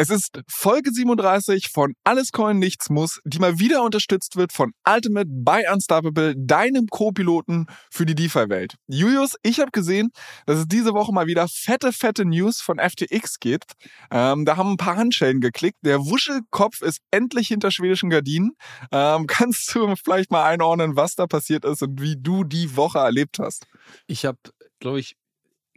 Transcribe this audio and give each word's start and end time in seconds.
Es 0.00 0.10
ist 0.10 0.42
Folge 0.46 0.92
37 0.92 1.70
von 1.70 1.92
Alles 2.04 2.30
Coin 2.30 2.60
Nichts 2.60 2.88
Muss, 2.88 3.18
die 3.24 3.40
mal 3.40 3.58
wieder 3.58 3.82
unterstützt 3.82 4.36
wird 4.36 4.52
von 4.52 4.70
Ultimate 4.88 5.26
by 5.28 5.64
Unstoppable, 5.72 6.36
deinem 6.36 6.86
Co-Piloten 6.86 7.66
für 7.90 8.06
die 8.06 8.14
DeFi-Welt. 8.14 8.76
Julius, 8.86 9.34
ich 9.42 9.58
habe 9.58 9.72
gesehen, 9.72 10.10
dass 10.46 10.60
es 10.60 10.68
diese 10.68 10.94
Woche 10.94 11.12
mal 11.12 11.26
wieder 11.26 11.48
fette, 11.48 11.92
fette 11.92 12.24
News 12.24 12.60
von 12.60 12.78
FTX 12.78 13.40
gibt. 13.40 13.72
Ähm, 14.12 14.44
da 14.44 14.56
haben 14.56 14.70
ein 14.70 14.76
paar 14.76 14.94
Handschellen 14.94 15.40
geklickt. 15.40 15.78
Der 15.82 15.98
Wuschelkopf 16.06 16.80
ist 16.80 17.00
endlich 17.10 17.48
hinter 17.48 17.72
schwedischen 17.72 18.08
Gardinen. 18.08 18.52
Ähm, 18.92 19.26
kannst 19.26 19.74
du 19.74 19.96
vielleicht 19.96 20.30
mal 20.30 20.44
einordnen, 20.44 20.94
was 20.94 21.16
da 21.16 21.26
passiert 21.26 21.64
ist 21.64 21.82
und 21.82 22.00
wie 22.00 22.14
du 22.16 22.44
die 22.44 22.76
Woche 22.76 23.00
erlebt 23.00 23.40
hast? 23.40 23.66
Ich 24.06 24.24
habe, 24.24 24.38
glaube 24.78 25.00
ich, 25.00 25.16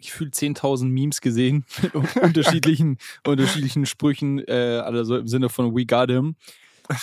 gefühlt 0.01 0.33
10.000 0.33 0.85
Memes 0.85 1.21
gesehen 1.21 1.65
mit 1.81 1.93
unterschiedlichen, 1.95 2.97
unterschiedlichen 3.27 3.85
Sprüchen, 3.85 4.39
äh, 4.39 4.81
also 4.83 5.17
im 5.17 5.27
Sinne 5.27 5.49
von 5.49 5.75
We 5.75 5.85
got 5.85 6.09
him. 6.09 6.35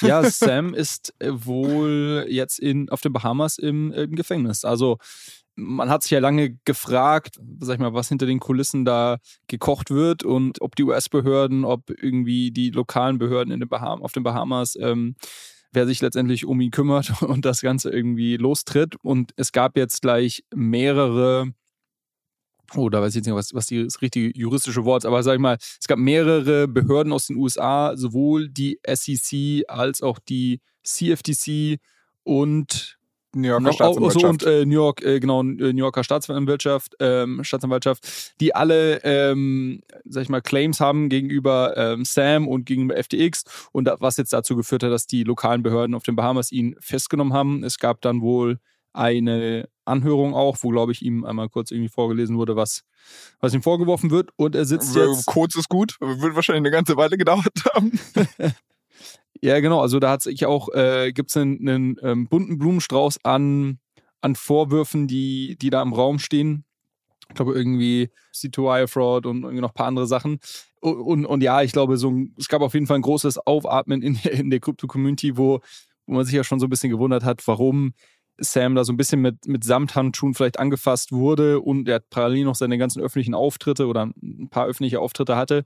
Ja, 0.00 0.22
Sam 0.30 0.74
ist 0.74 1.14
äh, 1.18 1.30
wohl 1.32 2.26
jetzt 2.28 2.58
in, 2.58 2.88
auf 2.90 3.00
den 3.00 3.12
Bahamas 3.12 3.58
im, 3.58 3.92
im 3.92 4.14
Gefängnis. 4.14 4.64
Also 4.64 4.98
man 5.56 5.90
hat 5.90 6.02
sich 6.02 6.12
ja 6.12 6.20
lange 6.20 6.56
gefragt, 6.64 7.40
sag 7.60 7.74
ich 7.74 7.80
mal, 7.80 7.92
was 7.92 8.08
hinter 8.08 8.26
den 8.26 8.38
Kulissen 8.38 8.84
da 8.84 9.18
gekocht 9.48 9.90
wird 9.90 10.22
und 10.22 10.60
ob 10.62 10.76
die 10.76 10.84
US-Behörden, 10.84 11.64
ob 11.64 11.90
irgendwie 11.90 12.52
die 12.52 12.70
lokalen 12.70 13.18
Behörden 13.18 13.52
in 13.52 13.60
den 13.60 13.68
Baham 13.68 14.02
auf 14.02 14.12
den 14.12 14.22
Bahamas, 14.22 14.76
ähm, 14.80 15.16
wer 15.72 15.86
sich 15.86 16.00
letztendlich 16.00 16.44
um 16.44 16.60
ihn 16.60 16.70
kümmert 16.70 17.22
und 17.22 17.44
das 17.44 17.60
Ganze 17.60 17.90
irgendwie 17.90 18.36
lostritt. 18.36 18.96
Und 19.02 19.32
es 19.36 19.50
gab 19.50 19.76
jetzt 19.76 20.00
gleich 20.00 20.44
mehrere 20.54 21.52
oh, 22.76 22.88
da 22.88 23.00
weiß 23.00 23.10
ich 23.10 23.16
jetzt 23.16 23.26
nicht, 23.26 23.34
was, 23.34 23.54
was 23.54 23.66
die, 23.66 23.84
das 23.84 24.00
richtige 24.02 24.36
juristische 24.36 24.84
Wort 24.84 25.04
ist, 25.04 25.06
aber 25.06 25.22
sag 25.22 25.34
ich 25.34 25.40
mal, 25.40 25.56
es 25.58 25.86
gab 25.86 25.98
mehrere 25.98 26.68
Behörden 26.68 27.12
aus 27.12 27.26
den 27.26 27.36
USA, 27.36 27.96
sowohl 27.96 28.48
die 28.48 28.78
SEC 28.86 29.64
als 29.68 30.02
auch 30.02 30.18
die 30.18 30.60
CFTC 30.84 31.78
und 32.24 32.98
New 33.34 33.48
Yorker 33.48 33.72
Staatsanwaltschaft. 33.72 34.22
So, 34.22 34.28
und 34.28 34.42
äh, 34.46 34.64
New 34.64 34.74
York, 34.74 35.02
äh, 35.02 35.20
genau, 35.20 35.40
äh, 35.40 35.44
New 35.44 35.78
Yorker 35.78 36.02
Staatsanwaltschaft, 36.02 36.94
ähm, 37.00 37.44
Staatsanwaltschaft, 37.44 38.34
die 38.40 38.54
alle, 38.54 39.02
ähm, 39.04 39.82
sag 40.04 40.22
ich 40.22 40.28
mal, 40.28 40.40
Claims 40.40 40.80
haben 40.80 41.08
gegenüber 41.08 41.76
ähm, 41.76 42.04
Sam 42.04 42.48
und 42.48 42.64
gegenüber 42.64 42.96
FTX 43.02 43.44
und 43.72 43.84
da, 43.84 43.96
was 44.00 44.16
jetzt 44.16 44.32
dazu 44.32 44.56
geführt 44.56 44.82
hat, 44.82 44.90
dass 44.90 45.06
die 45.06 45.24
lokalen 45.24 45.62
Behörden 45.62 45.94
auf 45.94 46.04
den 46.04 46.16
Bahamas 46.16 46.52
ihn 46.52 46.74
festgenommen 46.80 47.32
haben. 47.32 47.64
Es 47.64 47.78
gab 47.78 48.00
dann 48.00 48.22
wohl 48.22 48.58
eine 48.92 49.68
Anhörung 49.84 50.34
auch, 50.34 50.58
wo, 50.62 50.70
glaube 50.70 50.92
ich, 50.92 51.02
ihm 51.02 51.24
einmal 51.24 51.48
kurz 51.48 51.70
irgendwie 51.70 51.88
vorgelesen 51.88 52.36
wurde, 52.36 52.56
was, 52.56 52.82
was 53.40 53.54
ihm 53.54 53.62
vorgeworfen 53.62 54.10
wird. 54.10 54.30
Und 54.36 54.54
er 54.54 54.64
sitzt 54.64 54.94
jetzt. 54.94 55.26
Kurz 55.26 55.56
ist 55.56 55.68
gut, 55.68 55.96
wird 56.00 56.34
wahrscheinlich 56.34 56.62
eine 56.62 56.70
ganze 56.70 56.96
Weile 56.96 57.16
gedauert 57.16 57.52
haben. 57.74 57.98
ja, 59.42 59.60
genau. 59.60 59.80
Also 59.80 59.98
da 59.98 60.10
hat 60.10 60.22
sich 60.22 60.46
auch, 60.46 60.68
äh, 60.74 61.12
gibt 61.12 61.30
es 61.30 61.36
einen, 61.36 61.68
einen 61.68 61.96
ähm, 62.02 62.28
bunten 62.28 62.58
Blumenstrauß 62.58 63.24
an, 63.24 63.78
an 64.20 64.34
Vorwürfen, 64.34 65.06
die, 65.06 65.56
die 65.60 65.70
da 65.70 65.82
im 65.82 65.92
Raum 65.92 66.18
stehen. 66.18 66.64
Ich 67.28 67.34
glaube, 67.34 67.54
irgendwie 67.54 68.10
C2I-Fraud 68.34 69.26
und 69.26 69.42
irgendwie 69.42 69.60
noch 69.60 69.70
ein 69.70 69.74
paar 69.74 69.86
andere 69.86 70.06
Sachen. 70.06 70.38
Und, 70.80 71.00
und, 71.00 71.26
und, 71.26 71.42
ja, 71.42 71.62
ich 71.62 71.72
glaube, 71.72 71.98
so 71.98 72.12
es 72.38 72.48
gab 72.48 72.62
auf 72.62 72.74
jeden 72.74 72.86
Fall 72.86 72.96
ein 72.96 73.02
großes 73.02 73.46
Aufatmen 73.46 74.02
in, 74.02 74.14
in 74.16 74.50
der 74.50 74.60
Krypto-Community, 74.60 75.36
wo, 75.36 75.60
wo 76.06 76.14
man 76.14 76.24
sich 76.24 76.34
ja 76.34 76.44
schon 76.44 76.58
so 76.58 76.66
ein 76.66 76.70
bisschen 76.70 76.90
gewundert 76.90 77.24
hat, 77.24 77.46
warum 77.46 77.92
Sam 78.38 78.74
da 78.74 78.84
so 78.84 78.92
ein 78.92 78.96
bisschen 78.96 79.20
mit, 79.20 79.46
mit 79.46 79.64
Samthandschuhen 79.64 80.34
vielleicht 80.34 80.58
angefasst 80.58 81.12
wurde 81.12 81.60
und 81.60 81.88
er 81.88 81.96
hat 81.96 82.10
parallel 82.10 82.44
noch 82.44 82.54
seine 82.54 82.78
ganzen 82.78 83.02
öffentlichen 83.02 83.34
Auftritte 83.34 83.86
oder 83.86 84.10
ein 84.22 84.48
paar 84.50 84.66
öffentliche 84.66 85.00
Auftritte 85.00 85.36
hatte. 85.36 85.64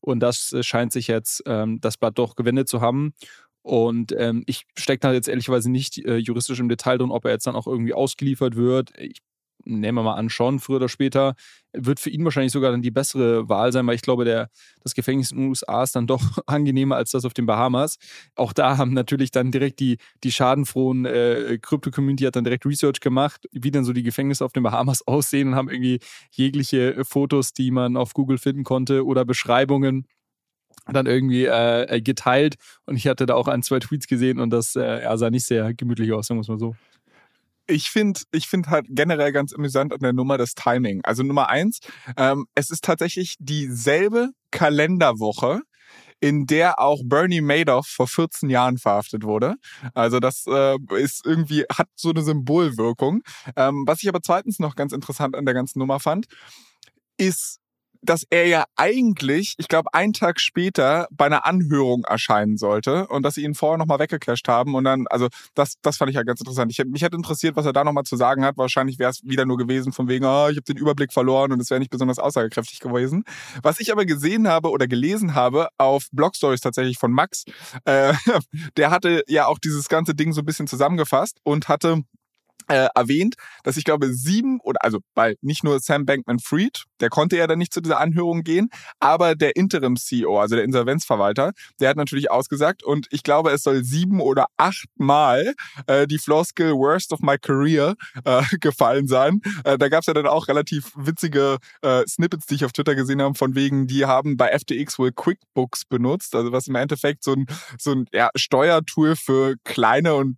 Und 0.00 0.20
das 0.20 0.52
äh, 0.52 0.62
scheint 0.62 0.92
sich 0.92 1.06
jetzt 1.06 1.42
ähm, 1.46 1.80
das 1.80 1.96
Blatt 1.96 2.18
doch 2.18 2.36
gewendet 2.36 2.68
zu 2.68 2.80
haben. 2.80 3.14
Und 3.62 4.12
ähm, 4.18 4.42
ich 4.46 4.64
stecke 4.76 5.00
da 5.00 5.12
jetzt 5.12 5.28
ehrlicherweise 5.28 5.70
nicht 5.70 5.98
äh, 5.98 6.16
juristisch 6.16 6.58
im 6.58 6.68
Detail 6.68 6.98
drin, 6.98 7.12
ob 7.12 7.24
er 7.24 7.30
jetzt 7.30 7.46
dann 7.46 7.54
auch 7.54 7.66
irgendwie 7.66 7.94
ausgeliefert 7.94 8.56
wird. 8.56 8.92
Ich 8.98 9.20
nehmen 9.64 9.98
wir 9.98 10.02
mal 10.02 10.14
an, 10.14 10.30
schon 10.30 10.60
früher 10.60 10.76
oder 10.76 10.88
später, 10.88 11.34
wird 11.72 12.00
für 12.00 12.10
ihn 12.10 12.24
wahrscheinlich 12.24 12.52
sogar 12.52 12.70
dann 12.70 12.82
die 12.82 12.90
bessere 12.90 13.48
Wahl 13.48 13.72
sein, 13.72 13.86
weil 13.86 13.94
ich 13.94 14.02
glaube, 14.02 14.24
der, 14.24 14.50
das 14.82 14.94
Gefängnis 14.94 15.30
in 15.30 15.38
den 15.38 15.48
USA 15.48 15.82
ist 15.82 15.96
dann 15.96 16.06
doch 16.06 16.22
angenehmer 16.46 16.96
als 16.96 17.10
das 17.10 17.24
auf 17.24 17.34
den 17.34 17.46
Bahamas. 17.46 17.98
Auch 18.34 18.52
da 18.52 18.76
haben 18.76 18.92
natürlich 18.92 19.30
dann 19.30 19.50
direkt 19.50 19.80
die, 19.80 19.98
die 20.22 20.32
schadenfrohen 20.32 21.06
äh, 21.06 21.58
Krypto-Community 21.60 22.24
hat 22.24 22.36
dann 22.36 22.44
direkt 22.44 22.66
Research 22.66 23.00
gemacht, 23.00 23.48
wie 23.52 23.70
dann 23.70 23.84
so 23.84 23.92
die 23.92 24.02
Gefängnisse 24.02 24.44
auf 24.44 24.52
den 24.52 24.62
Bahamas 24.62 25.02
aussehen 25.06 25.48
und 25.48 25.54
haben 25.54 25.70
irgendwie 25.70 26.00
jegliche 26.30 27.04
Fotos, 27.04 27.52
die 27.52 27.70
man 27.70 27.96
auf 27.96 28.12
Google 28.14 28.38
finden 28.38 28.64
konnte 28.64 29.04
oder 29.06 29.24
Beschreibungen 29.24 30.06
dann 30.90 31.06
irgendwie 31.06 31.44
äh, 31.44 32.00
geteilt 32.00 32.56
und 32.86 32.96
ich 32.96 33.06
hatte 33.06 33.26
da 33.26 33.34
auch 33.34 33.46
ein, 33.46 33.62
zwei 33.62 33.78
Tweets 33.78 34.08
gesehen 34.08 34.40
und 34.40 34.50
das 34.50 34.74
äh, 34.74 35.08
sah 35.14 35.30
nicht 35.30 35.46
sehr 35.46 35.74
gemütlich 35.74 36.12
aus, 36.12 36.26
sagen 36.26 36.38
wir 36.38 36.42
es 36.42 36.48
mal 36.48 36.58
so 36.58 36.74
ich 37.72 37.90
finde 37.90 38.20
ich 38.32 38.46
find 38.48 38.68
halt 38.68 38.86
generell 38.90 39.32
ganz 39.32 39.52
amüsant 39.54 39.92
an 39.92 40.00
der 40.00 40.12
Nummer 40.12 40.38
das 40.38 40.54
Timing. 40.54 41.00
Also 41.04 41.22
Nummer 41.22 41.48
eins, 41.48 41.80
ähm, 42.16 42.46
es 42.54 42.70
ist 42.70 42.84
tatsächlich 42.84 43.36
dieselbe 43.38 44.30
Kalenderwoche, 44.50 45.62
in 46.20 46.46
der 46.46 46.78
auch 46.78 47.00
Bernie 47.04 47.40
Madoff 47.40 47.86
vor 47.86 48.06
14 48.06 48.50
Jahren 48.50 48.78
verhaftet 48.78 49.24
wurde. 49.24 49.56
Also 49.94 50.20
das 50.20 50.44
äh, 50.46 50.76
ist 50.96 51.26
irgendwie, 51.26 51.64
hat 51.72 51.88
so 51.96 52.10
eine 52.10 52.22
Symbolwirkung. 52.22 53.22
Ähm, 53.56 53.84
was 53.86 54.02
ich 54.02 54.08
aber 54.08 54.20
zweitens 54.20 54.58
noch 54.58 54.76
ganz 54.76 54.92
interessant 54.92 55.34
an 55.34 55.46
der 55.46 55.54
ganzen 55.54 55.78
Nummer 55.78 55.98
fand, 55.98 56.26
ist, 57.16 57.58
dass 58.02 58.24
er 58.30 58.46
ja 58.46 58.64
eigentlich, 58.76 59.54
ich 59.58 59.68
glaube, 59.68 59.94
einen 59.94 60.12
Tag 60.12 60.40
später 60.40 61.06
bei 61.10 61.26
einer 61.26 61.46
Anhörung 61.46 62.04
erscheinen 62.04 62.56
sollte 62.56 63.06
und 63.06 63.22
dass 63.22 63.34
sie 63.34 63.44
ihn 63.44 63.54
vorher 63.54 63.78
nochmal 63.78 63.98
weggecasht 63.98 64.48
haben 64.48 64.74
und 64.74 64.84
dann, 64.84 65.06
also 65.08 65.28
das, 65.54 65.74
das 65.82 65.96
fand 65.96 66.10
ich 66.10 66.16
ja 66.16 66.22
ganz 66.22 66.40
interessant. 66.40 66.72
Ich, 66.72 66.84
mich 66.84 67.02
hätte 67.02 67.16
interessiert, 67.16 67.56
was 67.56 67.66
er 67.66 67.72
da 67.72 67.84
nochmal 67.84 68.04
zu 68.04 68.16
sagen 68.16 68.44
hat. 68.44 68.56
Wahrscheinlich 68.56 68.98
wäre 68.98 69.10
es 69.10 69.22
wieder 69.22 69.44
nur 69.46 69.56
gewesen 69.56 69.92
von 69.92 70.08
wegen, 70.08 70.24
oh, 70.24 70.48
ich 70.48 70.56
habe 70.56 70.62
den 70.62 70.76
Überblick 70.76 71.12
verloren 71.12 71.52
und 71.52 71.60
es 71.60 71.70
wäre 71.70 71.80
nicht 71.80 71.90
besonders 71.90 72.18
aussagekräftig 72.18 72.80
gewesen. 72.80 73.24
Was 73.62 73.80
ich 73.80 73.92
aber 73.92 74.04
gesehen 74.04 74.48
habe 74.48 74.70
oder 74.70 74.88
gelesen 74.88 75.34
habe 75.34 75.68
auf 75.78 76.08
Blogstories 76.12 76.60
tatsächlich 76.60 76.98
von 76.98 77.12
Max, 77.12 77.44
äh, 77.84 78.14
der 78.76 78.90
hatte 78.90 79.22
ja 79.28 79.46
auch 79.46 79.58
dieses 79.58 79.88
ganze 79.88 80.14
Ding 80.14 80.32
so 80.32 80.42
ein 80.42 80.46
bisschen 80.46 80.66
zusammengefasst 80.66 81.38
und 81.44 81.68
hatte 81.68 82.02
äh, 82.68 82.88
erwähnt, 82.94 83.34
dass 83.64 83.76
ich 83.76 83.84
glaube 83.84 84.12
sieben 84.12 84.60
oder 84.60 84.84
also 84.84 85.00
weil 85.14 85.36
nicht 85.40 85.64
nur 85.64 85.80
Sam 85.80 86.06
Bankman-Fried, 86.06 86.84
der 87.00 87.08
konnte 87.08 87.36
ja 87.36 87.46
dann 87.46 87.58
nicht 87.58 87.72
zu 87.72 87.80
dieser 87.80 88.00
Anhörung 88.00 88.42
gehen, 88.42 88.68
aber 89.00 89.34
der 89.34 89.56
Interim-CEO, 89.56 90.38
also 90.38 90.56
der 90.56 90.64
Insolvenzverwalter, 90.64 91.52
der 91.80 91.90
hat 91.90 91.96
natürlich 91.96 92.30
ausgesagt 92.30 92.82
und 92.82 93.06
ich 93.10 93.22
glaube, 93.22 93.50
es 93.50 93.62
soll 93.62 93.84
sieben 93.84 94.20
oder 94.20 94.46
acht 94.56 94.86
Mal 94.96 95.54
äh, 95.86 96.06
die 96.06 96.18
Floskel 96.18 96.72
Worst 96.72 97.12
of 97.12 97.20
my 97.20 97.38
career 97.38 97.94
äh, 98.24 98.42
gefallen 98.60 99.06
sein. 99.08 99.40
Äh, 99.64 99.78
da 99.78 99.88
gab 99.88 100.00
es 100.00 100.06
ja 100.06 100.14
dann 100.14 100.26
auch 100.26 100.48
relativ 100.48 100.92
witzige 100.96 101.58
äh, 101.82 102.04
Snippets, 102.06 102.46
die 102.46 102.54
ich 102.56 102.64
auf 102.64 102.72
Twitter 102.72 102.94
gesehen 102.94 103.20
habe, 103.20 103.34
von 103.34 103.54
wegen, 103.54 103.86
die 103.86 104.06
haben 104.06 104.36
bei 104.36 104.56
FTX 104.56 104.98
wohl 104.98 105.12
QuickBooks 105.12 105.84
benutzt, 105.86 106.34
also 106.34 106.52
was 106.52 106.68
im 106.68 106.74
Endeffekt 106.76 107.24
so 107.24 107.32
ein, 107.32 107.46
so 107.78 107.92
ein 107.92 108.06
ja, 108.12 108.30
Steuertool 108.36 109.16
für 109.16 109.56
kleine 109.64 110.14
und 110.14 110.36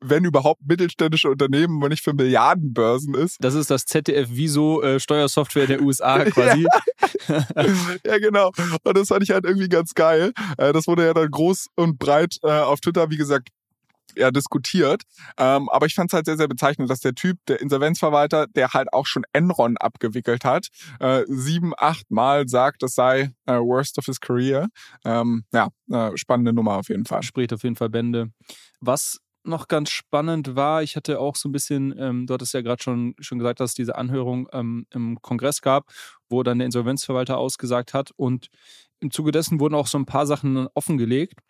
wenn 0.00 0.24
überhaupt 0.24 0.60
mittelständische 0.66 1.30
Unternehmen 1.30 1.43
Unternehmen, 1.44 1.80
wo 1.80 1.88
nicht 1.88 2.02
für 2.02 2.14
Milliardenbörsen 2.14 3.14
ist. 3.14 3.36
Das 3.40 3.54
ist 3.54 3.70
das 3.70 3.84
ZDF-Viso 3.86 4.82
äh, 4.82 5.00
Steuersoftware 5.00 5.66
der 5.66 5.82
USA 5.82 6.24
quasi. 6.24 6.62
ja. 6.62 6.70
ja, 8.06 8.18
genau. 8.18 8.50
Und 8.82 8.96
das 8.96 9.08
fand 9.08 9.22
ich 9.22 9.30
halt 9.30 9.44
irgendwie 9.44 9.68
ganz 9.68 9.94
geil. 9.94 10.32
Äh, 10.58 10.72
das 10.72 10.86
wurde 10.86 11.06
ja 11.06 11.14
dann 11.14 11.30
groß 11.30 11.68
und 11.76 11.98
breit 11.98 12.38
äh, 12.42 12.50
auf 12.50 12.80
Twitter, 12.80 13.10
wie 13.10 13.16
gesagt, 13.16 13.48
ja, 14.16 14.30
diskutiert. 14.30 15.02
Ähm, 15.38 15.68
aber 15.70 15.86
ich 15.86 15.94
fand 15.94 16.10
es 16.10 16.14
halt 16.14 16.26
sehr, 16.26 16.36
sehr 16.36 16.48
bezeichnend, 16.48 16.90
dass 16.90 17.00
der 17.00 17.14
Typ, 17.14 17.38
der 17.48 17.60
Insolvenzverwalter, 17.60 18.46
der 18.46 18.68
halt 18.68 18.92
auch 18.92 19.06
schon 19.06 19.24
Enron 19.32 19.76
abgewickelt 19.76 20.44
hat, 20.44 20.68
äh, 21.00 21.24
sieben, 21.26 21.72
acht 21.76 22.10
Mal 22.10 22.48
sagt, 22.48 22.82
das 22.82 22.94
sei 22.94 23.32
äh, 23.46 23.54
worst 23.54 23.98
of 23.98 24.04
his 24.04 24.20
career. 24.20 24.68
Ähm, 25.04 25.44
ja, 25.52 25.68
äh, 25.90 26.16
spannende 26.16 26.52
Nummer 26.52 26.76
auf 26.76 26.88
jeden 26.88 27.06
Fall. 27.06 27.22
Spricht 27.22 27.52
auf 27.52 27.62
jeden 27.62 27.76
Fall 27.76 27.90
Bände. 27.90 28.30
Was 28.80 29.18
noch 29.46 29.68
ganz 29.68 29.90
spannend 29.90 30.56
war, 30.56 30.82
ich 30.82 30.96
hatte 30.96 31.20
auch 31.20 31.36
so 31.36 31.48
ein 31.48 31.52
bisschen, 31.52 31.94
ähm, 31.98 32.26
du 32.26 32.34
hattest 32.34 32.54
ja 32.54 32.62
gerade 32.62 32.82
schon, 32.82 33.14
schon 33.20 33.38
gesagt, 33.38 33.60
dass 33.60 33.70
es 33.70 33.74
diese 33.74 33.96
Anhörung 33.96 34.48
ähm, 34.52 34.86
im 34.90 35.20
Kongress 35.22 35.60
gab, 35.60 35.90
wo 36.28 36.42
dann 36.42 36.58
der 36.58 36.66
Insolvenzverwalter 36.66 37.38
ausgesagt 37.38 37.94
hat. 37.94 38.10
Und 38.16 38.48
im 39.00 39.10
Zuge 39.10 39.32
dessen 39.32 39.60
wurden 39.60 39.74
auch 39.74 39.86
so 39.86 39.98
ein 39.98 40.06
paar 40.06 40.26
Sachen 40.26 40.68
offengelegt. 40.74 41.40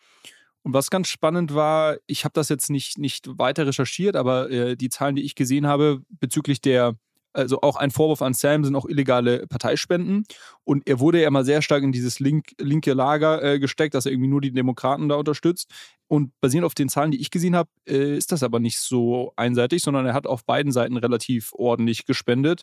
Und 0.62 0.72
was 0.72 0.90
ganz 0.90 1.08
spannend 1.08 1.54
war, 1.54 1.98
ich 2.06 2.24
habe 2.24 2.32
das 2.32 2.48
jetzt 2.48 2.70
nicht, 2.70 2.98
nicht 2.98 3.38
weiter 3.38 3.66
recherchiert, 3.66 4.16
aber 4.16 4.50
äh, 4.50 4.76
die 4.76 4.88
Zahlen, 4.88 5.14
die 5.14 5.22
ich 5.22 5.34
gesehen 5.34 5.66
habe 5.66 6.00
bezüglich 6.08 6.60
der 6.60 6.96
also 7.34 7.60
auch 7.62 7.76
ein 7.76 7.90
Vorwurf 7.90 8.22
an 8.22 8.32
Sam 8.32 8.64
sind 8.64 8.76
auch 8.76 8.86
illegale 8.86 9.46
Parteispenden. 9.46 10.24
Und 10.62 10.88
er 10.88 11.00
wurde 11.00 11.20
ja 11.20 11.28
immer 11.28 11.44
sehr 11.44 11.62
stark 11.62 11.82
in 11.82 11.92
dieses 11.92 12.20
link, 12.20 12.52
linke 12.58 12.92
Lager 12.94 13.42
äh, 13.42 13.58
gesteckt, 13.58 13.94
dass 13.94 14.06
er 14.06 14.12
irgendwie 14.12 14.30
nur 14.30 14.40
die 14.40 14.52
Demokraten 14.52 15.08
da 15.08 15.16
unterstützt. 15.16 15.70
Und 16.06 16.32
basierend 16.40 16.64
auf 16.64 16.74
den 16.74 16.88
Zahlen, 16.88 17.10
die 17.10 17.20
ich 17.20 17.30
gesehen 17.30 17.56
habe, 17.56 17.68
äh, 17.88 18.16
ist 18.16 18.30
das 18.30 18.42
aber 18.42 18.60
nicht 18.60 18.78
so 18.78 19.32
einseitig, 19.36 19.82
sondern 19.82 20.06
er 20.06 20.14
hat 20.14 20.26
auf 20.26 20.44
beiden 20.44 20.70
Seiten 20.70 20.96
relativ 20.96 21.52
ordentlich 21.52 22.06
gespendet. 22.06 22.62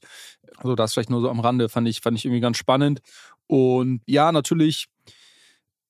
Also 0.58 0.76
das 0.76 0.94
vielleicht 0.94 1.10
nur 1.10 1.22
so 1.22 1.30
am 1.30 1.42
Rande, 1.42 1.68
fand 1.68 1.88
ich, 1.88 2.00
fand 2.00 2.18
ich 2.18 2.26
irgendwie 2.26 2.42
ganz 2.42 2.58
spannend. 2.58 3.02
Und 3.48 4.02
ja, 4.06 4.32
natürlich 4.32 4.88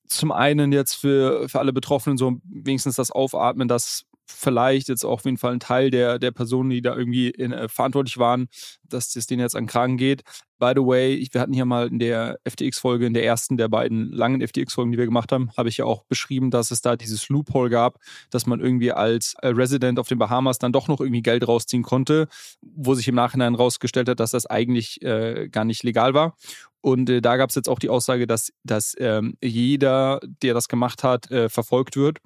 zum 0.08 0.32
einen 0.32 0.72
jetzt 0.72 0.96
für, 0.96 1.48
für 1.48 1.60
alle 1.60 1.72
Betroffenen 1.72 2.18
so 2.18 2.40
wenigstens 2.44 2.96
das 2.96 3.12
Aufatmen, 3.12 3.68
dass 3.68 4.06
vielleicht 4.32 4.90
jetzt 4.90 5.04
auch 5.04 5.12
auf 5.12 5.26
jeden 5.26 5.38
Fall 5.38 5.54
ein 5.54 5.60
Teil 5.60 5.92
der, 5.92 6.20
der 6.20 6.32
Personen, 6.32 6.70
die 6.70 6.82
da 6.82 6.96
irgendwie 6.96 7.30
in, 7.30 7.52
äh, 7.52 7.68
verantwortlich 7.68 8.18
waren, 8.18 8.48
dass 8.84 9.16
es 9.16 9.28
denen 9.28 9.42
jetzt 9.42 9.56
an 9.56 9.68
Kragen 9.68 9.98
geht. 9.98 10.24
By 10.60 10.74
the 10.76 10.82
way, 10.82 11.16
ich, 11.16 11.34
wir 11.34 11.42
hatten 11.42 11.54
hier 11.54 11.66
mal 11.66 11.88
in 11.88 11.98
der 11.98 12.38
FTX-Folge, 12.48 13.08
in 13.08 13.14
der 13.14 13.26
ersten 13.26 13.58
der 13.58 13.68
beiden 13.68 14.12
langen 14.12 14.48
FTX-Folgen, 14.48 14.92
die 14.92 14.98
wir 14.98 15.06
gemacht 15.06 15.32
haben, 15.32 15.52
habe 15.58 15.70
ich 15.70 15.78
ja 15.78 15.86
auch 15.86 16.04
beschrieben, 16.04 16.52
dass 16.52 16.70
es 16.70 16.82
da 16.82 16.96
dieses 16.96 17.30
Loophole 17.30 17.70
gab, 17.70 17.98
dass 18.30 18.46
man 18.46 18.60
irgendwie 18.60 18.92
als 18.92 19.34
äh, 19.42 19.48
Resident 19.48 19.98
auf 19.98 20.08
den 20.08 20.20
Bahamas 20.20 20.60
dann 20.60 20.72
doch 20.72 20.88
noch 20.88 21.02
irgendwie 21.02 21.24
Geld 21.24 21.48
rausziehen 21.48 21.84
konnte, 21.84 22.28
wo 22.62 22.94
sich 22.94 23.08
im 23.08 23.16
Nachhinein 23.16 23.56
rausgestellt 23.56 24.08
hat, 24.10 24.20
dass 24.20 24.32
das 24.32 24.46
eigentlich 24.46 25.02
äh, 25.02 25.50
gar 25.50 25.66
nicht 25.66 25.84
legal 25.84 26.14
war. 26.14 26.36
Und 26.82 27.10
äh, 27.10 27.22
da 27.22 27.38
gab 27.38 27.50
es 27.50 27.56
jetzt 27.56 27.70
auch 27.70 27.80
die 27.80 27.90
Aussage, 27.90 28.28
dass, 28.28 28.52
dass 28.64 28.96
ähm, 29.00 29.36
jeder, 29.42 30.20
der 30.42 30.54
das 30.54 30.68
gemacht 30.68 31.04
hat, 31.04 31.30
äh, 31.32 31.48
verfolgt 31.48 31.96
wird. 31.96 32.20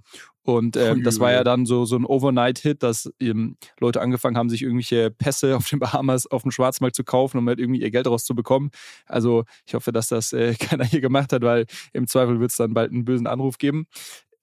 Und 0.44 0.78
ähm, 0.78 1.04
das 1.04 1.20
war 1.20 1.32
ja 1.32 1.44
dann 1.44 1.66
so, 1.66 1.86
so 1.86 1.96
ein 1.96 2.06
Overnight-Hit, 2.06 2.84
dass 2.84 3.12
ähm, 3.20 3.58
Leute 3.80 4.00
angefangen 4.00 4.38
haben, 4.38 4.50
sich 4.50 4.62
irgendwelche 4.62 5.10
Pässe 5.10 5.58
auf 5.58 5.68
den 5.68 5.80
Bahamas 5.80 6.28
auf 6.28 6.44
dem 6.44 6.52
Schwarzmarkt 6.52 6.96
zu 6.96 7.04
kaufen, 7.04 7.40
um 7.40 7.48
halt 7.48 7.60
irgendwie 7.60 7.82
ihr 7.82 7.90
Geld 7.90 8.08
rauszubekommen. 8.08 8.70
Also 9.08 9.44
ich 9.66 9.74
hoffe, 9.74 9.92
dass 9.92 10.10
das 10.10 10.34
äh, 10.34 10.54
keiner 10.60 10.86
hier 10.86 11.02
gemacht 11.02 11.34
hat, 11.34 11.42
weil 11.42 11.66
im 11.94 12.08
Zweifel 12.08 12.40
wird 12.40 12.52
es 12.52 12.58
dann 12.58 12.76
bald 12.76 12.92
einen 12.92 13.06
bösen 13.06 13.26
Anruf 13.26 13.58
geben. 13.58 13.88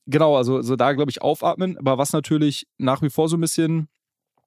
Genau, 0.07 0.37
also 0.37 0.61
so 0.63 0.75
da 0.75 0.93
glaube 0.93 1.13
ich 1.13 1.23
aufatmen. 1.23 1.79
Aber 1.79 1.99
was 1.99 2.13
natürlich 2.13 2.67
nach 2.79 3.01
wie 3.03 3.11
vor 3.11 3.29
so 3.29 3.37
ein 3.37 3.41
bisschen 3.41 3.89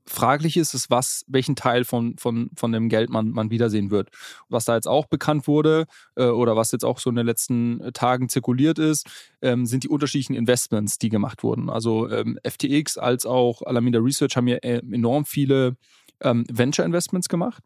fraglich 0.07 0.57
ist, 0.57 0.73
ist, 0.73 0.89
was, 0.89 1.23
welchen 1.27 1.55
Teil 1.55 1.83
von, 1.83 2.17
von, 2.17 2.49
von 2.55 2.71
dem 2.71 2.89
Geld 2.89 3.09
man, 3.09 3.29
man 3.31 3.49
wiedersehen 3.49 3.91
wird. 3.91 4.09
Was 4.49 4.65
da 4.65 4.75
jetzt 4.75 4.87
auch 4.87 5.07
bekannt 5.07 5.47
wurde 5.47 5.85
äh, 6.15 6.25
oder 6.25 6.55
was 6.55 6.71
jetzt 6.71 6.85
auch 6.85 6.99
so 6.99 7.09
in 7.09 7.15
den 7.15 7.25
letzten 7.25 7.81
äh, 7.81 7.91
Tagen 7.91 8.29
zirkuliert 8.29 8.79
ist, 8.79 9.07
ähm, 9.41 9.65
sind 9.65 9.83
die 9.83 9.89
unterschiedlichen 9.89 10.35
Investments, 10.35 10.97
die 10.97 11.09
gemacht 11.09 11.43
wurden. 11.43 11.69
Also 11.69 12.09
ähm, 12.09 12.37
FTX 12.47 12.97
als 12.97 13.25
auch 13.25 13.61
Alameda 13.63 13.99
Research 13.99 14.37
haben 14.37 14.47
ja 14.47 14.57
äh, 14.57 14.81
enorm 14.91 15.25
viele 15.25 15.75
ähm, 16.21 16.45
Venture 16.51 16.85
Investments 16.85 17.29
gemacht. 17.29 17.63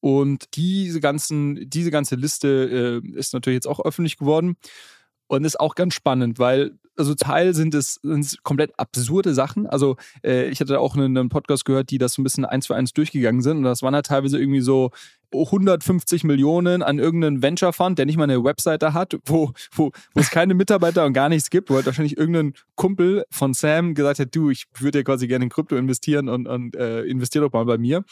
Und 0.00 0.56
diese, 0.56 1.00
ganzen, 1.00 1.68
diese 1.68 1.90
ganze 1.90 2.14
Liste 2.14 3.02
äh, 3.04 3.18
ist 3.18 3.32
natürlich 3.34 3.56
jetzt 3.56 3.68
auch 3.68 3.84
öffentlich 3.84 4.16
geworden. 4.16 4.56
Und 5.26 5.44
ist 5.44 5.60
auch 5.60 5.74
ganz 5.74 5.92
spannend, 5.92 6.38
weil 6.38 6.78
also 6.98 7.14
Teil 7.14 7.54
sind 7.54 7.74
es, 7.74 8.00
sind 8.02 8.42
komplett 8.42 8.78
absurde 8.78 9.34
Sachen. 9.34 9.66
Also 9.66 9.96
äh, 10.24 10.48
ich 10.48 10.60
hatte 10.60 10.80
auch 10.80 10.96
einen, 10.96 11.16
einen, 11.16 11.28
Podcast 11.28 11.64
gehört, 11.64 11.90
die 11.90 11.98
das 11.98 12.14
so 12.14 12.22
ein 12.22 12.24
bisschen 12.24 12.44
eins 12.44 12.66
für 12.66 12.74
eins 12.74 12.92
durchgegangen 12.92 13.40
sind. 13.40 13.58
Und 13.58 13.62
das 13.62 13.82
waren 13.82 13.94
halt 13.94 14.06
teilweise 14.06 14.38
irgendwie 14.38 14.60
so 14.60 14.90
150 15.32 16.24
Millionen 16.24 16.82
an 16.82 16.98
irgendeinen 16.98 17.42
Venture 17.42 17.72
Fund, 17.72 17.98
der 17.98 18.06
nicht 18.06 18.16
mal 18.16 18.24
eine 18.24 18.42
Webseite 18.42 18.94
hat, 18.94 19.18
wo, 19.26 19.52
wo, 19.72 19.92
wo 20.14 20.20
es 20.20 20.30
keine 20.30 20.54
Mitarbeiter 20.54 21.04
und 21.04 21.12
gar 21.12 21.28
nichts 21.28 21.50
gibt, 21.50 21.70
wo 21.70 21.76
halt 21.76 21.86
wahrscheinlich 21.86 22.16
irgendein 22.16 22.54
Kumpel 22.76 23.24
von 23.30 23.54
Sam 23.54 23.94
gesagt 23.94 24.20
hat, 24.20 24.34
du, 24.34 24.50
ich 24.50 24.64
würde 24.78 24.98
ja 24.98 25.04
quasi 25.04 25.28
gerne 25.28 25.44
in 25.44 25.50
Krypto 25.50 25.76
investieren 25.76 26.28
und, 26.28 26.46
und 26.46 26.76
äh, 26.76 27.02
investiere 27.02 27.44
doch 27.44 27.52
mal 27.52 27.64
bei 27.64 27.78
mir 27.78 28.04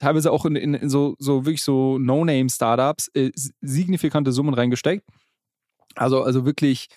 teilweise 0.00 0.32
auch 0.32 0.44
in, 0.44 0.56
in, 0.56 0.74
in 0.74 0.90
so, 0.90 1.16
so 1.18 1.46
wirklich 1.46 1.62
so 1.62 1.98
No-Name-Startups 1.98 3.10
äh, 3.14 3.30
signifikante 3.62 4.32
Summen 4.32 4.52
reingesteckt. 4.52 5.06
Also, 5.94 6.22
also 6.22 6.44
wirklich, 6.44 6.88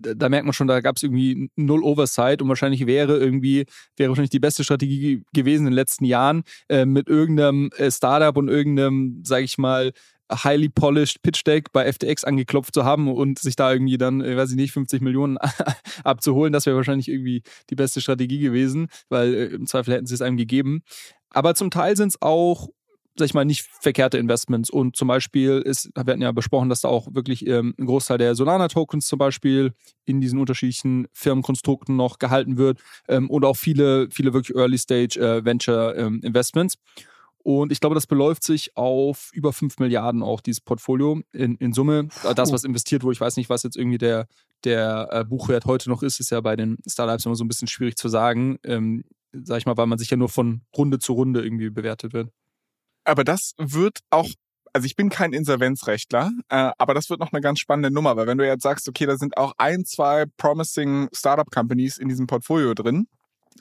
da 0.00 0.28
merkt 0.28 0.46
man 0.46 0.52
schon, 0.52 0.66
da 0.66 0.80
gab 0.80 0.96
es 0.96 1.02
irgendwie 1.02 1.50
null 1.56 1.82
Oversight 1.82 2.42
und 2.42 2.48
wahrscheinlich 2.48 2.86
wäre 2.86 3.18
irgendwie, 3.18 3.66
wäre 3.96 4.10
wahrscheinlich 4.10 4.30
die 4.30 4.40
beste 4.40 4.64
Strategie 4.64 5.22
gewesen 5.32 5.66
in 5.66 5.72
den 5.72 5.74
letzten 5.74 6.04
Jahren, 6.04 6.42
äh, 6.68 6.86
mit 6.86 7.08
irgendeinem 7.08 7.70
äh, 7.76 7.90
Startup 7.90 8.36
und 8.36 8.48
irgendeinem, 8.48 9.22
sag 9.24 9.42
ich 9.42 9.58
mal, 9.58 9.92
highly 10.32 10.68
polished 10.68 11.22
Pitch 11.22 11.44
Deck 11.46 11.72
bei 11.72 11.90
FTX 11.90 12.24
angeklopft 12.24 12.74
zu 12.74 12.84
haben 12.84 13.12
und 13.12 13.38
sich 13.38 13.56
da 13.56 13.72
irgendwie 13.72 13.98
dann, 13.98 14.20
äh, 14.20 14.36
weiß 14.36 14.50
ich 14.50 14.56
nicht, 14.56 14.72
50 14.72 15.02
Millionen 15.02 15.38
abzuholen. 16.04 16.52
Das 16.52 16.66
wäre 16.66 16.76
wahrscheinlich 16.76 17.08
irgendwie 17.08 17.42
die 17.70 17.74
beste 17.74 18.00
Strategie 18.00 18.38
gewesen, 18.38 18.88
weil 19.08 19.34
äh, 19.34 19.44
im 19.46 19.66
Zweifel 19.66 19.94
hätten 19.94 20.06
sie 20.06 20.14
es 20.14 20.22
einem 20.22 20.36
gegeben. 20.36 20.82
Aber 21.30 21.54
zum 21.54 21.70
Teil 21.70 21.96
sind 21.96 22.08
es 22.08 22.22
auch 22.22 22.68
sag 23.16 23.26
ich 23.26 23.34
mal, 23.34 23.44
nicht 23.44 23.68
verkehrte 23.80 24.18
Investments. 24.18 24.70
Und 24.70 24.96
zum 24.96 25.08
Beispiel 25.08 25.62
ist, 25.64 25.90
wir 25.94 26.00
hatten 26.00 26.22
ja 26.22 26.32
besprochen, 26.32 26.68
dass 26.68 26.80
da 26.80 26.88
auch 26.88 27.08
wirklich 27.12 27.46
ähm, 27.46 27.74
ein 27.78 27.86
Großteil 27.86 28.18
der 28.18 28.34
Solana-Tokens 28.34 29.06
zum 29.06 29.18
Beispiel 29.18 29.72
in 30.04 30.20
diesen 30.20 30.38
unterschiedlichen 30.38 31.06
Firmenkonstrukten 31.12 31.96
noch 31.96 32.18
gehalten 32.18 32.56
wird 32.56 32.80
ähm, 33.08 33.30
und 33.30 33.44
auch 33.44 33.56
viele, 33.56 34.08
viele 34.10 34.32
wirklich 34.32 34.56
Early-Stage 34.56 35.20
äh. 35.20 35.42
Ähm, 35.96 36.20
und 37.44 37.72
ich 37.72 37.80
glaube, 37.80 37.94
das 37.94 38.06
beläuft 38.06 38.42
sich 38.42 38.74
auf 38.74 39.30
über 39.34 39.52
5 39.52 39.78
Milliarden 39.78 40.22
auch, 40.22 40.40
dieses 40.40 40.62
Portfolio 40.62 41.20
in, 41.32 41.56
in 41.56 41.74
Summe. 41.74 42.08
Das, 42.34 42.52
was 42.52 42.64
investiert 42.64 43.02
wurde, 43.02 43.12
ich 43.12 43.20
weiß 43.20 43.36
nicht, 43.36 43.50
was 43.50 43.62
jetzt 43.62 43.76
irgendwie 43.76 43.98
der, 43.98 44.28
der 44.64 45.08
äh, 45.10 45.24
Buchwert 45.24 45.66
heute 45.66 45.90
noch 45.90 46.02
ist, 46.02 46.20
ist 46.20 46.30
ja 46.30 46.40
bei 46.40 46.56
den 46.56 46.78
Startups 46.88 47.26
immer 47.26 47.34
so 47.34 47.44
ein 47.44 47.48
bisschen 47.48 47.68
schwierig 47.68 47.96
zu 47.96 48.08
sagen. 48.08 48.58
Ähm, 48.64 49.04
sag 49.42 49.58
ich 49.58 49.66
mal, 49.66 49.76
weil 49.76 49.86
man 49.86 49.98
sich 49.98 50.08
ja 50.08 50.16
nur 50.16 50.30
von 50.30 50.62
Runde 50.74 50.98
zu 50.98 51.12
Runde 51.12 51.44
irgendwie 51.44 51.68
bewertet 51.68 52.14
wird. 52.14 52.30
Aber 53.04 53.24
das 53.24 53.52
wird 53.58 54.00
auch 54.10 54.28
also 54.74 54.86
ich 54.86 54.96
bin 54.96 55.08
kein 55.08 55.32
Insolvenzrechtler, 55.32 56.32
äh, 56.48 56.72
aber 56.78 56.94
das 56.94 57.08
wird 57.08 57.20
noch 57.20 57.32
eine 57.32 57.40
ganz 57.40 57.60
spannende 57.60 57.92
Nummer, 57.92 58.16
weil 58.16 58.26
wenn 58.26 58.38
du 58.38 58.46
jetzt 58.46 58.64
sagst, 58.64 58.88
okay, 58.88 59.06
da 59.06 59.16
sind 59.16 59.36
auch 59.36 59.52
ein, 59.56 59.84
zwei 59.84 60.24
promising 60.36 61.08
Startup 61.12 61.48
Companies 61.48 61.96
in 61.96 62.08
diesem 62.08 62.26
Portfolio 62.26 62.74
drin, 62.74 63.06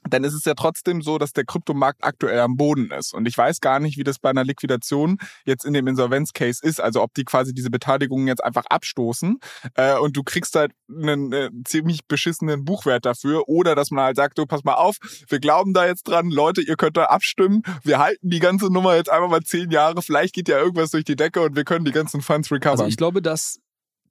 dann 0.09 0.23
ist 0.23 0.33
es 0.33 0.45
ja 0.45 0.53
trotzdem 0.53 1.01
so, 1.01 1.17
dass 1.17 1.33
der 1.33 1.45
Kryptomarkt 1.45 2.03
aktuell 2.03 2.39
am 2.39 2.57
Boden 2.57 2.91
ist. 2.91 3.13
Und 3.13 3.27
ich 3.27 3.37
weiß 3.37 3.61
gar 3.61 3.79
nicht, 3.79 3.97
wie 3.97 4.03
das 4.03 4.19
bei 4.19 4.29
einer 4.29 4.43
Liquidation 4.43 5.17
jetzt 5.45 5.65
in 5.65 5.73
dem 5.73 5.87
Insolvenzcase 5.87 6.59
ist. 6.63 6.81
Also 6.81 7.01
ob 7.01 7.13
die 7.13 7.23
quasi 7.23 7.53
diese 7.53 7.69
Beteiligungen 7.69 8.27
jetzt 8.27 8.43
einfach 8.43 8.65
abstoßen 8.65 9.39
äh, 9.75 9.97
und 9.97 10.17
du 10.17 10.23
kriegst 10.23 10.55
halt 10.55 10.71
einen 10.89 11.31
äh, 11.31 11.49
ziemlich 11.65 12.05
beschissenen 12.07 12.65
Buchwert 12.65 13.05
dafür. 13.05 13.47
Oder 13.47 13.75
dass 13.75 13.91
man 13.91 14.05
halt 14.05 14.17
sagt, 14.17 14.37
du 14.37 14.45
pass 14.45 14.63
mal 14.63 14.75
auf, 14.75 14.97
wir 15.27 15.39
glauben 15.39 15.73
da 15.73 15.85
jetzt 15.85 16.03
dran, 16.03 16.29
Leute, 16.29 16.61
ihr 16.61 16.75
könnt 16.75 16.97
da 16.97 17.05
abstimmen. 17.05 17.63
Wir 17.83 17.99
halten 17.99 18.29
die 18.29 18.39
ganze 18.39 18.71
Nummer 18.71 18.95
jetzt 18.95 19.09
einfach 19.09 19.29
mal 19.29 19.41
zehn 19.41 19.71
Jahre. 19.71 20.01
Vielleicht 20.01 20.35
geht 20.35 20.49
ja 20.49 20.59
irgendwas 20.59 20.91
durch 20.91 21.05
die 21.05 21.15
Decke 21.15 21.41
und 21.41 21.55
wir 21.55 21.63
können 21.63 21.85
die 21.85 21.91
ganzen 21.91 22.21
Funds 22.21 22.51
recovern. 22.51 22.79
Also 22.79 22.85
ich 22.85 22.97
glaube, 22.97 23.21
dass 23.21 23.59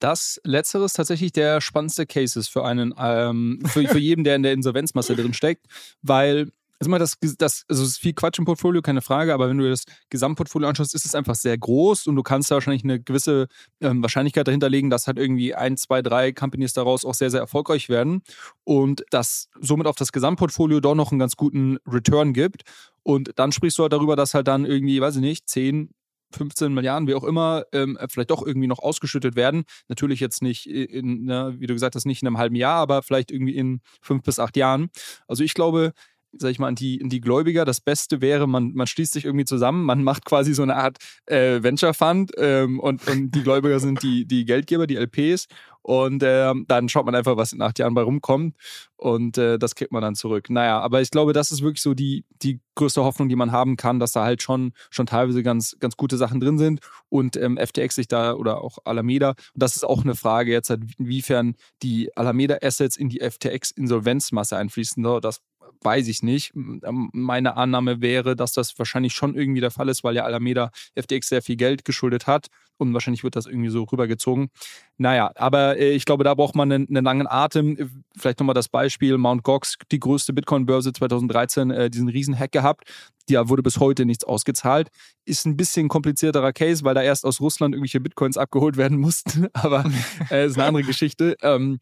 das 0.02 0.40
letzteres 0.44 0.92
tatsächlich 0.94 1.32
der 1.32 1.60
spannendste 1.60 2.06
Case 2.06 2.38
ist 2.38 2.48
für 2.48 2.64
einen, 2.64 2.94
ähm, 2.98 3.60
für, 3.66 3.86
für 3.86 3.98
jeden, 3.98 4.24
der 4.24 4.36
in 4.36 4.42
der 4.42 4.52
Insolvenzmasse 4.52 5.14
drin 5.14 5.34
steckt, 5.34 5.66
weil 6.02 6.50
also 6.82 6.90
mal 6.90 6.98
das, 6.98 7.16
das, 7.38 7.64
also 7.68 7.84
es 7.84 7.90
ist 7.90 7.98
viel 7.98 8.12
Quatsch 8.12 8.40
im 8.40 8.44
Portfolio, 8.44 8.82
keine 8.82 9.02
Frage, 9.02 9.32
aber 9.32 9.48
wenn 9.48 9.56
du 9.56 9.70
das 9.70 9.84
Gesamtportfolio 10.10 10.68
anschaust, 10.68 10.96
ist 10.96 11.04
es 11.04 11.14
einfach 11.14 11.36
sehr 11.36 11.56
groß 11.56 12.08
und 12.08 12.16
du 12.16 12.24
kannst 12.24 12.50
da 12.50 12.56
wahrscheinlich 12.56 12.82
eine 12.82 12.98
gewisse 12.98 13.46
ähm, 13.80 14.02
Wahrscheinlichkeit 14.02 14.48
dahinter 14.48 14.68
legen, 14.68 14.90
dass 14.90 15.06
halt 15.06 15.16
irgendwie 15.16 15.54
ein, 15.54 15.76
zwei, 15.76 16.02
drei 16.02 16.32
Companies 16.32 16.72
daraus 16.72 17.04
auch 17.04 17.14
sehr, 17.14 17.30
sehr 17.30 17.38
erfolgreich 17.38 17.88
werden 17.88 18.22
und 18.64 19.04
das 19.10 19.48
somit 19.60 19.86
auf 19.86 19.94
das 19.94 20.10
Gesamtportfolio 20.10 20.80
doch 20.80 20.96
noch 20.96 21.12
einen 21.12 21.20
ganz 21.20 21.36
guten 21.36 21.78
Return 21.86 22.32
gibt. 22.32 22.62
Und 23.04 23.30
dann 23.36 23.52
sprichst 23.52 23.78
du 23.78 23.82
halt 23.82 23.92
darüber, 23.92 24.16
dass 24.16 24.34
halt 24.34 24.48
dann 24.48 24.64
irgendwie, 24.64 25.00
weiß 25.00 25.14
ich 25.16 25.22
nicht, 25.22 25.48
10, 25.48 25.90
15 26.32 26.72
Milliarden, 26.72 27.08
wie 27.08 27.14
auch 27.14 27.24
immer, 27.24 27.64
ähm, 27.72 27.98
vielleicht 28.08 28.30
doch 28.30 28.46
irgendwie 28.46 28.68
noch 28.68 28.78
ausgeschüttet 28.78 29.36
werden. 29.36 29.64
Natürlich 29.88 30.20
jetzt 30.20 30.42
nicht, 30.42 30.66
in, 30.66 31.24
ne, 31.24 31.54
wie 31.58 31.66
du 31.66 31.74
gesagt 31.74 31.94
hast, 31.94 32.06
nicht 32.06 32.22
in 32.22 32.28
einem 32.28 32.38
halben 32.38 32.56
Jahr, 32.56 32.76
aber 32.76 33.02
vielleicht 33.02 33.30
irgendwie 33.30 33.56
in 33.56 33.80
fünf 34.00 34.22
bis 34.22 34.38
acht 34.38 34.56
Jahren. 34.56 34.90
Also 35.26 35.44
ich 35.44 35.54
glaube, 35.54 35.92
sag 36.32 36.50
ich 36.50 36.58
mal, 36.58 36.68
an 36.68 36.74
die, 36.74 37.00
an 37.02 37.08
die 37.08 37.20
Gläubiger. 37.20 37.64
Das 37.64 37.80
Beste 37.80 38.20
wäre, 38.20 38.46
man, 38.46 38.72
man 38.74 38.86
schließt 38.86 39.12
sich 39.12 39.24
irgendwie 39.24 39.44
zusammen, 39.44 39.84
man 39.84 40.02
macht 40.02 40.24
quasi 40.24 40.54
so 40.54 40.62
eine 40.62 40.76
Art 40.76 40.98
äh, 41.26 41.62
Venture 41.62 41.94
Fund 41.94 42.32
ähm, 42.36 42.80
und, 42.80 43.06
und 43.08 43.32
die 43.32 43.42
Gläubiger 43.42 43.80
sind 43.80 44.02
die, 44.02 44.26
die 44.26 44.44
Geldgeber, 44.44 44.86
die 44.86 44.96
LPs. 44.96 45.46
Und 45.82 46.22
äh, 46.22 46.52
dann 46.68 46.88
schaut 46.88 47.04
man 47.06 47.14
einfach, 47.14 47.36
was 47.36 47.52
in 47.52 47.60
acht 47.60 47.78
Jahren 47.78 47.94
bei 47.94 48.02
rumkommt. 48.02 48.56
Und 48.96 49.36
äh, 49.36 49.58
das 49.58 49.74
kriegt 49.74 49.90
man 49.90 50.00
dann 50.00 50.14
zurück. 50.14 50.48
Naja, 50.48 50.80
aber 50.80 51.00
ich 51.00 51.10
glaube, 51.10 51.32
das 51.32 51.50
ist 51.50 51.62
wirklich 51.62 51.82
so 51.82 51.92
die, 51.92 52.24
die 52.40 52.60
größte 52.76 53.02
Hoffnung, 53.02 53.28
die 53.28 53.36
man 53.36 53.50
haben 53.50 53.76
kann, 53.76 53.98
dass 53.98 54.12
da 54.12 54.22
halt 54.22 54.42
schon, 54.42 54.72
schon 54.90 55.06
teilweise 55.06 55.42
ganz, 55.42 55.76
ganz 55.80 55.96
gute 55.96 56.16
Sachen 56.16 56.38
drin 56.38 56.56
sind. 56.56 56.80
Und 57.08 57.36
ähm, 57.36 57.58
FTX 57.58 57.96
sich 57.96 58.06
da 58.06 58.34
oder 58.34 58.62
auch 58.62 58.78
Alameda. 58.84 59.30
Und 59.30 59.38
das 59.54 59.74
ist 59.74 59.84
auch 59.84 60.04
eine 60.04 60.14
Frage 60.14 60.52
jetzt, 60.52 60.70
halt, 60.70 60.82
inwiefern 60.98 61.56
die 61.82 62.16
Alameda-Assets 62.16 62.96
in 62.96 63.08
die 63.08 63.18
FTX-Insolvenzmasse 63.18 64.56
einfließen. 64.56 65.02
So, 65.02 65.18
das 65.18 65.40
weiß 65.82 66.08
ich 66.08 66.22
nicht. 66.22 66.52
Ähm, 66.54 67.10
meine 67.12 67.56
Annahme 67.56 68.00
wäre, 68.00 68.36
dass 68.36 68.52
das 68.52 68.78
wahrscheinlich 68.78 69.14
schon 69.14 69.34
irgendwie 69.34 69.60
der 69.60 69.70
Fall 69.70 69.88
ist, 69.88 70.04
weil 70.04 70.16
ja 70.16 70.24
Alameda 70.24 70.70
FTX 70.98 71.28
sehr 71.28 71.42
viel 71.42 71.56
Geld 71.56 71.84
geschuldet 71.84 72.26
hat 72.26 72.48
und 72.78 72.92
wahrscheinlich 72.92 73.24
wird 73.24 73.36
das 73.36 73.46
irgendwie 73.46 73.70
so 73.70 73.84
rübergezogen. 73.84 74.50
Naja, 74.98 75.32
aber 75.36 75.78
äh, 75.78 75.92
ich 75.92 76.04
glaube, 76.04 76.24
da 76.24 76.34
braucht 76.34 76.54
man 76.54 76.70
einen, 76.70 76.88
einen 76.88 77.04
langen 77.04 77.26
Atem. 77.26 78.04
Vielleicht 78.16 78.40
nochmal 78.40 78.54
das 78.54 78.68
Beispiel: 78.68 79.16
Mount 79.18 79.42
Gox, 79.42 79.76
die 79.90 80.00
größte 80.00 80.32
Bitcoin-Börse 80.32 80.92
2013, 80.92 81.70
äh, 81.70 81.90
diesen 81.90 82.08
Riesen-Hack 82.08 82.52
gehabt. 82.52 82.84
Da 83.28 83.48
wurde 83.48 83.62
bis 83.62 83.78
heute 83.78 84.04
nichts 84.04 84.24
ausgezahlt. 84.24 84.88
Ist 85.24 85.46
ein 85.46 85.56
bisschen 85.56 85.88
komplizierterer 85.88 86.52
Case, 86.52 86.84
weil 86.84 86.94
da 86.94 87.02
erst 87.02 87.24
aus 87.24 87.40
Russland 87.40 87.74
irgendwelche 87.74 88.00
Bitcoins 88.00 88.36
abgeholt 88.36 88.76
werden 88.76 88.98
mussten. 89.00 89.46
Aber 89.52 89.84
äh, 90.30 90.46
ist 90.46 90.58
eine 90.58 90.66
andere 90.66 90.84
Geschichte. 90.84 91.36
Ähm, 91.42 91.78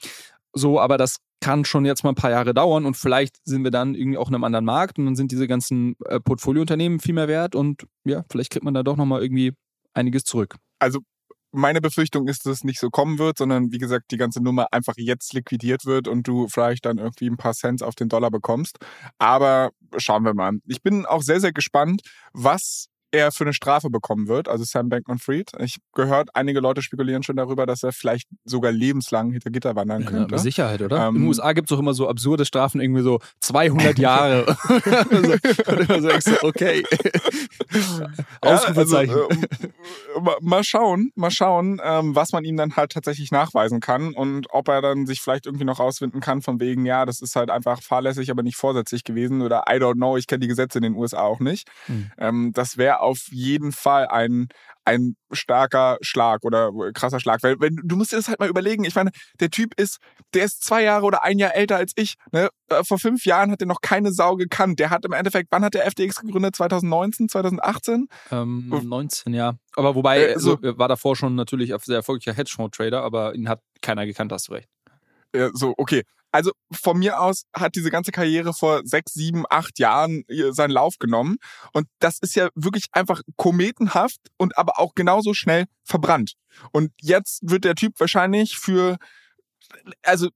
so, 0.53 0.81
aber 0.81 0.99
das 0.99 1.17
kann 1.41 1.65
schon 1.65 1.85
jetzt 1.85 2.05
mal 2.05 2.11
ein 2.11 2.17
paar 2.17 2.31
Jahre 2.31 2.53
dauern 2.53 2.85
und 2.85 2.97
vielleicht 2.97 3.37
sind 3.45 3.65
wir 3.65 3.71
dann 3.71 3.95
irgendwie 3.95 4.19
auch 4.19 4.29
in 4.29 4.35
einem 4.35 4.45
anderen 4.45 4.65
Markt 4.65 4.99
und 4.99 5.07
dann 5.07 5.17
sind 5.17 5.33
diese 5.33 5.49
ganzen 5.49 5.97
äh, 6.05 6.21
Portfoliounternehmen 6.21 7.01
viel 7.01 7.15
mehr 7.15 7.29
wert 7.29 7.55
und 7.55 7.87
ja, 8.05 8.25
vielleicht 8.31 8.51
kriegt 8.51 8.65
man 8.65 8.75
da 8.75 8.83
doch 8.83 8.97
nochmal 8.97 9.23
irgendwie 9.23 9.53
einiges 9.95 10.25
zurück. 10.25 10.57
Also 10.79 11.01
meine 11.53 11.81
Befürchtung 11.81 12.29
ist, 12.29 12.47
dass 12.47 12.59
es 12.59 12.65
nicht 12.65 12.79
so 12.79 12.91
kommen 12.91 13.19
wird, 13.19 13.39
sondern 13.39 13.73
wie 13.73 13.79
gesagt, 13.79 14.11
die 14.11 14.17
ganze 14.17 14.43
Nummer 14.43 14.69
einfach 14.73 14.95
jetzt 14.97 15.33
liquidiert 15.33 15.85
wird 15.85 16.07
und 16.09 16.27
du 16.29 16.47
vielleicht 16.49 16.87
dann 16.87 16.99
irgendwie 16.99 17.29
ein 17.29 17.37
paar 17.37 17.55
Cents 17.55 17.83
auf 17.83 17.95
den 17.95 18.09
Dollar 18.09 18.31
bekommst. 18.31 18.79
Aber 19.19 19.71
schauen 19.97 20.25
wir 20.25 20.35
mal. 20.35 20.59
Ich 20.67 20.83
bin 20.83 21.07
auch 21.07 21.23
sehr, 21.23 21.41
sehr 21.41 21.53
gespannt, 21.53 22.03
was 22.33 22.87
er 23.13 23.33
für 23.33 23.45
eine 23.45 23.53
Strafe 23.53 23.91
bekommen 23.91 24.29
wird, 24.29 24.49
also 24.49 24.65
Sam 24.65 24.89
Bankman-Fried. 24.89 25.53
Ich 25.59 25.77
gehört, 25.95 26.31
einige 26.35 26.61
Leute 26.61 26.83
spekulieren 26.83 27.23
schon 27.23 27.37
darüber, 27.37 27.67
dass 27.67 27.83
er 27.83 27.93
vielleicht 27.93 28.29
sogar 28.45 28.73
lebenslang 28.73 29.33
hinter 29.33 29.51
Gitter 29.51 29.77
wandern 29.77 30.05
könnte. 30.05 30.23
Ja, 30.23 30.37
mit 30.37 30.41
Sicherheit, 30.41 30.83
oder? 30.83 31.09
Ähm, 31.09 31.17
In 31.17 31.23
den 31.23 31.29
USA 31.29 31.53
gibt 31.53 31.71
es 31.71 31.77
auch 31.77 31.81
immer 31.81 31.95
so 31.95 32.09
absurde 32.09 32.45
Strafen, 32.45 32.81
irgendwie 32.81 33.03
so 33.03 33.21
200 33.41 33.99
Jahre. 33.99 34.47
und 35.67 35.81
immer 35.81 36.21
so, 36.21 36.33
okay. 36.43 36.85
Ausrufezeichen. 38.41 39.15
Ja, 39.21 39.27
also, 39.27 39.29
äh, 39.29 40.37
mal 40.41 40.65
schauen, 40.65 41.13
mal 41.15 41.31
schauen, 41.31 41.81
ähm, 41.85 42.15
was 42.15 42.33
man 42.33 42.45
ihm 42.45 42.57
dann 42.57 42.77
halt 42.77 42.93
tatsächlich 42.93 43.31
nachweisen 43.31 43.81
kann 43.81 44.15
und 44.15 44.47
ob 44.51 44.69
er 44.69 44.83
dann 44.83 45.07
sich 45.07 45.21
vielleicht 45.21 45.47
irgendwie 45.47 45.65
noch 45.65 45.79
rausfinden 45.81 46.21
kann 46.21 46.43
von 46.43 46.61
wegen, 46.61 46.85
ja, 46.87 47.07
das 47.07 47.21
ist 47.21 47.37
halt 47.37 47.51
einfach 47.51 47.83
fahrlässig, 47.83 48.31
aber 48.31 48.43
nicht 48.43 48.57
vorsätzlich 48.57 49.05
gewesen 49.05 49.43
oder 49.43 49.65
I 49.69 49.75
don't 49.75 49.95
know, 49.95 50.17
ich 50.17 50.27
kenne 50.27 50.41
die 50.41 50.49
Gesetze 50.49 50.79
in 50.79 50.83
den 50.83 50.95
USA 50.95 51.23
auch 51.23 51.41
nicht. 51.41 51.69
Hm. 51.87 52.11
Ähm, 52.19 52.53
das 52.53 52.77
wäre 52.77 53.00
auf 53.01 53.29
jeden 53.31 53.73
Fall 53.73 54.07
ein, 54.09 54.49
ein 54.85 55.17
starker 55.33 55.99
Schlag 56.01 56.45
oder 56.45 56.71
krasser 56.93 57.21
Schlag. 57.21 57.43
Weil 57.43 57.61
wenn, 57.61 57.77
du 57.83 57.97
musst 57.97 58.13
dir 58.13 58.17
das 58.17 58.29
halt 58.29 58.41
mal 58.41 58.49
überlegen. 58.49 58.85
Ich 58.85 58.95
meine, 58.95 59.11
der 59.41 59.51
Typ 59.51 59.79
ist, 59.79 59.99
der 60.35 60.45
ist 60.45 60.65
zwei 60.65 60.83
Jahre 60.83 61.07
oder 61.07 61.23
ein 61.23 61.39
Jahr 61.39 61.55
älter 61.55 61.77
als 61.77 61.93
ich. 61.97 62.15
Ne? 62.33 62.49
Äh, 62.69 62.85
vor 62.85 62.99
fünf 62.99 63.25
Jahren 63.25 63.51
hat 63.51 63.61
er 63.61 63.67
noch 63.67 63.81
keine 63.81 64.13
Sau 64.13 64.37
gekannt. 64.37 64.79
Der 64.79 64.91
hat 64.91 65.05
im 65.05 65.13
Endeffekt, 65.13 65.49
wann 65.51 65.65
hat 65.65 65.75
der 65.75 65.91
FTX 65.91 66.21
gegründet? 66.21 66.57
2019, 66.57 67.29
2018? 67.29 68.09
Ähm, 68.31 68.69
19, 68.69 69.35
ja. 69.35 69.55
Aber 69.77 69.95
wobei, 69.95 70.29
äh, 70.29 70.39
so, 70.39 70.57
also, 70.57 70.79
war 70.79 70.89
davor 70.89 71.17
schon 71.17 71.35
natürlich 71.35 71.73
sehr 71.83 71.97
erfolgreicher 71.97 72.37
Hedgefonds-Trader, 72.37 73.03
aber 73.03 73.35
ihn 73.35 73.49
hat 73.49 73.61
keiner 73.83 74.07
gekannt, 74.07 74.33
hast 74.33 74.49
du 74.49 74.53
recht. 74.53 74.69
Ja, 75.35 75.51
so, 75.53 75.75
okay 75.77 76.05
also 76.33 76.53
von 76.73 76.99
mir 76.99 77.21
aus 77.21 77.45
hat 77.55 77.75
diese 77.75 77.91
ganze 77.91 78.13
Karriere 78.13 78.53
vor 78.55 78.83
sechs, 78.85 79.13
sieben, 79.13 79.45
acht 79.51 79.79
Jahren 79.79 80.25
seinen 80.51 80.71
Lauf 80.71 80.99
genommen. 80.99 81.37
Und 81.73 81.89
das 81.99 82.19
ist 82.21 82.35
ja 82.35 82.49
wirklich 82.55 82.87
einfach 82.93 83.23
kometenhaft 83.37 84.21
und 84.37 84.57
aber 84.57 84.79
auch 84.79 84.95
genauso 84.95 85.35
schnell 85.35 85.67
verbrannt. 85.85 86.35
Und 86.73 86.93
jetzt 87.01 87.41
wird 87.43 87.65
der 87.65 87.75
Typ 87.75 87.99
wahrscheinlich 87.99 88.57
für, 88.57 88.97
also 90.03 90.29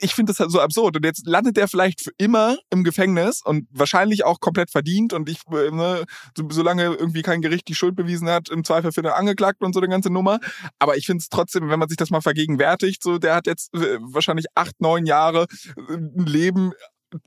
ich 0.00 0.14
finde 0.14 0.32
das 0.32 0.40
halt 0.40 0.50
so 0.50 0.60
absurd. 0.60 0.96
Und 0.96 1.04
jetzt 1.04 1.26
landet 1.26 1.56
der 1.56 1.68
vielleicht 1.68 2.02
für 2.02 2.12
immer 2.18 2.56
im 2.70 2.84
Gefängnis 2.84 3.40
und 3.44 3.66
wahrscheinlich 3.70 4.24
auch 4.24 4.40
komplett 4.40 4.70
verdient. 4.70 5.12
Und 5.12 5.28
ich, 5.28 5.40
äh, 5.52 5.70
ne, 5.70 6.04
so, 6.36 6.48
solange 6.50 6.84
irgendwie 6.84 7.22
kein 7.22 7.42
Gericht 7.42 7.68
die 7.68 7.74
Schuld 7.74 7.96
bewiesen 7.96 8.28
hat, 8.28 8.48
im 8.48 8.64
Zweifel 8.64 8.92
für 8.92 9.00
eine 9.00 9.14
angeklagt 9.14 9.62
und 9.62 9.72
so 9.72 9.80
eine 9.80 9.88
ganze 9.88 10.10
Nummer. 10.10 10.38
Aber 10.78 10.96
ich 10.96 11.06
finde 11.06 11.22
es 11.22 11.28
trotzdem, 11.28 11.68
wenn 11.68 11.78
man 11.78 11.88
sich 11.88 11.96
das 11.96 12.10
mal 12.10 12.20
vergegenwärtigt, 12.20 13.02
so 13.02 13.18
der 13.18 13.34
hat 13.34 13.46
jetzt 13.46 13.74
äh, 13.74 13.98
wahrscheinlich 14.00 14.46
acht, 14.54 14.80
neun 14.80 15.06
Jahre 15.06 15.46
äh, 15.76 15.94
ein 15.94 16.26
Leben 16.26 16.72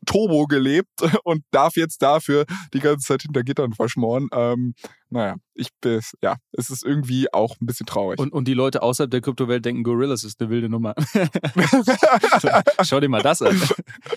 Turbo 0.06 0.48
gelebt 0.48 0.90
und 1.24 1.44
darf 1.52 1.76
jetzt 1.76 2.02
dafür 2.02 2.46
die 2.74 2.80
ganze 2.80 3.08
Zeit 3.08 3.22
hinter 3.22 3.44
Gittern 3.44 3.74
verschmoren. 3.74 4.28
Ähm, 4.34 4.74
naja, 5.10 5.36
ich 5.54 5.70
bin, 5.80 6.02
ja, 6.22 6.36
es 6.52 6.70
ist 6.70 6.84
irgendwie 6.84 7.32
auch 7.32 7.56
ein 7.62 7.66
bisschen 7.66 7.86
traurig. 7.86 8.20
Und, 8.20 8.34
und 8.34 8.48
die 8.48 8.54
Leute 8.54 8.82
außerhalb 8.82 9.10
der 9.10 9.22
Kryptowelt 9.22 9.64
denken, 9.64 9.84
Gorillas 9.84 10.24
ist 10.24 10.42
eine 10.42 10.50
wilde 10.50 10.68
Nummer. 10.68 10.94
Schau 12.84 13.00
dir 13.00 13.08
mal 13.08 13.22
das 13.22 13.42
an. 13.42 13.62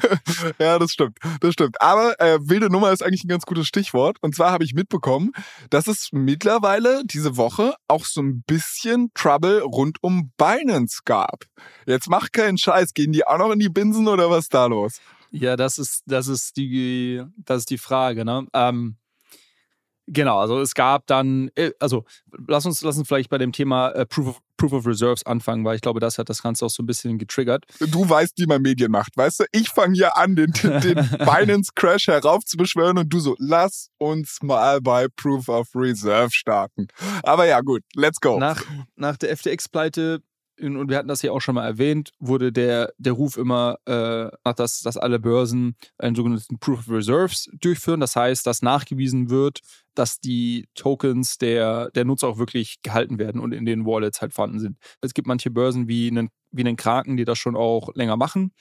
ja, 0.58 0.78
das 0.78 0.90
stimmt, 0.90 1.18
das 1.40 1.52
stimmt. 1.52 1.80
Aber 1.80 2.18
äh, 2.20 2.38
wilde 2.42 2.68
Nummer 2.70 2.90
ist 2.90 3.04
eigentlich 3.04 3.24
ein 3.24 3.28
ganz 3.28 3.44
gutes 3.44 3.68
Stichwort. 3.68 4.16
Und 4.22 4.34
zwar 4.34 4.50
habe 4.50 4.64
ich 4.64 4.74
mitbekommen, 4.74 5.30
dass 5.70 5.86
es 5.86 6.08
mittlerweile 6.10 7.02
diese 7.04 7.36
Woche 7.36 7.74
auch 7.86 8.04
so 8.04 8.20
ein 8.20 8.42
bisschen 8.46 9.10
Trouble 9.14 9.60
rund 9.60 9.98
um 10.02 10.32
Binance 10.36 11.02
gab. 11.04 11.44
Jetzt 11.86 12.08
mach 12.08 12.32
keinen 12.32 12.58
Scheiß, 12.58 12.94
gehen 12.94 13.12
die 13.12 13.26
auch 13.26 13.38
noch 13.38 13.52
in 13.52 13.60
die 13.60 13.68
Binsen 13.68 14.08
oder 14.08 14.30
was 14.30 14.44
ist 14.44 14.54
da 14.54 14.66
los? 14.66 15.00
Ja, 15.30 15.56
das 15.56 15.78
ist, 15.78 16.02
das 16.06 16.28
ist 16.28 16.56
die, 16.56 17.22
das 17.36 17.60
ist 17.60 17.70
die 17.70 17.78
Frage, 17.78 18.24
ne? 18.24 18.46
Ähm, 18.52 18.96
genau, 20.06 20.38
also 20.38 20.60
es 20.60 20.74
gab 20.74 21.06
dann, 21.06 21.50
äh, 21.54 21.72
also 21.80 22.04
lass 22.46 22.66
uns, 22.66 22.82
lass 22.82 22.98
uns 22.98 23.06
vielleicht 23.06 23.30
bei 23.30 23.38
dem 23.38 23.52
Thema 23.52 23.90
äh, 23.90 24.06
Proof, 24.06 24.28
of, 24.28 24.40
Proof 24.56 24.72
of 24.72 24.86
Reserves 24.86 25.24
anfangen, 25.24 25.64
weil 25.64 25.76
ich 25.76 25.82
glaube, 25.82 26.00
das 26.00 26.18
hat 26.18 26.28
das 26.28 26.42
Ganze 26.42 26.66
auch 26.66 26.70
so 26.70 26.82
ein 26.82 26.86
bisschen 26.86 27.18
getriggert. 27.18 27.64
Du 27.78 28.08
weißt, 28.08 28.34
wie 28.38 28.46
man 28.46 28.62
Medien 28.62 28.90
macht, 28.90 29.16
weißt 29.16 29.40
du? 29.40 29.44
Ich 29.52 29.68
fange 29.68 29.94
hier 29.94 30.16
an, 30.16 30.34
den, 30.34 30.52
den 30.52 30.94
Binance-Crash 31.18 32.08
heraufzubeschwören 32.08 32.98
und 32.98 33.12
du 33.12 33.20
so, 33.20 33.36
lass 33.38 33.90
uns 33.98 34.38
mal 34.42 34.80
bei 34.80 35.06
Proof 35.08 35.48
of 35.48 35.68
Reserve 35.74 36.30
starten. 36.32 36.88
Aber 37.22 37.46
ja, 37.46 37.60
gut, 37.60 37.82
let's 37.94 38.20
go. 38.20 38.38
Nach, 38.38 38.62
nach 38.96 39.16
der 39.16 39.36
FTX-Pleite 39.36 40.22
und 40.60 40.88
wir 40.88 40.96
hatten 40.96 41.08
das 41.08 41.22
ja 41.22 41.32
auch 41.32 41.40
schon 41.40 41.54
mal 41.54 41.66
erwähnt, 41.66 42.12
wurde 42.18 42.52
der, 42.52 42.92
der 42.98 43.12
Ruf 43.12 43.36
immer, 43.36 43.78
äh, 43.86 44.28
dass, 44.54 44.80
dass 44.80 44.96
alle 44.96 45.18
Börsen 45.18 45.76
einen 45.98 46.16
sogenannten 46.16 46.58
Proof 46.58 46.80
of 46.80 46.90
Reserves 46.90 47.50
durchführen. 47.60 48.00
Das 48.00 48.16
heißt, 48.16 48.46
dass 48.46 48.62
nachgewiesen 48.62 49.30
wird, 49.30 49.60
dass 49.94 50.20
die 50.20 50.68
Tokens 50.74 51.38
der, 51.38 51.90
der 51.90 52.04
Nutzer 52.04 52.28
auch 52.28 52.38
wirklich 52.38 52.82
gehalten 52.82 53.18
werden 53.18 53.40
und 53.40 53.52
in 53.52 53.66
den 53.66 53.84
Wallets 53.84 54.20
halt 54.20 54.34
vorhanden 54.34 54.60
sind. 54.60 54.78
Es 55.00 55.14
gibt 55.14 55.26
manche 55.28 55.50
Börsen 55.50 55.88
wie 55.88 56.08
einen, 56.08 56.30
wie 56.50 56.62
einen 56.62 56.76
Kraken, 56.76 57.16
die 57.16 57.24
das 57.24 57.38
schon 57.38 57.56
auch 57.56 57.94
länger 57.94 58.16
machen 58.16 58.52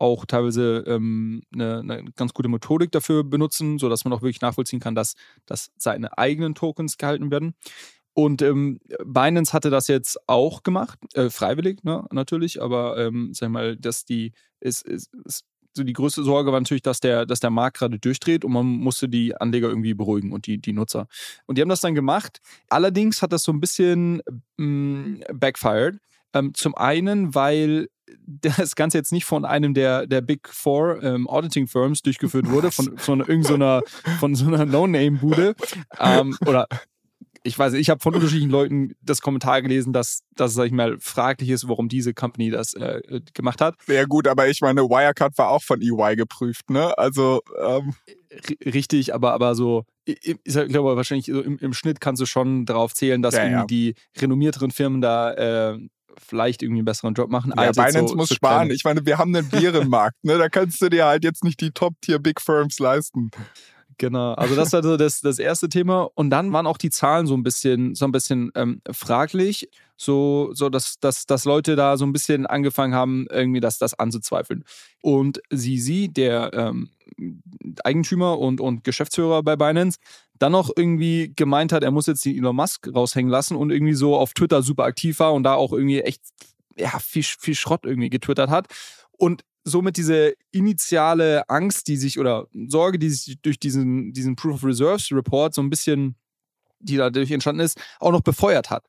auch 0.00 0.24
teilweise 0.24 0.82
ähm, 0.86 1.42
eine, 1.52 1.80
eine, 1.80 2.04
ganz 2.16 2.32
gute 2.32 2.48
Methodik 2.48 2.90
dafür 2.90 3.22
benutzen, 3.22 3.78
sodass 3.78 4.04
man 4.04 4.12
auch 4.12 4.22
wirklich 4.22 4.40
nachvollziehen 4.40 4.80
kann, 4.80 4.94
dass, 4.94 5.14
dass 5.44 5.70
seine 5.76 6.16
eigenen 6.16 6.54
Tokens 6.54 6.96
gehalten 6.96 7.30
werden. 7.30 7.54
Und 8.14 8.42
ähm, 8.42 8.80
Binance 9.04 9.52
hatte 9.52 9.70
das 9.70 9.88
jetzt 9.88 10.18
auch 10.26 10.62
gemacht, 10.62 10.98
äh, 11.14 11.30
freiwillig, 11.30 11.84
ne, 11.84 12.04
natürlich, 12.10 12.60
aber 12.60 12.98
ähm, 12.98 13.30
sag 13.32 13.50
mal, 13.50 13.76
dass 13.76 14.04
die 14.04 14.32
ist, 14.60 14.82
ist, 14.82 15.10
ist, 15.24 15.44
so 15.72 15.84
die 15.84 15.92
größte 15.92 16.24
Sorge 16.24 16.52
war 16.52 16.60
natürlich, 16.60 16.82
dass 16.82 17.00
der, 17.00 17.26
dass 17.26 17.40
der 17.40 17.50
Markt 17.50 17.78
gerade 17.78 17.98
durchdreht 17.98 18.44
und 18.44 18.52
man 18.52 18.66
musste 18.66 19.08
die 19.08 19.36
Anleger 19.36 19.68
irgendwie 19.68 19.94
beruhigen 19.94 20.32
und 20.32 20.46
die, 20.46 20.58
die 20.58 20.72
Nutzer. 20.72 21.06
Und 21.46 21.56
die 21.56 21.62
haben 21.62 21.68
das 21.68 21.80
dann 21.80 21.94
gemacht. 21.94 22.40
Allerdings 22.68 23.22
hat 23.22 23.32
das 23.32 23.44
so 23.44 23.52
ein 23.52 23.60
bisschen 23.60 24.20
ähm, 24.58 25.22
backfired. 25.32 25.98
Ähm, 26.32 26.54
zum 26.54 26.74
einen, 26.76 27.34
weil 27.34 27.88
das 28.26 28.74
Ganze 28.74 28.98
jetzt 28.98 29.12
nicht 29.12 29.24
von 29.24 29.44
einem 29.44 29.74
der, 29.74 30.06
der 30.06 30.20
Big 30.20 30.48
Four 30.48 31.02
ähm, 31.02 31.28
Auditing 31.28 31.66
Firms 31.66 32.02
durchgeführt 32.02 32.50
wurde, 32.50 32.70
von, 32.70 32.98
von 32.98 33.20
irgendeiner 33.20 33.82
so 33.86 34.10
von 34.18 34.34
so 34.34 34.46
einer 34.46 34.66
No-Name-Bude. 34.66 35.54
Ähm, 35.98 36.36
oder 36.46 36.66
ich 37.42 37.58
weiß, 37.58 37.72
ich 37.74 37.88
habe 37.90 38.00
von 38.00 38.14
unterschiedlichen 38.14 38.50
Leuten 38.50 38.92
das 39.02 39.22
Kommentar 39.22 39.62
gelesen, 39.62 39.92
dass, 39.92 40.22
dass 40.36 40.54
sag 40.54 40.66
ich 40.66 40.72
mal, 40.72 40.98
fraglich 41.00 41.50
ist, 41.50 41.68
warum 41.68 41.88
diese 41.88 42.12
Company 42.12 42.50
das 42.50 42.74
äh, 42.74 43.00
gemacht 43.34 43.60
hat. 43.60 43.76
Ja 43.86 44.04
gut, 44.04 44.28
aber 44.28 44.48
ich 44.48 44.60
meine, 44.60 44.82
Wirecard 44.82 45.36
war 45.38 45.48
auch 45.48 45.62
von 45.62 45.80
EY 45.80 46.16
geprüft, 46.16 46.70
ne? 46.70 46.96
Also 46.98 47.40
ähm 47.60 47.94
richtig, 48.64 49.14
aber 49.14 49.32
aber 49.32 49.54
so, 49.54 49.84
ich, 50.04 50.36
ich 50.44 50.54
glaube 50.54 50.96
wahrscheinlich 50.96 51.26
so 51.26 51.40
im, 51.40 51.58
im, 51.58 51.72
Schnitt 51.72 52.00
kannst 52.00 52.22
du 52.22 52.26
schon 52.26 52.64
darauf 52.64 52.94
zählen, 52.94 53.22
dass 53.22 53.34
ja, 53.34 53.48
ja. 53.48 53.64
die 53.64 53.94
renommierteren 54.18 54.70
Firmen 54.70 55.00
da 55.00 55.32
äh, 55.72 55.78
vielleicht 56.16 56.62
irgendwie 56.62 56.80
einen 56.80 56.84
besseren 56.84 57.14
Job 57.14 57.30
machen. 57.30 57.52
Ja, 57.56 57.72
Binance 57.72 58.08
so, 58.08 58.16
muss 58.16 58.28
so 58.28 58.34
sparen. 58.34 58.70
Ich 58.70 58.84
meine, 58.84 59.04
wir 59.04 59.18
haben 59.18 59.34
einen 59.34 59.48
Bärenmarkt, 59.48 60.22
ne? 60.22 60.38
Da 60.38 60.48
kannst 60.48 60.80
du 60.80 60.88
dir 60.88 61.06
halt 61.06 61.24
jetzt 61.24 61.44
nicht 61.44 61.60
die 61.60 61.72
Top-Tier-Big 61.72 62.40
Firms 62.40 62.78
leisten. 62.78 63.30
Genau, 64.00 64.32
also 64.32 64.56
das 64.56 64.72
war 64.72 64.82
so 64.82 64.96
das, 64.96 65.20
das 65.20 65.38
erste 65.38 65.68
Thema. 65.68 66.08
Und 66.14 66.30
dann 66.30 66.54
waren 66.54 66.66
auch 66.66 66.78
die 66.78 66.88
Zahlen 66.88 67.26
so 67.26 67.34
ein 67.36 67.42
bisschen, 67.42 67.94
so 67.94 68.06
ein 68.06 68.12
bisschen 68.12 68.50
ähm, 68.54 68.80
fraglich, 68.90 69.68
so, 69.98 70.52
so 70.54 70.70
dass, 70.70 70.98
dass, 71.00 71.26
dass 71.26 71.44
Leute 71.44 71.76
da 71.76 71.98
so 71.98 72.06
ein 72.06 72.12
bisschen 72.14 72.46
angefangen 72.46 72.94
haben, 72.94 73.26
irgendwie 73.30 73.60
das, 73.60 73.76
das 73.76 73.92
anzuzweifeln. 73.92 74.64
Und 75.02 75.42
Sisi, 75.50 76.08
der 76.10 76.50
ähm, 76.54 76.88
Eigentümer 77.84 78.38
und, 78.38 78.62
und 78.62 78.84
Geschäftsführer 78.84 79.42
bei 79.42 79.56
Binance, 79.56 79.98
dann 80.38 80.52
noch 80.52 80.70
irgendwie 80.74 81.34
gemeint 81.36 81.70
hat, 81.70 81.82
er 81.82 81.90
muss 81.90 82.06
jetzt 82.06 82.24
den 82.24 82.38
Elon 82.38 82.56
Musk 82.56 82.88
raushängen 82.88 83.30
lassen 83.30 83.54
und 83.54 83.70
irgendwie 83.70 83.92
so 83.92 84.16
auf 84.16 84.32
Twitter 84.32 84.62
super 84.62 84.84
aktiv 84.84 85.18
war 85.18 85.34
und 85.34 85.42
da 85.42 85.56
auch 85.56 85.74
irgendwie 85.74 86.00
echt 86.00 86.22
ja, 86.74 86.98
viel, 87.00 87.22
viel 87.22 87.54
Schrott 87.54 87.84
irgendwie 87.84 88.08
getwittert 88.08 88.48
hat. 88.48 88.66
Und 89.18 89.44
somit 89.64 89.96
diese 89.96 90.34
initiale 90.52 91.48
Angst, 91.48 91.88
die 91.88 91.96
sich 91.96 92.18
oder 92.18 92.46
Sorge, 92.68 92.98
die 92.98 93.10
sich 93.10 93.40
durch 93.42 93.58
diesen, 93.58 94.12
diesen 94.12 94.36
Proof 94.36 94.54
of 94.54 94.64
Reserves 94.64 95.10
Report 95.12 95.54
so 95.54 95.62
ein 95.62 95.70
bisschen 95.70 96.16
die 96.80 96.96
dadurch 96.96 97.30
entstanden 97.30 97.60
ist, 97.60 97.80
auch 97.98 98.12
noch 98.12 98.22
befeuert 98.22 98.70
hat. 98.70 98.84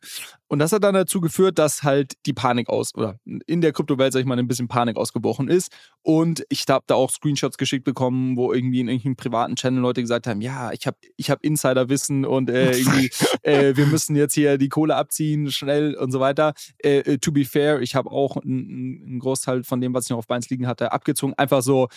Und 0.48 0.60
das 0.60 0.74
hat 0.74 0.83
dann 0.83 0.95
dazu 0.95 1.21
geführt, 1.21 1.60
dass 1.60 1.83
halt 1.83 2.13
die 2.25 2.33
Panik 2.33 2.67
aus, 2.67 2.93
oder 2.95 3.17
in 3.45 3.62
der 3.62 3.71
Kryptowelt, 3.71 4.12
sag 4.12 4.19
ich 4.19 4.25
mal, 4.25 4.38
ein 4.38 4.50
bisschen 4.50 4.67
Panik 4.67 4.98
ausgebrochen 4.98 5.48
ist. 5.48 5.71
Und 6.01 6.43
ich 6.50 6.65
habe 6.67 6.83
da 6.88 6.95
auch 6.95 7.10
Screenshots 7.10 7.57
geschickt 7.57 7.86
bekommen, 7.86 8.36
wo 8.36 8.51
irgendwie 8.51 8.81
in 8.81 8.89
irgendeinem 8.89 9.15
privaten 9.15 9.55
Channel 9.55 9.81
Leute 9.81 10.01
gesagt 10.01 10.27
haben, 10.27 10.41
ja, 10.41 10.71
ich 10.74 10.88
habe 10.88 10.98
ich 11.15 11.29
hab 11.29 11.41
Insiderwissen 11.43 12.25
und 12.25 12.50
äh, 12.50 12.71
irgendwie, 12.71 13.12
äh, 13.43 13.77
wir 13.77 13.86
müssen 13.86 14.15
jetzt 14.15 14.33
hier 14.33 14.57
die 14.57 14.69
Kohle 14.69 14.95
abziehen, 14.95 15.51
schnell 15.51 15.95
und 15.95 16.12
so 16.12 16.19
weiter. 16.19 16.53
Äh, 16.83 16.98
äh 17.00 17.17
to 17.17 17.31
be 17.31 17.45
fair, 17.45 17.81
ich 17.81 17.95
habe 17.95 18.12
auch 18.12 18.36
einen 18.36 19.19
Großteil 19.19 19.63
von 19.63 19.79
dem, 19.79 19.93
was 19.93 20.05
ich 20.05 20.10
noch 20.10 20.17
auf 20.17 20.27
Beins 20.27 20.50
liegen 20.50 20.67
hatte, 20.67 20.91
abgezogen. 20.91 21.33
Einfach 21.38 21.62
so, 21.62 21.88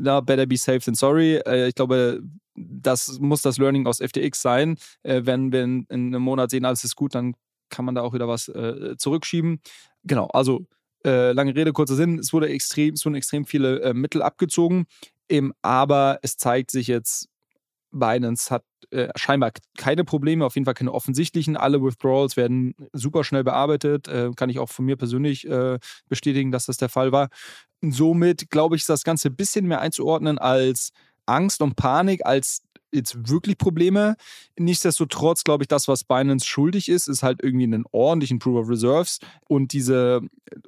na, 0.00 0.20
better 0.20 0.46
be 0.46 0.56
safe 0.56 0.80
than 0.80 0.94
sorry. 0.94 1.36
Äh, 1.46 1.68
ich 1.68 1.74
glaube, 1.74 2.22
das 2.54 3.18
muss 3.20 3.42
das 3.42 3.58
Learning 3.58 3.86
aus 3.86 3.98
FTX 3.98 4.42
sein. 4.42 4.76
Äh, 5.02 5.22
wenn 5.24 5.52
wir 5.52 5.62
in, 5.64 5.86
in, 5.88 6.08
einem 6.08 6.22
Monat 6.22 6.50
sehen, 6.50 6.64
alles 6.64 6.84
ist 6.84 6.96
gut, 6.96 7.14
dann 7.14 7.34
kann 7.70 7.84
man 7.84 7.94
da 7.94 8.02
auch 8.02 8.14
wieder 8.14 8.28
was 8.28 8.48
äh, 8.48 8.96
zurückschieben. 8.96 9.60
Genau, 10.04 10.26
also 10.26 10.66
lange 11.04 11.54
Rede, 11.54 11.72
kurzer 11.72 11.94
Sinn, 11.94 12.18
es 12.18 12.32
wurde 12.32 12.48
extrem, 12.48 12.92
es 12.92 13.04
wurden 13.04 13.14
extrem 13.14 13.46
viele 13.46 13.94
Mittel 13.94 14.20
abgezogen, 14.20 14.84
aber 15.62 16.18
es 16.22 16.36
zeigt 16.36 16.70
sich 16.70 16.88
jetzt, 16.88 17.28
Binance 17.90 18.50
hat 18.50 18.64
äh, 18.90 19.08
scheinbar 19.16 19.52
keine 19.76 20.04
Probleme, 20.04 20.44
auf 20.44 20.54
jeden 20.54 20.64
Fall 20.64 20.74
keine 20.74 20.92
offensichtlichen. 20.92 21.56
Alle 21.56 21.82
Withdrawals 21.82 22.36
werden 22.36 22.74
super 22.92 23.24
schnell 23.24 23.44
bearbeitet. 23.44 24.08
Äh, 24.08 24.30
kann 24.36 24.50
ich 24.50 24.58
auch 24.58 24.68
von 24.68 24.84
mir 24.84 24.96
persönlich 24.96 25.46
äh, 25.48 25.78
bestätigen, 26.08 26.52
dass 26.52 26.66
das 26.66 26.76
der 26.76 26.88
Fall 26.88 27.12
war. 27.12 27.28
Somit 27.82 28.50
glaube 28.50 28.76
ich, 28.76 28.82
ist 28.82 28.88
das 28.88 29.04
Ganze 29.04 29.28
ein 29.28 29.36
bisschen 29.36 29.66
mehr 29.66 29.80
einzuordnen 29.80 30.38
als 30.38 30.90
Angst 31.26 31.60
und 31.62 31.76
Panik, 31.76 32.24
als 32.24 32.62
jetzt 32.92 33.28
wirklich 33.28 33.58
Probleme. 33.58 34.16
Nichtsdestotrotz 34.58 35.44
glaube 35.44 35.64
ich, 35.64 35.68
das, 35.68 35.88
was 35.88 36.04
Binance 36.04 36.46
schuldig 36.46 36.88
ist, 36.88 37.08
ist 37.08 37.22
halt 37.22 37.42
irgendwie 37.42 37.64
einen 37.64 37.84
ordentlichen 37.92 38.38
Proof 38.38 38.62
of 38.62 38.68
Reserves 38.70 39.18
und 39.46 39.72
diese, 39.72 40.20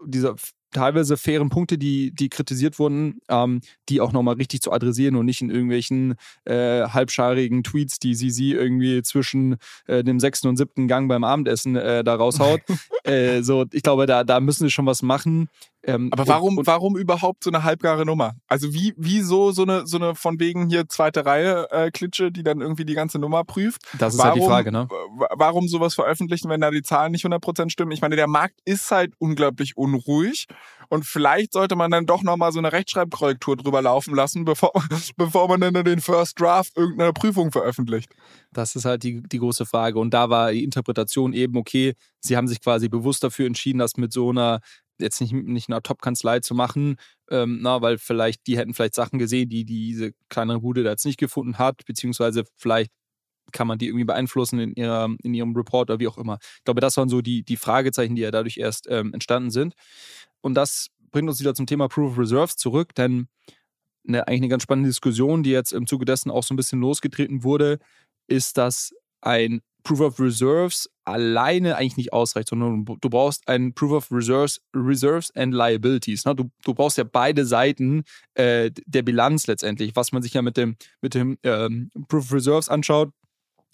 diese 0.04 0.36
teilweise 0.70 1.16
fairen 1.16 1.48
Punkte, 1.48 1.78
die, 1.78 2.12
die 2.12 2.28
kritisiert 2.28 2.78
wurden, 2.78 3.20
ähm, 3.28 3.60
die 3.88 4.00
auch 4.00 4.12
nochmal 4.12 4.34
richtig 4.34 4.62
zu 4.62 4.72
adressieren 4.72 5.16
und 5.16 5.26
nicht 5.26 5.42
in 5.42 5.50
irgendwelchen 5.50 6.14
äh, 6.44 6.82
halbscharigen 6.82 7.62
Tweets, 7.62 7.98
die 7.98 8.14
sie, 8.14 8.30
sie 8.30 8.52
irgendwie 8.52 9.02
zwischen 9.02 9.56
äh, 9.86 10.04
dem 10.04 10.20
sechsten 10.20 10.48
und 10.48 10.56
siebten 10.56 10.88
Gang 10.88 11.08
beim 11.08 11.24
Abendessen 11.24 11.76
äh, 11.76 12.04
da 12.04 12.14
raushaut. 12.14 12.60
äh, 13.04 13.42
so, 13.42 13.66
ich 13.72 13.82
glaube, 13.82 14.06
da, 14.06 14.24
da 14.24 14.40
müssen 14.40 14.64
sie 14.64 14.70
schon 14.70 14.86
was 14.86 15.02
machen. 15.02 15.48
Ähm, 15.82 16.10
Aber 16.12 16.26
warum, 16.26 16.58
und, 16.58 16.66
warum 16.66 16.96
überhaupt 16.98 17.42
so 17.42 17.50
eine 17.50 17.64
halbgare 17.64 18.04
Nummer? 18.04 18.34
Also 18.48 18.74
wie, 18.74 18.92
wieso 18.98 19.50
so 19.52 19.62
eine, 19.62 19.86
so 19.86 19.96
eine 19.96 20.14
von 20.14 20.38
wegen 20.38 20.68
hier 20.68 20.88
zweite 20.88 21.24
Reihe 21.24 21.70
äh, 21.70 21.90
Klitsche, 21.90 22.30
die 22.30 22.42
dann 22.42 22.60
irgendwie 22.60 22.84
die 22.84 22.94
ganze 22.94 23.18
Nummer 23.18 23.44
prüft? 23.44 23.82
Das 23.98 24.12
ist 24.14 24.18
warum, 24.18 24.32
halt 24.32 24.42
die 24.42 24.46
Frage, 24.46 24.72
ne? 24.72 24.88
Warum 25.36 25.68
sowas 25.68 25.94
veröffentlichen, 25.94 26.50
wenn 26.50 26.60
da 26.60 26.70
die 26.70 26.82
Zahlen 26.82 27.12
nicht 27.12 27.24
100% 27.24 27.70
stimmen? 27.70 27.92
Ich 27.92 28.02
meine, 28.02 28.16
der 28.16 28.26
Markt 28.26 28.60
ist 28.66 28.90
halt 28.90 29.14
unglaublich 29.18 29.76
unruhig 29.76 30.46
und 30.90 31.06
vielleicht 31.06 31.52
sollte 31.52 31.76
man 31.76 31.92
dann 31.92 32.04
doch 32.04 32.22
nochmal 32.24 32.50
so 32.50 32.58
eine 32.58 32.72
Rechtschreibkorrektur 32.72 33.56
drüber 33.56 33.80
laufen 33.80 34.12
lassen, 34.12 34.44
bevor, 34.44 34.72
bevor 35.16 35.46
man 35.46 35.60
dann 35.60 35.84
den 35.84 36.00
First 36.00 36.40
Draft 36.40 36.76
irgendeiner 36.76 37.12
Prüfung 37.12 37.52
veröffentlicht. 37.52 38.12
Das 38.52 38.74
ist 38.74 38.84
halt 38.84 39.04
die, 39.04 39.22
die 39.22 39.38
große 39.38 39.66
Frage. 39.66 40.00
Und 40.00 40.12
da 40.12 40.30
war 40.30 40.50
die 40.50 40.64
Interpretation 40.64 41.32
eben, 41.32 41.56
okay, 41.56 41.94
sie 42.18 42.36
haben 42.36 42.48
sich 42.48 42.60
quasi 42.60 42.88
bewusst 42.88 43.22
dafür 43.22 43.46
entschieden, 43.46 43.78
das 43.78 43.96
mit 43.96 44.12
so 44.12 44.30
einer 44.30 44.60
jetzt 44.98 45.20
nicht, 45.20 45.32
nicht 45.32 45.68
einer 45.68 45.80
Top-Kanzlei 45.80 46.40
zu 46.40 46.54
machen, 46.54 46.96
ähm, 47.30 47.60
na, 47.62 47.80
weil 47.80 47.96
vielleicht, 47.96 48.46
die 48.48 48.58
hätten 48.58 48.74
vielleicht 48.74 48.96
Sachen 48.96 49.18
gesehen, 49.18 49.48
die 49.48 49.64
diese 49.64 50.12
kleinere 50.28 50.60
Bude 50.60 50.82
da 50.82 50.90
jetzt 50.90 51.06
nicht 51.06 51.18
gefunden 51.18 51.56
hat, 51.56 51.84
beziehungsweise 51.86 52.44
vielleicht 52.56 52.90
kann 53.52 53.66
man 53.66 53.78
die 53.78 53.86
irgendwie 53.86 54.04
beeinflussen 54.04 54.58
in, 54.58 54.74
ihrer, 54.74 55.08
in 55.22 55.34
ihrem 55.34 55.54
Report 55.54 55.90
oder 55.90 56.00
wie 56.00 56.08
auch 56.08 56.18
immer. 56.18 56.38
Ich 56.58 56.64
glaube, 56.64 56.80
das 56.80 56.96
waren 56.96 57.08
so 57.08 57.20
die, 57.20 57.42
die 57.42 57.56
Fragezeichen, 57.56 58.14
die 58.14 58.22
ja 58.22 58.30
dadurch 58.30 58.58
erst 58.58 58.86
ähm, 58.88 59.12
entstanden 59.12 59.50
sind. 59.50 59.74
Und 60.40 60.54
das 60.54 60.88
bringt 61.10 61.28
uns 61.28 61.40
wieder 61.40 61.54
zum 61.54 61.66
Thema 61.66 61.88
Proof 61.88 62.12
of 62.12 62.18
Reserves 62.18 62.56
zurück, 62.56 62.94
denn 62.94 63.28
eine, 64.06 64.26
eigentlich 64.26 64.40
eine 64.40 64.48
ganz 64.48 64.62
spannende 64.62 64.88
Diskussion, 64.88 65.42
die 65.42 65.50
jetzt 65.50 65.72
im 65.72 65.86
Zuge 65.86 66.04
dessen 66.04 66.30
auch 66.30 66.42
so 66.42 66.54
ein 66.54 66.56
bisschen 66.56 66.80
losgetreten 66.80 67.44
wurde, 67.44 67.78
ist, 68.28 68.56
dass 68.56 68.92
ein 69.20 69.60
Proof 69.82 70.00
of 70.00 70.20
Reserves 70.20 70.90
alleine 71.04 71.76
eigentlich 71.76 71.96
nicht 71.96 72.12
ausreicht, 72.12 72.48
sondern 72.48 72.84
du 72.84 73.10
brauchst 73.10 73.48
ein 73.48 73.72
Proof 73.74 73.92
of 73.92 74.12
Reserves, 74.12 74.60
Reserves 74.74 75.34
and 75.34 75.54
Liabilities. 75.54 76.24
Ne? 76.24 76.34
Du, 76.34 76.50
du 76.64 76.74
brauchst 76.74 76.98
ja 76.98 77.04
beide 77.04 77.46
Seiten 77.46 78.04
äh, 78.34 78.70
der 78.86 79.02
Bilanz 79.02 79.46
letztendlich. 79.46 79.96
Was 79.96 80.12
man 80.12 80.22
sich 80.22 80.34
ja 80.34 80.42
mit 80.42 80.56
dem, 80.56 80.76
mit 81.00 81.14
dem 81.14 81.38
ähm, 81.42 81.90
Proof 82.08 82.26
of 82.26 82.32
Reserves 82.32 82.68
anschaut, 82.68 83.10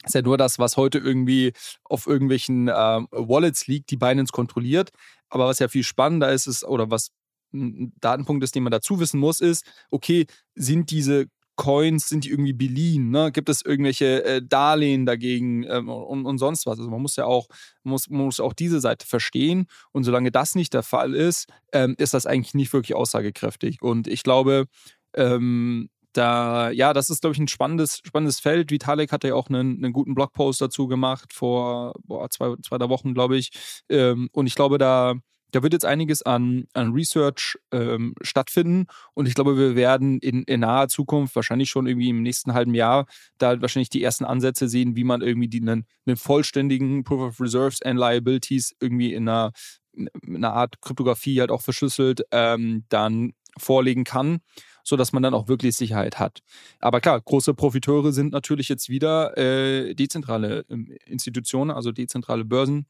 ist 0.05 0.15
ja 0.15 0.23
nur 0.23 0.37
das, 0.37 0.59
was 0.59 0.77
heute 0.77 0.99
irgendwie 0.99 1.53
auf 1.85 2.07
irgendwelchen 2.07 2.69
ähm, 2.69 3.09
Wallets 3.11 3.67
liegt, 3.67 3.91
die 3.91 3.97
Binance 3.97 4.33
kontrolliert. 4.33 4.91
Aber 5.29 5.47
was 5.47 5.59
ja 5.59 5.69
viel 5.69 5.83
spannender 5.83 6.33
ist, 6.33 6.47
ist, 6.47 6.65
oder 6.65 6.91
was 6.91 7.11
ein 7.53 7.93
Datenpunkt 8.01 8.45
ist, 8.45 8.55
den 8.55 8.63
man 8.63 8.71
dazu 8.71 9.01
wissen 9.01 9.19
muss, 9.19 9.41
ist, 9.41 9.65
okay, 9.91 10.27
sind 10.55 10.91
diese 10.91 11.27
Coins, 11.57 12.09
sind 12.09 12.25
die 12.25 12.31
irgendwie 12.31 12.53
beliehen? 12.53 13.11
Ne? 13.11 13.33
Gibt 13.33 13.49
es 13.49 13.63
irgendwelche 13.65 14.23
äh, 14.25 14.43
Darlehen 14.47 15.07
dagegen 15.07 15.65
ähm, 15.65 15.89
und, 15.89 16.27
und, 16.27 16.39
sonst 16.39 16.67
was? 16.67 16.79
Also 16.79 16.91
man 16.91 17.01
muss 17.01 17.17
ja 17.17 17.25
auch, 17.25 17.49
muss, 17.83 18.09
muss 18.11 18.41
auch 18.41 18.53
diese 18.53 18.81
Seite 18.81 19.07
verstehen. 19.07 19.67
Und 19.91 20.05
solange 20.05 20.31
das 20.31 20.55
nicht 20.55 20.75
der 20.75 20.83
Fall 20.83 21.15
ist, 21.15 21.49
ähm, 21.73 21.95
ist 21.99 22.15
das 22.15 22.27
eigentlich 22.27 22.55
nicht 22.55 22.73
wirklich 22.73 22.95
aussagekräftig. 22.95 23.81
Und 23.81 24.07
ich 24.07 24.23
glaube, 24.23 24.67
ähm, 25.15 25.89
da, 26.17 26.71
ja, 26.71 26.93
das 26.93 27.11
ist, 27.11 27.21
glaube 27.21 27.35
ich, 27.35 27.41
ein 27.41 27.49
spannendes, 27.49 28.01
spannendes 28.05 28.41
Feld. 28.41 28.71
Vitalik 28.71 29.13
hatte 29.13 29.29
ja 29.29 29.35
auch 29.35 29.49
einen, 29.49 29.77
einen 29.77 29.93
guten 29.93 30.15
Blogpost 30.15 30.61
dazu 30.61 30.87
gemacht 30.87 31.33
vor 31.33 31.95
boah, 32.05 32.29
zwei, 32.31 32.55
zwei 32.63 32.79
drei 32.79 32.89
Wochen, 32.89 33.15
glaube 33.15 33.37
ich. 33.37 33.51
Ähm, 33.89 34.29
und 34.33 34.47
ich 34.47 34.55
glaube, 34.55 34.79
da, 34.79 35.15
da 35.53 35.63
wird 35.63 35.73
jetzt 35.73 35.85
einiges 35.85 36.23
an, 36.23 36.67
an 36.75 36.93
Research 36.93 37.59
ähm, 37.73 38.15
stattfinden 38.23 38.87
und 39.15 39.27
ich 39.27 39.35
glaube, 39.35 39.57
wir 39.57 39.77
werden 39.77 40.19
in, 40.19 40.43
in 40.45 40.61
naher 40.61 40.89
Zukunft, 40.89 41.37
wahrscheinlich 41.37 41.71
schon 41.71 41.87
irgendwie 41.87 42.09
im 42.09 42.23
nächsten 42.23 42.55
halben 42.55 42.75
Jahr, 42.75 43.07
da 43.39 43.61
wahrscheinlich 43.61 43.91
die 43.91 44.03
ersten 44.03 44.25
Ansätze 44.25 44.69
sehen, 44.69 44.97
wie 44.97 45.05
man 45.05 45.23
irgendwie 45.23 45.49
die, 45.49 45.61
einen, 45.61 45.87
einen 46.07 46.17
vollständigen 46.17 47.05
Proof 47.05 47.21
of 47.21 47.41
Reserves 47.41 47.83
and 47.83 47.99
Liabilities 47.99 48.75
irgendwie 48.81 49.13
in 49.13 49.29
einer, 49.29 49.53
in 49.93 50.11
einer 50.27 50.53
Art 50.53 50.81
Kryptographie 50.81 51.41
halt 51.41 51.51
auch 51.51 51.63
verschlüsselt 51.63 52.23
ähm, 52.33 52.85
dann 52.89 53.33
vorlegen 53.59 54.05
kann 54.05 54.41
sodass 54.87 55.13
man 55.13 55.23
dann 55.23 55.35
auch 55.35 55.49
wirklich 55.49 55.77
Sicherheit 55.77 56.19
hat. 56.19 56.41
Aber 56.79 57.01
klar, 57.01 57.21
große 57.21 57.55
Profiteure 57.55 58.13
sind 58.13 58.33
natürlich 58.33 58.69
jetzt 58.69 58.89
wieder 58.89 59.37
äh, 59.37 59.95
dezentrale 59.95 60.65
ähm, 60.71 60.97
Institutionen, 61.07 61.71
also 61.73 61.91
dezentrale 61.91 62.45
Börsen 62.45 62.87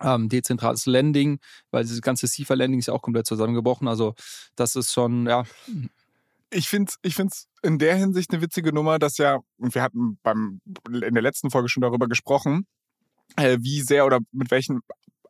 ähm, 0.00 0.28
dezentrales 0.28 0.86
Lending, 0.86 1.40
weil 1.70 1.82
dieses 1.82 2.02
ganze 2.02 2.28
CIFA-Lending 2.28 2.78
ist 2.78 2.86
ja 2.86 2.94
auch 2.94 3.02
komplett 3.02 3.26
zusammengebrochen. 3.26 3.88
Also 3.88 4.14
das 4.56 4.76
ist 4.76 4.92
schon, 4.92 5.26
ja. 5.26 5.44
Ich 6.50 6.68
finde 6.68 6.90
es 6.90 6.98
ich 7.02 7.14
find's 7.14 7.48
in 7.62 7.78
der 7.78 7.96
Hinsicht 7.96 8.32
eine 8.32 8.40
witzige 8.40 8.72
Nummer, 8.72 8.98
dass 8.98 9.18
ja, 9.18 9.40
wir 9.58 9.82
hatten 9.82 10.18
beim, 10.22 10.60
in 10.86 11.14
der 11.14 11.22
letzten 11.22 11.50
Folge 11.50 11.68
schon 11.68 11.82
darüber 11.82 12.08
gesprochen, 12.08 12.66
äh, 13.36 13.58
wie 13.60 13.82
sehr 13.82 14.06
oder 14.06 14.20
mit 14.32 14.50
welchen 14.50 14.80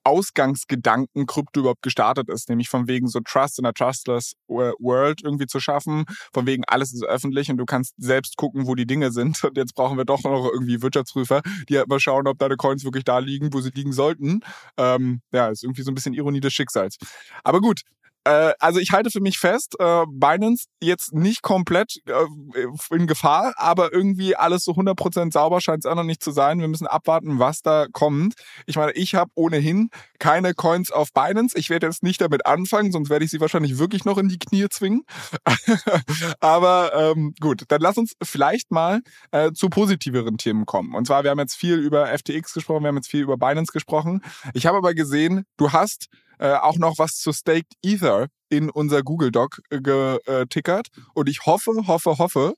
Ausgangsgedanken 0.09 1.27
Krypto 1.27 1.61
überhaupt 1.61 1.83
gestartet 1.83 2.31
ist, 2.31 2.49
nämlich 2.49 2.71
von 2.71 2.89
wegen 2.89 3.09
so 3.09 3.21
Trust 3.21 3.59
in 3.59 3.67
a 3.67 3.73
Trustless 3.73 4.33
World 4.49 5.23
irgendwie 5.23 5.47
zu 5.47 5.61
schaffen, 5.61 6.07
von 6.33 6.47
wegen 6.47 6.65
alles 6.67 6.95
ist 6.95 7.05
öffentlich 7.05 7.51
und 7.51 7.59
du 7.59 7.67
kannst 7.67 7.93
selbst 7.99 8.39
gucken, 8.39 8.67
wo 8.67 8.75
die 8.75 8.87
Dinge 8.87 9.13
sind. 9.13 9.45
Und 9.45 9.59
jetzt 9.59 9.75
brauchen 9.75 9.99
wir 9.99 10.07
doch 10.07 10.23
noch 10.25 10.49
irgendwie 10.51 10.81
Wirtschaftsprüfer, 10.81 11.43
die 11.69 11.77
halt 11.77 11.89
mal 11.89 12.01
schauen, 12.01 12.27
ob 12.27 12.39
deine 12.39 12.57
Coins 12.57 12.85
wirklich 12.85 13.05
da 13.05 13.19
liegen, 13.19 13.53
wo 13.53 13.61
sie 13.61 13.71
liegen 13.71 13.93
sollten. 13.93 14.41
Ähm, 14.79 15.21
ja, 15.31 15.49
ist 15.49 15.63
irgendwie 15.63 15.83
so 15.83 15.91
ein 15.91 15.95
bisschen 15.95 16.15
Ironie 16.15 16.41
des 16.41 16.55
Schicksals. 16.55 16.97
Aber 17.45 17.61
gut, 17.61 17.83
äh, 18.29 18.53
also 18.59 18.79
ich 18.79 18.93
halte 18.93 19.11
für 19.11 19.21
mich 19.21 19.39
fest, 19.39 19.75
äh, 19.79 20.05
Binance 20.07 20.67
jetzt 20.83 21.15
nicht 21.15 21.41
komplett 21.41 21.97
äh, 22.07 22.95
in 22.95 23.07
Gefahr, 23.07 23.55
aber 23.57 23.93
irgendwie 23.93 24.37
alles 24.37 24.65
so 24.65 24.73
100% 24.73 25.33
sauber 25.33 25.63
scheint 25.63 25.85
es 25.85 25.91
auch 25.91 25.95
noch 25.95 26.05
nicht 26.05 26.23
zu 26.23 26.31
sein. 26.31 26.61
Wir 26.61 26.69
müssen 26.69 26.87
abwarten, 26.87 27.39
was 27.39 27.63
da 27.63 27.87
kommt. 27.91 28.35
Ich 28.67 28.77
meine, 28.77 28.93
ich 28.93 29.15
habe 29.15 29.31
ohnehin 29.35 29.89
keine 30.19 30.53
Coins 30.53 30.93
auf 30.93 31.13
Binance. 31.15 31.57
Ich 31.57 31.71
werde 31.71 31.87
jetzt 31.87 32.03
nicht 32.03 32.21
damit 32.21 32.45
anfangen, 32.45 32.93
sonst 32.93 33.09
werde 33.09 33.25
ich 33.25 33.31
sie 33.31 33.41
wahrscheinlich 33.41 33.79
wirklich 33.79 34.05
noch 34.05 34.19
in 34.19 34.29
die 34.29 34.39
Knie 34.39 34.69
zwingen. 34.69 35.05
aber 36.41 36.93
ähm, 36.95 37.35
gut, 37.41 37.65
dann 37.69 37.81
lass 37.81 37.97
uns 37.97 38.13
vielleicht 38.23 38.71
mal 38.71 39.01
äh, 39.31 39.53
zu 39.53 39.71
positiveren 39.71 40.37
Themen 40.37 40.67
kommen. 40.67 40.95
Und 40.95 41.07
zwar, 41.07 41.25
wir 41.25 41.31
haben 41.31 41.39
jetzt 41.39 41.57
viel 41.57 41.79
über 41.79 42.07
FTX 42.07 42.53
gesprochen, 42.53 42.83
wir 42.83 42.89
haben 42.89 42.97
jetzt 42.97 43.11
viel 43.11 43.23
über 43.23 43.39
Binance 43.39 43.73
gesprochen. 43.73 44.23
Ich 44.53 44.67
habe 44.67 44.77
aber 44.77 44.93
gesehen, 44.93 45.45
du 45.57 45.73
hast 45.73 46.09
äh, 46.39 46.55
auch 46.55 46.77
noch 46.77 46.99
was 46.99 47.17
zu 47.17 47.33
Staked 47.33 47.75
Ether 47.83 48.29
in 48.49 48.71
unser 48.71 49.03
Google 49.03 49.31
Doc 49.31 49.61
äh, 49.71 49.81
getickert. 49.81 50.89
Und 51.15 51.29
ich 51.29 51.47
hoffe, 51.47 51.73
hoffe, 51.87 52.19
hoffe, 52.19 52.55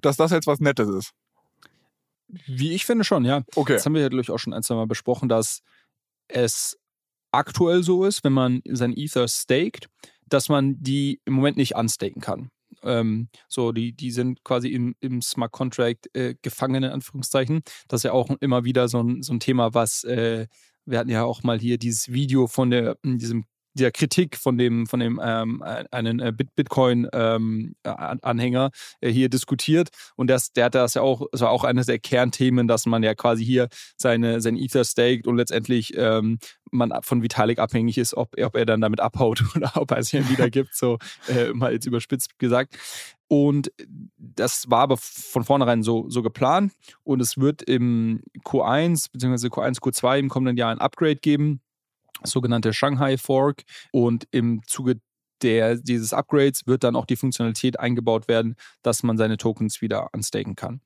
dass 0.00 0.16
das 0.16 0.30
jetzt 0.30 0.46
was 0.46 0.60
Nettes 0.60 0.88
ist. 0.88 1.10
Wie 2.28 2.72
ich 2.72 2.84
finde 2.84 3.04
schon, 3.04 3.24
ja. 3.24 3.42
Okay. 3.54 3.74
Das 3.74 3.84
haben 3.84 3.94
wir 3.94 4.02
ja, 4.02 4.08
glaube 4.08 4.22
ich, 4.22 4.30
auch 4.30 4.38
schon 4.38 4.54
ein, 4.54 4.62
zwei 4.62 4.74
Mal 4.74 4.86
besprochen, 4.86 5.28
dass 5.28 5.60
es 6.28 6.78
aktuell 7.32 7.82
so 7.82 8.04
ist, 8.04 8.24
wenn 8.24 8.32
man 8.32 8.62
sein 8.66 8.96
Ether 8.96 9.28
staked, 9.28 9.88
dass 10.26 10.48
man 10.48 10.76
die 10.80 11.20
im 11.24 11.34
Moment 11.34 11.56
nicht 11.56 11.74
unstaken 11.74 12.20
kann. 12.20 12.50
Ähm, 12.82 13.28
so, 13.48 13.72
die, 13.72 13.92
die 13.92 14.10
sind 14.10 14.42
quasi 14.44 14.68
im, 14.68 14.94
im 15.00 15.22
Smart 15.22 15.52
Contract 15.52 16.14
äh, 16.14 16.34
gefangen, 16.42 16.84
in 16.84 16.90
Anführungszeichen. 16.90 17.62
Das 17.88 18.00
ist 18.00 18.04
ja 18.04 18.12
auch 18.12 18.30
immer 18.40 18.64
wieder 18.64 18.88
so 18.88 19.02
ein, 19.02 19.22
so 19.22 19.32
ein 19.32 19.40
Thema, 19.40 19.74
was 19.74 20.04
äh, 20.04 20.46
wir 20.86 20.98
hatten 20.98 21.10
ja 21.10 21.24
auch 21.24 21.42
mal 21.42 21.58
hier 21.58 21.78
dieses 21.78 22.12
Video 22.12 22.46
von 22.46 22.70
der, 22.70 22.96
diesem 23.04 23.44
dieser 23.74 23.90
Kritik 23.90 24.36
von 24.36 24.56
dem, 24.56 24.86
von 24.86 25.00
dem 25.00 25.20
ähm, 25.22 25.62
einen 25.90 26.20
äh, 26.20 26.32
Bitcoin-Anhänger 26.32 28.64
ähm, 28.64 28.70
äh, 29.00 29.12
hier 29.12 29.28
diskutiert. 29.28 29.90
Und 30.16 30.28
das, 30.28 30.52
der 30.52 30.64
hat 30.66 30.74
das 30.74 30.94
ja 30.94 31.02
auch, 31.02 31.26
das 31.32 31.42
war 31.42 31.50
auch 31.50 31.64
eines 31.64 31.86
der 31.86 31.98
Kernthemen, 31.98 32.68
dass 32.68 32.86
man 32.86 33.02
ja 33.02 33.14
quasi 33.14 33.44
hier 33.44 33.68
seine, 33.96 34.40
sein 34.40 34.56
Ether 34.56 34.84
staked 34.84 35.26
und 35.26 35.36
letztendlich 35.36 35.92
ähm, 35.96 36.38
man 36.70 36.92
von 37.02 37.22
Vitalik 37.22 37.58
abhängig 37.58 37.98
ist, 37.98 38.14
ob, 38.14 38.40
ob 38.40 38.56
er 38.56 38.66
dann 38.66 38.80
damit 38.80 39.00
abhaut 39.00 39.42
oder 39.56 39.72
ob 39.74 39.90
er 39.90 39.98
es 39.98 40.10
hier 40.10 40.28
wieder 40.28 40.50
gibt, 40.50 40.74
so 40.74 40.98
äh, 41.28 41.52
mal 41.52 41.72
jetzt 41.72 41.86
überspitzt 41.86 42.38
gesagt. 42.38 42.76
Und 43.26 43.72
das 44.18 44.70
war 44.70 44.80
aber 44.80 44.98
von 44.98 45.44
vornherein 45.44 45.82
so, 45.82 46.08
so 46.08 46.22
geplant. 46.22 46.72
Und 47.02 47.20
es 47.20 47.38
wird 47.38 47.62
im 47.62 48.22
Q1 48.44 49.10
bzw. 49.12 49.48
Q1, 49.48 49.80
Q2 49.80 50.18
im 50.18 50.28
kommenden 50.28 50.56
Jahr 50.56 50.70
ein 50.70 50.78
Upgrade 50.78 51.16
geben 51.16 51.60
sogenannte 52.22 52.72
Shanghai 52.72 53.16
Fork. 53.16 53.62
Und 53.92 54.26
im 54.30 54.62
Zuge 54.66 55.00
der, 55.44 55.76
dieses 55.76 56.12
Upgrades 56.12 56.66
wird 56.66 56.84
dann 56.84 56.96
auch 56.96 57.06
die 57.06 57.16
Funktionalität 57.16 57.78
eingebaut 57.78 58.28
werden, 58.28 58.56
dass 58.82 59.02
man 59.02 59.16
seine 59.16 59.36
Tokens 59.36 59.80
wieder 59.82 60.08
unstaken 60.12 60.56
kann. 60.56 60.80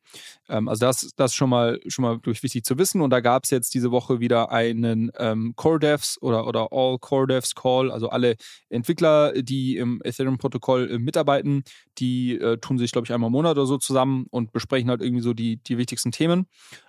Ähm, 0.48 0.68
also 0.68 0.84
das, 0.84 1.12
das 1.16 1.30
ist 1.30 1.36
schon 1.36 1.50
mal, 1.50 1.80
schon 1.86 2.02
mal 2.02 2.18
durch 2.20 2.42
wichtig 2.42 2.64
zu 2.64 2.76
wissen. 2.78 3.00
Und 3.00 3.10
da 3.10 3.20
gab 3.20 3.44
es 3.44 3.50
jetzt 3.50 3.74
diese 3.74 3.90
Woche 3.90 4.20
wieder 4.20 4.50
einen 4.50 5.10
ähm, 5.16 5.54
Core 5.56 5.78
Devs 5.78 6.18
oder, 6.20 6.46
oder 6.46 6.68
All 6.72 6.98
Core 6.98 7.26
Devs 7.26 7.54
Call, 7.54 7.90
also 7.90 8.08
alle 8.10 8.36
Entwickler, 8.68 9.32
die 9.32 9.76
im 9.76 10.00
Ethereum-Protokoll 10.04 10.90
äh, 10.90 10.98
mitarbeiten, 10.98 11.62
die 11.98 12.36
äh, 12.36 12.58
tun 12.58 12.78
sich, 12.78 12.92
glaube 12.92 13.06
ich, 13.06 13.12
einmal 13.12 13.28
im 13.28 13.32
Monat 13.32 13.56
oder 13.56 13.66
so 13.66 13.78
zusammen 13.78 14.26
und 14.30 14.52
besprechen 14.52 14.90
halt 14.90 15.02
irgendwie 15.02 15.22
so 15.22 15.34
die, 15.34 15.58
die 15.62 15.78
wichtigsten 15.78 16.10
Themen. 16.10 16.46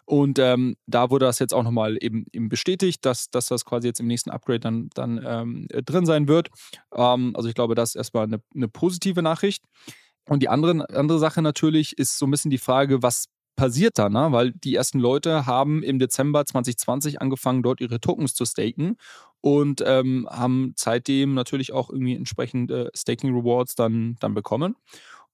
Und 0.10 0.40
ähm, 0.40 0.76
da 0.88 1.12
wurde 1.12 1.28
das 1.28 1.38
jetzt 1.38 1.54
auch 1.54 1.62
nochmal 1.62 1.96
eben, 2.02 2.26
eben 2.34 2.50
bestätigt, 2.50 3.06
dass, 3.06 3.30
dass 3.30 3.46
das 3.46 3.64
quasi 3.64 3.86
jetzt 3.86 4.00
im 4.00 4.08
nächsten 4.08 4.32
Upgrade 4.32 4.60
dann, 4.60 4.90
dann 4.96 5.24
ähm, 5.24 5.68
drin 5.86 6.08
sein 6.08 6.28
wird. 6.28 6.50
Ähm, 6.96 7.34
also 7.36 7.48
ich 7.48 7.54
glaube, 7.54 7.76
das 7.76 7.90
ist 7.90 7.96
erstmal 7.96 8.24
eine, 8.24 8.42
eine 8.56 8.68
positive 8.68 9.22
Nachricht. 9.22 9.64
Und 10.26 10.42
die 10.42 10.50
andere, 10.50 10.90
andere 10.96 11.20
Sache 11.20 11.44
natürlich 11.44 11.96
ist 12.00 12.18
so 12.18 12.26
ein 12.26 12.32
bisschen 12.32 12.50
die 12.50 12.58
Frage, 12.58 13.04
was 13.04 13.26
passiert 13.56 14.00
da, 14.00 14.10
ne? 14.10 14.30
weil 14.32 14.52
die 14.54 14.74
ersten 14.74 14.98
Leute 14.98 15.46
haben 15.46 15.84
im 15.84 16.00
Dezember 16.00 16.44
2020 16.44 17.22
angefangen, 17.22 17.62
dort 17.62 17.80
ihre 17.80 18.00
Tokens 18.00 18.34
zu 18.34 18.46
staken 18.46 18.98
und 19.42 19.84
ähm, 19.86 20.28
haben 20.32 20.74
seitdem 20.76 21.36
natürlich 21.36 21.72
auch 21.72 21.92
irgendwie 21.92 22.16
entsprechende 22.16 22.90
Staking 22.96 23.36
Rewards 23.36 23.76
dann, 23.76 24.16
dann 24.22 24.34
bekommen. 24.34 24.76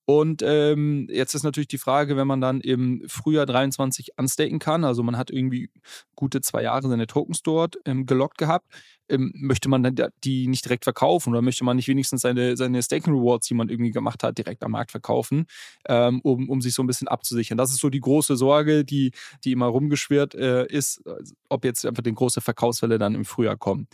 Und 0.06 0.44
ähm, 0.46 1.08
jetzt 1.10 1.34
ist 1.34 1.44
natürlich 1.44 1.68
die 1.68 1.80
Frage, 1.80 2.16
wenn 2.16 2.28
man 2.28 2.40
dann 2.40 2.62
im 2.62 3.02
Frühjahr 3.08 3.48
23 3.48 4.12
unstaken 4.18 4.60
kann, 4.60 4.84
also 4.84 5.02
man 5.02 5.18
hat 5.18 5.32
irgendwie 5.32 5.70
gute 6.16 6.42
zwei 6.42 6.62
Jahre 6.62 6.88
seine 6.88 7.08
Tokens 7.08 7.42
dort 7.42 7.78
ähm, 7.86 8.06
gelockt 8.06 8.38
gehabt, 8.38 8.68
ähm, 9.10 9.32
möchte 9.36 9.68
man 9.68 9.82
dann 9.82 9.96
die 10.24 10.48
nicht 10.48 10.64
direkt 10.66 10.84
verkaufen 10.84 11.32
oder 11.32 11.42
möchte 11.42 11.64
man 11.64 11.76
nicht 11.76 11.88
wenigstens 11.88 12.22
seine, 12.22 12.56
seine 12.56 12.84
Staking 12.84 13.14
Rewards, 13.16 13.48
die 13.48 13.56
man 13.56 13.70
irgendwie 13.70 13.92
gemacht 13.92 14.22
hat, 14.24 14.38
direkt 14.38 14.64
am 14.64 14.72
Markt 14.72 14.92
verkaufen, 14.92 15.48
ähm, 15.88 16.22
um, 16.22 16.50
um 16.50 16.62
sich 16.62 16.76
so 16.76 16.84
ein 16.84 16.88
bisschen 16.88 17.08
abzusichern. 17.08 17.58
Das 17.58 17.72
ist 17.72 17.80
so 17.80 17.90
die 17.90 18.00
große 18.00 18.36
Sorge, 18.36 18.86
die, 18.86 19.12
die 19.44 19.52
immer 19.54 19.68
rumgeschwirrt 19.68 20.36
äh, 20.36 20.68
ist, 20.68 21.04
ob 21.50 21.66
jetzt 21.66 21.84
einfach 21.84 22.04
die 22.04 22.14
große 22.14 22.42
Verkaufswelle 22.42 23.00
dann 23.00 23.16
im 23.16 23.26
Frühjahr 23.26 23.58
kommt. 23.58 23.88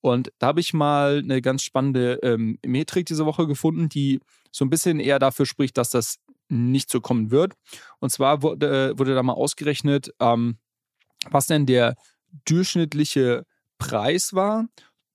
Und 0.00 0.32
da 0.38 0.48
habe 0.48 0.60
ich 0.60 0.72
mal 0.72 1.18
eine 1.18 1.42
ganz 1.42 1.62
spannende 1.62 2.20
ähm, 2.22 2.58
Metrik 2.64 3.06
diese 3.06 3.26
Woche 3.26 3.46
gefunden, 3.46 3.88
die 3.88 4.20
so 4.50 4.64
ein 4.64 4.70
bisschen 4.70 5.00
eher 5.00 5.18
dafür 5.18 5.46
spricht, 5.46 5.76
dass 5.76 5.90
das 5.90 6.18
nicht 6.48 6.90
so 6.90 7.00
kommen 7.00 7.30
wird. 7.30 7.54
Und 8.00 8.10
zwar 8.10 8.42
wurde, 8.42 8.98
wurde 8.98 9.14
da 9.14 9.22
mal 9.22 9.34
ausgerechnet, 9.34 10.12
ähm, 10.20 10.58
was 11.30 11.46
denn 11.46 11.66
der 11.66 11.94
durchschnittliche 12.44 13.44
Preis 13.78 14.34
war 14.34 14.66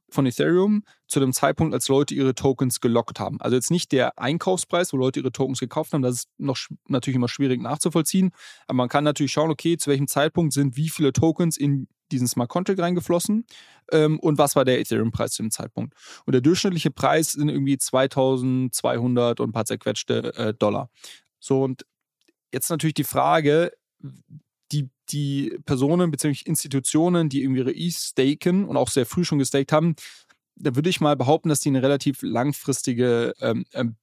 von 0.09 0.25
Ethereum 0.25 0.83
zu 1.07 1.19
dem 1.19 1.33
Zeitpunkt, 1.33 1.73
als 1.73 1.87
Leute 1.87 2.13
ihre 2.13 2.35
Tokens 2.35 2.79
gelockt 2.79 3.19
haben. 3.19 3.41
Also 3.41 3.55
jetzt 3.55 3.71
nicht 3.71 3.91
der 3.91 4.17
Einkaufspreis, 4.19 4.93
wo 4.93 4.97
Leute 4.97 5.19
ihre 5.19 5.31
Tokens 5.31 5.59
gekauft 5.59 5.93
haben, 5.93 6.03
das 6.03 6.15
ist 6.15 6.29
noch 6.37 6.57
natürlich 6.87 7.15
immer 7.15 7.27
schwierig 7.27 7.61
nachzuvollziehen, 7.61 8.31
aber 8.67 8.77
man 8.77 8.89
kann 8.89 9.03
natürlich 9.03 9.31
schauen, 9.31 9.49
okay, 9.49 9.77
zu 9.77 9.89
welchem 9.89 10.07
Zeitpunkt 10.07 10.53
sind 10.53 10.77
wie 10.77 10.89
viele 10.89 11.13
Tokens 11.13 11.57
in 11.57 11.87
diesen 12.13 12.27
Smart 12.27 12.49
Contract 12.49 12.79
reingeflossen 12.79 13.45
ähm, 13.91 14.19
und 14.19 14.37
was 14.37 14.55
war 14.55 14.65
der 14.65 14.79
Ethereum-Preis 14.79 15.33
zu 15.33 15.43
dem 15.43 15.51
Zeitpunkt. 15.51 15.95
Und 16.25 16.33
der 16.33 16.41
durchschnittliche 16.41 16.91
Preis 16.91 17.33
sind 17.33 17.49
irgendwie 17.49 17.77
2200 17.77 19.39
und 19.39 19.49
ein 19.49 19.53
paar 19.53 19.65
zerquetschte 19.65 20.33
äh, 20.35 20.53
Dollar. 20.53 20.89
So, 21.39 21.63
und 21.63 21.85
jetzt 22.53 22.69
natürlich 22.69 22.93
die 22.93 23.03
Frage, 23.03 23.71
die, 24.71 24.89
die 25.09 25.57
Personen 25.65 26.11
bzw. 26.11 26.43
Institutionen, 26.45 27.29
die 27.29 27.43
irgendwie 27.43 27.61
ihre 27.61 27.75
ETH 27.75 27.93
staken 27.93 28.65
und 28.65 28.77
auch 28.77 28.89
sehr 28.89 29.05
früh 29.05 29.25
schon 29.25 29.39
gestaked 29.39 29.71
haben, 29.71 29.95
da 30.55 30.75
würde 30.75 30.89
ich 30.89 31.01
mal 31.01 31.15
behaupten, 31.15 31.49
dass 31.49 31.59
die 31.59 31.69
eine 31.69 31.81
relativ 31.81 32.21
langfristige 32.21 33.33
ähm, 33.39 33.65
ähm 33.73 33.95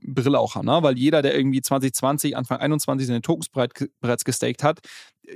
Brille 0.00 0.38
auch 0.38 0.54
haben, 0.54 0.66
ne? 0.66 0.78
weil 0.82 0.96
jeder, 0.96 1.22
der 1.22 1.36
irgendwie 1.36 1.60
2020, 1.60 2.36
Anfang 2.36 2.58
21 2.58 3.06
seine 3.06 3.20
Tokens 3.20 3.48
bereits 3.48 4.24
gestaked 4.24 4.62
hat, 4.62 4.80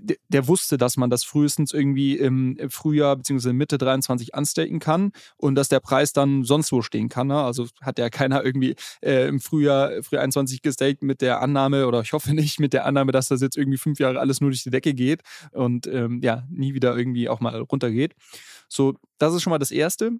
der, 0.00 0.48
wusste, 0.48 0.78
dass 0.78 0.96
man 0.96 1.10
das 1.10 1.24
frühestens 1.24 1.72
irgendwie 1.72 2.16
im 2.16 2.58
Frühjahr 2.68 3.16
bzw. 3.16 3.52
Mitte 3.52 3.78
23 3.78 4.34
anstaken 4.34 4.78
kann 4.78 5.12
und 5.36 5.54
dass 5.54 5.68
der 5.68 5.80
Preis 5.80 6.12
dann 6.12 6.44
sonst 6.44 6.72
wo 6.72 6.82
stehen 6.82 7.08
kann. 7.08 7.28
Ne? 7.28 7.40
Also 7.40 7.66
hat 7.80 7.98
ja 7.98 8.08
keiner 8.10 8.44
irgendwie 8.44 8.74
äh, 9.02 9.28
im 9.28 9.40
Frühjahr, 9.40 10.02
Frühjahr 10.02 10.24
21 10.24 10.62
gestaked 10.62 11.02
mit 11.02 11.20
der 11.20 11.40
Annahme 11.40 11.86
oder 11.86 12.00
ich 12.00 12.12
hoffe 12.12 12.34
nicht 12.34 12.60
mit 12.60 12.72
der 12.72 12.86
Annahme, 12.86 13.12
dass 13.12 13.28
das 13.28 13.40
jetzt 13.40 13.56
irgendwie 13.56 13.78
fünf 13.78 13.98
Jahre 13.98 14.20
alles 14.20 14.40
nur 14.40 14.50
durch 14.50 14.62
die 14.62 14.70
Decke 14.70 14.94
geht 14.94 15.22
und 15.52 15.86
ähm, 15.86 16.20
ja, 16.22 16.44
nie 16.50 16.74
wieder 16.74 16.96
irgendwie 16.96 17.28
auch 17.28 17.40
mal 17.40 17.56
runtergeht. 17.60 18.14
So, 18.68 18.94
das 19.18 19.34
ist 19.34 19.42
schon 19.42 19.50
mal 19.50 19.58
das 19.58 19.70
Erste. 19.70 20.12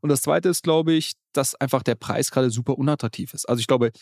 Und 0.00 0.08
das 0.08 0.22
Zweite 0.22 0.48
ist, 0.48 0.62
glaube 0.62 0.92
ich, 0.92 1.12
dass 1.32 1.54
einfach 1.54 1.82
der 1.82 1.94
Preis 1.94 2.30
gerade 2.30 2.50
super 2.50 2.76
unattraktiv 2.76 3.34
ist. 3.34 3.48
Also 3.48 3.60
ich 3.60 3.66
glaube, 3.66 3.92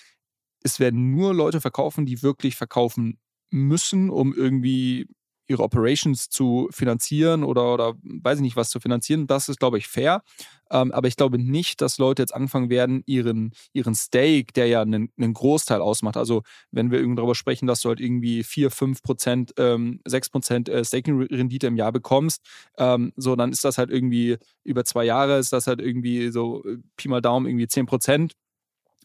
es 0.63 0.81
werden 0.81 1.11
nur 1.11 1.35
Leute 1.35 1.61
verkaufen, 1.61 2.07
die 2.07 2.23
wirklich 2.23 2.57
verkaufen 2.57 3.19
müssen, 3.51 4.11
um 4.11 4.35
irgendwie 4.35 5.07
ihre 5.49 5.63
Operations 5.63 6.29
zu 6.29 6.69
finanzieren 6.71 7.43
oder, 7.43 7.73
oder 7.73 7.95
weiß 8.03 8.39
ich 8.39 8.43
nicht, 8.43 8.57
was 8.57 8.69
zu 8.69 8.81
finanzieren. 8.81 9.27
Das 9.27 9.49
ist, 9.49 9.59
glaube 9.59 9.79
ich, 9.79 9.89
fair. 9.89 10.23
Ähm, 10.71 10.93
aber 10.93 11.09
ich 11.09 11.17
glaube 11.17 11.39
nicht, 11.39 11.81
dass 11.81 11.97
Leute 11.97 12.23
jetzt 12.23 12.35
anfangen 12.35 12.69
werden, 12.69 13.03
ihren, 13.07 13.53
ihren 13.73 13.95
Stake, 13.95 14.53
der 14.53 14.67
ja 14.67 14.83
einen, 14.83 15.11
einen 15.17 15.33
Großteil 15.33 15.81
ausmacht. 15.81 16.19
Also, 16.19 16.43
wenn 16.71 16.91
wir 16.91 17.01
darüber 17.15 17.35
sprechen, 17.35 17.67
dass 17.67 17.81
du 17.81 17.89
halt 17.89 18.01
irgendwie 18.01 18.45
4, 18.45 18.71
5 18.71 19.03
Prozent, 19.03 19.55
ähm, 19.57 20.01
6 20.07 20.29
Prozent 20.29 20.69
äh, 20.69 20.85
Staking-Rendite 20.85 21.67
im 21.67 21.77
Jahr 21.77 21.93
bekommst, 21.93 22.43
ähm, 22.77 23.13
so, 23.17 23.35
dann 23.35 23.51
ist 23.51 23.65
das 23.65 23.79
halt 23.79 23.91
irgendwie 23.91 24.37
über 24.65 24.85
zwei 24.85 25.05
Jahre, 25.05 25.39
ist 25.39 25.55
das 25.55 25.67
halt 25.67 25.81
irgendwie 25.81 26.29
so 26.31 26.63
äh, 26.65 26.77
Pi 26.97 27.09
mal 27.09 27.23
Daumen 27.23 27.47
irgendwie 27.47 27.69
10 27.69 27.87
Prozent. 27.87 28.35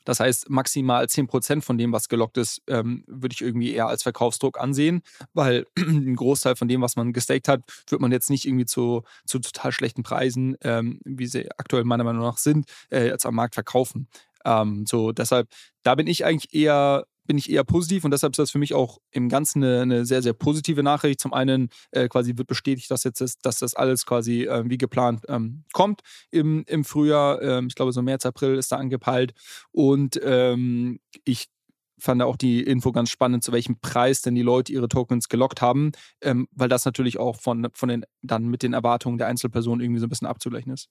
Das 0.03 0.19
heißt, 0.19 0.49
maximal 0.49 1.05
10% 1.05 1.61
von 1.61 1.77
dem, 1.77 1.91
was 1.91 2.09
gelockt 2.09 2.37
ist, 2.37 2.61
ähm, 2.67 3.03
würde 3.07 3.33
ich 3.33 3.41
irgendwie 3.41 3.73
eher 3.73 3.87
als 3.87 4.03
Verkaufsdruck 4.03 4.59
ansehen, 4.59 5.01
weil 5.33 5.65
ein 5.77 6.15
Großteil 6.15 6.55
von 6.55 6.67
dem, 6.67 6.81
was 6.81 6.95
man 6.95 7.13
gestaked 7.13 7.47
hat, 7.47 7.61
wird 7.89 8.01
man 8.01 8.11
jetzt 8.11 8.29
nicht 8.29 8.45
irgendwie 8.45 8.65
zu, 8.65 9.03
zu 9.25 9.39
total 9.39 9.71
schlechten 9.71 10.03
Preisen, 10.03 10.57
ähm, 10.61 10.99
wie 11.05 11.27
sie 11.27 11.49
aktuell 11.57 11.83
meiner 11.83 12.03
Meinung 12.03 12.23
nach 12.23 12.37
sind, 12.37 12.65
äh, 12.91 13.07
jetzt 13.07 13.25
am 13.25 13.35
Markt 13.35 13.55
verkaufen. 13.55 14.07
Ähm, 14.45 14.85
so, 14.85 15.11
deshalb, 15.11 15.47
da 15.83 15.95
bin 15.95 16.07
ich 16.07 16.25
eigentlich 16.25 16.53
eher 16.53 17.05
bin 17.25 17.37
ich 17.37 17.49
eher 17.49 17.63
positiv 17.63 18.03
und 18.03 18.11
deshalb 18.11 18.33
ist 18.33 18.39
das 18.39 18.51
für 18.51 18.59
mich 18.59 18.73
auch 18.73 18.99
im 19.11 19.29
Ganzen 19.29 19.63
eine, 19.63 19.81
eine 19.81 20.05
sehr, 20.05 20.21
sehr 20.21 20.33
positive 20.33 20.83
Nachricht. 20.83 21.19
Zum 21.19 21.33
einen 21.33 21.69
äh, 21.91 22.07
quasi 22.07 22.37
wird 22.37 22.47
bestätigt, 22.47 22.91
dass 22.91 23.03
jetzt 23.03 23.21
ist, 23.21 23.39
dass 23.45 23.59
das 23.59 23.75
alles 23.75 24.05
quasi 24.05 24.43
äh, 24.43 24.63
wie 24.65 24.77
geplant 24.77 25.21
ähm, 25.27 25.63
kommt 25.73 26.01
im, 26.31 26.63
im 26.67 26.83
Frühjahr. 26.83 27.41
Ähm, 27.41 27.67
ich 27.67 27.75
glaube, 27.75 27.91
so 27.91 28.01
März, 28.01 28.25
April 28.25 28.55
ist 28.55 28.71
da 28.71 28.77
angepeilt. 28.77 29.33
Und 29.71 30.19
ähm, 30.23 30.99
ich 31.23 31.47
fand 31.99 32.21
auch 32.21 32.35
die 32.35 32.61
Info 32.61 32.91
ganz 32.91 33.09
spannend, 33.09 33.43
zu 33.43 33.51
welchem 33.51 33.79
Preis 33.79 34.21
denn 34.21 34.35
die 34.35 34.41
Leute 34.41 34.73
ihre 34.73 34.89
Tokens 34.89 35.29
gelockt 35.29 35.61
haben, 35.61 35.91
ähm, 36.21 36.47
weil 36.51 36.67
das 36.67 36.85
natürlich 36.85 37.17
auch 37.17 37.39
von, 37.39 37.67
von 37.73 37.89
den, 37.89 38.05
dann 38.21 38.45
mit 38.47 38.61
den 38.61 38.73
Erwartungen 38.73 39.17
der 39.17 39.27
Einzelpersonen 39.27 39.81
irgendwie 39.81 39.99
so 39.99 40.07
ein 40.07 40.09
bisschen 40.09 40.27
abzugleichen 40.27 40.73
ist. 40.73 40.89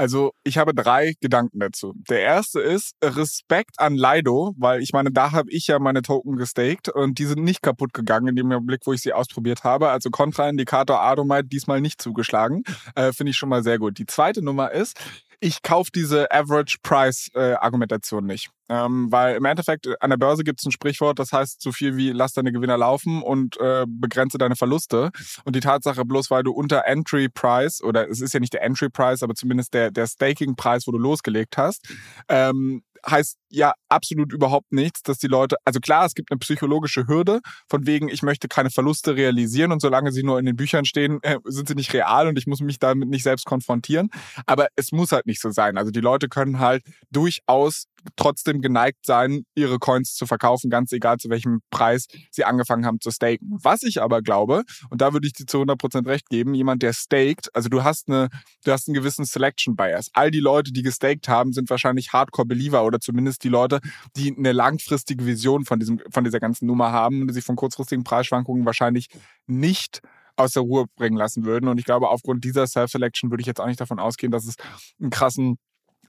Also 0.00 0.32
ich 0.44 0.56
habe 0.56 0.72
drei 0.72 1.12
Gedanken 1.20 1.60
dazu. 1.60 1.92
Der 2.08 2.20
erste 2.20 2.58
ist 2.58 2.96
Respekt 3.04 3.78
an 3.78 3.96
Lido, 3.96 4.54
weil 4.56 4.80
ich 4.80 4.94
meine, 4.94 5.12
da 5.12 5.32
habe 5.32 5.50
ich 5.50 5.66
ja 5.66 5.78
meine 5.78 6.00
Token 6.00 6.36
gestaked 6.36 6.88
und 6.88 7.18
die 7.18 7.26
sind 7.26 7.44
nicht 7.44 7.60
kaputt 7.60 7.92
gegangen 7.92 8.34
in 8.34 8.48
dem 8.48 8.64
Blick, 8.64 8.80
wo 8.86 8.94
ich 8.94 9.02
sie 9.02 9.12
ausprobiert 9.12 9.62
habe. 9.62 9.90
Also 9.90 10.08
Kontraindikator 10.08 11.02
Adomite 11.02 11.48
diesmal 11.48 11.82
nicht 11.82 12.00
zugeschlagen. 12.00 12.62
Äh, 12.94 13.12
Finde 13.12 13.32
ich 13.32 13.36
schon 13.36 13.50
mal 13.50 13.62
sehr 13.62 13.78
gut. 13.78 13.98
Die 13.98 14.06
zweite 14.06 14.40
Nummer 14.40 14.70
ist, 14.70 14.98
Ich 15.40 15.62
kaufe 15.62 15.90
diese 15.94 16.30
Average 16.30 16.78
Price 16.82 17.30
äh, 17.34 17.54
Argumentation 17.54 18.26
nicht. 18.26 18.50
Ähm, 18.68 19.10
weil 19.10 19.34
im 19.34 19.44
Endeffekt 19.46 19.86
äh, 19.86 19.96
an 19.98 20.10
der 20.10 20.16
Börse 20.16 20.44
gibt 20.44 20.60
es 20.60 20.66
ein 20.66 20.70
Sprichwort, 20.70 21.18
das 21.18 21.32
heißt 21.32 21.60
so 21.60 21.72
viel 21.72 21.96
wie 21.96 22.12
lass 22.12 22.34
deine 22.34 22.52
Gewinner 22.52 22.78
laufen 22.78 23.20
und 23.20 23.58
äh, 23.58 23.84
begrenze 23.88 24.38
deine 24.38 24.54
Verluste. 24.54 25.10
Und 25.44 25.56
die 25.56 25.60
Tatsache, 25.60 26.04
bloß 26.04 26.30
weil 26.30 26.44
du 26.44 26.52
unter 26.52 26.84
Entry 26.86 27.28
Price, 27.28 27.82
oder 27.82 28.08
es 28.08 28.20
ist 28.20 28.32
ja 28.32 28.38
nicht 28.38 28.52
der 28.52 28.62
Entry 28.62 28.88
Price, 28.88 29.24
aber 29.24 29.34
zumindest 29.34 29.74
der, 29.74 29.90
der 29.90 30.06
Staking-Preis, 30.06 30.86
wo 30.86 30.92
du 30.92 30.98
losgelegt 30.98 31.56
hast, 31.58 31.88
ähm, 32.28 32.84
heißt 33.08 33.36
ja 33.48 33.72
absolut 33.88 34.32
überhaupt 34.32 34.72
nichts, 34.72 35.02
dass 35.02 35.18
die 35.18 35.26
Leute, 35.26 35.56
also 35.64 35.80
klar, 35.80 36.06
es 36.06 36.14
gibt 36.14 36.30
eine 36.30 36.38
psychologische 36.38 37.06
Hürde, 37.06 37.40
von 37.68 37.86
wegen, 37.86 38.08
ich 38.08 38.22
möchte 38.22 38.48
keine 38.48 38.70
Verluste 38.70 39.16
realisieren 39.16 39.72
und 39.72 39.80
solange 39.80 40.12
sie 40.12 40.22
nur 40.22 40.38
in 40.38 40.46
den 40.46 40.56
Büchern 40.56 40.84
stehen, 40.84 41.18
äh, 41.22 41.38
sind 41.44 41.68
sie 41.68 41.74
nicht 41.74 41.92
real 41.92 42.28
und 42.28 42.38
ich 42.38 42.46
muss 42.46 42.60
mich 42.60 42.78
damit 42.78 43.08
nicht 43.08 43.22
selbst 43.22 43.44
konfrontieren. 43.46 44.10
Aber 44.46 44.68
es 44.76 44.92
muss 44.92 45.12
halt 45.12 45.26
nicht 45.26 45.40
so 45.40 45.50
sein. 45.50 45.78
Also 45.78 45.90
die 45.90 46.00
Leute 46.00 46.28
können 46.28 46.58
halt 46.58 46.82
durchaus 47.10 47.86
trotzdem 48.16 48.60
geneigt 48.60 49.06
sein, 49.06 49.44
ihre 49.54 49.78
Coins 49.78 50.14
zu 50.14 50.26
verkaufen, 50.26 50.70
ganz 50.70 50.92
egal 50.92 51.18
zu 51.18 51.30
welchem 51.30 51.60
Preis 51.70 52.06
sie 52.30 52.44
angefangen 52.44 52.86
haben 52.86 53.00
zu 53.00 53.10
staken. 53.10 53.58
Was 53.62 53.82
ich 53.82 54.02
aber 54.02 54.22
glaube, 54.22 54.64
und 54.90 55.00
da 55.00 55.12
würde 55.12 55.26
ich 55.26 55.32
dir 55.32 55.46
zu 55.46 55.58
100% 55.58 56.06
recht 56.06 56.28
geben, 56.28 56.54
jemand, 56.54 56.82
der 56.82 56.92
staked, 56.92 57.54
also 57.54 57.68
du 57.68 57.84
hast 57.84 58.08
eine, 58.08 58.28
du 58.64 58.72
hast 58.72 58.88
einen 58.88 58.94
gewissen 58.94 59.24
Selection 59.24 59.76
Bias. 59.76 60.10
All 60.12 60.30
die 60.30 60.40
Leute, 60.40 60.72
die 60.72 60.82
gestaked 60.82 61.28
haben, 61.28 61.52
sind 61.52 61.70
wahrscheinlich 61.70 62.12
Hardcore 62.12 62.46
Believer 62.46 62.84
oder 62.84 63.00
zumindest 63.00 63.44
die 63.44 63.48
Leute, 63.48 63.80
die 64.16 64.34
eine 64.36 64.52
langfristige 64.52 65.26
Vision 65.26 65.64
von 65.64 65.78
diesem, 65.78 66.00
von 66.10 66.24
dieser 66.24 66.40
ganzen 66.40 66.66
Nummer 66.66 66.92
haben 66.92 67.22
und 67.22 67.32
sich 67.32 67.44
von 67.44 67.56
kurzfristigen 67.56 68.04
Preisschwankungen 68.04 68.64
wahrscheinlich 68.66 69.08
nicht 69.46 70.00
aus 70.36 70.52
der 70.52 70.62
Ruhe 70.62 70.86
bringen 70.96 71.16
lassen 71.16 71.44
würden. 71.44 71.68
Und 71.68 71.78
ich 71.78 71.84
glaube, 71.84 72.08
aufgrund 72.08 72.44
dieser 72.44 72.66
Self-Selection 72.66 73.30
würde 73.30 73.42
ich 73.42 73.46
jetzt 73.46 73.60
auch 73.60 73.66
nicht 73.66 73.80
davon 73.80 73.98
ausgehen, 73.98 74.32
dass 74.32 74.46
es 74.46 74.56
einen 75.00 75.10
krassen 75.10 75.58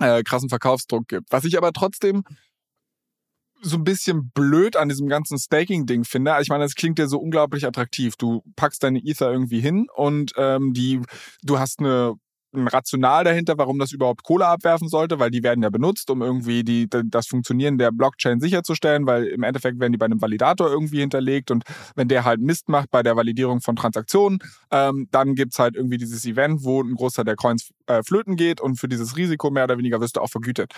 äh, 0.02 0.24
krassen 0.24 0.50
Verkaufsdruck 0.50 1.08
gibt. 1.08 1.32
Was 1.32 1.46
ich 1.46 1.58
aber 1.58 1.74
trotzdem 1.74 2.24
so 3.62 3.78
ein 3.78 3.84
bisschen 3.84 4.32
blöd 4.32 4.76
an 4.76 4.90
diesem 4.90 5.08
ganzen 5.08 5.38
Staking-Ding 5.38 6.04
finde. 6.04 6.34
Also 6.34 6.44
ich 6.44 6.50
meine, 6.50 6.64
das 6.64 6.76
klingt 6.76 6.98
ja 6.98 7.08
so 7.08 7.20
unglaublich 7.20 7.66
attraktiv. 7.66 8.16
Du 8.16 8.44
packst 8.56 8.84
deine 8.84 9.00
Ether 9.00 9.32
irgendwie 9.32 9.60
hin 9.60 9.88
und 9.96 10.34
ähm, 10.36 10.74
die, 10.74 11.00
du 11.44 11.60
hast 11.60 11.80
eine 11.80 12.16
ein 12.54 12.68
Rational 12.68 13.24
dahinter, 13.24 13.58
warum 13.58 13.80
das 13.80 13.92
überhaupt 13.92 14.24
Kohle 14.24 14.48
abwerfen 14.48 14.88
sollte, 14.90 15.20
weil 15.20 15.32
die 15.32 15.44
werden 15.44 15.64
ja 15.64 15.70
benutzt, 15.70 16.10
um 16.10 16.22
irgendwie 16.22 16.64
die, 16.64 16.88
das 16.90 17.28
Funktionieren 17.28 17.78
der 17.78 17.92
Blockchain 17.92 18.40
sicherzustellen, 18.40 19.06
weil 19.06 19.26
im 19.26 19.44
Endeffekt 19.44 19.80
werden 19.80 19.92
die 19.92 19.98
bei 19.98 20.06
einem 20.06 20.22
Validator 20.22 20.70
irgendwie 20.70 21.00
hinterlegt 21.00 21.52
und 21.52 21.64
wenn 21.96 22.08
der 22.08 22.26
halt 22.26 22.42
Mist 22.42 22.70
macht 22.70 22.92
bei 22.92 23.04
der 23.04 23.16
Validierung 23.16 23.62
von 23.62 23.76
Transaktionen, 23.76 24.40
ähm, 24.72 25.08
dann 25.12 25.36
gibt's 25.36 25.60
halt 25.60 25.76
irgendwie 25.76 25.98
dieses 25.98 26.26
Event, 26.26 26.64
wo 26.64 26.82
ein 26.82 26.96
Großteil 26.96 27.26
der 27.26 27.36
Coins 27.36 27.70
äh, 27.88 28.04
flöten 28.04 28.36
geht 28.36 28.62
und 28.62 28.76
für 28.78 28.88
dieses 28.88 29.18
Risiko 29.18 29.50
mehr 29.52 29.66
oder 29.66 29.78
weniger 29.78 30.02
wirst 30.02 30.18
du 30.18 30.22
auch 30.22 30.30
vergütet. 30.30 30.74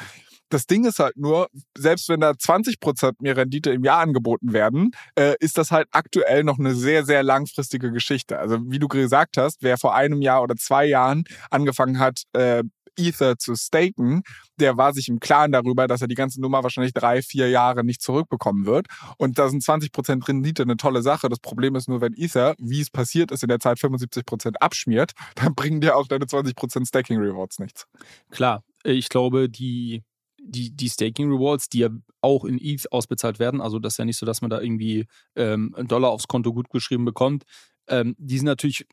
Das 0.54 0.68
Ding 0.68 0.86
ist 0.86 1.00
halt 1.00 1.18
nur, 1.18 1.48
selbst 1.76 2.10
wenn 2.10 2.20
da 2.20 2.30
20% 2.30 3.16
mehr 3.22 3.36
Rendite 3.36 3.72
im 3.72 3.84
Jahr 3.84 4.02
angeboten 4.02 4.54
werden, 4.54 4.92
äh, 5.16 5.34
ist 5.40 5.58
das 5.58 5.72
halt 5.72 5.88
aktuell 5.92 6.44
noch 6.44 6.60
eine 6.60 6.76
sehr, 6.76 7.06
sehr 7.06 7.24
langfristige 7.24 7.92
Geschichte. 7.92 8.38
Also 8.38 8.60
wie 8.66 8.78
du 8.78 8.88
gesagt 8.88 9.38
hast, 9.38 9.64
wer 9.64 9.80
vor 9.80 9.96
einem 9.96 10.22
Jahr 10.22 10.44
oder 10.44 10.56
zwei 10.56 10.86
Jahren 10.86 11.24
angefangen 11.50 11.98
hat, 11.98 12.22
äh, 12.34 12.62
Ether 12.96 13.40
zu 13.40 13.56
staken, 13.56 14.22
der 14.60 14.78
war 14.78 14.94
sich 14.94 15.10
im 15.10 15.20
Klaren 15.20 15.52
darüber, 15.52 15.88
dass 15.88 16.04
er 16.04 16.08
die 16.08 16.14
ganze 16.14 16.40
Nummer 16.40 16.62
wahrscheinlich 16.62 16.94
drei, 16.94 17.24
vier 17.24 17.50
Jahre 17.50 17.84
nicht 17.84 18.04
zurückbekommen 18.04 18.68
wird. 18.68 18.86
Und 19.18 19.40
da 19.40 19.50
sind 19.50 19.64
20% 19.64 20.28
Rendite 20.28 20.62
eine 20.62 20.78
tolle 20.78 21.02
Sache. 21.02 21.30
Das 21.30 21.40
Problem 21.40 21.76
ist 21.76 21.90
nur, 21.90 22.00
wenn 22.02 22.14
Ether, 22.14 22.54
wie 22.60 22.82
es 22.82 22.92
passiert 22.92 23.32
ist, 23.32 23.42
in 23.42 23.50
der 23.50 23.60
Zeit 23.60 23.80
75% 23.80 24.58
abschmiert, 24.58 25.14
dann 25.36 25.56
bringen 25.56 25.82
dir 25.82 25.96
auch 25.96 26.08
deine 26.08 26.26
20% 26.26 26.88
Staking 26.88 27.18
Rewards 27.18 27.58
nichts. 27.58 27.88
Klar, 28.30 28.64
ich 28.84 29.10
glaube, 29.10 29.50
die 29.50 30.04
die, 30.44 30.76
die 30.76 30.90
Staking 30.90 31.32
Rewards, 31.32 31.70
die 31.70 31.80
ja 31.80 31.90
auch 32.22 32.46
in 32.46 32.60
ETH 32.60 32.92
ausbezahlt 32.92 33.40
werden, 33.40 33.62
also 33.62 33.80
das 33.80 33.94
ist 33.94 33.98
ja 33.98 34.06
nicht 34.06 34.18
so, 34.18 34.26
dass 34.26 34.42
man 34.42 34.50
da 34.50 34.62
irgendwie 34.62 35.06
ähm, 35.36 35.74
einen 35.76 35.88
Dollar 35.88 36.12
aufs 36.12 36.28
Konto 36.28 36.54
gut 36.54 36.70
geschrieben 36.70 37.06
bekommt, 37.06 37.44
ähm, 37.88 38.16
die 38.18 38.38
sind 38.38 38.46
natürlich 38.46 38.86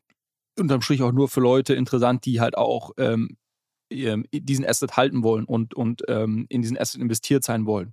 unterm 0.57 0.81
Strich 0.81 1.01
auch 1.01 1.11
nur 1.11 1.27
für 1.27 1.41
Leute 1.41 1.73
interessant, 1.73 2.25
die 2.25 2.39
halt 2.39 2.57
auch 2.57 2.91
ähm, 2.97 3.37
diesen 3.91 4.65
Asset 4.65 4.95
halten 4.95 5.23
wollen 5.23 5.45
und, 5.45 5.73
und 5.73 6.03
ähm, 6.07 6.45
in 6.49 6.61
diesen 6.61 6.77
Asset 6.77 7.01
investiert 7.01 7.43
sein 7.43 7.65
wollen. 7.65 7.91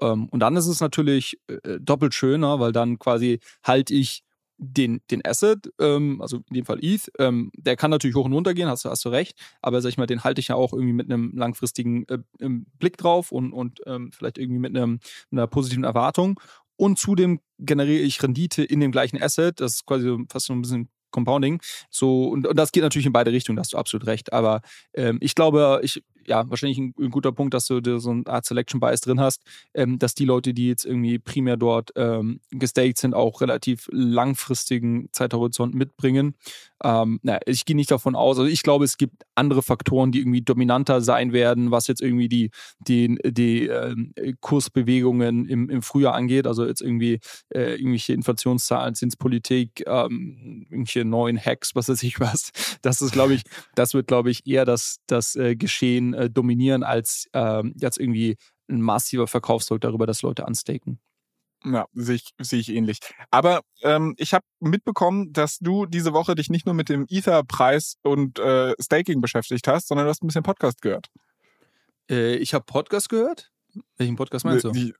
Ähm, 0.00 0.28
und 0.28 0.40
dann 0.40 0.56
ist 0.56 0.66
es 0.66 0.80
natürlich 0.80 1.40
äh, 1.48 1.80
doppelt 1.80 2.14
schöner, 2.14 2.60
weil 2.60 2.72
dann 2.72 2.98
quasi 2.98 3.40
halte 3.64 3.94
ich 3.94 4.22
den, 4.60 5.00
den 5.10 5.24
Asset, 5.24 5.72
ähm, 5.80 6.20
also 6.20 6.38
in 6.48 6.54
dem 6.54 6.64
Fall 6.66 6.78
ETH, 6.82 7.10
ähm, 7.18 7.50
der 7.56 7.76
kann 7.76 7.90
natürlich 7.90 8.14
hoch 8.14 8.26
und 8.26 8.32
runter 8.32 8.54
gehen, 8.54 8.68
hast, 8.68 8.84
hast 8.84 9.04
du 9.04 9.08
recht, 9.08 9.38
aber 9.62 9.80
sag 9.80 9.88
ich 9.88 9.98
mal, 9.98 10.06
den 10.06 10.22
halte 10.22 10.40
ich 10.40 10.48
ja 10.48 10.54
auch 10.54 10.72
irgendwie 10.72 10.92
mit 10.92 11.10
einem 11.10 11.32
langfristigen 11.34 12.06
äh, 12.08 12.18
Blick 12.78 12.98
drauf 12.98 13.32
und, 13.32 13.52
und 13.52 13.80
ähm, 13.86 14.12
vielleicht 14.12 14.38
irgendwie 14.38 14.60
mit 14.60 14.76
einem, 14.76 15.00
einer 15.32 15.46
positiven 15.46 15.84
Erwartung. 15.84 16.38
Und 16.76 16.98
zudem 16.98 17.40
generiere 17.58 18.02
ich 18.02 18.22
Rendite 18.22 18.62
in 18.62 18.80
dem 18.80 18.92
gleichen 18.92 19.20
Asset. 19.20 19.60
Das 19.60 19.74
ist 19.74 19.86
quasi 19.86 20.16
fast 20.30 20.46
so 20.46 20.54
ein 20.54 20.62
bisschen 20.62 20.88
Compounding. 21.10 21.60
So, 21.90 22.28
und, 22.28 22.46
und 22.46 22.56
das 22.56 22.72
geht 22.72 22.82
natürlich 22.82 23.06
in 23.06 23.12
beide 23.12 23.32
Richtungen, 23.32 23.56
da 23.56 23.60
hast 23.60 23.72
du 23.72 23.78
absolut 23.78 24.06
recht. 24.06 24.32
Aber 24.32 24.62
ähm, 24.94 25.18
ich 25.20 25.34
glaube, 25.34 25.80
ich, 25.82 26.02
ja, 26.26 26.48
wahrscheinlich 26.48 26.78
ein, 26.78 26.94
ein, 26.98 27.10
guter 27.10 27.32
Punkt, 27.32 27.54
dass 27.54 27.66
du 27.66 27.98
so 27.98 28.10
eine 28.10 28.26
Art 28.26 28.44
Selection 28.44 28.80
Bias 28.80 29.00
drin 29.00 29.20
hast, 29.20 29.42
ähm, 29.74 29.98
dass 29.98 30.14
die 30.14 30.24
Leute, 30.24 30.54
die 30.54 30.68
jetzt 30.68 30.84
irgendwie 30.84 31.18
primär 31.18 31.56
dort 31.56 31.92
ähm, 31.96 32.40
gestaked 32.50 32.98
sind, 32.98 33.14
auch 33.14 33.40
relativ 33.40 33.88
langfristigen 33.92 35.08
Zeithorizont 35.12 35.74
mitbringen. 35.74 36.34
Ähm, 36.82 37.20
na, 37.22 37.38
ich 37.46 37.64
gehe 37.64 37.76
nicht 37.76 37.90
davon 37.90 38.14
aus, 38.14 38.38
also 38.38 38.50
ich 38.50 38.62
glaube, 38.62 38.84
es 38.84 38.96
gibt 38.96 39.24
andere 39.34 39.62
Faktoren, 39.62 40.12
die 40.12 40.20
irgendwie 40.20 40.42
dominanter 40.42 41.00
sein 41.00 41.32
werden, 41.32 41.70
was 41.70 41.86
jetzt 41.86 42.00
irgendwie 42.00 42.28
die, 42.28 42.50
die, 42.80 43.18
die 43.24 43.68
äh, 43.68 43.94
Kursbewegungen 44.40 45.46
im, 45.46 45.68
im 45.68 45.82
Frühjahr 45.82 46.14
angeht, 46.14 46.46
also 46.46 46.66
jetzt 46.66 46.80
irgendwie 46.80 47.20
äh, 47.54 47.74
irgendwelche 47.74 48.14
Inflationszahlen, 48.14 48.94
Zinspolitik, 48.94 49.84
ähm, 49.86 50.66
irgendwelche 50.70 51.04
neuen 51.04 51.38
Hacks, 51.38 51.74
was 51.74 51.88
weiß 51.88 52.02
ich 52.02 52.20
was. 52.20 52.52
Das 52.82 53.02
ist, 53.02 53.12
glaube 53.12 53.34
ich, 53.34 53.42
das 53.74 53.94
wird, 53.94 54.06
glaube 54.06 54.30
ich, 54.30 54.46
eher 54.46 54.64
das, 54.64 54.98
das 55.06 55.36
äh, 55.36 55.56
Geschehen 55.56 56.14
äh, 56.14 56.30
dominieren 56.30 56.82
als 56.82 57.28
ähm, 57.32 57.74
jetzt 57.78 57.98
irgendwie 57.98 58.36
ein 58.68 58.80
massiver 58.80 59.26
Verkaufsdruck 59.26 59.80
darüber, 59.80 60.06
dass 60.06 60.22
Leute 60.22 60.46
anstaken. 60.46 60.98
Ja, 61.64 61.86
sehe 61.92 62.16
ich, 62.16 62.30
sehe 62.40 62.60
ich 62.60 62.70
ähnlich. 62.70 62.98
Aber 63.30 63.60
ähm, 63.82 64.14
ich 64.16 64.32
habe 64.32 64.44
mitbekommen, 64.60 65.32
dass 65.32 65.58
du 65.58 65.86
diese 65.86 66.12
Woche 66.12 66.34
dich 66.34 66.48
nicht 66.48 66.66
nur 66.66 66.74
mit 66.74 66.88
dem 66.88 67.06
Ether-Preis 67.08 67.96
und 68.02 68.38
äh, 68.38 68.74
Staking 68.80 69.20
beschäftigt 69.20 69.68
hast, 69.68 69.88
sondern 69.88 70.06
du 70.06 70.10
hast 70.10 70.22
ein 70.22 70.26
bisschen 70.26 70.42
Podcast 70.42 70.80
gehört. 70.80 71.08
Äh, 72.10 72.36
ich 72.36 72.54
habe 72.54 72.64
Podcast 72.64 73.08
gehört? 73.08 73.50
Welchen 73.98 74.16
Podcast 74.16 74.44
meinst 74.44 74.64
du? 74.64 74.72
Die, 74.72 74.94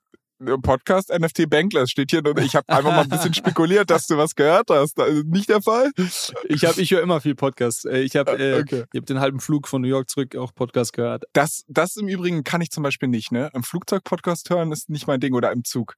Podcast 0.63 1.11
NFT 1.11 1.51
Bankless 1.51 1.91
steht 1.91 2.11
hier. 2.11 2.23
Ich 2.39 2.57
habe 2.57 2.67
einfach 2.69 2.91
mal 2.91 3.03
ein 3.03 3.09
bisschen 3.09 3.35
spekuliert, 3.35 3.91
dass 3.91 4.07
du 4.07 4.17
was 4.17 4.35
gehört 4.35 4.71
hast. 4.71 4.99
Also 4.99 5.23
nicht 5.27 5.51
der 5.51 5.61
Fall? 5.61 5.91
Ich 5.97 6.65
habe, 6.65 6.81
ich 6.81 6.91
höre 6.91 7.03
immer 7.03 7.21
viel 7.21 7.35
Podcast. 7.35 7.85
Äh, 7.85 8.01
ich 8.01 8.17
habe, 8.17 8.33
äh, 8.33 8.61
okay. 8.61 8.85
ich 8.93 8.99
habe 8.99 9.07
den 9.07 9.21
halben 9.21 9.41
Flug 9.41 9.69
von 9.69 9.83
New 9.83 9.89
York 9.89 10.09
zurück 10.09 10.35
auch 10.37 10.55
Podcast 10.55 10.95
gehört. 10.95 11.25
Das, 11.35 11.65
das 11.69 11.97
im 11.97 12.09
Übrigen 12.09 12.43
kann 12.43 12.63
ich 12.63 12.71
zum 12.71 12.83
Beispiel 12.83 13.09
nicht. 13.09 13.33
Ne, 13.33 13.51
im 13.53 13.63
Flugzeug 13.63 14.03
Podcast 14.05 14.49
hören 14.49 14.73
ist 14.73 14.89
nicht 14.89 15.07
mein 15.07 15.21
Ding 15.21 15.35
oder 15.35 15.53
im 15.53 15.65
Zug. 15.65 15.97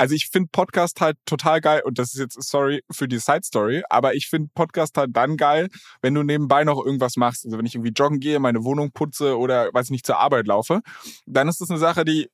Also 0.00 0.14
ich 0.14 0.30
finde 0.32 0.48
Podcast 0.50 1.02
halt 1.02 1.18
total 1.26 1.60
geil 1.60 1.82
und 1.84 1.98
das 1.98 2.14
ist 2.14 2.20
jetzt 2.20 2.42
sorry 2.42 2.82
für 2.90 3.06
die 3.06 3.18
Side 3.18 3.42
Story, 3.44 3.82
aber 3.90 4.14
ich 4.14 4.28
finde 4.28 4.48
Podcast 4.54 4.96
halt 4.96 5.10
dann 5.12 5.36
geil, 5.36 5.68
wenn 6.00 6.14
du 6.14 6.22
nebenbei 6.22 6.64
noch 6.64 6.82
irgendwas 6.82 7.16
machst. 7.16 7.44
Also 7.44 7.58
wenn 7.58 7.66
ich 7.66 7.74
irgendwie 7.74 7.92
joggen 7.92 8.18
gehe, 8.18 8.40
meine 8.40 8.64
Wohnung 8.64 8.92
putze 8.92 9.36
oder 9.36 9.68
weiß 9.74 9.90
nicht 9.90 10.06
zur 10.06 10.16
Arbeit 10.16 10.46
laufe, 10.46 10.80
dann 11.26 11.48
ist 11.48 11.60
das 11.60 11.68
eine 11.68 11.78
Sache, 11.78 12.06
die 12.06 12.30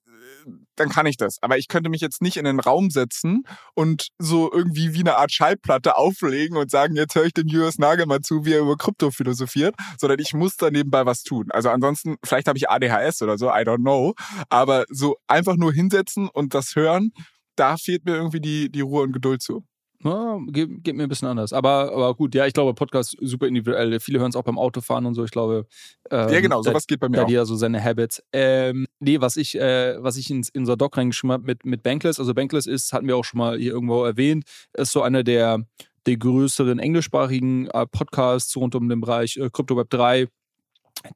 dann 0.76 0.90
kann 0.90 1.06
ich 1.06 1.16
das. 1.16 1.38
Aber 1.40 1.58
ich 1.58 1.66
könnte 1.66 1.90
mich 1.90 2.00
jetzt 2.00 2.22
nicht 2.22 2.36
in 2.36 2.44
den 2.44 2.60
Raum 2.60 2.90
setzen 2.90 3.42
und 3.74 4.10
so 4.18 4.52
irgendwie 4.52 4.94
wie 4.94 5.00
eine 5.00 5.16
Art 5.16 5.32
Schallplatte 5.32 5.96
auflegen 5.96 6.56
und 6.56 6.70
sagen, 6.70 6.94
jetzt 6.94 7.16
höre 7.16 7.24
ich 7.24 7.32
dem 7.32 7.48
Julius 7.48 7.78
Nagel 7.78 8.06
mal 8.06 8.20
zu, 8.20 8.44
wie 8.44 8.52
er 8.52 8.60
über 8.60 8.76
Krypto 8.76 9.10
philosophiert, 9.10 9.74
sondern 9.98 10.20
ich 10.20 10.34
muss 10.34 10.56
da 10.56 10.70
nebenbei 10.70 11.04
was 11.04 11.22
tun. 11.22 11.46
Also 11.50 11.70
ansonsten, 11.70 12.16
vielleicht 12.24 12.46
habe 12.46 12.58
ich 12.58 12.68
ADHS 12.68 13.22
oder 13.22 13.38
so, 13.38 13.48
I 13.48 13.64
don't 13.64 13.82
know. 13.82 14.14
Aber 14.50 14.84
so 14.88 15.16
einfach 15.26 15.56
nur 15.56 15.72
hinsetzen 15.72 16.28
und 16.28 16.54
das 16.54 16.76
hören, 16.76 17.10
da 17.56 17.76
fehlt 17.76 18.04
mir 18.04 18.16
irgendwie 18.16 18.40
die, 18.40 18.70
die 18.70 18.80
Ruhe 18.80 19.02
und 19.02 19.12
Geduld 19.12 19.42
zu. 19.42 19.64
Ja, 20.04 20.38
geht, 20.48 20.84
geht, 20.84 20.94
mir 20.94 21.04
ein 21.04 21.08
bisschen 21.08 21.28
anders. 21.28 21.52
Aber, 21.52 21.92
aber 21.92 22.14
gut, 22.14 22.34
ja, 22.34 22.46
ich 22.46 22.52
glaube, 22.52 22.74
Podcast 22.74 23.16
super 23.20 23.46
individuell. 23.46 23.98
Viele 23.98 24.20
hören 24.20 24.28
es 24.28 24.36
auch 24.36 24.42
beim 24.42 24.58
Autofahren 24.58 25.06
und 25.06 25.14
so. 25.14 25.24
Ich 25.24 25.30
glaube. 25.30 25.66
Ähm, 26.10 26.28
ja, 26.28 26.40
genau, 26.40 26.62
sowas 26.62 26.86
geht 26.86 27.00
bei 27.00 27.08
mir 27.08 27.16
da 27.16 27.24
auch. 27.24 27.28
Ja, 27.28 27.44
so 27.44 27.56
seine 27.56 27.82
Habits. 27.82 28.22
Ähm, 28.32 28.86
nee, 29.00 29.20
was 29.20 29.36
ich, 29.36 29.58
äh, 29.58 29.96
was 30.02 30.16
ich 30.16 30.30
ins, 30.30 30.50
in 30.50 30.62
unser 30.62 30.76
Doc 30.76 30.96
reingeschrieben 30.96 31.32
habe 31.32 31.44
mit, 31.44 31.64
mit 31.64 31.82
Bankless. 31.82 32.20
Also, 32.20 32.34
Bankless 32.34 32.66
ist, 32.66 32.92
hatten 32.92 33.08
wir 33.08 33.16
auch 33.16 33.24
schon 33.24 33.38
mal 33.38 33.58
hier 33.58 33.72
irgendwo 33.72 34.04
erwähnt, 34.04 34.44
ist 34.74 34.92
so 34.92 35.02
einer 35.02 35.24
der, 35.24 35.64
der 36.06 36.16
größeren 36.16 36.78
englischsprachigen 36.78 37.68
äh, 37.68 37.86
Podcasts 37.86 38.54
rund 38.56 38.74
um 38.74 38.88
den 38.88 39.00
Bereich 39.00 39.36
äh, 39.38 39.48
Crypto 39.50 39.76
Web 39.76 39.90
3 39.90 40.28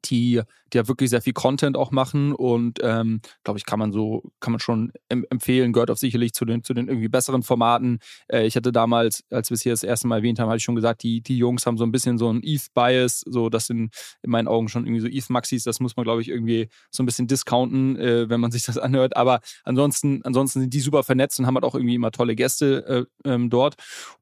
die, 0.05 0.41
die 0.71 0.77
ja 0.77 0.87
wirklich 0.87 1.09
sehr 1.09 1.21
viel 1.21 1.33
Content 1.33 1.75
auch 1.77 1.91
machen 1.91 2.33
und 2.33 2.79
ähm, 2.81 3.21
glaube 3.43 3.59
ich, 3.59 3.65
kann 3.65 3.79
man 3.79 3.91
so, 3.91 4.23
kann 4.39 4.53
man 4.53 4.59
schon 4.59 4.91
em 5.09 5.25
empfehlen, 5.29 5.73
gehört 5.73 5.91
auch 5.91 5.97
sicherlich 5.97 6.33
zu 6.33 6.45
den, 6.45 6.63
zu 6.63 6.73
den 6.73 6.87
irgendwie 6.87 7.09
besseren 7.09 7.43
Formaten. 7.43 7.99
Äh, 8.27 8.45
ich 8.45 8.55
hatte 8.55 8.71
damals, 8.71 9.23
als 9.29 9.49
wir 9.49 9.55
es 9.55 9.61
hier 9.61 9.73
das 9.73 9.83
erste 9.83 10.07
Mal 10.07 10.17
erwähnt 10.17 10.39
haben, 10.39 10.49
hatte 10.49 10.57
ich 10.57 10.63
schon 10.63 10.75
gesagt, 10.75 11.03
die, 11.03 11.21
die 11.21 11.37
Jungs 11.37 11.65
haben 11.65 11.77
so 11.77 11.83
ein 11.83 11.91
bisschen 11.91 12.17
so 12.17 12.31
ein 12.31 12.41
ETH-Bias, 12.43 13.23
so 13.25 13.49
das 13.49 13.67
sind 13.67 13.93
in 14.21 14.31
meinen 14.31 14.47
Augen 14.47 14.69
schon 14.69 14.85
irgendwie 14.85 15.01
so 15.01 15.07
ETH-Maxis, 15.07 15.63
das 15.63 15.79
muss 15.79 15.95
man, 15.95 16.03
glaube 16.03 16.21
ich, 16.21 16.29
irgendwie 16.29 16.69
so 16.89 17.03
ein 17.03 17.05
bisschen 17.05 17.27
discounten, 17.27 17.97
äh, 17.97 18.29
wenn 18.29 18.39
man 18.39 18.51
sich 18.51 18.63
das 18.63 18.77
anhört. 18.77 19.17
Aber 19.17 19.41
ansonsten, 19.63 20.21
ansonsten 20.23 20.61
sind 20.61 20.73
die 20.73 20.79
super 20.79 21.03
vernetzt 21.03 21.39
und 21.39 21.47
haben 21.47 21.55
halt 21.55 21.65
auch 21.65 21.75
irgendwie 21.75 21.95
immer 21.95 22.11
tolle 22.11 22.35
Gäste 22.35 23.07
äh, 23.25 23.29
ähm, 23.29 23.49
dort. 23.49 23.75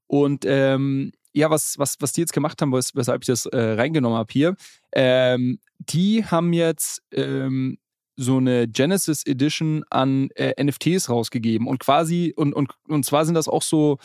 Und 0.07 0.43
ähm, 0.47 1.11
ja, 1.33 1.49
was, 1.49 1.77
was, 1.77 1.95
was 1.99 2.13
die 2.13 2.21
jetzt 2.21 2.33
gemacht 2.33 2.61
haben, 2.61 2.71
wes 2.71 2.95
weshalb 2.95 3.23
ich 3.23 3.27
das 3.27 3.45
äh, 3.45 3.57
reingenommen 3.57 4.17
habe 4.17 4.31
hier, 4.31 4.55
ähm, 4.93 5.59
die 5.77 6.25
haben 6.25 6.53
jetzt 6.53 7.01
ähm, 7.11 7.77
so 8.15 8.37
eine 8.37 8.67
Genesis 8.67 9.25
Edition 9.25 9.83
an 9.89 10.29
äh, 10.35 10.61
NFTs 10.61 11.09
rausgegeben 11.09 11.67
und 11.67 11.79
quasi, 11.79 12.33
und, 12.35 12.53
und, 12.53 12.71
und 12.87 13.05
zwar 13.05 13.25
sind 13.25 13.35
das 13.35 13.47
auch 13.47 13.61
so, 13.61 13.97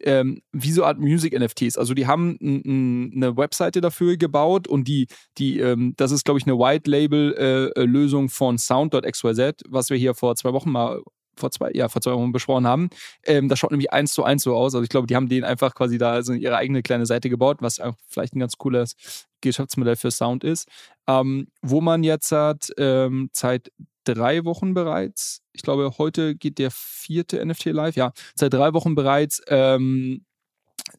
ähm, 0.00 0.42
wie 0.52 0.72
so 0.72 0.84
Art 0.84 0.98
Music-NFTs. 0.98 1.78
Also 1.78 1.94
die 1.94 2.06
haben 2.06 2.38
eine 2.40 3.36
Webseite 3.36 3.80
dafür 3.80 4.16
gebaut 4.16 4.66
und 4.66 4.88
die, 4.88 5.06
die, 5.38 5.60
ähm, 5.60 5.94
das 5.96 6.10
ist, 6.10 6.24
glaube 6.24 6.40
ich, 6.40 6.46
eine 6.46 6.58
White-Label-Lösung 6.58 8.26
äh, 8.26 8.28
von 8.28 8.58
Sound.xyz, 8.58 9.62
was 9.68 9.90
wir 9.90 9.96
hier 9.96 10.14
vor 10.14 10.34
zwei 10.34 10.52
Wochen 10.52 10.70
mal 10.70 11.00
vor 11.36 11.50
zwei, 11.50 11.70
ja, 11.72 11.88
vor 11.88 12.02
zwei 12.02 12.12
Wochen 12.12 12.32
besprochen 12.32 12.66
haben. 12.66 12.90
Ähm, 13.24 13.48
das 13.48 13.58
schaut 13.58 13.70
nämlich 13.70 13.92
eins 13.92 14.12
zu 14.14 14.24
eins 14.24 14.42
so 14.42 14.54
aus. 14.54 14.74
Also 14.74 14.82
ich 14.82 14.90
glaube, 14.90 15.06
die 15.06 15.16
haben 15.16 15.28
denen 15.28 15.44
einfach 15.44 15.74
quasi 15.74 15.98
da 15.98 16.22
so 16.22 16.32
ihre 16.32 16.56
eigene 16.56 16.82
kleine 16.82 17.06
Seite 17.06 17.30
gebaut, 17.30 17.58
was 17.60 17.80
vielleicht 18.08 18.34
ein 18.34 18.40
ganz 18.40 18.56
cooles 18.56 18.94
Geschäftsmodell 19.40 19.96
für 19.96 20.10
Sound 20.10 20.44
ist. 20.44 20.68
Ähm, 21.06 21.48
wo 21.62 21.80
man 21.80 22.04
jetzt 22.04 22.32
hat, 22.32 22.70
ähm, 22.78 23.30
seit 23.32 23.70
drei 24.04 24.44
Wochen 24.44 24.74
bereits, 24.74 25.42
ich 25.52 25.62
glaube, 25.62 25.92
heute 25.98 26.34
geht 26.34 26.58
der 26.58 26.70
vierte 26.70 27.44
NFT 27.44 27.66
live, 27.66 27.96
ja, 27.96 28.12
seit 28.34 28.52
drei 28.52 28.72
Wochen 28.72 28.94
bereits 28.94 29.42
ähm, 29.48 30.24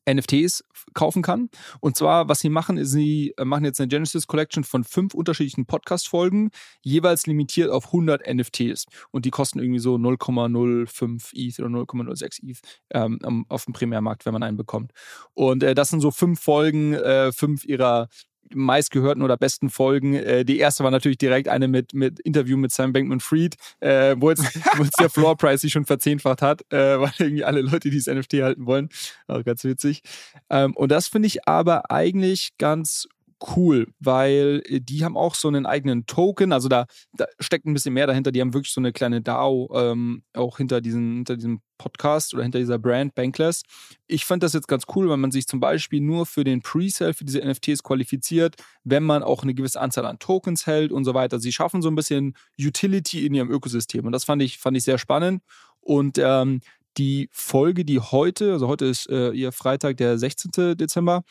NFTs 0.10 0.64
kaufen 0.94 1.22
kann. 1.22 1.50
Und 1.80 1.98
zwar, 1.98 2.28
was 2.30 2.40
sie 2.40 2.50
machen, 2.50 2.78
ist, 2.78 2.92
sie 2.92 3.34
äh, 3.38 3.46
machen 3.46 3.66
jetzt 3.66 3.80
eine 3.80 3.88
Genesis 3.88 4.28
Collection 4.28 4.64
von 4.64 4.84
fünf 4.84 5.14
unterschiedlichen 5.14 5.66
Podcast-Folgen, 5.66 6.52
jeweils 6.82 7.26
limitiert 7.26 7.70
auf 7.70 7.88
100 7.88 8.28
NFTs. 8.32 8.86
Und 9.12 9.26
die 9.26 9.32
kosten 9.32 9.60
irgendwie 9.60 9.80
so 9.80 9.96
0,05 9.96 11.32
ETH 11.34 11.60
oder 11.60 11.70
0,06 11.70 12.44
ETH 12.44 12.60
ähm, 12.92 13.46
auf 13.50 13.66
dem 13.66 13.74
Primärmarkt, 13.74 14.26
wenn 14.26 14.34
man 14.34 14.44
einen 14.44 14.58
bekommt. 14.58 14.92
Und 15.34 15.64
äh, 15.64 15.76
das 15.76 15.90
sind 15.90 16.02
so 16.02 16.12
fünf 16.12 16.40
Folgen, 16.40 16.94
äh, 16.94 17.32
fünf 17.32 17.66
ihrer 17.66 18.10
meistgehörten 18.54 19.24
oder 19.24 19.38
besten 19.38 19.70
Folgen. 19.70 20.16
Äh, 20.16 20.46
die 20.46 20.60
erste 20.60 20.84
war 20.84 20.92
natürlich 20.92 21.18
direkt 21.18 21.48
eine 21.48 21.68
mit, 21.68 21.94
mit 21.94 22.20
Interview 22.20 22.58
mit 22.58 22.72
Sam 22.72 22.94
Bankman-Fried, 22.94 23.56
äh, 23.80 24.16
wo, 24.18 24.30
jetzt, 24.30 24.44
wo 24.78 24.84
jetzt 24.84 25.00
der 25.00 25.10
Floor-Price 25.12 25.62
sich 25.62 25.72
schon 25.72 25.86
verzehnfacht 25.86 26.42
hat, 26.42 26.62
äh, 26.72 27.00
weil 27.00 27.12
irgendwie 27.20 27.44
alle 27.44 27.62
Leute, 27.62 27.90
die 27.90 27.98
das 27.98 28.14
NFT 28.14 28.34
halten 28.42 28.66
wollen. 28.66 28.90
Auch 29.28 29.44
ganz 29.44 29.64
witzig. 29.64 30.02
Ähm, 30.50 30.76
und 30.76 30.92
das 30.92 31.08
finde 31.08 31.28
ich 31.28 31.48
aber 31.48 31.92
eigentlich 31.92 32.52
ganz 32.58 33.08
cool, 33.56 33.88
weil 34.00 34.62
äh, 34.66 34.80
die 34.80 35.04
haben 35.04 35.18
auch 35.18 35.36
so 35.36 35.48
einen 35.48 35.66
eigenen 35.66 36.06
Token, 36.06 36.52
also 36.54 36.70
da, 36.70 36.86
da 37.14 37.26
steckt 37.40 37.66
ein 37.66 37.74
bisschen 37.74 37.94
mehr 37.94 38.08
dahinter. 38.08 38.32
Die 38.32 38.42
haben 38.42 38.54
wirklich 38.54 38.74
so 38.74 38.82
eine 38.82 38.92
kleine 38.92 39.22
DAO 39.22 39.70
ähm, 39.76 40.24
auch 40.34 40.58
hinter, 40.58 40.82
diesen, 40.82 41.16
hinter 41.16 41.36
diesem 41.36 41.62
Podcast 41.78 42.34
oder 42.34 42.44
hinter 42.44 42.60
dieser 42.60 42.80
Brand 42.80 43.16
Bankless. 43.16 43.64
Ich 44.08 44.26
fand 44.26 44.44
das 44.44 44.54
jetzt 44.54 44.68
ganz 44.68 44.84
cool, 44.96 45.10
weil 45.10 45.18
man 45.18 45.32
sich 45.32 45.48
zum 45.48 45.60
Beispiel 45.60 46.02
nur 46.02 46.26
für 46.26 46.44
den 46.44 46.62
Presale 46.62 47.14
für 47.14 47.26
diese 47.26 47.40
NFTs 47.40 47.84
qualifiziert, 47.84 48.56
wenn 48.84 49.04
man 49.04 49.24
auch 49.24 49.44
eine 49.44 49.54
gewisse 49.54 49.82
Anzahl 49.82 50.06
an 50.06 50.20
Tokens 50.20 50.66
hält 50.66 50.92
und 50.92 51.04
so 51.04 51.14
weiter. 51.14 51.40
Sie 51.40 51.52
schaffen 51.52 51.82
so 51.82 51.90
ein 51.90 51.96
bisschen 51.96 52.36
Utility 52.60 53.26
in 53.26 53.34
ihrem 53.34 53.52
Ökosystem 53.52 54.06
und 54.06 54.12
das 54.12 54.24
fand 54.24 54.42
ich, 54.42 54.58
fand 54.60 54.78
ich 54.78 54.84
sehr 54.84 54.98
spannend. 54.98 55.44
Und 55.82 56.18
ähm, 56.18 56.62
die 56.98 57.30
Folge, 57.32 57.86
die 57.86 58.00
heute, 58.00 58.54
also 58.54 58.68
heute 58.68 58.86
ist 58.86 59.10
äh, 59.10 59.32
ihr 59.32 59.52
Freitag, 59.52 59.98
der 59.98 60.18
16. 60.18 60.78
Dezember, 60.78 61.24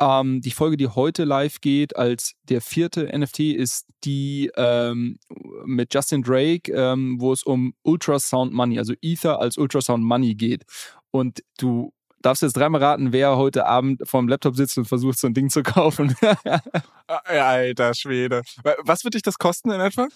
ähm, 0.00 0.40
die 0.40 0.50
Folge, 0.50 0.76
die 0.76 0.88
heute 0.88 1.24
live 1.24 1.60
geht, 1.60 1.96
als 1.96 2.34
der 2.48 2.60
vierte 2.60 3.06
NFT, 3.16 3.40
ist 3.40 3.86
die 4.04 4.50
ähm, 4.56 5.18
mit 5.64 5.94
Justin 5.94 6.22
Drake, 6.22 6.72
ähm, 6.72 7.20
wo 7.20 7.32
es 7.32 7.42
um 7.42 7.74
Ultrasound 7.82 8.52
Money, 8.52 8.78
also 8.78 8.94
Ether 9.02 9.40
als 9.40 9.58
Ultrasound 9.58 10.02
Money 10.02 10.34
geht. 10.34 10.64
Und 11.10 11.42
du 11.58 11.92
darfst 12.22 12.42
jetzt 12.42 12.56
dreimal 12.56 12.82
raten, 12.82 13.12
wer 13.12 13.36
heute 13.36 13.66
Abend 13.66 14.02
vorm 14.04 14.28
Laptop 14.28 14.56
sitzt 14.56 14.78
und 14.78 14.86
versucht, 14.86 15.18
so 15.18 15.26
ein 15.26 15.34
Ding 15.34 15.50
zu 15.50 15.62
kaufen. 15.62 16.14
Alter 17.06 17.94
Schwede. 17.94 18.42
Was 18.84 19.04
wird 19.04 19.14
dich 19.14 19.22
das 19.22 19.38
kosten 19.38 19.70
in 19.70 19.80
etwa? 19.80 20.08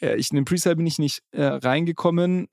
Ja, 0.00 0.14
ich, 0.14 0.30
in 0.30 0.36
den 0.36 0.44
Presale 0.44 0.76
bin 0.76 0.86
ich 0.86 0.98
nicht 0.98 1.22
äh, 1.32 1.44
reingekommen. 1.44 2.48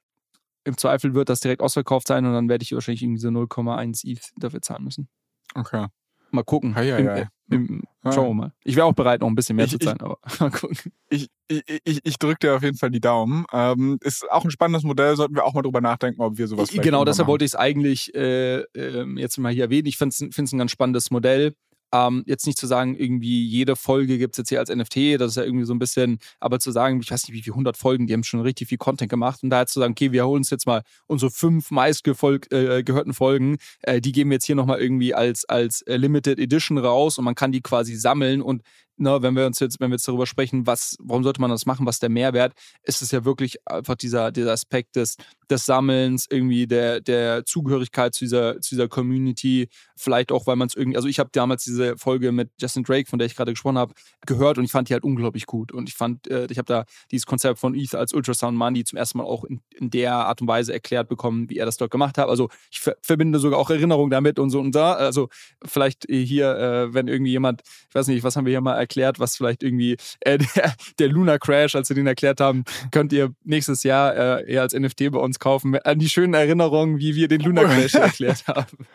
Im 0.63 0.77
Zweifel 0.77 1.13
wird 1.13 1.29
das 1.29 1.41
direkt 1.41 1.61
ausverkauft 1.61 2.07
sein 2.07 2.25
und 2.25 2.33
dann 2.33 2.49
werde 2.49 2.63
ich 2.63 2.73
wahrscheinlich 2.73 3.03
irgendwie 3.03 3.21
so 3.21 3.29
0,1 3.29 4.05
ETH 4.09 4.31
dafür 4.37 4.61
zahlen 4.61 4.83
müssen. 4.83 5.07
Okay. 5.53 5.87
Mal 6.31 6.43
gucken. 6.43 6.75
Hei, 6.75 6.91
hei, 6.91 7.03
hei. 7.03 7.27
Im, 7.49 7.83
im, 8.03 8.11
schauen 8.11 8.29
wir 8.29 8.33
mal. 8.33 8.51
Ich 8.63 8.75
wäre 8.75 8.87
auch 8.87 8.93
bereit, 8.93 9.21
noch 9.21 9.27
ein 9.27 9.35
bisschen 9.35 9.55
mehr 9.55 9.65
ich, 9.65 9.71
zu 9.71 9.77
zahlen, 9.77 10.01
aber 10.01 10.17
mal 10.39 10.49
gucken. 10.49 10.77
Ich, 11.09 11.27
ich, 11.47 11.63
ich, 11.83 11.99
ich 12.03 12.17
drücke 12.17 12.39
dir 12.39 12.55
auf 12.55 12.63
jeden 12.63 12.77
Fall 12.77 12.89
die 12.89 12.99
Daumen. 12.99 13.45
Ähm, 13.53 13.97
ist 14.01 14.29
auch 14.31 14.43
ein 14.43 14.51
spannendes 14.51 14.83
Modell, 14.83 15.15
sollten 15.15 15.35
wir 15.35 15.45
auch 15.45 15.53
mal 15.53 15.61
drüber 15.61 15.81
nachdenken, 15.81 16.21
ob 16.21 16.37
wir 16.37 16.47
sowas 16.47 16.69
Genau, 16.71 17.05
deshalb 17.05 17.27
wollte 17.27 17.45
ich 17.45 17.51
es 17.51 17.55
eigentlich 17.55 18.13
äh, 18.15 18.61
äh, 18.61 19.05
jetzt 19.17 19.37
mal 19.37 19.53
hier 19.53 19.65
erwähnen. 19.65 19.87
Ich 19.87 19.97
finde 19.97 20.13
es 20.13 20.51
ein 20.51 20.57
ganz 20.57 20.71
spannendes 20.71 21.11
Modell. 21.11 21.55
Ähm, 21.95 22.23
jetzt 22.25 22.45
nicht 22.45 22.57
zu 22.57 22.67
sagen, 22.67 22.95
irgendwie 22.95 23.45
jede 23.45 23.75
Folge 23.75 24.17
gibt 24.17 24.33
es 24.35 24.37
jetzt 24.39 24.49
hier 24.49 24.59
als 24.59 24.69
NFT, 24.69 25.19
das 25.19 25.31
ist 25.31 25.37
ja 25.37 25.43
irgendwie 25.43 25.65
so 25.65 25.73
ein 25.73 25.79
bisschen, 25.79 26.19
aber 26.39 26.59
zu 26.59 26.71
sagen, 26.71 26.99
ich 27.01 27.09
weiß 27.09 27.27
nicht, 27.27 27.33
wie 27.33 27.41
viele 27.41 27.53
100 27.53 27.77
Folgen, 27.77 28.07
die 28.07 28.13
haben 28.13 28.23
schon 28.23 28.41
richtig 28.41 28.67
viel 28.67 28.77
Content 28.77 29.09
gemacht. 29.09 29.43
Und 29.43 29.49
da 29.49 29.61
jetzt 29.61 29.73
zu 29.73 29.79
sagen, 29.79 29.91
okay, 29.91 30.11
wir 30.11 30.25
holen 30.25 30.39
uns 30.39 30.49
jetzt 30.49 30.67
mal 30.67 30.81
unsere 31.07 31.31
fünf 31.31 31.71
meistgehörten 31.71 32.51
äh, 32.51 33.13
Folgen, 33.13 33.57
äh, 33.81 34.01
die 34.01 34.11
geben 34.11 34.29
wir 34.29 34.35
jetzt 34.35 34.45
hier 34.45 34.55
nochmal 34.55 34.79
irgendwie 34.79 35.13
als, 35.13 35.45
als 35.45 35.81
äh, 35.83 35.95
Limited 35.97 36.39
Edition 36.39 36.77
raus 36.77 37.17
und 37.17 37.25
man 37.25 37.35
kann 37.35 37.51
die 37.51 37.61
quasi 37.61 37.95
sammeln 37.95 38.41
und 38.41 38.61
ne, 38.97 39.21
wenn 39.21 39.35
wir 39.35 39.45
uns 39.45 39.59
jetzt, 39.59 39.79
wenn 39.79 39.89
wir 39.89 39.95
jetzt 39.95 40.07
darüber 40.07 40.25
sprechen, 40.25 40.67
was, 40.67 40.95
warum 40.99 41.23
sollte 41.23 41.41
man 41.41 41.49
das 41.49 41.65
machen, 41.65 41.85
was 41.85 41.99
der 41.99 42.09
Mehrwert, 42.09 42.53
ist 42.83 43.01
es 43.01 43.11
ja 43.11 43.25
wirklich 43.25 43.57
einfach 43.67 43.95
dieser, 43.95 44.31
dieser 44.31 44.51
Aspekt 44.51 44.95
des, 44.95 45.17
des 45.49 45.65
Sammelns, 45.65 46.27
irgendwie 46.29 46.67
der, 46.67 47.01
der 47.01 47.45
Zugehörigkeit 47.45 48.13
zu 48.13 48.25
dieser, 48.25 48.61
zu 48.61 48.75
dieser 48.75 48.87
Community, 48.87 49.67
vielleicht 49.95 50.31
auch, 50.31 50.47
weil 50.47 50.55
man 50.55 50.67
es 50.67 50.75
irgendwie, 50.75 50.97
also 50.97 51.07
ich 51.07 51.19
habe 51.19 51.29
damals 51.31 51.63
diese 51.63 51.97
Folge 51.97 52.31
mit 52.31 52.49
Justin 52.59 52.83
Drake, 52.83 53.09
von 53.09 53.19
der 53.19 53.25
ich 53.27 53.35
gerade 53.35 53.51
gesprochen 53.51 53.77
habe, 53.77 53.93
gehört 54.25 54.57
und 54.57 54.65
ich 54.65 54.71
fand 54.71 54.89
die 54.89 54.93
halt 54.93 55.03
unglaublich 55.03 55.45
gut. 55.45 55.71
Und 55.71 55.89
ich 55.89 55.95
fand, 55.95 56.27
äh, 56.27 56.47
ich 56.49 56.57
habe 56.57 56.65
da 56.65 56.85
dieses 57.11 57.25
Konzept 57.25 57.59
von 57.59 57.75
ETH 57.75 57.95
als 57.95 58.13
Ultrasound 58.13 58.57
Money 58.57 58.83
zum 58.83 58.97
ersten 58.97 59.17
Mal 59.17 59.25
auch 59.25 59.43
in, 59.43 59.61
in 59.75 59.89
der 59.89 60.13
Art 60.13 60.41
und 60.41 60.47
Weise 60.47 60.73
erklärt 60.73 61.07
bekommen, 61.09 61.49
wie 61.49 61.57
er 61.57 61.65
das 61.65 61.77
dort 61.77 61.91
gemacht 61.91 62.17
hat. 62.17 62.29
Also 62.29 62.49
ich 62.71 62.79
ver 62.79 62.95
verbinde 63.01 63.39
sogar 63.39 63.59
auch 63.59 63.69
Erinnerungen 63.69 64.09
damit 64.09 64.39
und 64.39 64.49
so 64.49 64.59
und 64.59 64.73
da, 64.73 64.93
also 64.93 65.29
vielleicht 65.63 66.05
hier, 66.09 66.55
äh, 66.57 66.93
wenn 66.93 67.07
irgendwie 67.07 67.31
jemand, 67.31 67.61
ich 67.89 67.95
weiß 67.95 68.07
nicht, 68.07 68.23
was 68.23 68.35
haben 68.35 68.45
wir 68.45 68.51
hier 68.51 68.61
mal 68.61 68.75
erklärt, 68.85 69.19
was 69.19 69.35
vielleicht 69.35 69.63
irgendwie 69.63 69.97
äh, 70.21 70.37
der, 70.55 70.73
der 70.99 71.07
Luna 71.09 71.37
Crash, 71.37 71.75
als 71.75 71.89
wir 71.89 71.95
den 71.95 72.07
erklärt 72.07 72.39
haben, 72.39 72.63
könnt 72.91 73.11
ihr 73.13 73.33
nächstes 73.43 73.83
Jahr 73.83 74.15
äh, 74.15 74.51
eher 74.51 74.61
als 74.61 74.73
NFT 74.73 75.11
bei 75.11 75.19
uns 75.19 75.39
kaufen. 75.39 75.75
An 75.79 75.99
die 75.99 76.09
schönen 76.09 76.33
Erinnerungen, 76.33 76.99
wie 76.99 77.15
wir 77.15 77.27
den 77.27 77.41
Luna 77.41 77.63
Crash 77.63 77.95
erklärt 77.95 78.47
haben. 78.47 78.85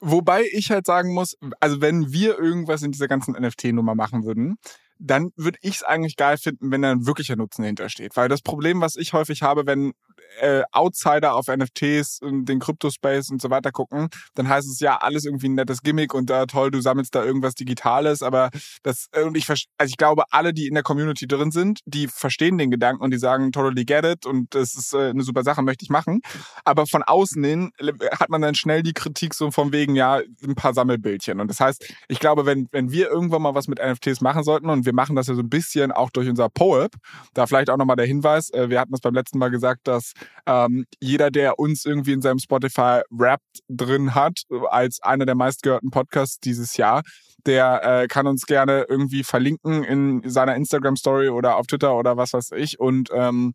Wobei 0.00 0.44
ich 0.52 0.70
halt 0.70 0.86
sagen 0.86 1.12
muss, 1.12 1.36
also 1.60 1.80
wenn 1.80 2.12
wir 2.12 2.38
irgendwas 2.38 2.82
in 2.82 2.92
dieser 2.92 3.08
ganzen 3.08 3.34
NFT-Nummer 3.34 3.94
machen 3.94 4.24
würden, 4.24 4.56
dann 5.00 5.30
würde 5.36 5.58
ich 5.62 5.76
es 5.76 5.82
eigentlich 5.82 6.16
geil 6.16 6.36
finden, 6.36 6.70
wenn 6.70 6.82
da 6.82 6.92
ein 6.92 7.06
wirklicher 7.06 7.36
Nutzen 7.36 7.64
hintersteht. 7.64 8.16
Weil 8.16 8.28
das 8.28 8.42
Problem, 8.42 8.80
was 8.80 8.96
ich 8.96 9.12
häufig 9.12 9.42
habe, 9.42 9.66
wenn 9.66 9.92
äh, 10.40 10.62
Outsider 10.72 11.34
auf 11.34 11.48
NFTs 11.48 12.20
und 12.20 12.44
den 12.44 12.60
Crypto-Space 12.60 13.30
und 13.30 13.40
so 13.40 13.50
weiter 13.50 13.72
gucken, 13.72 14.08
dann 14.34 14.48
heißt 14.48 14.68
es 14.68 14.80
ja 14.80 14.98
alles 14.98 15.24
irgendwie 15.24 15.48
ein 15.48 15.54
nettes 15.54 15.82
Gimmick 15.82 16.14
und 16.14 16.30
da 16.30 16.42
äh, 16.42 16.46
toll, 16.46 16.70
du 16.70 16.80
sammelst 16.80 17.14
da 17.14 17.24
irgendwas 17.24 17.54
Digitales, 17.54 18.22
aber 18.22 18.50
das, 18.82 19.08
äh, 19.12 19.22
und 19.22 19.36
ich, 19.36 19.48
also 19.48 19.64
ich 19.78 19.96
glaube, 19.96 20.24
alle, 20.30 20.52
die 20.52 20.66
in 20.66 20.74
der 20.74 20.82
Community 20.82 21.26
drin 21.26 21.50
sind, 21.50 21.80
die 21.84 22.06
verstehen 22.06 22.58
den 22.58 22.70
Gedanken 22.70 23.02
und 23.02 23.10
die 23.10 23.18
sagen, 23.18 23.52
totally 23.52 23.84
get 23.84 24.04
it 24.04 24.26
und 24.26 24.54
das 24.54 24.74
ist 24.74 24.94
äh, 24.94 25.10
eine 25.10 25.22
super 25.22 25.42
Sache, 25.42 25.62
möchte 25.62 25.84
ich 25.84 25.90
machen. 25.90 26.20
Aber 26.64 26.86
von 26.86 27.02
außen 27.02 27.42
hin 27.42 27.72
hat 28.12 28.28
man 28.30 28.42
dann 28.42 28.54
schnell 28.54 28.82
die 28.82 28.92
Kritik 28.92 29.34
so 29.34 29.50
von 29.50 29.72
wegen, 29.72 29.96
ja, 29.96 30.20
ein 30.42 30.54
paar 30.54 30.74
Sammelbildchen. 30.74 31.40
Und 31.40 31.48
das 31.48 31.60
heißt, 31.60 31.86
ich 32.08 32.18
glaube, 32.18 32.46
wenn, 32.46 32.68
wenn 32.72 32.90
wir 32.90 33.08
irgendwann 33.08 33.42
mal 33.42 33.54
was 33.54 33.68
mit 33.68 33.78
NFTs 33.78 34.20
machen 34.20 34.44
sollten 34.44 34.68
und 34.68 34.84
wir 34.86 34.89
machen 34.92 35.16
das 35.16 35.26
ja 35.26 35.34
so 35.34 35.42
ein 35.42 35.48
bisschen 35.48 35.92
auch 35.92 36.10
durch 36.10 36.28
unser 36.28 36.48
POEP, 36.48 36.94
da 37.34 37.46
vielleicht 37.46 37.70
auch 37.70 37.76
nochmal 37.76 37.96
der 37.96 38.06
Hinweis, 38.06 38.50
äh, 38.50 38.70
wir 38.70 38.80
hatten 38.80 38.92
das 38.92 39.00
beim 39.00 39.14
letzten 39.14 39.38
Mal 39.38 39.50
gesagt, 39.50 39.80
dass 39.84 40.12
ähm, 40.46 40.86
jeder, 41.00 41.30
der 41.30 41.58
uns 41.58 41.84
irgendwie 41.84 42.12
in 42.12 42.22
seinem 42.22 42.38
Spotify 42.38 43.00
Rap 43.10 43.40
drin 43.68 44.14
hat, 44.14 44.42
als 44.68 45.00
einer 45.02 45.26
der 45.26 45.34
meistgehörten 45.34 45.90
Podcasts 45.90 46.38
dieses 46.40 46.76
Jahr, 46.76 47.02
der 47.46 48.02
äh, 48.02 48.06
kann 48.06 48.26
uns 48.26 48.46
gerne 48.46 48.86
irgendwie 48.88 49.24
verlinken 49.24 49.82
in 49.84 50.28
seiner 50.28 50.54
Instagram 50.56 50.96
Story 50.96 51.28
oder 51.28 51.56
auf 51.56 51.66
Twitter 51.66 51.96
oder 51.96 52.16
was 52.16 52.32
weiß 52.32 52.52
ich. 52.52 52.78
Und 52.78 53.08
ähm, 53.12 53.54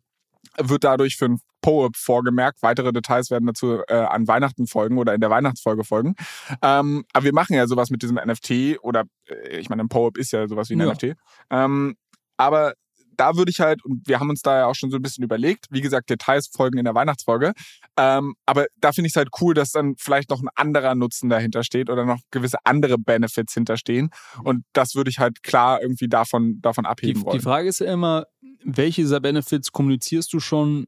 wird 0.60 0.84
dadurch 0.84 1.16
für 1.16 1.26
ein 1.26 1.40
POEP 1.62 1.96
vorgemerkt. 1.96 2.62
Weitere 2.62 2.92
Details 2.92 3.30
werden 3.30 3.46
dazu 3.46 3.80
äh, 3.88 3.94
an 3.94 4.28
Weihnachten 4.28 4.66
folgen 4.66 4.98
oder 4.98 5.14
in 5.14 5.20
der 5.20 5.30
Weihnachtsfolge 5.30 5.84
folgen. 5.84 6.14
Ähm, 6.62 7.04
aber 7.12 7.24
wir 7.24 7.34
machen 7.34 7.54
ja 7.54 7.66
sowas 7.66 7.90
mit 7.90 8.02
diesem 8.02 8.16
NFT 8.16 8.78
oder 8.82 9.04
äh, 9.28 9.58
ich 9.58 9.68
meine, 9.68 9.82
ein 9.82 9.88
POEP 9.88 10.18
ist 10.18 10.32
ja 10.32 10.46
sowas 10.46 10.70
wie 10.70 10.74
ein 10.74 10.80
ja. 10.80 10.92
NFT. 10.92 11.16
Ähm, 11.50 11.96
aber 12.36 12.74
da 13.16 13.36
würde 13.36 13.50
ich 13.50 13.60
halt, 13.60 13.84
und 13.84 14.06
wir 14.06 14.20
haben 14.20 14.30
uns 14.30 14.42
da 14.42 14.58
ja 14.58 14.66
auch 14.66 14.74
schon 14.74 14.90
so 14.90 14.96
ein 14.96 15.02
bisschen 15.02 15.24
überlegt, 15.24 15.66
wie 15.70 15.80
gesagt, 15.80 16.10
Details 16.10 16.48
folgen 16.48 16.78
in 16.78 16.84
der 16.84 16.94
Weihnachtsfolge, 16.94 17.52
ähm, 17.96 18.34
aber 18.46 18.66
da 18.80 18.92
finde 18.92 19.06
ich 19.06 19.12
es 19.12 19.16
halt 19.16 19.28
cool, 19.40 19.54
dass 19.54 19.72
dann 19.72 19.94
vielleicht 19.98 20.30
noch 20.30 20.42
ein 20.42 20.48
anderer 20.54 20.94
Nutzen 20.94 21.28
dahinter 21.28 21.62
steht 21.64 21.90
oder 21.90 22.04
noch 22.04 22.20
gewisse 22.30 22.58
andere 22.64 22.98
Benefits 22.98 23.54
hinterstehen 23.54 24.10
und 24.42 24.64
das 24.72 24.94
würde 24.94 25.10
ich 25.10 25.18
halt 25.18 25.42
klar 25.42 25.82
irgendwie 25.82 26.08
davon, 26.08 26.60
davon 26.60 26.86
abheben 26.86 27.20
die, 27.20 27.26
wollen. 27.26 27.38
Die 27.38 27.44
Frage 27.44 27.68
ist 27.68 27.80
ja 27.80 27.92
immer, 27.92 28.26
welche 28.64 29.02
dieser 29.02 29.20
Benefits 29.20 29.72
kommunizierst 29.72 30.32
du 30.32 30.40
schon 30.40 30.86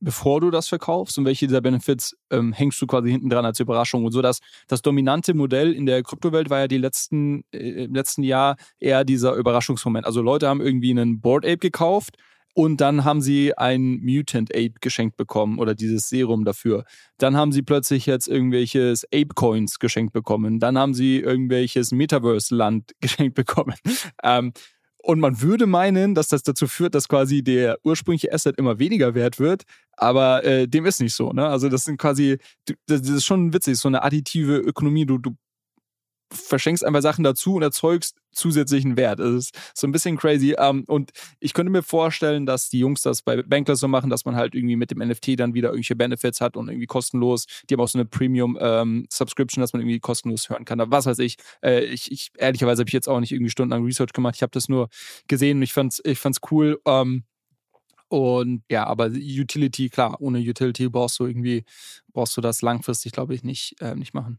bevor 0.00 0.40
du 0.40 0.50
das 0.50 0.68
verkaufst 0.68 1.18
und 1.18 1.24
welche 1.24 1.46
dieser 1.46 1.60
Benefits 1.60 2.16
ähm, 2.30 2.52
hängst 2.52 2.80
du 2.80 2.86
quasi 2.86 3.10
hinten 3.10 3.28
dran 3.28 3.44
als 3.44 3.60
Überraschung. 3.60 4.04
Und 4.04 4.12
so 4.12 4.22
das, 4.22 4.40
das 4.68 4.82
dominante 4.82 5.34
Modell 5.34 5.72
in 5.72 5.86
der 5.86 6.02
Kryptowelt 6.02 6.50
war 6.50 6.60
ja 6.60 6.68
die 6.68 6.78
letzten, 6.78 7.44
äh, 7.52 7.84
im 7.84 7.94
letzten 7.94 8.22
Jahr 8.22 8.56
eher 8.78 9.04
dieser 9.04 9.34
Überraschungsmoment. 9.34 10.06
Also 10.06 10.22
Leute 10.22 10.48
haben 10.48 10.60
irgendwie 10.60 10.90
einen 10.90 11.20
Board 11.20 11.44
Ape 11.44 11.58
gekauft 11.58 12.16
und 12.58 12.80
dann 12.80 13.04
haben 13.04 13.20
sie 13.20 13.56
ein 13.58 14.00
Mutant 14.02 14.50
Ape 14.54 14.72
geschenkt 14.80 15.18
bekommen 15.18 15.58
oder 15.58 15.74
dieses 15.74 16.08
Serum 16.08 16.46
dafür. 16.46 16.84
Dann 17.18 17.36
haben 17.36 17.52
sie 17.52 17.60
plötzlich 17.60 18.06
jetzt 18.06 18.28
irgendwelches 18.28 19.04
Ape 19.12 19.34
Coins 19.34 19.78
geschenkt 19.78 20.14
bekommen. 20.14 20.58
Dann 20.58 20.78
haben 20.78 20.94
sie 20.94 21.18
irgendwelches 21.18 21.92
Metaverse 21.92 22.54
Land 22.54 22.92
geschenkt 23.00 23.34
bekommen. 23.34 23.74
ähm, 24.22 24.52
und 25.06 25.20
man 25.20 25.40
würde 25.40 25.66
meinen, 25.66 26.16
dass 26.16 26.26
das 26.26 26.42
dazu 26.42 26.66
führt, 26.66 26.96
dass 26.96 27.08
quasi 27.08 27.42
der 27.42 27.78
ursprüngliche 27.84 28.32
Asset 28.32 28.58
immer 28.58 28.80
weniger 28.80 29.14
wert 29.14 29.38
wird, 29.38 29.62
aber 29.96 30.42
äh, 30.42 30.66
dem 30.66 30.84
ist 30.84 31.00
nicht 31.00 31.14
so. 31.14 31.32
Ne? 31.32 31.46
Also 31.46 31.68
das 31.68 31.84
sind 31.84 31.96
quasi, 31.96 32.38
das 32.86 33.02
ist 33.02 33.24
schon 33.24 33.52
witzig, 33.52 33.78
so 33.78 33.86
eine 33.86 34.02
additive 34.02 34.56
Ökonomie. 34.56 35.06
Du, 35.06 35.18
du 35.18 35.36
verschenkst 36.32 36.84
einfach 36.84 37.02
Sachen 37.02 37.24
dazu 37.24 37.54
und 37.54 37.62
erzeugst 37.62 38.16
zusätzlichen 38.32 38.96
Wert. 38.96 39.20
Das 39.20 39.32
ist 39.32 39.58
so 39.74 39.86
ein 39.86 39.92
bisschen 39.92 40.16
crazy. 40.16 40.54
Ähm, 40.58 40.84
und 40.86 41.10
ich 41.40 41.54
könnte 41.54 41.70
mir 41.70 41.82
vorstellen, 41.82 42.46
dass 42.46 42.68
die 42.68 42.78
Jungs 42.78 43.02
das 43.02 43.22
bei 43.22 43.42
Bankless 43.42 43.80
so 43.80 43.88
machen, 43.88 44.10
dass 44.10 44.24
man 44.24 44.36
halt 44.36 44.54
irgendwie 44.54 44.76
mit 44.76 44.90
dem 44.90 44.98
NFT 44.98 45.38
dann 45.40 45.54
wieder 45.54 45.68
irgendwelche 45.68 45.96
Benefits 45.96 46.40
hat 46.40 46.56
und 46.56 46.68
irgendwie 46.68 46.86
kostenlos. 46.86 47.46
Die 47.68 47.74
haben 47.74 47.80
auch 47.80 47.88
so 47.88 47.98
eine 47.98 48.04
Premium-Subscription, 48.04 49.60
ähm, 49.60 49.64
dass 49.64 49.72
man 49.72 49.82
irgendwie 49.82 50.00
kostenlos 50.00 50.50
hören 50.50 50.64
kann. 50.64 50.80
Aber 50.80 50.90
was 50.90 51.06
weiß 51.06 51.18
ich. 51.20 51.36
Äh, 51.62 51.84
ich, 51.84 52.12
ich 52.12 52.30
ehrlicherweise 52.36 52.80
habe 52.80 52.88
ich 52.88 52.94
jetzt 52.94 53.08
auch 53.08 53.20
nicht 53.20 53.32
irgendwie 53.32 53.50
stundenlang 53.50 53.84
Research 53.84 54.12
gemacht. 54.12 54.34
Ich 54.36 54.42
habe 54.42 54.52
das 54.52 54.68
nur 54.68 54.88
gesehen 55.28 55.58
und 55.58 55.62
ich 55.62 55.72
fand's, 55.72 56.00
ich 56.04 56.18
fand's 56.18 56.40
cool. 56.50 56.80
Ähm, 56.86 57.24
und 58.08 58.62
ja, 58.70 58.86
aber 58.86 59.06
Utility, 59.06 59.88
klar, 59.88 60.20
ohne 60.20 60.38
Utility 60.38 60.88
brauchst 60.88 61.18
du 61.18 61.26
irgendwie, 61.26 61.64
brauchst 62.12 62.36
du 62.36 62.40
das 62.40 62.62
langfristig, 62.62 63.12
glaube 63.12 63.34
ich, 63.34 63.42
nicht, 63.42 63.80
äh, 63.80 63.96
nicht 63.96 64.14
machen. 64.14 64.38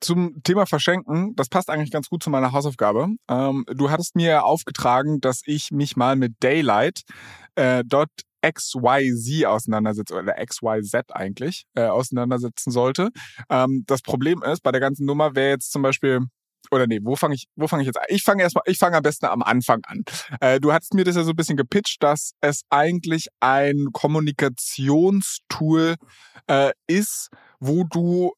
zum 0.00 0.42
Thema 0.42 0.66
Verschenken, 0.66 1.34
das 1.36 1.48
passt 1.48 1.70
eigentlich 1.70 1.90
ganz 1.90 2.08
gut 2.08 2.22
zu 2.22 2.30
meiner 2.30 2.52
Hausaufgabe. 2.52 3.08
Ähm, 3.28 3.64
du 3.68 3.90
hattest 3.90 4.14
mir 4.14 4.44
aufgetragen, 4.44 5.20
dass 5.20 5.40
ich 5.44 5.70
mich 5.70 5.96
mal 5.96 6.16
mit 6.16 6.34
Daylight 6.40 7.02
äh, 7.54 7.82
XYZ 8.46 9.44
auseinandersetze 9.44 10.14
oder 10.14 10.34
XYZ 10.34 11.12
eigentlich 11.12 11.64
äh, 11.74 11.86
auseinandersetzen 11.86 12.70
sollte. 12.70 13.10
Ähm, 13.50 13.84
das 13.86 14.02
Problem 14.02 14.42
ist, 14.42 14.62
bei 14.62 14.72
der 14.72 14.80
ganzen 14.80 15.06
Nummer 15.06 15.34
wäre 15.34 15.50
jetzt 15.50 15.72
zum 15.72 15.82
Beispiel 15.82 16.20
oder 16.70 16.86
nee, 16.86 17.00
wo 17.02 17.16
fange 17.16 17.34
ich, 17.34 17.46
wo 17.56 17.68
fange 17.68 17.82
ich 17.82 17.86
jetzt 17.86 17.98
an? 17.98 18.06
Ich 18.08 18.22
fange 18.22 18.42
erstmal, 18.42 18.64
ich 18.66 18.78
fange 18.78 18.96
am 18.96 19.02
besten 19.02 19.26
am 19.26 19.42
Anfang 19.42 19.84
an. 19.84 20.04
Äh, 20.40 20.60
du 20.60 20.72
hattest 20.72 20.94
mir 20.94 21.04
das 21.04 21.16
ja 21.16 21.22
so 21.22 21.30
ein 21.30 21.36
bisschen 21.36 21.56
gepitcht, 21.56 22.02
dass 22.02 22.32
es 22.40 22.62
eigentlich 22.70 23.28
ein 23.40 23.88
Kommunikationstool 23.92 25.96
äh, 26.48 26.72
ist, 26.86 27.28
wo 27.60 27.84
du 27.84 28.32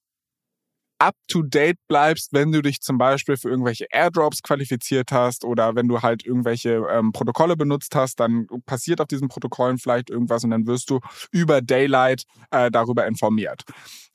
up-to-date 0.98 1.78
bleibst, 1.88 2.32
wenn 2.32 2.52
du 2.52 2.62
dich 2.62 2.80
zum 2.80 2.98
Beispiel 2.98 3.36
für 3.36 3.48
irgendwelche 3.48 3.86
Airdrops 3.90 4.42
qualifiziert 4.42 5.12
hast 5.12 5.44
oder 5.44 5.74
wenn 5.74 5.88
du 5.88 6.02
halt 6.02 6.26
irgendwelche 6.26 6.82
ähm, 6.90 7.12
Protokolle 7.12 7.56
benutzt 7.56 7.94
hast, 7.94 8.20
dann 8.20 8.46
passiert 8.66 9.00
auf 9.00 9.06
diesen 9.06 9.28
Protokollen 9.28 9.78
vielleicht 9.78 10.10
irgendwas 10.10 10.44
und 10.44 10.50
dann 10.50 10.66
wirst 10.66 10.90
du 10.90 11.00
über 11.30 11.62
Daylight 11.62 12.24
äh, 12.50 12.70
darüber 12.70 13.06
informiert. 13.06 13.62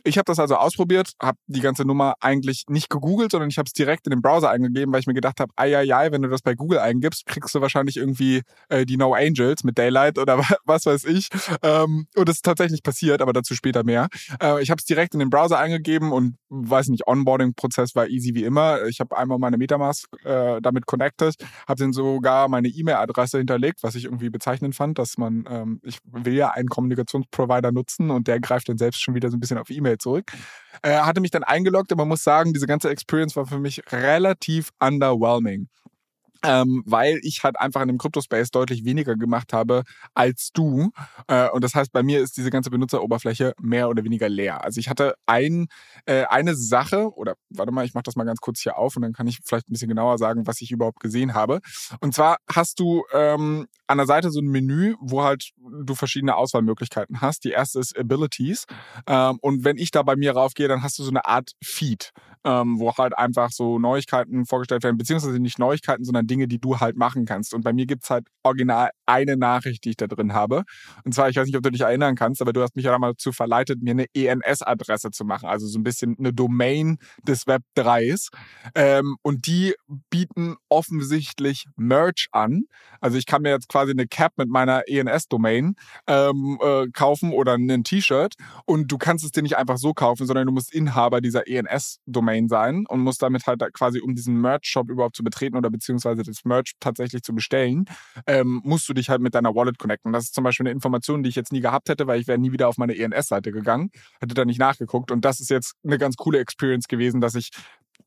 Ich 0.03 0.17
habe 0.17 0.25
das 0.25 0.39
also 0.39 0.55
ausprobiert, 0.55 1.13
habe 1.21 1.37
die 1.47 1.61
ganze 1.61 1.85
Nummer 1.85 2.15
eigentlich 2.19 2.65
nicht 2.67 2.89
gegoogelt, 2.89 3.31
sondern 3.31 3.49
ich 3.49 3.57
habe 3.57 3.67
es 3.67 3.73
direkt 3.73 4.05
in 4.05 4.11
den 4.11 4.21
Browser 4.21 4.49
eingegeben, 4.49 4.93
weil 4.93 4.99
ich 4.99 5.07
mir 5.07 5.13
gedacht 5.13 5.39
habe, 5.39 5.53
ai, 5.55 6.11
wenn 6.11 6.21
du 6.21 6.29
das 6.29 6.41
bei 6.41 6.55
Google 6.55 6.79
eingibst, 6.79 7.25
kriegst 7.25 7.55
du 7.55 7.61
wahrscheinlich 7.61 7.97
irgendwie 7.97 8.41
äh, 8.69 8.85
die 8.85 8.97
No 8.97 9.13
Angels 9.13 9.63
mit 9.63 9.77
Daylight 9.77 10.17
oder 10.17 10.37
was 10.65 10.85
weiß 10.85 11.05
ich. 11.05 11.29
Ähm, 11.61 12.07
und 12.15 12.27
das 12.27 12.37
ist 12.37 12.45
tatsächlich 12.45 12.83
passiert, 12.83 13.21
aber 13.21 13.31
dazu 13.31 13.55
später 13.55 13.83
mehr. 13.83 14.07
Äh, 14.41 14.61
ich 14.61 14.69
habe 14.69 14.79
es 14.79 14.85
direkt 14.85 15.13
in 15.13 15.19
den 15.19 15.29
Browser 15.29 15.57
eingegeben 15.57 16.11
und 16.11 16.35
weiß 16.49 16.89
nicht, 16.89 17.07
Onboarding-Prozess 17.07 17.95
war 17.95 18.07
easy 18.07 18.35
wie 18.35 18.43
immer. 18.43 18.83
Ich 18.85 18.99
habe 18.99 19.17
einmal 19.17 19.39
meine 19.39 19.57
Metamask 19.57 20.07
äh, 20.25 20.61
damit 20.61 20.85
connected, 20.85 21.35
habe 21.67 21.81
dann 21.81 21.93
sogar 21.93 22.49
meine 22.49 22.67
E-Mail-Adresse 22.67 23.37
hinterlegt, 23.37 23.83
was 23.83 23.95
ich 23.95 24.05
irgendwie 24.05 24.29
bezeichnend 24.29 24.75
fand, 24.75 24.99
dass 24.99 25.17
man, 25.17 25.45
ähm, 25.49 25.79
ich 25.83 25.99
will 26.03 26.33
ja 26.33 26.49
einen 26.49 26.67
Kommunikationsprovider 26.67 27.71
nutzen 27.71 28.11
und 28.11 28.27
der 28.27 28.41
greift 28.41 28.67
dann 28.67 28.77
selbst 28.77 29.01
schon 29.01 29.15
wieder 29.15 29.29
so 29.29 29.37
ein 29.37 29.39
bisschen 29.39 29.57
auf 29.57 29.69
E-Mail 29.69 29.92
E-Mail 29.93 29.97
zurück. 29.97 30.31
Äh, 30.81 30.97
hatte 30.97 31.21
mich 31.21 31.31
dann 31.31 31.43
eingeloggt, 31.43 31.91
aber 31.91 32.03
man 32.03 32.09
muss 32.09 32.23
sagen, 32.23 32.53
diese 32.53 32.67
ganze 32.67 32.89
Experience 32.89 33.35
war 33.35 33.45
für 33.45 33.59
mich 33.59 33.81
relativ 33.91 34.69
underwhelming 34.79 35.67
ähm, 36.43 36.83
weil 36.85 37.19
ich 37.23 37.43
halt 37.43 37.59
einfach 37.59 37.81
in 37.81 37.87
dem 37.87 37.97
Crypto-Space 37.97 38.51
deutlich 38.51 38.85
weniger 38.85 39.15
gemacht 39.15 39.53
habe 39.53 39.83
als 40.13 40.51
du. 40.53 40.91
Äh, 41.27 41.49
und 41.49 41.63
das 41.63 41.73
heißt, 41.73 41.91
bei 41.91 42.03
mir 42.03 42.19
ist 42.19 42.37
diese 42.37 42.49
ganze 42.49 42.69
Benutzeroberfläche 42.69 43.53
mehr 43.61 43.89
oder 43.89 44.03
weniger 44.03 44.29
leer. 44.29 44.63
Also 44.63 44.79
ich 44.79 44.89
hatte 44.89 45.15
ein, 45.25 45.67
äh, 46.05 46.25
eine 46.25 46.55
Sache, 46.55 47.13
oder 47.15 47.35
warte 47.49 47.71
mal, 47.71 47.85
ich 47.85 47.93
mache 47.93 48.03
das 48.03 48.15
mal 48.15 48.25
ganz 48.25 48.41
kurz 48.41 48.59
hier 48.61 48.77
auf 48.77 48.95
und 48.95 49.03
dann 49.03 49.13
kann 49.13 49.27
ich 49.27 49.39
vielleicht 49.43 49.69
ein 49.69 49.73
bisschen 49.73 49.89
genauer 49.89 50.17
sagen, 50.17 50.45
was 50.45 50.61
ich 50.61 50.71
überhaupt 50.71 50.99
gesehen 50.99 51.33
habe. 51.33 51.61
Und 52.01 52.13
zwar 52.13 52.37
hast 52.53 52.79
du 52.79 53.03
ähm, 53.13 53.67
an 53.93 53.97
der 53.97 54.07
Seite 54.07 54.31
so 54.31 54.41
ein 54.41 54.47
Menü, 54.47 54.95
wo 54.99 55.23
halt 55.23 55.51
du 55.85 55.93
verschiedene 55.93 56.35
Auswahlmöglichkeiten 56.35 57.21
hast. 57.21 57.43
Die 57.43 57.51
erste 57.51 57.79
ist 57.79 57.97
Abilities. 57.97 58.65
Ähm, 59.07 59.37
und 59.41 59.63
wenn 59.63 59.77
ich 59.77 59.91
da 59.91 60.01
bei 60.01 60.15
mir 60.15 60.33
raufgehe, 60.33 60.67
dann 60.67 60.81
hast 60.81 60.97
du 60.97 61.03
so 61.03 61.11
eine 61.11 61.25
Art 61.25 61.51
Feed, 61.63 62.11
ähm, 62.43 62.79
wo 62.79 62.91
halt 62.95 63.15
einfach 63.17 63.51
so 63.51 63.77
Neuigkeiten 63.79 64.45
vorgestellt 64.45 64.83
werden, 64.83 64.97
beziehungsweise 64.97 65.39
nicht 65.39 65.59
Neuigkeiten, 65.59 66.03
sondern 66.03 66.25
Dinge, 66.25 66.47
die 66.47 66.59
du 66.59 66.79
halt 66.79 66.97
machen 66.97 67.25
kannst. 67.25 67.53
Und 67.53 67.63
bei 67.63 67.71
mir 67.71 67.85
gibt's 67.85 68.09
halt 68.09 68.27
original 68.41 68.89
eine 69.05 69.37
Nachricht, 69.37 69.83
die 69.85 69.91
ich 69.91 69.97
da 69.97 70.07
drin 70.07 70.33
habe. 70.33 70.63
Und 71.03 71.13
zwar, 71.13 71.29
ich 71.29 71.35
weiß 71.35 71.45
nicht, 71.45 71.55
ob 71.55 71.63
du 71.63 71.69
dich 71.69 71.81
erinnern 71.81 72.15
kannst, 72.15 72.41
aber 72.41 72.51
du 72.51 72.61
hast 72.61 72.75
mich 72.75 72.85
ja 72.85 72.97
mal 72.97 73.11
dazu 73.11 73.31
verleitet, 73.31 73.81
mir 73.81 73.91
eine 73.91 74.05
ENS-Adresse 74.15 75.11
zu 75.11 75.23
machen. 75.23 75.47
Also 75.47 75.67
so 75.67 75.77
ein 75.77 75.83
bisschen 75.83 76.15
eine 76.17 76.33
Domain 76.33 76.97
des 77.27 77.45
Web 77.45 77.61
3s. 77.77 78.29
Ähm, 78.73 79.17
und 79.21 79.45
die 79.45 79.75
bieten 80.09 80.55
offensichtlich 80.69 81.65
Merch 81.75 82.27
an. 82.31 82.63
Also 82.99 83.17
ich 83.17 83.25
kann 83.25 83.41
mir 83.41 83.49
jetzt 83.49 83.69
quasi 83.69 83.82
quasi 83.83 83.91
eine 83.91 84.07
Cap 84.07 84.33
mit 84.37 84.49
meiner 84.49 84.83
ENS-Domain 84.87 85.75
ähm, 86.07 86.57
äh, 86.61 86.87
kaufen 86.91 87.33
oder 87.33 87.53
ein 87.53 87.83
T-Shirt 87.83 88.35
und 88.65 88.91
du 88.91 88.97
kannst 88.97 89.25
es 89.25 89.31
dir 89.31 89.43
nicht 89.43 89.57
einfach 89.57 89.77
so 89.77 89.93
kaufen, 89.93 90.25
sondern 90.25 90.47
du 90.47 90.53
musst 90.53 90.73
Inhaber 90.73 91.19
dieser 91.19 91.47
ENS-Domain 91.47 92.47
sein 92.47 92.85
und 92.87 93.01
musst 93.01 93.21
damit 93.21 93.45
halt 93.45 93.61
quasi, 93.73 93.99
um 93.99 94.15
diesen 94.15 94.39
Merch-Shop 94.39 94.89
überhaupt 94.89 95.15
zu 95.15 95.23
betreten 95.23 95.57
oder 95.57 95.69
beziehungsweise 95.69 96.23
das 96.23 96.45
Merch 96.45 96.73
tatsächlich 96.79 97.23
zu 97.23 97.33
bestellen, 97.35 97.85
ähm, 98.25 98.61
musst 98.63 98.87
du 98.87 98.93
dich 98.93 99.09
halt 99.09 99.21
mit 99.21 99.35
deiner 99.35 99.53
Wallet 99.53 99.77
connecten. 99.77 100.13
Das 100.13 100.25
ist 100.25 100.35
zum 100.35 100.43
Beispiel 100.43 100.65
eine 100.65 100.71
Information, 100.71 101.23
die 101.23 101.29
ich 101.29 101.35
jetzt 101.35 101.51
nie 101.51 101.61
gehabt 101.61 101.89
hätte, 101.89 102.07
weil 102.07 102.21
ich 102.21 102.27
wäre 102.27 102.39
nie 102.39 102.51
wieder 102.51 102.69
auf 102.69 102.77
meine 102.77 102.97
ENS-Seite 102.97 103.51
gegangen, 103.51 103.91
hätte 104.21 104.33
da 104.33 104.45
nicht 104.45 104.59
nachgeguckt 104.59 105.11
und 105.11 105.25
das 105.25 105.39
ist 105.39 105.49
jetzt 105.49 105.73
eine 105.83 105.97
ganz 105.97 106.15
coole 106.15 106.39
Experience 106.39 106.87
gewesen, 106.87 107.19
dass 107.19 107.35
ich 107.35 107.49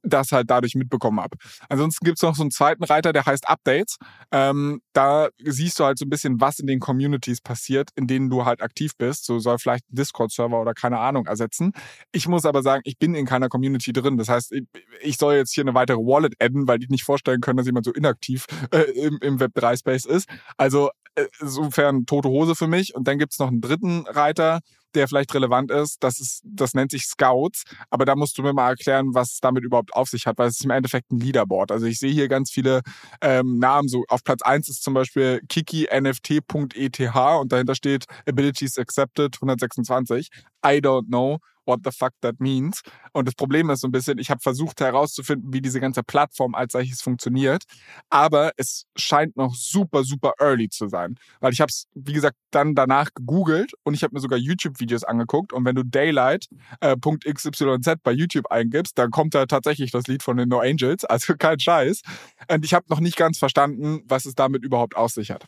das 0.06 0.32
halt 0.32 0.50
dadurch 0.50 0.74
mitbekommen 0.74 1.20
habe. 1.20 1.36
Ansonsten 1.68 2.04
gibt 2.04 2.18
es 2.18 2.22
noch 2.22 2.34
so 2.34 2.42
einen 2.42 2.50
zweiten 2.50 2.84
Reiter, 2.84 3.12
der 3.12 3.26
heißt 3.26 3.48
Updates. 3.48 3.96
Ähm, 4.32 4.80
da 4.92 5.28
siehst 5.42 5.78
du 5.78 5.84
halt 5.84 5.98
so 5.98 6.04
ein 6.04 6.10
bisschen, 6.10 6.40
was 6.40 6.58
in 6.58 6.66
den 6.66 6.80
Communities 6.80 7.40
passiert, 7.40 7.90
in 7.96 8.06
denen 8.06 8.30
du 8.30 8.44
halt 8.44 8.62
aktiv 8.62 8.92
bist. 8.96 9.24
So 9.24 9.38
soll 9.38 9.58
vielleicht 9.58 9.84
Discord-Server 9.88 10.60
oder 10.60 10.74
keine 10.74 10.98
Ahnung 10.98 11.26
ersetzen. 11.26 11.72
Ich 12.12 12.28
muss 12.28 12.44
aber 12.44 12.62
sagen, 12.62 12.82
ich 12.84 12.98
bin 12.98 13.14
in 13.14 13.26
keiner 13.26 13.48
Community 13.48 13.92
drin. 13.92 14.16
Das 14.16 14.28
heißt, 14.28 14.54
ich 15.00 15.16
soll 15.16 15.34
jetzt 15.34 15.54
hier 15.54 15.64
eine 15.64 15.74
weitere 15.74 15.98
Wallet 15.98 16.34
adden, 16.40 16.68
weil 16.68 16.78
die 16.78 16.86
nicht 16.88 17.04
vorstellen 17.04 17.40
können, 17.40 17.56
dass 17.58 17.66
jemand 17.66 17.84
so 17.84 17.92
inaktiv 17.92 18.46
äh, 18.70 18.82
im, 18.92 19.18
im 19.20 19.38
Web3-Space 19.38 20.06
ist. 20.06 20.28
Also 20.56 20.90
äh, 21.14 21.26
insofern 21.40 22.06
tote 22.06 22.28
Hose 22.28 22.54
für 22.54 22.66
mich. 22.68 22.94
Und 22.94 23.08
dann 23.08 23.18
gibt 23.18 23.32
es 23.32 23.38
noch 23.38 23.48
einen 23.48 23.60
dritten 23.60 24.06
Reiter, 24.06 24.60
der 24.96 25.08
vielleicht 25.08 25.34
relevant 25.34 25.70
ist. 25.70 26.02
Das 26.02 26.18
ist, 26.18 26.42
das 26.44 26.74
nennt 26.74 26.90
sich 26.90 27.06
Scouts. 27.06 27.64
Aber 27.90 28.04
da 28.04 28.16
musst 28.16 28.38
du 28.38 28.42
mir 28.42 28.52
mal 28.52 28.70
erklären, 28.70 29.14
was 29.14 29.34
es 29.34 29.40
damit 29.40 29.64
überhaupt 29.64 29.94
auf 29.94 30.08
sich 30.08 30.26
hat, 30.26 30.38
weil 30.38 30.48
es 30.48 30.58
ist 30.58 30.64
im 30.64 30.70
Endeffekt 30.70 31.12
ein 31.12 31.20
Leaderboard. 31.20 31.70
Also 31.70 31.86
ich 31.86 31.98
sehe 31.98 32.12
hier 32.12 32.28
ganz 32.28 32.50
viele 32.50 32.80
ähm, 33.20 33.58
Namen. 33.58 33.88
So 33.88 34.04
auf 34.08 34.24
Platz 34.24 34.42
eins 34.42 34.68
ist 34.68 34.82
zum 34.82 34.94
Beispiel 34.94 35.40
kikinft.eth 35.48 37.00
und 37.40 37.52
dahinter 37.52 37.74
steht 37.74 38.06
Abilities 38.26 38.78
Accepted 38.78 39.36
126. 39.36 40.30
I 40.64 40.78
don't 40.78 41.06
know 41.08 41.38
what 41.66 41.80
the 41.84 41.90
fuck 41.90 42.12
that 42.20 42.36
means. 42.38 42.82
Und 43.12 43.26
das 43.26 43.34
Problem 43.34 43.70
ist 43.70 43.80
so 43.80 43.88
ein 43.88 43.92
bisschen, 43.92 44.18
ich 44.18 44.30
habe 44.30 44.40
versucht 44.40 44.80
herauszufinden, 44.80 45.52
wie 45.52 45.60
diese 45.60 45.80
ganze 45.80 46.02
Plattform 46.02 46.54
als 46.54 46.72
solches 46.72 47.02
funktioniert, 47.02 47.64
aber 48.10 48.52
es 48.56 48.86
scheint 48.96 49.36
noch 49.36 49.54
super, 49.54 50.04
super 50.04 50.34
early 50.38 50.68
zu 50.68 50.88
sein. 50.88 51.16
Weil 51.40 51.52
ich 51.52 51.60
habe 51.60 51.70
es, 51.70 51.86
wie 51.94 52.12
gesagt, 52.12 52.36
dann 52.50 52.74
danach 52.74 53.10
gegoogelt 53.14 53.72
und 53.82 53.94
ich 53.94 54.02
habe 54.02 54.14
mir 54.14 54.20
sogar 54.20 54.38
YouTube-Videos 54.38 55.04
angeguckt 55.04 55.52
und 55.52 55.64
wenn 55.64 55.74
du 55.74 55.82
Daylight.xyz 55.82 57.60
äh, 57.60 57.96
bei 58.02 58.12
YouTube 58.12 58.50
eingibst, 58.50 58.98
dann 58.98 59.10
kommt 59.10 59.34
da 59.34 59.46
tatsächlich 59.46 59.90
das 59.90 60.06
Lied 60.06 60.22
von 60.22 60.36
den 60.36 60.48
No 60.48 60.60
Angels, 60.60 61.04
also 61.16 61.34
kein 61.36 61.58
Scheiß. 61.58 62.02
Und 62.50 62.64
ich 62.64 62.74
habe 62.74 62.86
noch 62.88 63.00
nicht 63.00 63.16
ganz 63.16 63.38
verstanden, 63.38 64.02
was 64.06 64.26
es 64.26 64.34
damit 64.34 64.64
überhaupt 64.64 64.96
auf 64.96 65.10
sich 65.10 65.30
hat. 65.30 65.46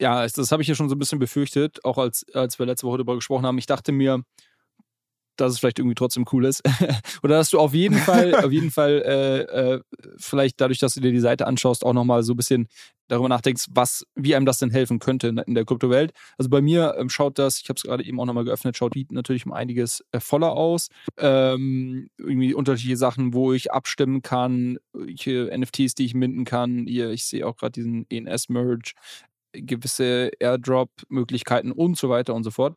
Ja, 0.00 0.26
das 0.26 0.50
habe 0.50 0.62
ich 0.62 0.68
ja 0.68 0.74
schon 0.74 0.88
so 0.88 0.94
ein 0.94 0.98
bisschen 0.98 1.18
befürchtet, 1.18 1.84
auch 1.84 1.98
als, 1.98 2.24
als 2.32 2.58
wir 2.58 2.66
letzte 2.66 2.86
Woche 2.86 2.98
darüber 2.98 3.16
gesprochen 3.16 3.44
haben. 3.44 3.58
Ich 3.58 3.66
dachte 3.66 3.92
mir, 3.92 4.22
dass 5.36 5.52
es 5.52 5.58
vielleicht 5.58 5.78
irgendwie 5.78 5.94
trotzdem 5.94 6.24
cool 6.32 6.44
ist. 6.44 6.62
Oder 7.22 7.36
dass 7.36 7.50
du 7.50 7.58
auf 7.58 7.74
jeden 7.74 7.98
Fall, 7.98 8.34
auf 8.44 8.52
jeden 8.52 8.70
Fall 8.70 9.02
äh, 9.04 9.40
äh, 9.42 9.80
vielleicht 10.16 10.60
dadurch, 10.60 10.78
dass 10.78 10.94
du 10.94 11.00
dir 11.00 11.12
die 11.12 11.20
Seite 11.20 11.46
anschaust, 11.46 11.84
auch 11.84 11.92
nochmal 11.92 12.22
so 12.22 12.34
ein 12.34 12.36
bisschen 12.36 12.68
darüber 13.08 13.28
nachdenkst, 13.28 13.66
was, 13.70 14.06
wie 14.14 14.34
einem 14.34 14.46
das 14.46 14.58
denn 14.58 14.70
helfen 14.70 14.98
könnte 14.98 15.28
in 15.46 15.54
der 15.54 15.64
Kryptowelt. 15.64 16.12
Also 16.38 16.48
bei 16.48 16.62
mir 16.62 16.94
ähm, 16.98 17.10
schaut 17.10 17.38
das, 17.38 17.60
ich 17.60 17.68
habe 17.68 17.76
es 17.76 17.82
gerade 17.82 18.04
eben 18.04 18.18
auch 18.18 18.24
nochmal 18.24 18.44
geöffnet, 18.44 18.76
schaut 18.76 18.94
die 18.94 19.06
natürlich 19.10 19.44
um 19.46 19.52
einiges 19.52 20.04
äh, 20.12 20.20
voller 20.20 20.52
aus. 20.52 20.88
Ähm, 21.18 22.08
irgendwie 22.18 22.54
unterschiedliche 22.54 22.96
Sachen, 22.96 23.34
wo 23.34 23.52
ich 23.52 23.72
abstimmen 23.72 24.22
kann, 24.22 24.78
welche 24.92 25.50
NFTs, 25.56 25.94
die 25.94 26.06
ich 26.06 26.14
minden 26.14 26.44
kann. 26.44 26.86
Hier, 26.86 27.10
ich 27.10 27.26
sehe 27.26 27.46
auch 27.46 27.56
gerade 27.56 27.72
diesen 27.72 28.06
ENS-Merge, 28.08 28.92
gewisse 29.52 30.30
Airdrop-Möglichkeiten 30.40 31.72
und 31.72 31.96
so 31.96 32.08
weiter 32.08 32.34
und 32.34 32.44
so 32.44 32.50
fort. 32.50 32.76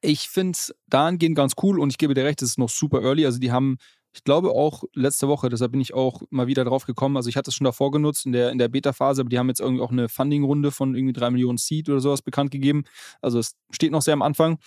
Ich 0.00 0.28
finde 0.28 0.52
es 0.52 0.74
dahingehend 0.88 1.36
ganz 1.36 1.54
cool 1.62 1.78
und 1.78 1.90
ich 1.90 1.98
gebe 1.98 2.14
dir 2.14 2.24
recht, 2.24 2.42
es 2.42 2.50
ist 2.50 2.58
noch 2.58 2.70
super 2.70 3.02
early. 3.02 3.26
Also 3.26 3.38
die 3.38 3.52
haben, 3.52 3.76
ich 4.12 4.24
glaube 4.24 4.50
auch 4.50 4.84
letzte 4.94 5.28
Woche, 5.28 5.48
deshalb 5.48 5.72
bin 5.72 5.80
ich 5.80 5.92
auch 5.94 6.22
mal 6.30 6.46
wieder 6.46 6.64
drauf 6.64 6.86
gekommen. 6.86 7.16
Also 7.16 7.28
ich 7.28 7.36
hatte 7.36 7.50
es 7.50 7.54
schon 7.54 7.66
davor 7.66 7.90
genutzt 7.90 8.26
in 8.26 8.32
der, 8.32 8.50
in 8.50 8.58
der 8.58 8.68
Beta-Phase, 8.68 9.20
aber 9.20 9.28
die 9.28 9.38
haben 9.38 9.48
jetzt 9.48 9.60
irgendwie 9.60 9.82
auch 9.82 9.90
eine 9.90 10.08
Funding-Runde 10.08 10.70
von 10.70 10.94
irgendwie 10.94 11.12
drei 11.12 11.30
Millionen 11.30 11.58
Seed 11.58 11.88
oder 11.88 12.00
sowas 12.00 12.22
bekannt 12.22 12.50
gegeben. 12.50 12.84
Also 13.20 13.38
es 13.38 13.56
steht 13.70 13.92
noch 13.92 14.02
sehr 14.02 14.14
am 14.14 14.22
Anfang. 14.22 14.58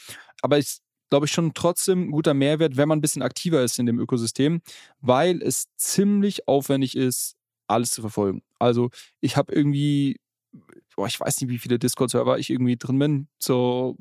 Aber 0.42 0.60
ich 0.60 0.78
glaube 1.14 1.28
ich, 1.28 1.32
schon 1.32 1.54
trotzdem 1.54 2.08
ein 2.08 2.12
guter 2.12 2.34
Mehrwert, 2.34 2.76
wenn 2.76 2.88
man 2.88 2.98
ein 2.98 3.02
bisschen 3.02 3.22
aktiver 3.22 3.62
ist 3.62 3.78
in 3.78 3.86
dem 3.86 4.00
Ökosystem, 4.00 4.62
weil 5.00 5.44
es 5.44 5.68
ziemlich 5.78 6.48
aufwendig 6.48 6.98
ist, 6.98 7.36
alles 7.68 7.92
zu 7.92 8.02
verfolgen. 8.02 8.42
Also 8.58 8.90
ich 9.22 9.38
habe 9.38 9.54
irgendwie, 9.54 10.20
boah, 10.96 11.06
ich 11.06 11.20
weiß 11.20 11.40
nicht, 11.40 11.52
wie 11.52 11.60
viele 11.60 11.78
Discord-Server 11.78 12.40
ich 12.40 12.50
irgendwie 12.50 12.78
drin 12.78 12.98
bin, 12.98 13.28
so 13.38 13.96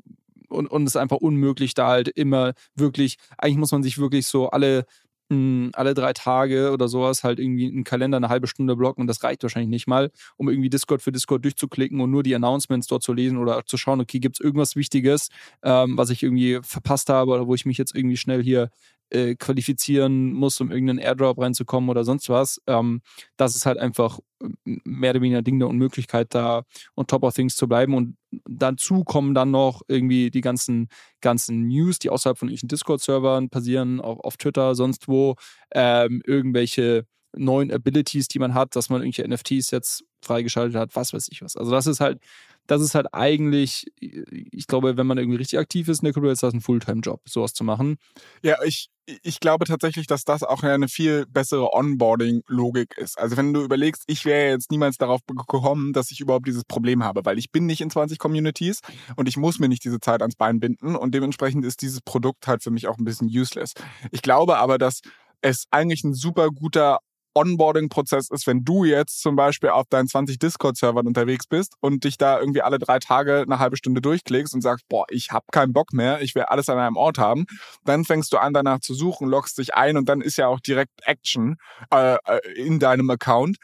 und, 0.53 0.67
und 0.67 0.83
es 0.83 0.95
ist 0.95 1.01
einfach 1.01 1.17
unmöglich, 1.17 1.73
da 1.73 1.87
halt 1.89 2.07
immer 2.09 2.53
wirklich, 2.75 3.17
eigentlich 3.37 3.57
muss 3.57 3.71
man 3.71 3.83
sich 3.83 3.97
wirklich 3.97 4.27
so 4.27 4.49
alle 4.49 4.85
hm, 5.29 5.71
alle 5.73 5.93
drei 5.93 6.13
Tage 6.13 6.71
oder 6.71 6.87
sowas 6.87 7.23
halt 7.23 7.39
irgendwie 7.39 7.67
einen 7.67 7.83
Kalender 7.83 8.17
eine 8.17 8.29
halbe 8.29 8.47
Stunde 8.47 8.75
blocken 8.75 9.01
und 9.01 9.07
das 9.07 9.23
reicht 9.23 9.41
wahrscheinlich 9.43 9.69
nicht 9.69 9.87
mal, 9.87 10.11
um 10.37 10.49
irgendwie 10.49 10.69
Discord 10.69 11.01
für 11.01 11.11
Discord 11.11 11.43
durchzuklicken 11.45 12.01
und 12.01 12.11
nur 12.11 12.23
die 12.23 12.35
Announcements 12.35 12.87
dort 12.87 13.03
zu 13.03 13.13
lesen 13.13 13.37
oder 13.37 13.65
zu 13.65 13.77
schauen, 13.77 14.01
okay, 14.01 14.19
gibt 14.19 14.37
es 14.39 14.43
irgendwas 14.43 14.75
Wichtiges, 14.75 15.29
ähm, 15.63 15.97
was 15.97 16.09
ich 16.09 16.23
irgendwie 16.23 16.59
verpasst 16.61 17.09
habe 17.09 17.31
oder 17.31 17.47
wo 17.47 17.55
ich 17.55 17.65
mich 17.65 17.77
jetzt 17.77 17.95
irgendwie 17.95 18.17
schnell 18.17 18.43
hier 18.43 18.69
äh, 19.13 19.35
qualifizieren 19.35 20.33
muss, 20.33 20.59
um 20.59 20.71
irgendeinen 20.71 20.99
Airdrop 20.99 21.39
reinzukommen 21.39 21.89
oder 21.89 22.03
sonst 22.03 22.29
was. 22.29 22.61
Ähm, 22.67 23.01
das 23.37 23.55
ist 23.55 23.65
halt 23.65 23.77
einfach 23.77 24.19
mehr 24.65 25.11
oder 25.11 25.21
weniger 25.21 25.41
Ding 25.41 25.59
der 25.59 25.67
Unmöglichkeit, 25.67 26.33
da 26.33 26.63
on 26.95 27.07
top 27.07 27.23
of 27.23 27.33
things 27.33 27.55
zu 27.55 27.67
bleiben. 27.67 27.93
Und 27.93 28.17
dazu 28.45 29.03
kommen 29.03 29.33
dann 29.33 29.51
noch 29.51 29.81
irgendwie 29.87 30.31
die 30.31 30.41
ganzen, 30.41 30.89
ganzen 31.21 31.67
News, 31.67 31.99
die 31.99 32.09
außerhalb 32.09 32.37
von 32.37 32.47
irgendwelchen 32.47 32.69
Discord-Servern 32.69 33.49
passieren, 33.49 34.01
auch 34.01 34.19
auf 34.19 34.37
Twitter, 34.37 34.75
sonst 34.75 35.07
wo, 35.07 35.35
ähm, 35.73 36.21
irgendwelche 36.25 37.05
neuen 37.35 37.71
Abilities, 37.71 38.27
die 38.27 38.39
man 38.39 38.53
hat, 38.53 38.75
dass 38.75 38.89
man 38.89 39.01
irgendwelche 39.01 39.27
NFTs 39.27 39.71
jetzt 39.71 40.03
freigeschaltet 40.21 40.75
hat, 40.75 40.95
was 40.95 41.13
weiß 41.13 41.27
ich 41.31 41.41
was. 41.41 41.55
Also 41.55 41.71
das 41.71 41.87
ist 41.87 41.99
halt 41.99 42.19
das 42.67 42.81
ist 42.81 42.95
halt 42.95 43.07
eigentlich, 43.13 43.85
ich 43.99 44.67
glaube, 44.67 44.97
wenn 44.97 45.07
man 45.07 45.17
irgendwie 45.17 45.37
richtig 45.37 45.59
aktiv 45.59 45.87
ist 45.87 46.01
in 46.01 46.05
der 46.05 46.13
Kultur, 46.13 46.31
ist 46.31 46.43
das 46.43 46.53
ein 46.53 46.61
Fulltime-Job, 46.61 47.21
sowas 47.27 47.53
zu 47.53 47.63
machen. 47.63 47.97
Ja, 48.41 48.57
ich, 48.63 48.89
ich 49.05 49.39
glaube 49.39 49.65
tatsächlich, 49.65 50.07
dass 50.07 50.23
das 50.23 50.43
auch 50.43 50.63
eine 50.63 50.87
viel 50.87 51.25
bessere 51.27 51.73
Onboarding-Logik 51.73 52.97
ist. 52.97 53.19
Also 53.19 53.35
wenn 53.35 53.53
du 53.53 53.61
überlegst, 53.63 54.03
ich 54.07 54.23
wäre 54.23 54.51
jetzt 54.51 54.71
niemals 54.71 54.97
darauf 54.97 55.19
gekommen, 55.27 55.91
dass 55.91 56.11
ich 56.11 56.21
überhaupt 56.21 56.47
dieses 56.47 56.63
Problem 56.63 57.03
habe, 57.03 57.25
weil 57.25 57.37
ich 57.37 57.51
bin 57.51 57.65
nicht 57.65 57.81
in 57.81 57.89
20 57.89 58.17
Communities 58.17 58.79
und 59.17 59.27
ich 59.27 59.35
muss 59.35 59.59
mir 59.59 59.67
nicht 59.67 59.83
diese 59.83 59.99
Zeit 59.99 60.21
ans 60.21 60.35
Bein 60.35 60.59
binden 60.59 60.95
und 60.95 61.13
dementsprechend 61.13 61.65
ist 61.65 61.81
dieses 61.81 62.01
Produkt 62.01 62.47
halt 62.47 62.63
für 62.63 62.71
mich 62.71 62.87
auch 62.87 62.97
ein 62.97 63.05
bisschen 63.05 63.27
useless. 63.27 63.73
Ich 64.11 64.21
glaube 64.21 64.57
aber, 64.57 64.77
dass 64.77 65.01
es 65.41 65.65
eigentlich 65.71 66.03
ein 66.05 66.13
super 66.13 66.49
guter 66.49 66.99
Onboarding-Prozess 67.35 68.29
ist, 68.29 68.47
wenn 68.47 68.63
du 68.63 68.83
jetzt 68.83 69.21
zum 69.21 69.35
Beispiel 69.35 69.69
auf 69.69 69.87
deinen 69.89 70.07
20 70.07 70.39
Discord-Servern 70.39 71.07
unterwegs 71.07 71.47
bist 71.47 71.73
und 71.79 72.03
dich 72.03 72.17
da 72.17 72.39
irgendwie 72.39 72.61
alle 72.61 72.79
drei 72.79 72.99
Tage 72.99 73.41
eine 73.41 73.59
halbe 73.59 73.77
Stunde 73.77 74.01
durchklickst 74.01 74.53
und 74.53 74.61
sagst, 74.61 74.87
boah, 74.89 75.05
ich 75.09 75.31
habe 75.31 75.45
keinen 75.51 75.73
Bock 75.73 75.93
mehr, 75.93 76.21
ich 76.21 76.35
will 76.35 76.43
alles 76.43 76.69
an 76.69 76.77
einem 76.77 76.95
Ort 76.95 77.17
haben, 77.17 77.45
dann 77.85 78.05
fängst 78.05 78.31
du 78.33 78.37
an, 78.37 78.53
danach 78.53 78.79
zu 78.79 78.93
suchen, 78.93 79.27
loggst 79.27 79.57
dich 79.57 79.73
ein 79.73 79.97
und 79.97 80.09
dann 80.09 80.21
ist 80.21 80.37
ja 80.37 80.47
auch 80.47 80.59
direkt 80.59 80.91
Action 81.03 81.57
äh, 81.91 82.15
äh 82.15 82.39
in 82.55 82.79
deinem 82.79 83.09
Account. 83.09 83.57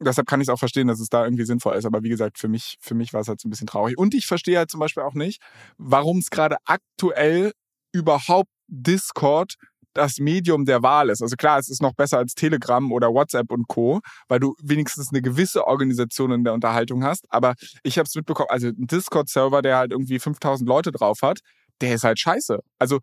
Deshalb 0.00 0.26
kann 0.26 0.40
ich 0.40 0.48
es 0.48 0.52
auch 0.52 0.58
verstehen, 0.58 0.86
dass 0.86 1.00
es 1.00 1.08
da 1.08 1.24
irgendwie 1.24 1.44
sinnvoll 1.44 1.74
ist. 1.74 1.84
Aber 1.84 2.02
wie 2.02 2.08
gesagt, 2.08 2.38
für 2.38 2.48
mich, 2.48 2.76
für 2.80 2.94
mich 2.94 3.12
war 3.12 3.20
es 3.20 3.28
halt 3.28 3.40
so 3.40 3.48
ein 3.48 3.50
bisschen 3.50 3.66
traurig. 3.66 3.98
Und 3.98 4.14
ich 4.14 4.26
verstehe 4.26 4.58
halt 4.58 4.70
zum 4.70 4.80
Beispiel 4.80 5.02
auch 5.02 5.14
nicht, 5.14 5.40
warum 5.78 6.18
es 6.18 6.30
gerade 6.30 6.56
aktuell 6.64 7.52
überhaupt 7.92 8.50
Discord 8.68 9.54
das 9.96 10.18
Medium 10.18 10.64
der 10.64 10.82
Wahl 10.82 11.10
ist. 11.10 11.22
Also 11.22 11.36
klar, 11.36 11.58
es 11.58 11.68
ist 11.68 11.82
noch 11.82 11.94
besser 11.94 12.18
als 12.18 12.34
Telegram 12.34 12.92
oder 12.92 13.08
WhatsApp 13.08 13.50
und 13.50 13.68
Co., 13.68 14.00
weil 14.28 14.40
du 14.40 14.54
wenigstens 14.62 15.10
eine 15.10 15.22
gewisse 15.22 15.66
Organisation 15.66 16.32
in 16.32 16.44
der 16.44 16.52
Unterhaltung 16.52 17.04
hast. 17.04 17.26
Aber 17.30 17.54
ich 17.82 17.98
habe 17.98 18.06
es 18.06 18.14
mitbekommen, 18.14 18.48
also 18.50 18.68
ein 18.68 18.86
Discord-Server, 18.86 19.62
der 19.62 19.78
halt 19.78 19.92
irgendwie 19.92 20.18
5000 20.18 20.68
Leute 20.68 20.92
drauf 20.92 21.18
hat, 21.22 21.40
der 21.80 21.94
ist 21.94 22.04
halt 22.04 22.18
scheiße. 22.18 22.58
Also, 22.78 23.00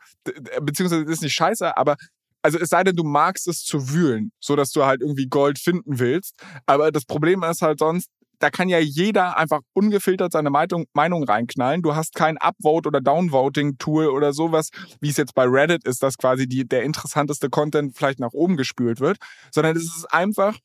beziehungsweise 0.61 1.03
ist 1.03 1.21
nicht 1.21 1.33
scheiße, 1.33 1.77
aber 1.77 1.95
also 2.43 2.59
es 2.59 2.69
sei 2.69 2.83
denn, 2.83 2.95
du 2.95 3.03
magst 3.03 3.47
es 3.47 3.63
zu 3.63 3.91
wühlen, 3.91 4.31
so 4.39 4.55
dass 4.55 4.71
du 4.71 4.83
halt 4.83 5.01
irgendwie 5.01 5.27
Gold 5.27 5.57
finden 5.59 5.99
willst. 5.99 6.35
Aber 6.65 6.91
das 6.91 7.05
Problem 7.05 7.41
ist 7.43 7.61
halt 7.61 7.79
sonst, 7.79 8.09
da 8.43 8.49
kann 8.49 8.67
ja 8.67 8.77
jeder 8.77 9.37
einfach 9.37 9.61
ungefiltert 9.71 10.33
seine 10.33 10.49
Meinung, 10.49 10.85
Meinung 10.93 11.23
reinknallen. 11.23 11.81
Du 11.81 11.95
hast 11.95 12.13
kein 12.13 12.37
Upvote 12.37 12.89
oder 12.89 12.99
Downvoting-Tool 12.99 14.07
oder 14.07 14.33
sowas, 14.33 14.69
wie 14.99 15.09
es 15.09 15.15
jetzt 15.15 15.33
bei 15.33 15.45
Reddit 15.45 15.85
ist, 15.85 16.03
dass 16.03 16.17
quasi 16.17 16.45
die, 16.45 16.67
der 16.67 16.83
interessanteste 16.83 17.49
Content 17.49 17.95
vielleicht 17.95 18.19
nach 18.19 18.33
oben 18.33 18.57
gespült 18.57 18.99
wird, 18.99 19.17
sondern 19.51 19.77
es 19.77 19.83
ist 19.83 20.11
einfach 20.11 20.57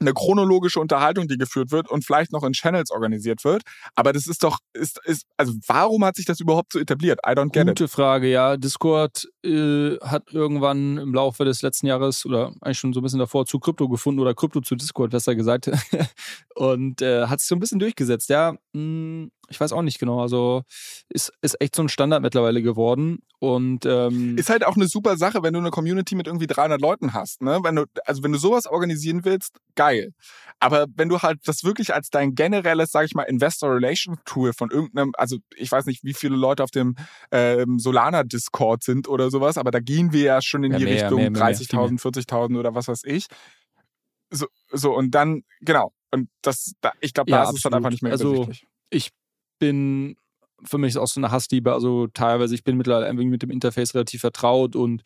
eine 0.00 0.12
chronologische 0.12 0.80
Unterhaltung, 0.80 1.28
die 1.28 1.36
geführt 1.36 1.70
wird 1.70 1.90
und 1.90 2.04
vielleicht 2.04 2.32
noch 2.32 2.42
in 2.42 2.52
Channels 2.52 2.90
organisiert 2.90 3.44
wird. 3.44 3.62
Aber 3.94 4.12
das 4.12 4.26
ist 4.26 4.42
doch, 4.42 4.58
ist, 4.72 5.00
ist, 5.04 5.26
also 5.36 5.54
warum 5.66 6.04
hat 6.04 6.16
sich 6.16 6.26
das 6.26 6.40
überhaupt 6.40 6.72
so 6.72 6.78
etabliert? 6.78 7.20
I 7.26 7.30
don't 7.30 7.52
get 7.52 7.66
Gute 7.66 7.84
it. 7.84 7.90
Frage, 7.90 8.28
ja. 8.28 8.56
Discord 8.56 9.28
äh, 9.44 9.96
hat 9.98 10.32
irgendwann 10.32 10.98
im 10.98 11.14
Laufe 11.14 11.44
des 11.44 11.62
letzten 11.62 11.86
Jahres 11.86 12.26
oder 12.26 12.52
eigentlich 12.60 12.78
schon 12.78 12.92
so 12.92 13.00
ein 13.00 13.02
bisschen 13.02 13.18
davor 13.18 13.46
zu 13.46 13.58
Krypto 13.58 13.88
gefunden 13.88 14.20
oder 14.20 14.34
Krypto 14.34 14.60
zu 14.60 14.74
Discord, 14.74 15.10
besser 15.10 15.34
gesagt. 15.34 15.70
und 16.54 17.02
äh, 17.02 17.26
hat 17.26 17.40
sich 17.40 17.48
so 17.48 17.54
ein 17.54 17.60
bisschen 17.60 17.78
durchgesetzt, 17.78 18.28
ja. 18.28 18.52
Mh, 18.52 18.58
hm, 18.72 19.30
ich 19.48 19.60
weiß 19.60 19.72
auch 19.72 19.82
nicht 19.82 19.98
genau. 19.98 20.20
Also 20.20 20.62
ist, 21.08 21.32
ist 21.42 21.60
echt 21.60 21.76
so 21.76 21.82
ein 21.82 21.88
Standard 21.88 22.22
mittlerweile 22.22 22.62
geworden. 22.62 23.20
Und 23.38 23.84
ähm 23.86 24.38
ist 24.38 24.48
halt 24.48 24.64
auch 24.64 24.76
eine 24.76 24.88
super 24.88 25.16
Sache, 25.16 25.42
wenn 25.42 25.52
du 25.52 25.60
eine 25.60 25.70
Community 25.70 26.14
mit 26.14 26.26
irgendwie 26.26 26.46
300 26.46 26.80
Leuten 26.80 27.12
hast. 27.12 27.42
Ne? 27.42 27.60
Wenn 27.62 27.76
du, 27.76 27.84
also 28.06 28.22
wenn 28.22 28.32
du 28.32 28.38
sowas 28.38 28.66
organisieren 28.66 29.24
willst, 29.24 29.58
geil. 29.74 30.12
Aber 30.60 30.86
wenn 30.94 31.08
du 31.08 31.20
halt 31.20 31.40
das 31.44 31.64
wirklich 31.64 31.94
als 31.94 32.10
dein 32.10 32.34
generelles, 32.34 32.90
sag 32.90 33.04
ich 33.04 33.14
mal, 33.14 33.24
Investor 33.24 33.74
Relation 33.74 34.18
Tool 34.24 34.52
von 34.52 34.70
irgendeinem, 34.70 35.12
also 35.16 35.38
ich 35.56 35.70
weiß 35.70 35.86
nicht, 35.86 36.04
wie 36.04 36.14
viele 36.14 36.36
Leute 36.36 36.62
auf 36.62 36.70
dem 36.70 36.96
ähm, 37.30 37.78
Solana 37.78 38.22
Discord 38.22 38.82
sind 38.82 39.08
oder 39.08 39.30
sowas, 39.30 39.58
aber 39.58 39.70
da 39.70 39.80
gehen 39.80 40.12
wir 40.12 40.22
ja 40.22 40.42
schon 40.42 40.64
in 40.64 40.72
ja, 40.72 40.78
die 40.78 40.84
mehr, 40.84 41.02
Richtung 41.02 41.20
30.000, 41.20 42.00
40.000 42.00 42.58
oder 42.58 42.74
was 42.74 42.88
weiß 42.88 43.02
ich. 43.04 43.26
So, 44.30 44.46
so 44.72 44.94
und 44.94 45.10
dann, 45.10 45.42
genau. 45.60 45.92
Und 46.10 46.28
das, 46.42 46.72
da, 46.80 46.92
ich 47.00 47.12
glaube, 47.12 47.30
da 47.30 47.38
ja, 47.38 47.42
ist 47.42 47.48
absolut. 47.48 47.58
es 47.58 47.62
dann 47.62 47.74
einfach 47.74 47.90
nicht 47.90 48.02
mehr 48.02 48.12
also, 48.12 48.48
Ich 48.90 49.10
bin 49.64 50.16
für 50.62 50.78
mich 50.78 50.98
auch 50.98 51.06
so 51.06 51.20
eine 51.20 51.30
Hassliebe. 51.30 51.72
Also 51.72 52.06
teilweise, 52.08 52.54
ich 52.54 52.64
bin 52.64 52.76
mittlerweile 52.76 53.06
irgendwie 53.06 53.26
mit 53.26 53.42
dem 53.42 53.50
Interface 53.50 53.94
relativ 53.94 54.20
vertraut 54.20 54.76
und 54.76 55.02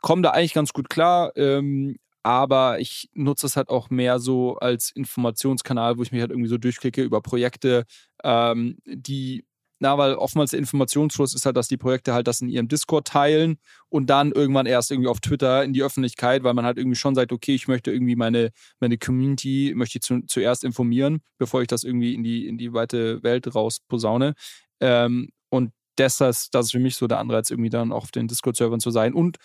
komme 0.00 0.22
da 0.22 0.30
eigentlich 0.30 0.54
ganz 0.54 0.72
gut 0.72 0.90
klar. 0.90 1.32
Ähm, 1.36 1.96
aber 2.24 2.80
ich 2.80 3.08
nutze 3.14 3.46
es 3.46 3.56
halt 3.56 3.68
auch 3.68 3.90
mehr 3.90 4.18
so 4.18 4.56
als 4.56 4.90
Informationskanal, 4.90 5.98
wo 5.98 6.02
ich 6.02 6.10
mich 6.10 6.20
halt 6.22 6.30
irgendwie 6.32 6.48
so 6.48 6.58
durchklicke 6.58 7.02
über 7.02 7.20
Projekte, 7.20 7.84
ähm, 8.24 8.78
die 8.86 9.44
na, 9.84 9.98
weil 9.98 10.14
oftmals 10.14 10.52
der 10.52 10.60
Informationsfluss 10.60 11.34
ist 11.34 11.44
halt, 11.44 11.58
dass 11.58 11.68
die 11.68 11.76
Projekte 11.76 12.14
halt 12.14 12.26
das 12.26 12.40
in 12.40 12.48
ihrem 12.48 12.68
Discord 12.68 13.06
teilen 13.06 13.58
und 13.90 14.08
dann 14.08 14.32
irgendwann 14.32 14.64
erst 14.64 14.90
irgendwie 14.90 15.10
auf 15.10 15.20
Twitter 15.20 15.62
in 15.62 15.74
die 15.74 15.82
Öffentlichkeit, 15.82 16.42
weil 16.42 16.54
man 16.54 16.64
halt 16.64 16.78
irgendwie 16.78 16.96
schon 16.96 17.14
sagt, 17.14 17.32
okay, 17.32 17.54
ich 17.54 17.68
möchte 17.68 17.92
irgendwie 17.92 18.16
meine, 18.16 18.50
meine 18.80 18.96
Community, 18.96 19.74
möchte 19.76 19.98
ich 19.98 20.02
zu, 20.02 20.22
zuerst 20.26 20.64
informieren, 20.64 21.20
bevor 21.36 21.60
ich 21.60 21.68
das 21.68 21.84
irgendwie 21.84 22.14
in 22.14 22.24
die, 22.24 22.48
in 22.48 22.56
die 22.56 22.72
weite 22.72 23.22
Welt 23.22 23.54
raus 23.54 23.80
posaune. 23.86 24.32
Ähm, 24.80 25.28
und 25.50 25.72
das, 25.96 26.16
das 26.16 26.48
ist 26.50 26.72
für 26.72 26.78
mich 26.78 26.96
so 26.96 27.06
der 27.06 27.18
Anreiz, 27.18 27.50
irgendwie 27.50 27.68
dann 27.68 27.92
auch 27.92 28.04
auf 28.04 28.10
den 28.10 28.26
Discord-Servern 28.26 28.80
zu 28.80 28.90
sein. 28.90 29.12
Und 29.12 29.36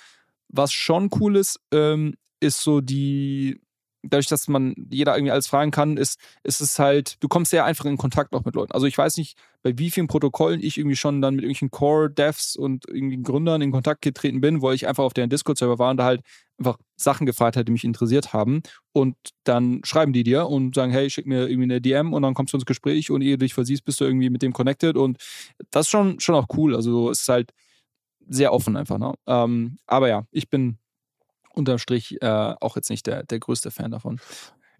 was 0.48 0.72
schon 0.72 1.10
cool 1.20 1.36
ist, 1.36 1.60
ähm, 1.74 2.16
ist 2.40 2.62
so 2.62 2.80
die, 2.80 3.60
dadurch, 4.04 4.28
dass 4.28 4.47
man 4.47 4.76
jeder 4.89 5.16
irgendwie 5.16 5.32
alles 5.32 5.47
fragen 5.47 5.72
kann, 5.72 5.97
ist, 5.97 6.20
ist 6.43 6.62
es 6.62 6.80
halt, 6.80 7.22
du 7.22 7.28
kommst 7.28 7.52
sehr 7.52 7.66
einfach 7.66 7.86
in 7.86 7.97
Kontakt 7.97 8.34
auch 8.34 8.45
mit 8.45 8.56
Leuten. 8.56 8.72
Also 8.72 8.86
ich 8.86 8.97
weiß 8.97 9.18
nicht, 9.18 9.38
bei 9.62 9.78
wie 9.78 9.91
vielen 9.91 10.08
Protokollen 10.08 10.62
ich 10.62 10.78
irgendwie 10.78 10.95
schon 10.95 11.22
dann 11.22 11.36
mit 11.36 11.43
irgendwelchen 11.43 11.72
Core-Devs 11.72 12.56
und 12.56 12.86
irgendwie 12.88 13.22
Gründern 13.22 13.62
in 13.62 13.72
Kontakt 13.72 14.02
getreten 14.02 14.39
bin, 14.39 14.62
wo 14.62 14.72
ich 14.72 14.88
einfach 14.88 15.04
auf 15.04 15.14
deren 15.14 15.30
Discord-Server 15.30 15.80
war 15.80 15.91
und 15.91 15.97
da 15.97 16.06
halt 16.06 16.22
einfach 16.58 16.78
Sachen 16.95 17.26
gefragt 17.26 17.58
hat, 17.58 17.68
die 17.68 17.72
mich 17.72 17.84
interessiert 17.84 18.34
haben. 18.34 18.62
Und 18.93 19.16
dann 19.43 19.82
schreiben 19.84 20.14
die 20.14 20.24
dir 20.24 20.47
und 20.47 20.76
sagen, 20.76 20.91
hey, 20.91 21.10
schick 21.10 21.26
mir 21.26 21.47
irgendwie 21.47 21.64
eine 21.64 21.82
DM 21.82 22.14
und 22.14 22.22
dann 22.22 22.34
kommst 22.34 22.54
du 22.54 22.58
ins 22.58 22.66
Gespräch 22.66 23.12
und 23.12 23.22
ehe 23.22 23.38
du 23.38 23.45
dich 23.45 23.54
versiehst, 23.54 23.86
bist 23.86 24.00
du 24.00 24.06
irgendwie 24.06 24.30
mit 24.30 24.41
dem 24.41 24.54
connected. 24.54 24.95
Und 24.95 25.18
das 25.72 25.88
ist 25.88 25.89
schon, 25.89 26.20
schon 26.20 26.36
auch 26.36 26.47
cool. 26.56 26.76
Also 26.76 27.10
es 27.10 27.22
ist 27.22 27.30
halt 27.30 27.52
sehr 28.30 28.54
offen 28.54 28.78
einfach. 28.78 28.97
Ne? 28.97 29.14
Ähm, 29.28 29.78
aber 29.88 30.08
ja, 30.08 30.26
ich 30.32 30.50
bin 30.50 30.78
unterm 31.60 31.78
Strich 31.78 32.22
äh, 32.22 32.26
auch 32.26 32.76
jetzt 32.76 32.89
nicht 32.89 33.05
der, 33.05 33.24
der 33.24 33.39
größte 33.39 33.70
Fan 33.72 33.91
davon. 33.91 34.20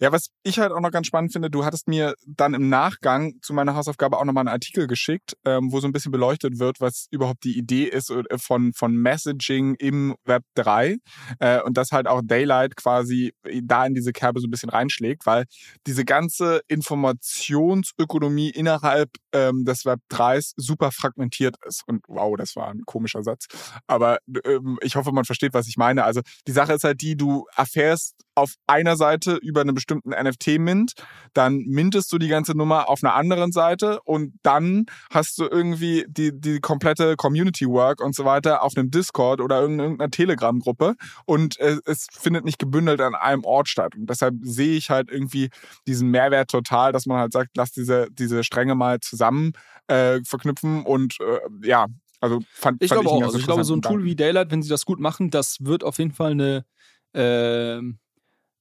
Ja, 0.02 0.14
was 0.14 0.30
ich 0.43 0.60
halt 0.60 0.72
auch 0.72 0.80
noch 0.80 0.91
ganz 0.91 1.08
spannend 1.08 1.34
finde, 1.34 1.50
du 1.50 1.66
hattest 1.66 1.89
mir 1.89 2.14
dann 2.26 2.54
im 2.54 2.70
Nachgang 2.70 3.34
zu 3.41 3.54
meiner 3.54 3.76
Hausaufgabe 3.76 4.18
auch 4.18 4.24
nochmal 4.24 4.43
einen 4.43 4.54
Artikel 4.54 4.88
geschickt, 4.88 5.34
ähm, 5.45 5.74
wo 5.74 5.82
so 5.82 5.88
ein 5.88 5.91
bisschen 5.91 6.14
beleuchtet 6.14 6.58
wird, 6.58 6.80
was 6.80 7.08
überhaupt 7.12 7.43
die 7.43 7.58
Idee 7.58 7.84
ist 7.84 8.10
äh, 8.10 8.24
von, 8.38 8.72
von 8.74 8.95
Messaging 8.95 9.76
im 9.76 10.16
Web 10.24 10.43
3 10.56 10.97
äh, 11.39 11.62
und 11.62 11.76
dass 11.76 11.91
halt 11.91 12.08
auch 12.08 12.22
Daylight 12.24 12.78
quasi 12.78 13.34
da 13.62 13.86
in 13.86 13.93
diese 13.93 14.14
Kerbe 14.14 14.39
so 14.39 14.47
ein 14.47 14.52
bisschen 14.52 14.70
reinschlägt, 14.70 15.26
weil 15.26 15.45
diese 15.86 16.06
ganze 16.06 16.62
Informationsökonomie 16.68 18.52
innerhalb 18.52 19.10
ähm, 19.34 19.66
des 19.66 19.84
Web 19.84 20.00
3s 20.10 20.54
super 20.56 20.91
fragmentiert 20.91 21.58
ist. 21.66 21.84
Und 21.88 22.04
wow, 22.08 22.38
das 22.38 22.56
war 22.56 22.70
ein 22.70 22.84
komischer 22.86 23.24
Satz. 23.24 23.47
Aber 23.86 24.20
ähm, 24.45 24.78
ich 24.82 24.95
hoffe, 24.95 25.12
man 25.12 25.26
versteht, 25.26 25.54
was 25.54 25.68
ich 25.68 25.76
meine. 25.76 26.06
Also 26.06 26.22
die 26.47 26.54
Sache 26.54 26.74
ist 26.74 26.86
halt 26.86 27.02
die, 27.02 27.18
du 27.18 27.45
erfährst 27.56 28.16
auf 28.39 28.54
einer 28.68 28.95
Seite 28.95 29.36
über 29.36 29.62
einen 29.62 29.76
bestimmten 29.90 30.12
NFT-Mint, 30.12 30.94
dann 31.34 31.58
mintest 31.66 32.12
du 32.12 32.18
die 32.18 32.28
ganze 32.28 32.56
Nummer 32.56 32.90
auf 32.90 33.04
einer 33.04 33.16
anderen 33.16 33.52
Seite 33.52 34.02
und 34.04 34.34
dann 34.44 34.86
hast 35.12 35.40
du 35.40 35.46
irgendwie 35.46 36.06
die, 36.08 36.32
die 36.34 36.60
komplette 36.60 37.16
Community-Work 37.16 38.02
und 38.02 38.16
so 38.16 38.26
weiter 38.26 38.64
auf 38.64 38.76
einem 38.76 38.92
Discord 38.92 39.42
oder 39.42 39.62
irgendeiner 39.62 40.10
Telegram-Gruppe 40.10 40.96
und 41.26 41.60
es, 41.60 41.82
es 41.86 42.08
findet 42.12 42.46
nicht 42.46 42.60
gebündelt 42.60 43.02
an 43.02 43.16
einem 43.16 43.44
Ort 43.44 43.68
statt. 43.68 43.96
Und 43.96 44.10
deshalb 44.10 44.36
sehe 44.42 44.78
ich 44.78 44.90
halt 44.90 45.10
irgendwie 45.10 45.50
diesen 45.88 46.10
Mehrwert 46.10 46.50
total, 46.50 46.92
dass 46.92 47.06
man 47.06 47.18
halt 47.18 47.34
sagt, 47.34 47.52
lass 47.56 47.72
diese, 47.72 48.08
diese 48.12 48.44
Stränge 48.44 48.76
mal 48.76 49.00
zusammen 49.00 49.54
äh, 49.88 50.20
verknüpfen 50.24 50.84
und 50.84 51.18
äh, 51.20 51.68
ja, 51.68 51.88
also 52.22 52.42
fand, 52.52 52.84
ich 52.84 52.90
fand 52.90 53.02
glaube 53.02 53.18
ich 53.18 53.24
auch. 53.24 53.28
Also 53.28 53.40
ich 53.40 53.46
glaube, 53.46 53.64
so 53.64 53.76
ein 53.76 53.82
Tool 53.82 54.04
wie 54.04 54.16
Daylight, 54.16 54.52
wenn 54.52 54.62
sie 54.62 54.70
das 54.70 54.86
gut 54.86 55.00
machen, 55.00 55.30
das 55.32 55.58
wird 55.62 55.84
auf 55.84 55.98
jeden 56.00 56.12
Fall 56.12 56.32
eine 56.32 56.66
äh, 57.14 57.82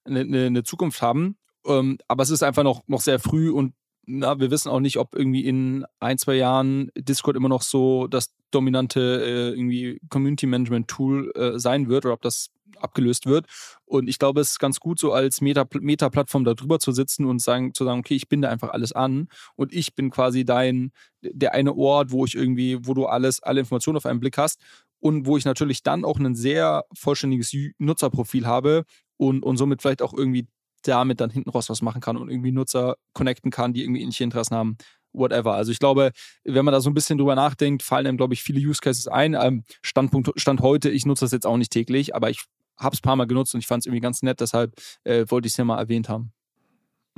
eine, 0.08 0.46
eine 0.46 0.62
Zukunft 0.64 1.02
haben. 1.02 1.36
Ähm, 1.66 1.98
aber 2.08 2.22
es 2.22 2.30
ist 2.30 2.42
einfach 2.42 2.62
noch, 2.62 2.82
noch 2.86 3.00
sehr 3.00 3.18
früh 3.18 3.50
und 3.50 3.74
na, 4.10 4.40
wir 4.40 4.50
wissen 4.50 4.70
auch 4.70 4.80
nicht, 4.80 4.96
ob 4.96 5.14
irgendwie 5.14 5.44
in 5.44 5.84
ein, 6.00 6.16
zwei 6.16 6.34
Jahren 6.34 6.90
Discord 6.96 7.36
immer 7.36 7.50
noch 7.50 7.60
so 7.60 8.06
das 8.06 8.34
dominante 8.50 9.00
äh, 9.00 9.48
irgendwie 9.50 10.00
Community 10.08 10.46
Management 10.46 10.88
Tool 10.88 11.30
äh, 11.34 11.58
sein 11.58 11.88
wird 11.88 12.06
oder 12.06 12.14
ob 12.14 12.22
das 12.22 12.48
abgelöst 12.80 13.26
wird. 13.26 13.46
Und 13.84 14.08
ich 14.08 14.18
glaube, 14.18 14.40
es 14.40 14.52
ist 14.52 14.58
ganz 14.58 14.80
gut, 14.80 14.98
so 14.98 15.12
als 15.12 15.40
Meta-Plattform 15.40 16.44
da 16.44 16.54
drüber 16.54 16.78
zu 16.78 16.92
sitzen 16.92 17.26
und 17.26 17.42
sagen, 17.42 17.74
zu 17.74 17.84
sagen, 17.84 18.00
okay, 18.00 18.14
ich 18.14 18.28
binde 18.28 18.48
einfach 18.48 18.70
alles 18.70 18.92
an 18.92 19.28
und 19.56 19.74
ich 19.74 19.94
bin 19.94 20.10
quasi 20.10 20.44
dein, 20.44 20.92
der 21.20 21.52
eine 21.54 21.74
Ort, 21.74 22.10
wo 22.10 22.24
ich 22.24 22.34
irgendwie, 22.34 22.78
wo 22.86 22.94
du 22.94 23.06
alles, 23.06 23.42
alle 23.42 23.60
Informationen 23.60 23.96
auf 23.96 24.06
einen 24.06 24.20
Blick 24.20 24.38
hast 24.38 24.60
und 25.00 25.26
wo 25.26 25.36
ich 25.36 25.44
natürlich 25.44 25.82
dann 25.82 26.04
auch 26.04 26.18
ein 26.18 26.34
sehr 26.34 26.84
vollständiges 26.94 27.54
Nutzerprofil 27.78 28.46
habe 28.46 28.84
und, 29.18 29.42
und 29.42 29.58
somit 29.58 29.82
vielleicht 29.82 30.00
auch 30.00 30.14
irgendwie 30.14 30.48
damit 30.82 31.20
dann 31.20 31.30
hinten 31.30 31.50
raus 31.50 31.68
was 31.68 31.82
machen 31.82 32.00
kann 32.00 32.16
und 32.16 32.30
irgendwie 32.30 32.52
Nutzer 32.52 32.96
connecten 33.12 33.50
kann, 33.50 33.72
die 33.72 33.82
irgendwie 33.82 34.00
ähnliche 34.00 34.24
Interessen 34.24 34.54
haben. 34.54 34.78
Whatever. 35.12 35.54
Also 35.54 35.72
ich 35.72 35.78
glaube, 35.78 36.12
wenn 36.44 36.64
man 36.64 36.72
da 36.72 36.80
so 36.80 36.90
ein 36.90 36.94
bisschen 36.94 37.18
drüber 37.18 37.34
nachdenkt, 37.34 37.82
fallen 37.82 38.06
einem, 38.06 38.16
glaube 38.16 38.34
ich, 38.34 38.42
viele 38.42 38.60
Use 38.60 38.80
Cases 38.80 39.08
ein. 39.08 39.34
Ähm, 39.34 39.64
Standpunkt, 39.82 40.30
Stand 40.36 40.60
heute, 40.60 40.90
ich 40.90 41.06
nutze 41.06 41.24
das 41.24 41.32
jetzt 41.32 41.46
auch 41.46 41.56
nicht 41.56 41.72
täglich, 41.72 42.14
aber 42.14 42.30
ich 42.30 42.44
habe 42.76 42.94
es 42.94 43.00
ein 43.00 43.02
paar 43.02 43.16
Mal 43.16 43.26
genutzt 43.26 43.54
und 43.54 43.60
ich 43.60 43.66
fand 43.66 43.82
es 43.82 43.86
irgendwie 43.86 44.00
ganz 44.00 44.22
nett, 44.22 44.40
deshalb 44.40 44.74
äh, 45.04 45.24
wollte 45.28 45.46
ich 45.46 45.54
es 45.54 45.56
ja 45.56 45.64
mal 45.64 45.78
erwähnt 45.78 46.08
haben. 46.08 46.32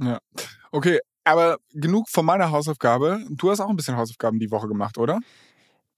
Ja. 0.00 0.18
Okay, 0.72 1.00
aber 1.24 1.58
genug 1.72 2.08
von 2.08 2.24
meiner 2.24 2.50
Hausaufgabe. 2.50 3.26
Du 3.28 3.50
hast 3.50 3.60
auch 3.60 3.68
ein 3.68 3.76
bisschen 3.76 3.96
Hausaufgaben 3.96 4.38
die 4.38 4.50
Woche 4.50 4.68
gemacht, 4.68 4.96
oder? 4.96 5.18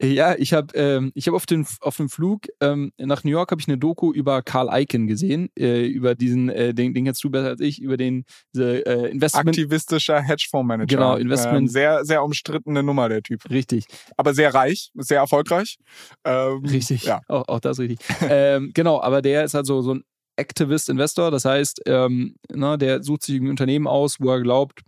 Ja, 0.03 0.35
ich 0.37 0.53
habe 0.53 0.75
ähm, 0.75 1.13
ich 1.15 1.29
hab 1.29 1.35
auf, 1.35 1.47
den, 1.47 1.67
auf 1.81 1.97
dem 1.97 2.09
Flug 2.09 2.49
ähm, 2.61 2.93
nach 2.99 3.23
New 3.23 3.31
York 3.31 3.53
habe 3.53 3.61
ich 3.61 3.69
eine 3.69 3.79
Doku 3.79 4.13
über 4.13 4.43
Carl 4.43 4.69
Icahn 4.73 5.07
gesehen, 5.07 5.49
äh, 5.57 5.87
über 5.87 6.15
diesen, 6.17 6.49
äh, 6.49 6.75
den, 6.75 6.93
den 6.93 7.05
kennst 7.05 7.23
du 7.23 7.31
besser 7.31 7.49
als 7.49 7.61
ich, 7.61 7.81
über 7.81 7.97
den 7.97 8.25
diese, 8.53 8.85
äh, 8.85 9.11
Investment... 9.11 9.49
Aktivistischer 9.49 10.21
Hedgefondsmanager. 10.21 10.87
Genau, 10.87 11.17
Investment... 11.17 11.61
Ähm, 11.61 11.69
sehr, 11.69 12.05
sehr 12.05 12.25
umstrittene 12.25 12.83
Nummer, 12.83 13.09
der 13.09 13.23
Typ. 13.23 13.49
Richtig. 13.49 13.87
Aber 14.17 14.35
sehr 14.35 14.53
reich, 14.53 14.91
sehr 14.95 15.21
erfolgreich. 15.21 15.79
Ähm, 16.25 16.65
richtig, 16.65 17.05
ja. 17.05 17.21
auch, 17.29 17.47
auch 17.47 17.61
das 17.61 17.79
richtig. 17.79 18.01
ähm, 18.29 18.73
genau, 18.75 19.01
aber 19.01 19.23
der 19.23 19.45
ist 19.45 19.55
halt 19.55 19.67
so, 19.67 19.83
so 19.83 19.95
ein 19.95 20.05
Activist-Investor, 20.37 21.31
das 21.31 21.45
heißt, 21.45 21.83
ähm, 21.87 22.37
na, 22.51 22.77
der 22.77 23.03
sucht 23.03 23.23
sich 23.23 23.41
ein 23.41 23.49
Unternehmen 23.49 23.87
aus, 23.87 24.17
wo 24.19 24.31
er 24.31 24.41
glaubt, 24.41 24.81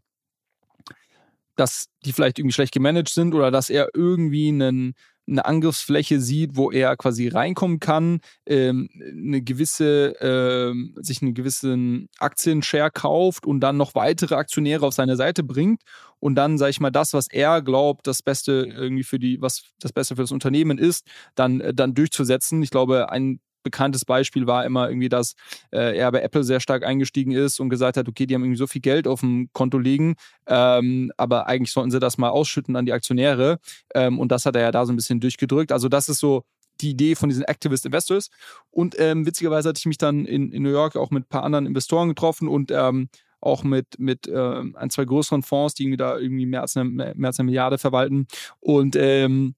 dass 1.56 1.86
die 2.04 2.12
vielleicht 2.12 2.38
irgendwie 2.38 2.54
schlecht 2.54 2.72
gemanagt 2.72 3.08
sind 3.08 3.34
oder 3.34 3.50
dass 3.50 3.70
er 3.70 3.88
irgendwie 3.94 4.48
einen, 4.48 4.94
eine 5.26 5.44
Angriffsfläche 5.44 6.20
sieht, 6.20 6.56
wo 6.56 6.70
er 6.70 6.96
quasi 6.96 7.28
reinkommen 7.28 7.80
kann, 7.80 8.20
ähm, 8.46 8.88
eine 9.00 9.42
gewisse, 9.42 10.14
ähm, 10.20 10.94
sich 11.00 11.22
einen 11.22 11.34
gewissen 11.34 12.08
Aktienshare 12.18 12.90
kauft 12.90 13.46
und 13.46 13.60
dann 13.60 13.76
noch 13.76 13.94
weitere 13.94 14.34
Aktionäre 14.34 14.86
auf 14.86 14.94
seine 14.94 15.16
Seite 15.16 15.42
bringt 15.42 15.82
und 16.20 16.34
dann, 16.34 16.58
sage 16.58 16.70
ich 16.70 16.80
mal, 16.80 16.90
das, 16.90 17.12
was 17.12 17.26
er 17.30 17.62
glaubt, 17.62 18.06
das 18.06 18.22
Beste 18.22 18.66
irgendwie 18.70 19.04
für 19.04 19.18
die, 19.18 19.40
was 19.40 19.62
das 19.80 19.92
Beste 19.92 20.16
für 20.16 20.22
das 20.22 20.32
Unternehmen 20.32 20.78
ist, 20.78 21.06
dann, 21.34 21.62
dann 21.74 21.94
durchzusetzen. 21.94 22.62
Ich 22.62 22.70
glaube, 22.70 23.10
ein 23.10 23.40
bekanntes 23.64 24.04
Beispiel 24.04 24.46
war 24.46 24.64
immer 24.64 24.88
irgendwie, 24.88 25.08
dass 25.08 25.34
äh, 25.72 25.96
er 25.96 26.12
bei 26.12 26.22
Apple 26.22 26.44
sehr 26.44 26.60
stark 26.60 26.84
eingestiegen 26.84 27.32
ist 27.32 27.58
und 27.58 27.68
gesagt 27.68 27.96
hat, 27.96 28.08
okay, 28.08 28.26
die 28.26 28.34
haben 28.34 28.44
irgendwie 28.44 28.58
so 28.58 28.68
viel 28.68 28.80
Geld 28.80 29.08
auf 29.08 29.20
dem 29.20 29.48
Konto 29.52 29.78
liegen, 29.78 30.14
ähm, 30.46 31.10
aber 31.16 31.48
eigentlich 31.48 31.72
sollten 31.72 31.90
sie 31.90 31.98
das 31.98 32.16
mal 32.18 32.28
ausschütten 32.28 32.76
an 32.76 32.86
die 32.86 32.92
Aktionäre. 32.92 33.58
Ähm, 33.94 34.20
und 34.20 34.30
das 34.30 34.46
hat 34.46 34.54
er 34.54 34.62
ja 34.62 34.70
da 34.70 34.86
so 34.86 34.92
ein 34.92 34.96
bisschen 34.96 35.18
durchgedrückt. 35.18 35.72
Also 35.72 35.88
das 35.88 36.08
ist 36.08 36.20
so 36.20 36.44
die 36.80 36.90
Idee 36.90 37.14
von 37.14 37.28
diesen 37.28 37.44
Activist 37.44 37.86
Investors. 37.86 38.30
Und 38.70 38.94
ähm, 38.98 39.26
witzigerweise 39.26 39.68
hatte 39.68 39.78
ich 39.78 39.86
mich 39.86 39.98
dann 39.98 40.24
in, 40.26 40.52
in 40.52 40.62
New 40.62 40.70
York 40.70 40.96
auch 40.96 41.10
mit 41.10 41.24
ein 41.24 41.28
paar 41.28 41.44
anderen 41.44 41.66
Investoren 41.66 42.08
getroffen 42.08 42.48
und 42.48 42.70
ähm, 42.70 43.08
auch 43.40 43.62
mit, 43.62 43.98
mit 43.98 44.26
äh, 44.26 44.62
ein, 44.74 44.90
zwei 44.90 45.04
größeren 45.04 45.42
Fonds, 45.42 45.74
die 45.74 45.84
irgendwie 45.84 45.98
da 45.98 46.18
irgendwie 46.18 46.46
mehr 46.46 46.62
als 46.62 46.76
eine, 46.76 46.88
mehr 46.88 47.28
als 47.28 47.38
eine 47.38 47.46
Milliarde 47.46 47.78
verwalten. 47.78 48.26
Und 48.60 48.96
ähm, 48.96 49.54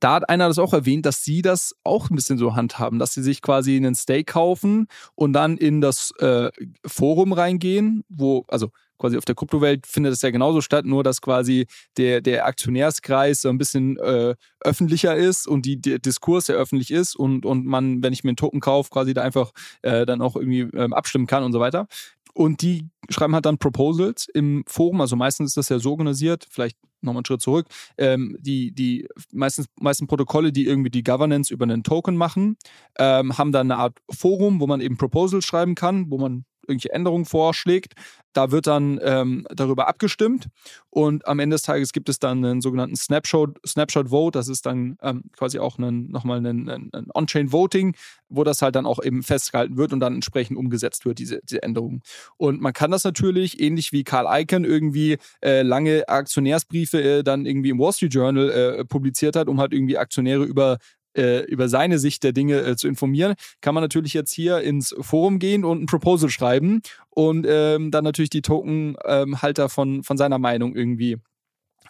da 0.00 0.14
hat 0.14 0.28
einer 0.28 0.48
das 0.48 0.58
auch 0.58 0.72
erwähnt, 0.72 1.06
dass 1.06 1.24
sie 1.24 1.42
das 1.42 1.74
auch 1.84 2.10
ein 2.10 2.16
bisschen 2.16 2.38
so 2.38 2.54
handhaben, 2.54 2.98
dass 2.98 3.14
sie 3.14 3.22
sich 3.22 3.42
quasi 3.42 3.76
einen 3.76 3.94
Steak 3.94 4.28
kaufen 4.28 4.86
und 5.14 5.32
dann 5.32 5.56
in 5.56 5.80
das 5.80 6.12
äh, 6.18 6.50
Forum 6.86 7.32
reingehen, 7.32 8.04
wo, 8.08 8.44
also 8.48 8.70
quasi 9.00 9.16
auf 9.16 9.24
der 9.24 9.34
Kryptowelt 9.34 9.86
findet 9.86 10.12
es 10.12 10.22
ja 10.22 10.30
genauso 10.30 10.60
statt, 10.60 10.84
nur 10.84 11.02
dass 11.02 11.20
quasi 11.20 11.66
der, 11.96 12.20
der 12.20 12.46
Aktionärskreis 12.46 13.40
so 13.40 13.48
ein 13.48 13.58
bisschen 13.58 13.96
äh, 13.96 14.34
öffentlicher 14.60 15.16
ist 15.16 15.48
und 15.48 15.66
die, 15.66 15.80
der 15.80 15.98
Diskurs 15.98 16.46
ja 16.46 16.54
öffentlich 16.54 16.90
ist 16.90 17.16
und, 17.16 17.44
und 17.44 17.66
man, 17.66 18.02
wenn 18.02 18.12
ich 18.12 18.22
mir 18.22 18.30
einen 18.30 18.36
Token 18.36 18.60
kaufe, 18.60 18.90
quasi 18.90 19.14
da 19.14 19.22
einfach 19.22 19.52
äh, 19.82 20.06
dann 20.06 20.22
auch 20.22 20.36
irgendwie 20.36 20.68
ähm, 20.76 20.92
abstimmen 20.92 21.26
kann 21.26 21.42
und 21.42 21.52
so 21.52 21.60
weiter. 21.60 21.88
Und 22.32 22.62
die 22.62 22.86
schreiben 23.08 23.34
halt 23.34 23.46
dann 23.46 23.58
Proposals 23.58 24.28
im 24.32 24.62
Forum, 24.66 25.00
also 25.00 25.16
meistens 25.16 25.50
ist 25.50 25.56
das 25.56 25.68
ja 25.68 25.78
so 25.80 25.90
organisiert, 25.90 26.46
vielleicht 26.48 26.76
nochmal 27.02 27.20
einen 27.20 27.26
Schritt 27.26 27.42
zurück, 27.42 27.66
ähm, 27.98 28.36
die, 28.40 28.72
die 28.72 29.08
meistens, 29.32 29.66
meisten 29.80 30.06
Protokolle, 30.06 30.52
die 30.52 30.66
irgendwie 30.66 30.90
die 30.90 31.04
Governance 31.04 31.52
über 31.52 31.64
einen 31.64 31.82
Token 31.82 32.16
machen, 32.16 32.56
ähm, 32.98 33.36
haben 33.38 33.52
dann 33.52 33.70
eine 33.70 33.80
Art 33.80 33.98
Forum, 34.10 34.60
wo 34.60 34.66
man 34.66 34.80
eben 34.80 34.96
Proposals 34.96 35.44
schreiben 35.44 35.74
kann, 35.74 36.10
wo 36.10 36.18
man 36.18 36.44
irgendwelche 36.66 36.92
Änderungen 36.92 37.24
vorschlägt. 37.24 37.94
Da 38.32 38.52
wird 38.52 38.68
dann 38.68 39.00
ähm, 39.02 39.44
darüber 39.50 39.88
abgestimmt 39.88 40.48
und 40.88 41.26
am 41.26 41.40
Ende 41.40 41.54
des 41.54 41.62
Tages 41.62 41.92
gibt 41.92 42.08
es 42.08 42.20
dann 42.20 42.44
einen 42.44 42.60
sogenannten 42.60 42.94
Snapshot, 42.94 43.58
Snapshot 43.66 44.10
Vote. 44.10 44.38
Das 44.38 44.48
ist 44.48 44.66
dann 44.66 44.96
ähm, 45.02 45.24
quasi 45.36 45.58
auch 45.58 45.78
einen, 45.78 46.10
nochmal 46.10 46.38
ein, 46.38 46.68
ein, 46.68 47.06
On-Chain 47.12 47.50
Voting, 47.50 47.96
wo 48.28 48.44
das 48.44 48.62
halt 48.62 48.76
dann 48.76 48.86
auch 48.86 49.02
eben 49.02 49.24
festgehalten 49.24 49.76
wird 49.76 49.92
und 49.92 49.98
dann 49.98 50.14
entsprechend 50.14 50.56
umgesetzt 50.56 51.04
wird, 51.06 51.18
diese, 51.18 51.40
diese 51.42 51.62
Änderungen. 51.62 52.02
Und 52.36 52.60
man 52.60 52.72
kann 52.72 52.92
das 52.92 53.02
natürlich, 53.02 53.60
ähnlich 53.60 53.90
wie 53.90 54.04
Carl 54.04 54.26
Icahn 54.42 54.64
irgendwie 54.64 55.18
äh, 55.44 55.62
lange 55.62 56.08
Aktionärsbriefe 56.08 57.02
äh, 57.02 57.22
dann 57.24 57.46
irgendwie 57.46 57.70
im 57.70 57.80
Wall 57.80 57.92
Street 57.92 58.14
Journal 58.14 58.50
äh, 58.50 58.84
publiziert 58.84 59.34
hat, 59.34 59.48
um 59.48 59.60
halt 59.60 59.72
irgendwie 59.72 59.98
Aktionäre 59.98 60.44
über 60.44 60.78
äh, 61.16 61.44
über 61.44 61.68
seine 61.68 61.98
Sicht 61.98 62.22
der 62.22 62.32
Dinge 62.32 62.60
äh, 62.60 62.76
zu 62.76 62.88
informieren, 62.88 63.34
kann 63.60 63.74
man 63.74 63.82
natürlich 63.82 64.14
jetzt 64.14 64.32
hier 64.32 64.60
ins 64.60 64.94
Forum 65.00 65.38
gehen 65.38 65.64
und 65.64 65.82
ein 65.82 65.86
Proposal 65.86 66.30
schreiben 66.30 66.82
und 67.10 67.46
ähm, 67.48 67.90
dann 67.90 68.04
natürlich 68.04 68.30
die 68.30 68.42
Tokenhalter 68.42 69.62
ähm, 69.64 69.68
von, 69.68 70.02
von 70.02 70.16
seiner 70.16 70.38
Meinung 70.38 70.74
irgendwie 70.74 71.16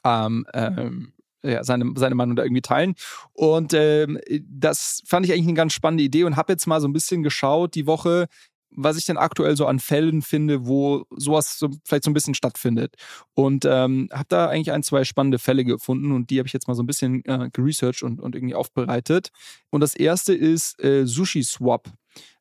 ähm, 0.04 0.46
ähm, 0.54 1.12
ja, 1.42 1.64
seine, 1.64 1.92
seine 1.96 2.14
Meinung 2.14 2.36
da 2.36 2.42
irgendwie 2.42 2.62
teilen. 2.62 2.94
Und 3.32 3.72
ähm, 3.74 4.18
das 4.46 5.02
fand 5.06 5.24
ich 5.26 5.32
eigentlich 5.32 5.46
eine 5.46 5.54
ganz 5.54 5.72
spannende 5.72 6.04
Idee 6.04 6.24
und 6.24 6.36
habe 6.36 6.52
jetzt 6.52 6.66
mal 6.66 6.80
so 6.80 6.88
ein 6.88 6.92
bisschen 6.92 7.22
geschaut 7.22 7.74
die 7.74 7.86
Woche, 7.86 8.26
was 8.70 8.96
ich 8.96 9.04
denn 9.04 9.16
aktuell 9.16 9.56
so 9.56 9.66
an 9.66 9.78
Fällen 9.78 10.22
finde, 10.22 10.66
wo 10.66 11.04
sowas 11.10 11.58
so 11.58 11.70
vielleicht 11.84 12.04
so 12.04 12.10
ein 12.10 12.14
bisschen 12.14 12.34
stattfindet. 12.34 12.94
Und 13.34 13.64
ähm, 13.64 14.08
habe 14.12 14.26
da 14.28 14.48
eigentlich 14.48 14.72
ein, 14.72 14.82
zwei 14.82 15.04
spannende 15.04 15.38
Fälle 15.38 15.64
gefunden 15.64 16.12
und 16.12 16.30
die 16.30 16.38
habe 16.38 16.46
ich 16.46 16.52
jetzt 16.52 16.68
mal 16.68 16.74
so 16.74 16.82
ein 16.82 16.86
bisschen 16.86 17.24
äh, 17.24 17.50
geresearched 17.52 18.02
und, 18.02 18.20
und 18.20 18.34
irgendwie 18.34 18.54
aufbereitet. 18.54 19.30
Und 19.70 19.80
das 19.80 19.94
erste 19.94 20.34
ist 20.34 20.82
äh, 20.82 21.06
Sushi 21.06 21.42
Swap. 21.42 21.88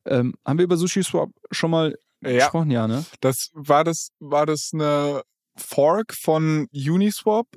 Ähm, 0.06 0.36
haben 0.46 0.58
wir 0.58 0.66
über 0.66 0.78
Sushi 0.78 1.04
Swap 1.04 1.32
schon 1.52 1.72
mal 1.72 1.98
ja. 2.22 2.32
gesprochen? 2.32 2.72
Ja, 2.72 2.88
ne? 2.88 3.06
Das 3.22 3.52
war 3.54 3.84
das, 3.84 4.12
war 4.20 4.46
das 4.46 4.72
eine 4.74 5.24
Fork 5.56 6.14
von 6.14 6.68
Uniswap 6.74 7.48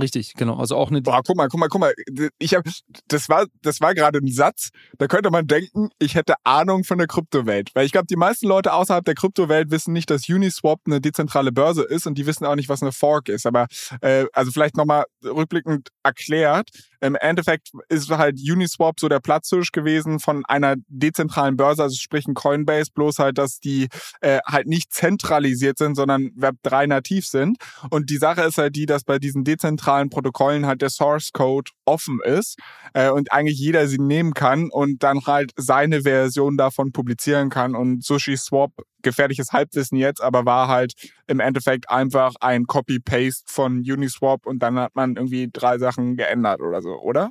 Richtig, 0.00 0.34
genau. 0.34 0.56
Also 0.56 0.76
auch 0.76 0.90
eine. 0.90 1.02
Boah, 1.02 1.20
guck 1.22 1.36
mal, 1.36 1.48
guck 1.48 1.60
mal, 1.60 1.68
guck 1.68 1.80
mal. 1.80 1.92
Ich 2.38 2.54
habe, 2.54 2.70
das 3.08 3.28
war, 3.28 3.46
das 3.60 3.80
war 3.82 3.94
gerade 3.94 4.20
ein 4.20 4.32
Satz. 4.32 4.70
Da 4.96 5.06
könnte 5.06 5.30
man 5.30 5.46
denken, 5.46 5.90
ich 5.98 6.14
hätte 6.14 6.34
Ahnung 6.44 6.84
von 6.84 6.96
der 6.96 7.06
Kryptowelt, 7.06 7.70
weil 7.74 7.84
ich 7.84 7.92
glaube, 7.92 8.06
die 8.06 8.16
meisten 8.16 8.46
Leute 8.46 8.72
außerhalb 8.72 9.04
der 9.04 9.14
Kryptowelt 9.14 9.70
wissen 9.70 9.92
nicht, 9.92 10.08
dass 10.08 10.28
Uniswap 10.28 10.80
eine 10.86 11.02
dezentrale 11.02 11.52
Börse 11.52 11.82
ist 11.82 12.06
und 12.06 12.16
die 12.16 12.26
wissen 12.26 12.46
auch 12.46 12.54
nicht, 12.54 12.70
was 12.70 12.80
eine 12.80 12.92
Fork 12.92 13.28
ist. 13.28 13.44
Aber 13.44 13.66
äh, 14.00 14.24
also 14.32 14.50
vielleicht 14.50 14.76
nochmal 14.76 15.04
rückblickend 15.22 15.88
erklärt. 16.02 16.70
Im 17.00 17.16
Endeffekt 17.16 17.72
ist 17.88 18.08
halt 18.10 18.38
Uniswap 18.38 18.98
so 18.98 19.08
der 19.08 19.20
Platzhirsch 19.20 19.72
gewesen 19.72 20.20
von 20.20 20.44
einer 20.46 20.76
dezentralen 20.86 21.56
Börse, 21.56 21.82
also 21.82 21.96
sprich 21.96 22.26
ein 22.28 22.34
Coinbase, 22.34 22.92
bloß 22.94 23.18
halt, 23.18 23.38
dass 23.38 23.58
die 23.58 23.88
äh, 24.20 24.38
halt 24.46 24.68
nicht 24.68 24.92
zentralisiert 24.92 25.78
sind, 25.78 25.96
sondern 25.96 26.30
Web3 26.38 26.86
nativ 26.86 27.26
sind. 27.26 27.58
Und 27.90 28.08
die 28.08 28.18
Sache 28.18 28.42
ist 28.42 28.56
halt 28.56 28.76
die, 28.76 28.86
dass 28.86 29.02
bei 29.02 29.18
diesen 29.18 29.42
dezentralen 29.42 29.81
Protokollen 30.10 30.66
halt 30.66 30.82
der 30.82 30.90
Source 30.90 31.32
Code 31.32 31.70
offen 31.84 32.20
ist 32.24 32.58
äh, 32.94 33.10
und 33.10 33.32
eigentlich 33.32 33.58
jeder 33.58 33.86
sie 33.88 33.98
nehmen 33.98 34.34
kann 34.34 34.70
und 34.70 35.02
dann 35.02 35.26
halt 35.26 35.52
seine 35.56 36.02
Version 36.02 36.56
davon 36.56 36.92
publizieren 36.92 37.50
kann. 37.50 37.74
Und 37.74 38.04
Sushi 38.04 38.36
Swap 38.36 38.72
gefährliches 39.02 39.52
Halbwissen 39.52 39.98
jetzt, 39.98 40.22
aber 40.22 40.46
war 40.46 40.68
halt 40.68 40.94
im 41.26 41.40
Endeffekt 41.40 41.90
einfach 41.90 42.34
ein 42.40 42.64
Copy-Paste 42.66 43.44
von 43.46 43.78
Uniswap 43.78 44.46
und 44.46 44.60
dann 44.60 44.78
hat 44.78 44.94
man 44.94 45.16
irgendwie 45.16 45.50
drei 45.52 45.78
Sachen 45.78 46.16
geändert 46.16 46.60
oder 46.60 46.80
so, 46.82 47.00
oder? 47.00 47.30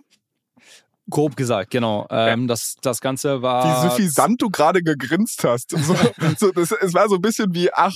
Grob 1.09 1.35
gesagt, 1.35 1.71
genau. 1.71 2.07
Ähm, 2.09 2.47
das, 2.47 2.75
das 2.81 3.01
Ganze 3.01 3.41
war. 3.41 3.65
Wie 3.65 3.89
suffisant 3.89 4.41
du 4.41 4.49
gerade 4.49 4.81
gegrinst 4.81 5.43
hast. 5.43 5.71
So, 5.71 5.95
so, 6.37 6.51
das, 6.51 6.71
es 6.71 6.93
war 6.93 7.09
so 7.09 7.15
ein 7.15 7.21
bisschen 7.21 7.53
wie, 7.53 7.73
ach 7.73 7.93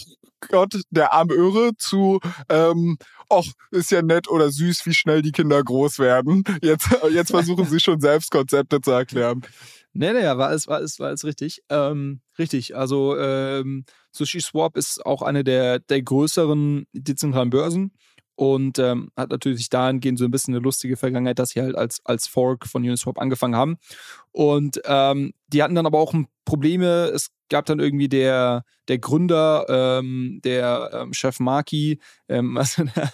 Gott, 0.50 0.82
der 0.90 1.14
arme 1.14 1.34
Öre 1.34 1.72
zu, 1.78 2.20
ähm, 2.50 2.98
ach, 3.30 3.46
ist 3.72 3.92
ja 3.92 4.02
nett 4.02 4.30
oder 4.30 4.50
süß, 4.50 4.86
wie 4.86 4.94
schnell 4.94 5.22
die 5.22 5.32
Kinder 5.32 5.64
groß 5.64 6.00
werden. 6.00 6.44
Jetzt, 6.62 6.90
jetzt 7.12 7.32
versuchen 7.32 7.66
sie 7.66 7.80
schon 7.80 8.00
selbst 8.00 8.32
Konzepte 8.32 8.82
zu 8.82 8.92
erklären. 8.92 9.42
Nee, 9.94 10.12
nee, 10.12 10.24
war 10.24 10.48
alles, 10.50 10.68
war 10.68 10.78
alles, 10.78 11.00
war 11.00 11.08
alles 11.08 11.24
richtig. 11.24 11.62
Ähm, 11.70 12.20
richtig. 12.38 12.76
Also 12.76 13.18
ähm, 13.18 13.86
Sushi 14.12 14.42
Swap 14.42 14.76
ist 14.76 15.06
auch 15.06 15.22
eine 15.22 15.44
der, 15.44 15.80
der 15.80 16.02
größeren 16.02 16.86
dezentralen 16.94 17.50
Börsen 17.50 17.92
und 18.36 18.78
ähm, 18.80 19.10
hat 19.16 19.30
natürlich 19.30 19.70
dahingehend 19.70 20.20
so 20.20 20.26
ein 20.26 20.32
bisschen 20.32 20.54
eine 20.54 20.64
lustige 20.64 20.98
Vergangenheit, 20.98 21.40
dass 21.40 21.50
sie 21.50 21.62
halt 21.62 21.76
als, 21.76 22.02
als 22.04 22.28
Fork 22.28 22.68
von 22.68 22.84
Uniswap 22.84 23.20
angefangen 23.20 23.56
haben. 23.56 23.78
Und 24.36 24.82
ähm, 24.84 25.32
die 25.48 25.64
hatten 25.64 25.76
dann 25.76 25.86
aber 25.86 25.98
auch 25.98 26.14
Probleme. 26.44 27.10
Es 27.16 27.30
gab 27.50 27.66
dann 27.68 27.80
irgendwie 27.80 28.10
der, 28.10 28.66
der 28.90 28.98
Gründer, 29.00 29.66
ähm, 29.70 30.42
der 30.44 30.90
ähm, 30.94 31.14
Chef 31.14 31.40
Marki, 31.40 32.00
ähm, 32.28 32.58
also 32.58 32.84
der, 32.84 33.12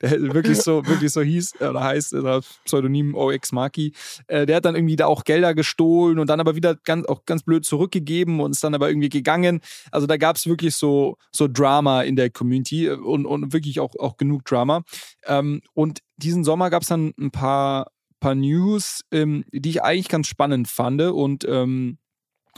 der, 0.00 0.32
wirklich 0.32 0.62
so, 0.62 0.86
wirklich 0.86 1.12
so 1.12 1.20
hieß 1.20 1.60
oder 1.60 1.84
heißt, 1.84 2.14
oder 2.14 2.40
Pseudonym 2.64 3.14
OX 3.14 3.52
Marki, 3.52 3.92
äh, 4.28 4.46
der 4.46 4.56
hat 4.56 4.64
dann 4.64 4.76
irgendwie 4.76 4.96
da 4.96 5.06
auch 5.06 5.24
Gelder 5.24 5.52
gestohlen 5.54 6.18
und 6.18 6.30
dann 6.30 6.40
aber 6.40 6.56
wieder 6.56 6.74
ganz, 6.74 7.06
auch 7.06 7.26
ganz 7.26 7.42
blöd 7.42 7.66
zurückgegeben 7.66 8.40
und 8.40 8.52
ist 8.52 8.64
dann 8.64 8.74
aber 8.74 8.88
irgendwie 8.88 9.10
gegangen. 9.10 9.60
Also 9.90 10.06
da 10.06 10.16
gab 10.16 10.36
es 10.36 10.46
wirklich 10.46 10.74
so, 10.74 11.18
so 11.32 11.48
Drama 11.48 12.00
in 12.00 12.16
der 12.16 12.30
Community 12.30 12.88
und, 12.88 13.26
und 13.26 13.52
wirklich 13.52 13.78
auch, 13.80 13.94
auch 13.98 14.16
genug 14.16 14.46
Drama. 14.46 14.84
Ähm, 15.26 15.60
und 15.74 16.00
diesen 16.16 16.44
Sommer 16.44 16.70
gab 16.70 16.80
es 16.80 16.88
dann 16.88 17.12
ein 17.18 17.30
paar 17.30 17.88
paar 18.20 18.34
News, 18.34 19.02
ähm, 19.10 19.44
die 19.52 19.70
ich 19.70 19.82
eigentlich 19.82 20.08
ganz 20.08 20.26
spannend 20.26 20.68
fand 20.68 21.00
und 21.00 21.44
ähm, 21.48 21.98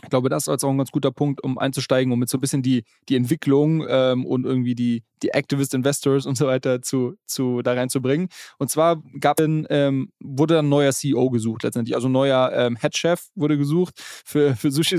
ich 0.03 0.11
glaube, 0.11 0.29
das 0.29 0.47
ist 0.47 0.65
auch 0.65 0.71
ein 0.71 0.79
ganz 0.79 0.91
guter 0.91 1.11
Punkt, 1.11 1.43
um 1.43 1.59
einzusteigen, 1.59 2.13
um 2.13 2.19
mit 2.19 2.29
so 2.29 2.39
ein 2.39 2.41
bisschen 2.41 2.63
die, 2.63 2.85
die 3.09 3.17
Entwicklung 3.17 3.85
ähm, 3.89 4.25
und 4.25 4.45
irgendwie 4.45 4.75
die, 4.75 5.03
die 5.23 5.31
Activist 5.31 5.75
Investors 5.75 6.25
und 6.27 6.37
so 6.37 6.47
weiter 6.47 6.83
zu, 6.83 7.15
zu 7.27 7.63
da 7.63 7.73
reinzubringen. 7.73 8.29
Und 8.59 8.71
zwar 8.71 9.03
gab 9.21 9.37
dann, 9.37 9.67
ähm, 9.71 10.13
wurde 10.21 10.55
dann 10.55 10.67
ein 10.67 10.69
neuer 10.69 10.93
CEO 10.93 11.31
gesucht 11.31 11.65
letztendlich. 11.65 11.97
Also 11.97 12.09
ein 12.09 12.13
neuer 12.13 12.53
ähm, 12.55 12.77
Headchef 12.77 13.29
wurde 13.35 13.59
gesucht 13.59 13.95
für, 14.25 14.55
für 14.55 14.71
Sushi 14.71 14.99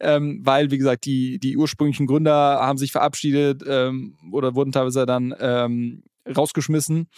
ähm, 0.00 0.40
weil, 0.44 0.70
wie 0.70 0.78
gesagt, 0.78 1.06
die, 1.06 1.38
die 1.38 1.56
ursprünglichen 1.56 2.06
Gründer 2.06 2.32
haben 2.32 2.78
sich 2.78 2.92
verabschiedet 2.92 3.62
ähm, 3.66 4.16
oder 4.30 4.54
wurden 4.54 4.72
teilweise 4.72 5.06
dann 5.06 5.34
ähm, 5.40 6.02
rausgeschmissen. 6.36 7.08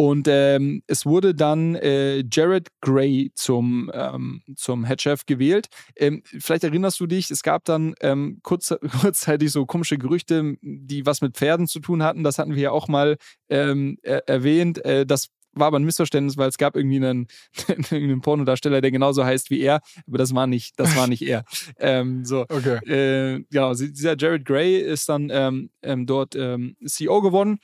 Und 0.00 0.28
ähm, 0.30 0.84
es 0.86 1.06
wurde 1.06 1.34
dann 1.34 1.74
äh, 1.74 2.22
Jared 2.30 2.68
Gray 2.80 3.32
zum, 3.34 3.90
ähm, 3.92 4.42
zum 4.54 4.84
Headchef 4.84 5.26
gewählt. 5.26 5.66
Ähm, 5.96 6.22
vielleicht 6.24 6.62
erinnerst 6.62 7.00
du 7.00 7.08
dich, 7.08 7.32
es 7.32 7.42
gab 7.42 7.64
dann 7.64 7.96
ähm, 8.00 8.38
kurz, 8.44 8.72
kurzzeitig 9.00 9.50
so 9.50 9.66
komische 9.66 9.98
Gerüchte, 9.98 10.54
die 10.62 11.04
was 11.04 11.20
mit 11.20 11.36
Pferden 11.36 11.66
zu 11.66 11.80
tun 11.80 12.04
hatten. 12.04 12.22
Das 12.22 12.38
hatten 12.38 12.54
wir 12.54 12.62
ja 12.62 12.70
auch 12.70 12.86
mal 12.86 13.16
ähm, 13.48 13.98
er 14.02 14.28
erwähnt. 14.28 14.84
Äh, 14.84 15.04
das 15.04 15.30
war 15.52 15.66
aber 15.66 15.80
ein 15.80 15.84
Missverständnis, 15.84 16.36
weil 16.36 16.48
es 16.48 16.58
gab 16.58 16.76
irgendwie 16.76 17.04
einen, 17.04 17.26
einen 17.90 18.20
Pornodarsteller, 18.20 18.80
der 18.80 18.92
genauso 18.92 19.24
heißt 19.24 19.50
wie 19.50 19.58
er, 19.58 19.80
aber 20.06 20.18
das 20.18 20.32
war 20.32 20.46
nicht, 20.46 20.78
das 20.78 20.94
war 20.94 21.08
nicht 21.08 21.22
er. 21.22 21.44
Ähm, 21.80 22.24
so, 22.24 22.42
okay. 22.42 22.76
Äh, 22.86 23.44
genau, 23.50 23.74
dieser 23.74 24.16
Jared 24.16 24.44
Gray 24.44 24.78
ist 24.78 25.08
dann 25.08 25.70
dort 26.06 26.34
CEO 26.34 27.20
geworden 27.20 27.58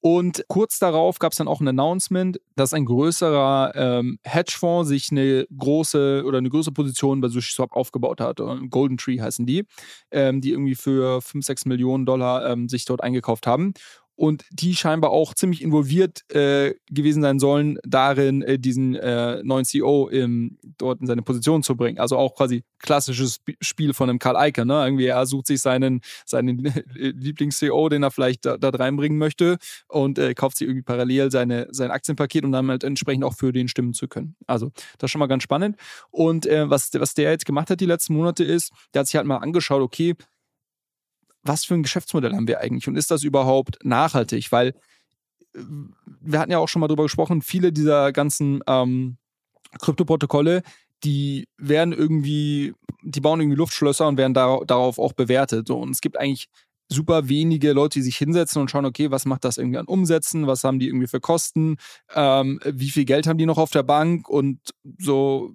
und 0.00 0.44
kurz 0.48 0.78
darauf 0.78 1.18
gab 1.18 1.32
es 1.32 1.38
dann 1.38 1.48
auch 1.48 1.60
ein 1.60 1.68
Announcement, 1.68 2.40
dass 2.54 2.72
ein 2.72 2.84
größerer 2.84 3.72
ähm, 3.74 4.18
Hedgefonds 4.22 4.88
sich 4.88 5.10
eine 5.10 5.46
große 5.56 6.22
oder 6.24 6.38
eine 6.38 6.50
größere 6.50 6.72
Position 6.72 7.20
bei 7.20 7.28
SushiSwap 7.28 7.72
aufgebaut 7.72 8.20
hat. 8.20 8.38
Golden 8.70 8.96
Tree 8.96 9.20
heißen 9.20 9.44
die, 9.44 9.64
ähm, 10.12 10.40
die 10.40 10.52
irgendwie 10.52 10.76
für 10.76 11.20
5, 11.20 11.44
6 11.44 11.64
Millionen 11.66 12.06
Dollar 12.06 12.48
ähm, 12.48 12.68
sich 12.68 12.84
dort 12.84 13.02
eingekauft 13.02 13.46
haben. 13.46 13.74
Und 14.18 14.44
die 14.50 14.74
scheinbar 14.74 15.10
auch 15.12 15.32
ziemlich 15.32 15.62
involviert 15.62 16.28
äh, 16.34 16.74
gewesen 16.90 17.22
sein 17.22 17.38
sollen, 17.38 17.78
darin 17.84 18.42
äh, 18.42 18.58
diesen 18.58 18.96
äh, 18.96 19.40
neuen 19.44 19.64
CEO 19.64 20.08
im, 20.08 20.58
dort 20.76 21.00
in 21.00 21.06
seine 21.06 21.22
Position 21.22 21.62
zu 21.62 21.76
bringen. 21.76 22.00
Also 22.00 22.16
auch 22.16 22.34
quasi 22.34 22.64
klassisches 22.80 23.38
Spiel 23.60 23.94
von 23.94 24.10
einem 24.10 24.18
Karl 24.18 24.36
Eicher. 24.36 24.64
Ne? 24.64 24.84
Irgendwie 24.84 25.06
er 25.06 25.24
sucht 25.24 25.46
sich 25.46 25.60
seinen, 25.60 26.00
seinen 26.26 26.58
Lieblings-CEO, 26.94 27.88
den 27.90 28.02
er 28.02 28.10
vielleicht 28.10 28.44
da, 28.44 28.56
da 28.56 28.70
reinbringen 28.70 29.18
möchte 29.18 29.56
und 29.86 30.18
äh, 30.18 30.34
kauft 30.34 30.56
sich 30.56 30.66
irgendwie 30.66 30.82
parallel 30.82 31.30
seine, 31.30 31.68
sein 31.70 31.92
Aktienpaket, 31.92 32.44
um 32.44 32.50
dann 32.50 32.68
halt 32.68 32.82
entsprechend 32.82 33.22
auch 33.22 33.36
für 33.36 33.52
den 33.52 33.68
stimmen 33.68 33.94
zu 33.94 34.08
können. 34.08 34.34
Also 34.48 34.72
das 34.98 35.08
ist 35.08 35.10
schon 35.12 35.20
mal 35.20 35.26
ganz 35.26 35.44
spannend. 35.44 35.76
Und 36.10 36.44
äh, 36.44 36.68
was, 36.68 36.90
was 36.94 37.14
der 37.14 37.30
jetzt 37.30 37.46
gemacht 37.46 37.70
hat 37.70 37.80
die 37.80 37.86
letzten 37.86 38.14
Monate 38.14 38.42
ist, 38.42 38.72
der 38.92 39.00
hat 39.00 39.06
sich 39.06 39.14
halt 39.14 39.28
mal 39.28 39.36
angeschaut, 39.36 39.80
okay, 39.80 40.16
was 41.48 41.64
für 41.64 41.74
ein 41.74 41.82
Geschäftsmodell 41.82 42.34
haben 42.34 42.46
wir 42.46 42.60
eigentlich 42.60 42.86
und 42.86 42.96
ist 42.96 43.10
das 43.10 43.24
überhaupt 43.24 43.78
nachhaltig? 43.82 44.52
Weil 44.52 44.68
äh, 45.54 45.60
wir 46.20 46.38
hatten 46.38 46.52
ja 46.52 46.58
auch 46.58 46.68
schon 46.68 46.80
mal 46.80 46.88
drüber 46.88 47.04
gesprochen, 47.04 47.42
viele 47.42 47.72
dieser 47.72 48.12
ganzen 48.12 48.60
ähm, 48.66 49.16
Kryptoprotokolle, 49.80 50.62
die 51.04 51.48
werden 51.56 51.92
irgendwie, 51.92 52.74
die 53.02 53.20
bauen 53.20 53.40
irgendwie 53.40 53.56
Luftschlösser 53.56 54.08
und 54.08 54.16
werden 54.16 54.34
dar 54.34 54.64
darauf 54.66 54.98
auch 54.98 55.12
bewertet. 55.12 55.70
Und 55.70 55.90
es 55.90 56.00
gibt 56.00 56.18
eigentlich 56.18 56.48
super 56.88 57.28
wenige 57.28 57.72
Leute, 57.72 57.98
die 57.98 58.02
sich 58.02 58.16
hinsetzen 58.16 58.60
und 58.60 58.70
schauen, 58.70 58.86
okay, 58.86 59.10
was 59.10 59.26
macht 59.26 59.44
das 59.44 59.58
irgendwie 59.58 59.78
an 59.78 59.86
Umsätzen, 59.86 60.46
was 60.46 60.64
haben 60.64 60.78
die 60.78 60.86
irgendwie 60.88 61.06
für 61.06 61.20
Kosten, 61.20 61.76
ähm, 62.14 62.60
wie 62.64 62.90
viel 62.90 63.04
Geld 63.04 63.26
haben 63.26 63.38
die 63.38 63.46
noch 63.46 63.58
auf 63.58 63.70
der 63.70 63.82
Bank 63.82 64.28
und 64.28 64.58
so, 64.98 65.52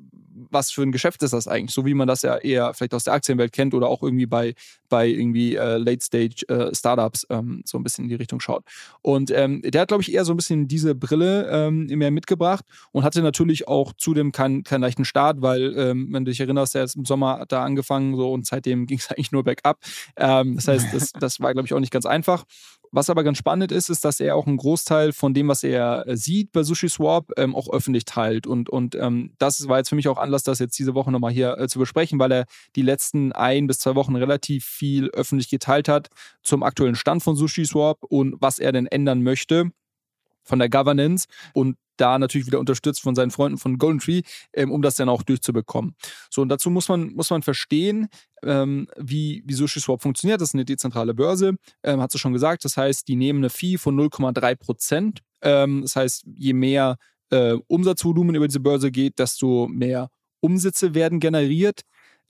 was 0.49 0.71
für 0.71 0.83
ein 0.83 0.91
Geschäft 0.91 1.23
ist 1.23 1.33
das 1.33 1.47
eigentlich? 1.47 1.73
So 1.73 1.85
wie 1.85 1.93
man 1.93 2.07
das 2.07 2.21
ja 2.21 2.37
eher 2.37 2.73
vielleicht 2.73 2.93
aus 2.93 3.03
der 3.03 3.13
Aktienwelt 3.13 3.51
kennt 3.51 3.73
oder 3.73 3.87
auch 3.87 4.03
irgendwie 4.03 4.25
bei, 4.25 4.53
bei 4.89 5.07
irgendwie 5.07 5.55
äh, 5.55 5.77
Late-Stage-Startups 5.77 7.25
äh, 7.25 7.35
ähm, 7.35 7.63
so 7.65 7.77
ein 7.77 7.83
bisschen 7.83 8.05
in 8.05 8.09
die 8.09 8.15
Richtung 8.15 8.39
schaut. 8.39 8.63
Und 9.01 9.31
ähm, 9.31 9.61
der 9.63 9.81
hat, 9.81 9.87
glaube 9.87 10.03
ich, 10.03 10.13
eher 10.13 10.25
so 10.25 10.33
ein 10.33 10.37
bisschen 10.37 10.67
diese 10.67 10.95
Brille 10.95 11.47
ähm, 11.49 11.85
mehr 11.85 12.11
mitgebracht 12.11 12.65
und 12.91 13.03
hatte 13.03 13.21
natürlich 13.21 13.67
auch 13.67 13.93
zudem 13.97 14.31
keinen, 14.31 14.63
keinen 14.63 14.81
leichten 14.81 15.05
Start, 15.05 15.41
weil, 15.41 15.77
ähm, 15.77 16.09
wenn 16.11 16.25
du 16.25 16.31
dich 16.31 16.39
erinnerst, 16.39 16.75
er 16.75 16.83
ist 16.83 16.95
im 16.95 17.05
Sommer 17.05 17.45
da 17.47 17.63
angefangen 17.63 18.15
so 18.15 18.31
und 18.31 18.45
seitdem 18.45 18.85
ging 18.87 18.97
es 18.97 19.09
eigentlich 19.09 19.31
nur 19.31 19.43
bergab. 19.43 19.79
Ähm, 20.15 20.55
das 20.55 20.67
heißt, 20.67 20.93
das, 20.93 21.11
das 21.13 21.39
war, 21.39 21.53
glaube 21.53 21.67
ich, 21.67 21.73
auch 21.73 21.79
nicht 21.79 21.93
ganz 21.93 22.05
einfach. 22.05 22.45
Was 22.95 23.09
aber 23.09 23.23
ganz 23.23 23.39
spannend 23.39 23.71
ist, 23.71 23.89
ist, 23.89 24.05
dass 24.05 24.19
er 24.19 24.35
auch 24.35 24.45
einen 24.45 24.57
Großteil 24.57 25.13
von 25.13 25.33
dem, 25.33 25.47
was 25.47 25.63
er 25.63 26.07
äh, 26.07 26.15
sieht 26.15 26.51
bei 26.51 26.61
SushiSwap, 26.61 27.31
ähm, 27.37 27.55
auch 27.55 27.73
öffentlich 27.73 28.05
teilt. 28.05 28.45
Und, 28.45 28.69
und 28.69 28.93
ähm, 28.93 29.33
das 29.39 29.67
war 29.67 29.79
jetzt 29.79 29.89
für 29.89 29.95
mich 29.95 30.07
auch 30.07 30.19
Anlass, 30.19 30.43
das 30.43 30.59
jetzt 30.59 30.77
diese 30.77 30.93
Woche 30.93 31.11
nochmal 31.11 31.31
hier 31.31 31.57
äh, 31.57 31.67
zu 31.67 31.79
besprechen, 31.79 32.19
weil 32.19 32.31
er 32.31 32.45
die 32.75 32.83
letzten 32.83 33.31
ein 33.31 33.65
bis 33.65 33.79
zwei 33.79 33.95
Wochen 33.95 34.15
relativ 34.15 34.65
viel 34.65 35.09
öffentlich 35.09 35.49
geteilt 35.49 35.87
hat 35.87 36.09
zum 36.43 36.61
aktuellen 36.61 36.93
Stand 36.93 37.23
von 37.23 37.35
SushiSwap 37.35 38.03
und 38.03 38.35
was 38.39 38.59
er 38.59 38.71
denn 38.71 38.85
ändern 38.85 39.23
möchte 39.23 39.71
von 40.43 40.59
der 40.59 40.69
Governance 40.69 41.27
und 41.53 41.77
da 41.97 42.19
natürlich 42.19 42.47
wieder 42.47 42.59
unterstützt 42.59 43.01
von 43.01 43.15
seinen 43.15 43.31
Freunden 43.31 43.57
von 43.57 43.77
Golden 43.77 43.99
Tree, 43.99 44.21
ähm, 44.53 44.71
um 44.71 44.81
das 44.81 44.95
dann 44.95 45.09
auch 45.09 45.23
durchzubekommen. 45.23 45.95
So, 46.29 46.41
und 46.41 46.49
dazu 46.49 46.69
muss 46.69 46.89
man, 46.89 47.13
muss 47.13 47.29
man 47.29 47.41
verstehen, 47.41 48.07
ähm, 48.43 48.87
wie, 48.97 49.43
wie 49.45 49.53
SushiSwap 49.53 50.01
funktioniert. 50.01 50.41
Das 50.41 50.49
ist 50.49 50.55
eine 50.55 50.65
dezentrale 50.65 51.13
Börse, 51.13 51.55
ähm, 51.83 52.01
hat 52.01 52.11
sie 52.11 52.19
schon 52.19 52.33
gesagt. 52.33 52.65
Das 52.65 52.77
heißt, 52.77 53.07
die 53.07 53.15
nehmen 53.15 53.39
eine 53.39 53.49
Fee 53.49 53.77
von 53.77 53.95
0,3 53.95 54.55
Prozent. 54.55 55.19
Ähm, 55.41 55.81
das 55.81 55.95
heißt, 55.95 56.25
je 56.35 56.53
mehr 56.53 56.97
äh, 57.29 57.55
Umsatzvolumen 57.67 58.35
über 58.35 58.47
diese 58.47 58.59
Börse 58.59 58.91
geht, 58.91 59.19
desto 59.19 59.67
mehr 59.67 60.09
Umsätze 60.39 60.93
werden 60.93 61.19
generiert. 61.19 61.81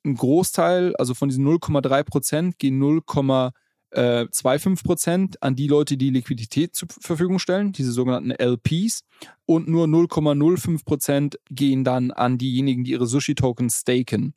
Ein 0.06 0.16
Großteil, 0.16 0.96
also 0.98 1.14
von 1.14 1.30
diesen 1.30 1.48
0,3 1.48 2.04
Prozent, 2.04 2.60
gehen 2.60 2.82
0,3 2.82 3.52
äh, 3.94 4.26
2,5 4.32 4.84
Prozent 4.84 5.44
an 5.44 5.56
die 5.56 5.68
Leute, 5.68 5.98
die 5.98 6.10
Liquidität 6.10 6.76
zur 6.76 6.88
Verfügung 7.00 7.40
stellen, 7.40 7.72
diese 7.72 7.92
sogenannten 7.92 8.32
LPs. 8.32 9.04
Und 9.46 9.68
nur 9.68 9.86
0,05 9.88 10.86
Prozent 10.86 11.40
gehen 11.50 11.84
dann 11.84 12.12
an 12.12 12.38
diejenigen, 12.38 12.84
die 12.84 12.92
ihre 12.92 13.08
Sushi-Tokens 13.08 13.82
staken. 13.82 14.34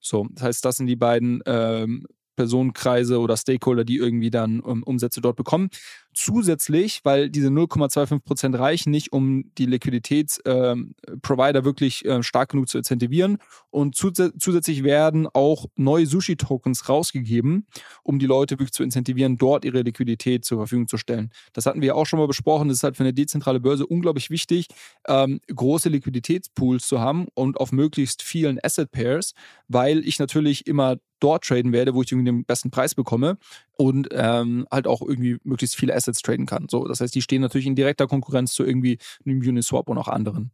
So, 0.00 0.26
das 0.32 0.42
heißt, 0.42 0.64
das 0.64 0.76
sind 0.76 0.86
die 0.86 0.96
beiden 0.96 1.42
ähm, 1.46 2.06
Personenkreise 2.36 3.20
oder 3.20 3.36
Stakeholder, 3.36 3.84
die 3.84 3.96
irgendwie 3.96 4.30
dann 4.30 4.60
um, 4.60 4.82
Umsätze 4.82 5.20
dort 5.20 5.36
bekommen. 5.36 5.70
Zusätzlich, 6.14 7.00
weil 7.04 7.28
diese 7.28 7.48
0,25 7.48 8.20
Prozent 8.20 8.58
reichen 8.58 8.90
nicht, 8.90 9.12
um 9.12 9.50
die 9.58 9.66
Liquiditätsprovider 9.66 11.58
ähm, 11.58 11.64
wirklich 11.64 12.04
äh, 12.04 12.22
stark 12.22 12.50
genug 12.50 12.68
zu 12.68 12.78
incentivieren. 12.78 13.38
Und 13.70 13.96
zus 13.96 14.14
zusätzlich 14.38 14.84
werden 14.84 15.26
auch 15.32 15.66
neue 15.76 16.06
Sushi-Tokens 16.06 16.88
rausgegeben, 16.88 17.66
um 18.02 18.18
die 18.18 18.26
Leute 18.26 18.54
wirklich 18.54 18.72
zu 18.72 18.82
incentivieren, 18.82 19.36
dort 19.36 19.64
ihre 19.64 19.82
Liquidität 19.82 20.44
zur 20.44 20.58
Verfügung 20.58 20.88
zu 20.88 20.96
stellen. 20.96 21.30
Das 21.52 21.66
hatten 21.66 21.82
wir 21.82 21.96
auch 21.96 22.06
schon 22.06 22.18
mal 22.18 22.28
besprochen. 22.28 22.68
Das 22.68 22.78
ist 22.78 22.84
halt 22.84 22.96
für 22.96 23.02
eine 23.02 23.12
dezentrale 23.12 23.60
Börse 23.60 23.86
unglaublich 23.86 24.30
wichtig, 24.30 24.68
ähm, 25.08 25.40
große 25.52 25.88
Liquiditätspools 25.88 26.86
zu 26.86 27.00
haben 27.00 27.26
und 27.34 27.58
auf 27.58 27.72
möglichst 27.72 28.22
vielen 28.22 28.58
Asset 28.62 28.90
Pairs, 28.92 29.34
weil 29.68 30.06
ich 30.06 30.18
natürlich 30.18 30.66
immer 30.66 30.96
dort 31.20 31.44
traden 31.44 31.72
werde, 31.72 31.94
wo 31.94 32.02
ich 32.02 32.12
irgendwie 32.12 32.30
den 32.30 32.44
besten 32.44 32.70
Preis 32.70 32.94
bekomme 32.94 33.38
und 33.76 34.08
ähm, 34.12 34.66
halt 34.70 34.86
auch 34.86 35.00
irgendwie 35.00 35.38
möglichst 35.42 35.76
viele 35.76 35.94
Assets 36.04 36.22
traden 36.22 36.46
kann. 36.46 36.66
So, 36.68 36.86
das 36.86 37.00
heißt, 37.00 37.14
die 37.14 37.22
stehen 37.22 37.42
natürlich 37.42 37.66
in 37.66 37.74
direkter 37.74 38.06
Konkurrenz 38.06 38.52
zu 38.52 38.64
irgendwie 38.64 38.98
einem 39.24 39.40
Uniswap 39.40 39.88
und 39.88 39.98
auch 39.98 40.08
anderen. 40.08 40.52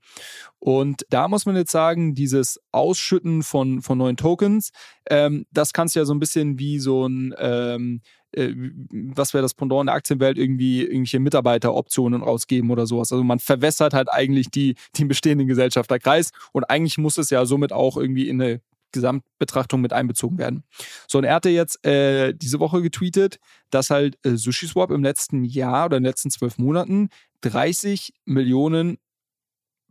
Und 0.58 1.06
da 1.10 1.28
muss 1.28 1.46
man 1.46 1.56
jetzt 1.56 1.72
sagen, 1.72 2.14
dieses 2.14 2.60
Ausschütten 2.72 3.42
von, 3.42 3.82
von 3.82 3.98
neuen 3.98 4.16
Tokens, 4.16 4.70
ähm, 5.08 5.46
das 5.50 5.72
kannst 5.72 5.94
du 5.94 6.00
ja 6.00 6.04
so 6.04 6.14
ein 6.14 6.20
bisschen 6.20 6.58
wie 6.58 6.78
so 6.78 7.06
ein 7.06 7.34
ähm, 7.38 8.00
äh, 8.32 8.54
was 8.92 9.34
wäre 9.34 9.42
das 9.42 9.54
Pendant 9.54 9.82
in 9.82 9.86
der 9.86 9.96
Aktienwelt, 9.96 10.38
irgendwie 10.38 10.82
irgendwelche 10.82 11.18
Mitarbeiteroptionen 11.18 12.22
rausgeben 12.22 12.70
oder 12.70 12.86
sowas. 12.86 13.10
Also 13.12 13.24
man 13.24 13.40
verwässert 13.40 13.92
halt 13.92 14.10
eigentlich 14.10 14.50
die, 14.50 14.76
den 14.98 15.08
bestehenden 15.08 15.48
Gesellschafterkreis 15.48 16.30
und 16.52 16.64
eigentlich 16.64 16.98
muss 16.98 17.18
es 17.18 17.30
ja 17.30 17.44
somit 17.44 17.72
auch 17.72 17.96
irgendwie 17.96 18.28
in 18.28 18.40
eine 18.40 18.60
Gesamtbetrachtung 18.92 19.80
mit 19.80 19.92
einbezogen 19.92 20.38
werden. 20.38 20.64
So, 21.08 21.18
und 21.18 21.24
er 21.24 21.34
hatte 21.34 21.50
jetzt 21.50 21.84
äh, 21.86 22.34
diese 22.34 22.60
Woche 22.60 22.82
getweetet, 22.82 23.38
dass 23.70 23.90
halt 23.90 24.18
äh, 24.24 24.36
SushiSwap 24.36 24.90
im 24.90 25.02
letzten 25.02 25.44
Jahr 25.44 25.86
oder 25.86 25.96
in 25.96 26.02
den 26.02 26.10
letzten 26.10 26.30
zwölf 26.30 26.58
Monaten 26.58 27.08
30 27.42 28.12
Millionen 28.24 28.98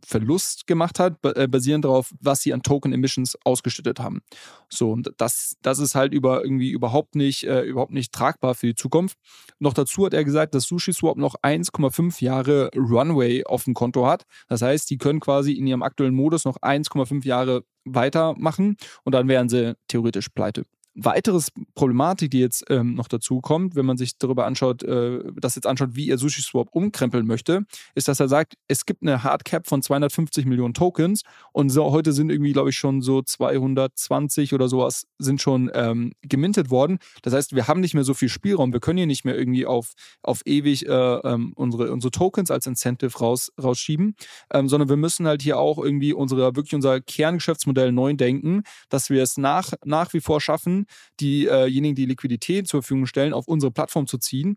Verlust 0.04 0.66
gemacht 0.66 0.98
hat, 0.98 1.18
äh, 1.24 1.48
basierend 1.48 1.84
darauf, 1.84 2.12
was 2.20 2.40
sie 2.40 2.52
an 2.52 2.62
Token 2.62 2.92
Emissions 2.92 3.36
ausgeschüttet 3.44 4.00
haben. 4.00 4.20
So, 4.68 4.92
und 4.92 5.12
das, 5.18 5.56
das 5.62 5.78
ist 5.78 5.94
halt 5.94 6.12
über 6.12 6.42
irgendwie 6.42 6.70
überhaupt 6.70 7.14
nicht, 7.14 7.44
äh, 7.44 7.62
überhaupt 7.62 7.92
nicht 7.92 8.12
tragbar 8.12 8.54
für 8.54 8.68
die 8.68 8.74
Zukunft. 8.74 9.18
Noch 9.58 9.74
dazu 9.74 10.06
hat 10.06 10.14
er 10.14 10.24
gesagt, 10.24 10.54
dass 10.54 10.64
SushiSwap 10.64 11.16
noch 11.16 11.36
1,5 11.42 12.22
Jahre 12.22 12.70
Runway 12.76 13.44
auf 13.44 13.64
dem 13.64 13.74
Konto 13.74 14.06
hat. 14.06 14.24
Das 14.48 14.62
heißt, 14.62 14.88
die 14.90 14.98
können 14.98 15.20
quasi 15.20 15.52
in 15.52 15.66
ihrem 15.66 15.82
aktuellen 15.82 16.14
Modus 16.14 16.44
noch 16.44 16.56
1,5 16.58 17.24
Jahre 17.24 17.64
weitermachen 17.84 18.76
und 19.04 19.14
dann 19.14 19.28
wären 19.28 19.48
sie 19.48 19.74
theoretisch 19.88 20.28
pleite 20.28 20.64
weiteres 21.04 21.52
Problematik, 21.74 22.30
die 22.30 22.40
jetzt 22.40 22.64
ähm, 22.68 22.94
noch 22.94 23.08
dazu 23.08 23.40
kommt, 23.40 23.74
wenn 23.74 23.86
man 23.86 23.96
sich 23.96 24.18
darüber 24.18 24.46
anschaut, 24.46 24.82
äh, 24.82 25.20
das 25.36 25.54
jetzt 25.54 25.66
anschaut, 25.66 25.90
wie 25.94 26.10
er 26.10 26.18
SushiSwap 26.18 26.68
umkrempeln 26.72 27.26
möchte, 27.26 27.64
ist, 27.94 28.08
dass 28.08 28.20
er 28.20 28.28
sagt, 28.28 28.54
es 28.68 28.86
gibt 28.86 29.02
eine 29.02 29.22
Hardcap 29.22 29.66
von 29.66 29.82
250 29.82 30.46
Millionen 30.46 30.74
Tokens 30.74 31.22
und 31.52 31.70
so, 31.70 31.90
heute 31.90 32.12
sind 32.12 32.30
irgendwie, 32.30 32.52
glaube 32.52 32.70
ich, 32.70 32.76
schon 32.76 33.02
so 33.02 33.22
220 33.22 34.52
oder 34.54 34.68
sowas 34.68 35.06
sind 35.18 35.40
schon 35.40 35.70
ähm, 35.74 36.12
gemintet 36.22 36.70
worden. 36.70 36.98
Das 37.22 37.32
heißt, 37.32 37.54
wir 37.54 37.68
haben 37.68 37.80
nicht 37.80 37.94
mehr 37.94 38.04
so 38.04 38.14
viel 38.14 38.28
Spielraum. 38.28 38.72
Wir 38.72 38.80
können 38.80 38.98
hier 38.98 39.06
nicht 39.06 39.24
mehr 39.24 39.38
irgendwie 39.38 39.66
auf, 39.66 39.92
auf 40.22 40.42
ewig 40.44 40.86
äh, 40.86 40.92
ähm, 40.92 41.52
unsere, 41.56 41.92
unsere 41.92 42.10
Tokens 42.10 42.50
als 42.50 42.66
Incentive 42.66 43.18
raus, 43.18 43.52
rausschieben, 43.60 44.14
ähm, 44.52 44.68
sondern 44.68 44.88
wir 44.88 44.96
müssen 44.96 45.26
halt 45.26 45.42
hier 45.42 45.58
auch 45.58 45.78
irgendwie 45.78 46.12
unsere, 46.12 46.56
wirklich 46.56 46.74
unser 46.74 47.00
Kerngeschäftsmodell 47.00 47.92
neu 47.92 48.14
denken, 48.14 48.62
dass 48.88 49.10
wir 49.10 49.22
es 49.22 49.36
nach, 49.36 49.72
nach 49.84 50.12
wie 50.12 50.20
vor 50.20 50.40
schaffen, 50.40 50.86
diejenigen, 51.20 51.94
die 51.94 52.06
Liquidität 52.06 52.68
zur 52.68 52.82
Verfügung 52.82 53.06
stellen, 53.06 53.32
auf 53.32 53.48
unsere 53.48 53.72
Plattform 53.72 54.06
zu 54.06 54.18
ziehen 54.18 54.56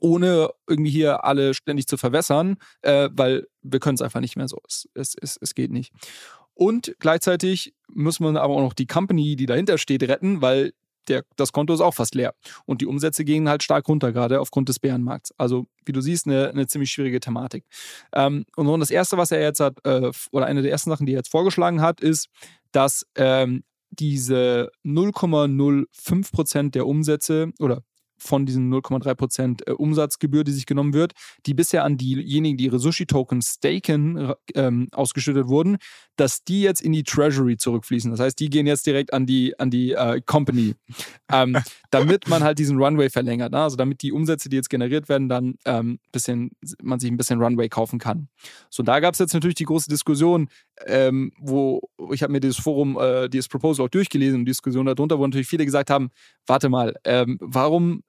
ohne 0.00 0.50
irgendwie 0.66 0.90
hier 0.90 1.24
alle 1.24 1.54
ständig 1.54 1.86
zu 1.86 1.96
verwässern, 1.96 2.56
äh, 2.82 3.08
weil 3.12 3.46
wir 3.62 3.80
können 3.80 3.94
es 3.94 4.02
einfach 4.02 4.20
nicht 4.20 4.36
mehr 4.36 4.48
so. 4.48 4.58
Es, 4.66 4.88
es, 4.94 5.14
es, 5.20 5.38
es 5.40 5.54
geht 5.54 5.70
nicht. 5.70 5.92
Und 6.54 6.94
gleichzeitig 6.98 7.74
muss 7.88 8.20
man 8.20 8.36
aber 8.36 8.54
auch 8.54 8.60
noch 8.60 8.72
die 8.72 8.86
Company, 8.86 9.36
die 9.36 9.46
dahinter 9.46 9.78
steht, 9.78 10.02
retten, 10.02 10.40
weil 10.40 10.72
der, 11.08 11.24
das 11.36 11.52
Konto 11.52 11.72
ist 11.72 11.80
auch 11.80 11.94
fast 11.94 12.14
leer. 12.14 12.34
Und 12.64 12.80
die 12.80 12.86
Umsätze 12.86 13.24
gehen 13.24 13.48
halt 13.48 13.62
stark 13.62 13.88
runter, 13.88 14.12
gerade 14.12 14.40
aufgrund 14.40 14.68
des 14.68 14.78
Bärenmarkts. 14.78 15.32
Also, 15.38 15.66
wie 15.84 15.92
du 15.92 16.00
siehst, 16.00 16.26
eine, 16.26 16.48
eine 16.48 16.66
ziemlich 16.66 16.90
schwierige 16.90 17.20
Thematik. 17.20 17.64
Ähm, 18.12 18.44
und 18.56 18.80
das 18.80 18.90
Erste, 18.90 19.16
was 19.16 19.30
er 19.30 19.40
jetzt 19.40 19.60
hat, 19.60 19.78
äh, 19.84 20.10
oder 20.32 20.46
eine 20.46 20.62
der 20.62 20.72
ersten 20.72 20.90
Sachen, 20.90 21.06
die 21.06 21.12
er 21.12 21.18
jetzt 21.18 21.30
vorgeschlagen 21.30 21.80
hat, 21.80 22.00
ist, 22.00 22.28
dass 22.72 23.06
ähm, 23.14 23.62
diese 23.98 24.70
0,05 24.84 26.32
Prozent 26.32 26.74
der 26.74 26.86
Umsätze 26.86 27.52
oder 27.58 27.82
von 28.18 28.46
diesen 28.46 28.72
0,3 28.72 29.14
Prozent 29.14 29.68
äh, 29.68 29.72
Umsatzgebühr, 29.72 30.44
die 30.44 30.52
sich 30.52 30.66
genommen 30.66 30.94
wird, 30.94 31.12
die 31.46 31.54
bisher 31.54 31.84
an 31.84 31.96
diejenigen, 31.96 32.56
die 32.56 32.64
ihre 32.64 32.78
Sushi-Tokens 32.78 33.56
staken, 33.58 34.32
ähm, 34.54 34.88
ausgeschüttet 34.92 35.48
wurden, 35.48 35.78
dass 36.16 36.44
die 36.44 36.62
jetzt 36.62 36.80
in 36.82 36.92
die 36.92 37.02
Treasury 37.02 37.56
zurückfließen. 37.56 38.10
Das 38.10 38.20
heißt, 38.20 38.38
die 38.38 38.50
gehen 38.50 38.66
jetzt 38.66 38.86
direkt 38.86 39.12
an 39.12 39.26
die, 39.26 39.58
an 39.58 39.70
die 39.70 39.92
äh, 39.92 40.20
Company, 40.24 40.74
ähm, 41.30 41.56
damit 41.90 42.28
man 42.28 42.42
halt 42.42 42.58
diesen 42.58 42.78
Runway 42.78 43.10
verlängert. 43.10 43.52
Ne? 43.52 43.60
Also 43.60 43.76
damit 43.76 44.02
die 44.02 44.12
Umsätze, 44.12 44.48
die 44.48 44.56
jetzt 44.56 44.70
generiert 44.70 45.08
werden, 45.08 45.28
dann 45.28 45.56
ähm, 45.64 45.98
bisschen, 46.12 46.50
man 46.82 47.00
sich 47.00 47.10
ein 47.10 47.16
bisschen 47.16 47.40
Runway 47.42 47.68
kaufen 47.68 47.98
kann. 47.98 48.28
So, 48.70 48.82
da 48.82 49.00
gab 49.00 49.14
es 49.14 49.20
jetzt 49.20 49.34
natürlich 49.34 49.56
die 49.56 49.64
große 49.64 49.88
Diskussion, 49.88 50.48
ähm, 50.86 51.32
wo 51.38 51.80
ich 52.12 52.22
habe 52.22 52.32
mir 52.32 52.40
dieses 52.40 52.58
Forum, 52.58 52.98
äh, 52.98 53.28
dieses 53.28 53.48
Proposal 53.48 53.86
auch 53.86 53.90
durchgelesen 53.90 54.40
und 54.40 54.44
die 54.44 54.50
Diskussion 54.50 54.86
darunter, 54.86 55.18
wo 55.18 55.26
natürlich 55.26 55.48
viele 55.48 55.64
gesagt 55.64 55.90
haben, 55.90 56.10
warte 56.46 56.68
mal, 56.68 56.94
ähm, 57.04 57.38
warum 57.40 58.02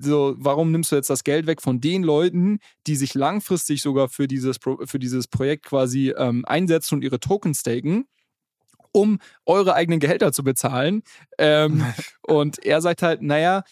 so, 0.00 0.34
warum 0.38 0.72
nimmst 0.72 0.92
du 0.92 0.96
jetzt 0.96 1.10
das 1.10 1.24
Geld 1.24 1.46
weg 1.46 1.62
von 1.62 1.80
den 1.80 2.02
Leuten, 2.02 2.58
die 2.86 2.96
sich 2.96 3.14
langfristig 3.14 3.82
sogar 3.82 4.08
für 4.08 4.28
dieses, 4.28 4.58
Pro 4.58 4.78
für 4.84 4.98
dieses 4.98 5.28
Projekt 5.28 5.66
quasi 5.66 6.14
ähm, 6.16 6.44
einsetzen 6.46 6.96
und 6.96 7.02
ihre 7.02 7.20
Token 7.20 7.54
staken? 7.54 8.06
um 8.92 9.18
eure 9.44 9.74
eigenen 9.74 10.00
Gehälter 10.00 10.32
zu 10.32 10.42
bezahlen. 10.42 11.02
Ähm, 11.36 11.84
und 12.22 12.64
er 12.64 12.80
sagt 12.80 13.02
halt, 13.02 13.20
naja, 13.20 13.62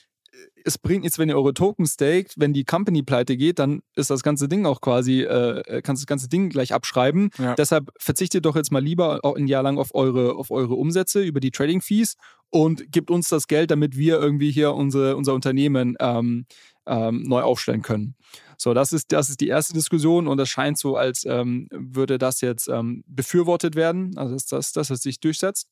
es 0.65 0.79
bringt 0.79 1.03
nichts, 1.03 1.19
wenn 1.19 1.29
ihr 1.29 1.37
eure 1.37 1.55
Token 1.55 1.87
staked. 1.87 2.35
Wenn 2.37 2.53
die 2.53 2.65
Company 2.65 3.03
pleite 3.03 3.37
geht, 3.37 3.59
dann 3.59 3.83
ist 3.95 4.11
das 4.11 4.23
ganze 4.23 4.49
Ding 4.49 4.65
auch 4.65 4.81
quasi, 4.81 5.23
äh, 5.23 5.83
kannst 5.83 6.03
das 6.03 6.07
ganze 6.07 6.29
Ding 6.29 6.49
gleich 6.49 6.73
abschreiben. 6.73 7.31
Ja. 7.39 7.55
Deshalb 7.55 7.93
verzichtet 7.99 8.47
doch 8.47 8.57
jetzt 8.57 8.73
mal 8.73 8.83
lieber 8.83 9.21
auch 9.23 9.37
ein 9.37 9.47
Jahr 9.47 9.63
lang 9.63 9.79
auf 9.79 9.95
eure, 9.95 10.37
auf 10.37 10.51
eure 10.51 10.75
Umsätze 10.75 11.23
über 11.23 11.41
die 11.41 11.51
Trading 11.51 11.83
Fees 11.83 12.17
und 12.51 12.91
gibt 12.91 13.11
uns 13.11 13.29
das 13.29 13.47
Geld, 13.47 13.71
damit 13.71 13.97
wir 13.97 14.19
irgendwie 14.19 14.51
hier 14.51 14.75
unsere, 14.75 15.17
unser 15.17 15.35
Unternehmen 15.35 15.97
ähm, 16.01 16.47
ähm, 16.87 17.23
neu 17.23 17.43
aufstellen 17.43 17.83
können. 17.83 18.15
So, 18.57 18.73
das 18.73 18.93
ist, 18.93 19.13
das 19.13 19.29
ist 19.29 19.41
die 19.41 19.49
erste 19.49 19.75
Diskussion 19.75 20.27
und 20.27 20.39
es 20.41 20.49
scheint 20.49 20.79
so, 20.79 20.97
als 20.97 21.25
ähm, 21.27 21.69
würde 21.71 22.19
das 22.19 22.41
jetzt 22.41 22.69
ähm, 22.69 23.05
befürwortet 23.07 23.75
werden, 23.75 24.17
also 24.17 24.35
dass 24.35 24.47
das, 24.47 24.73
dass 24.73 24.91
es 24.91 25.03
sich 25.03 25.21
durchsetzt. 25.21 25.69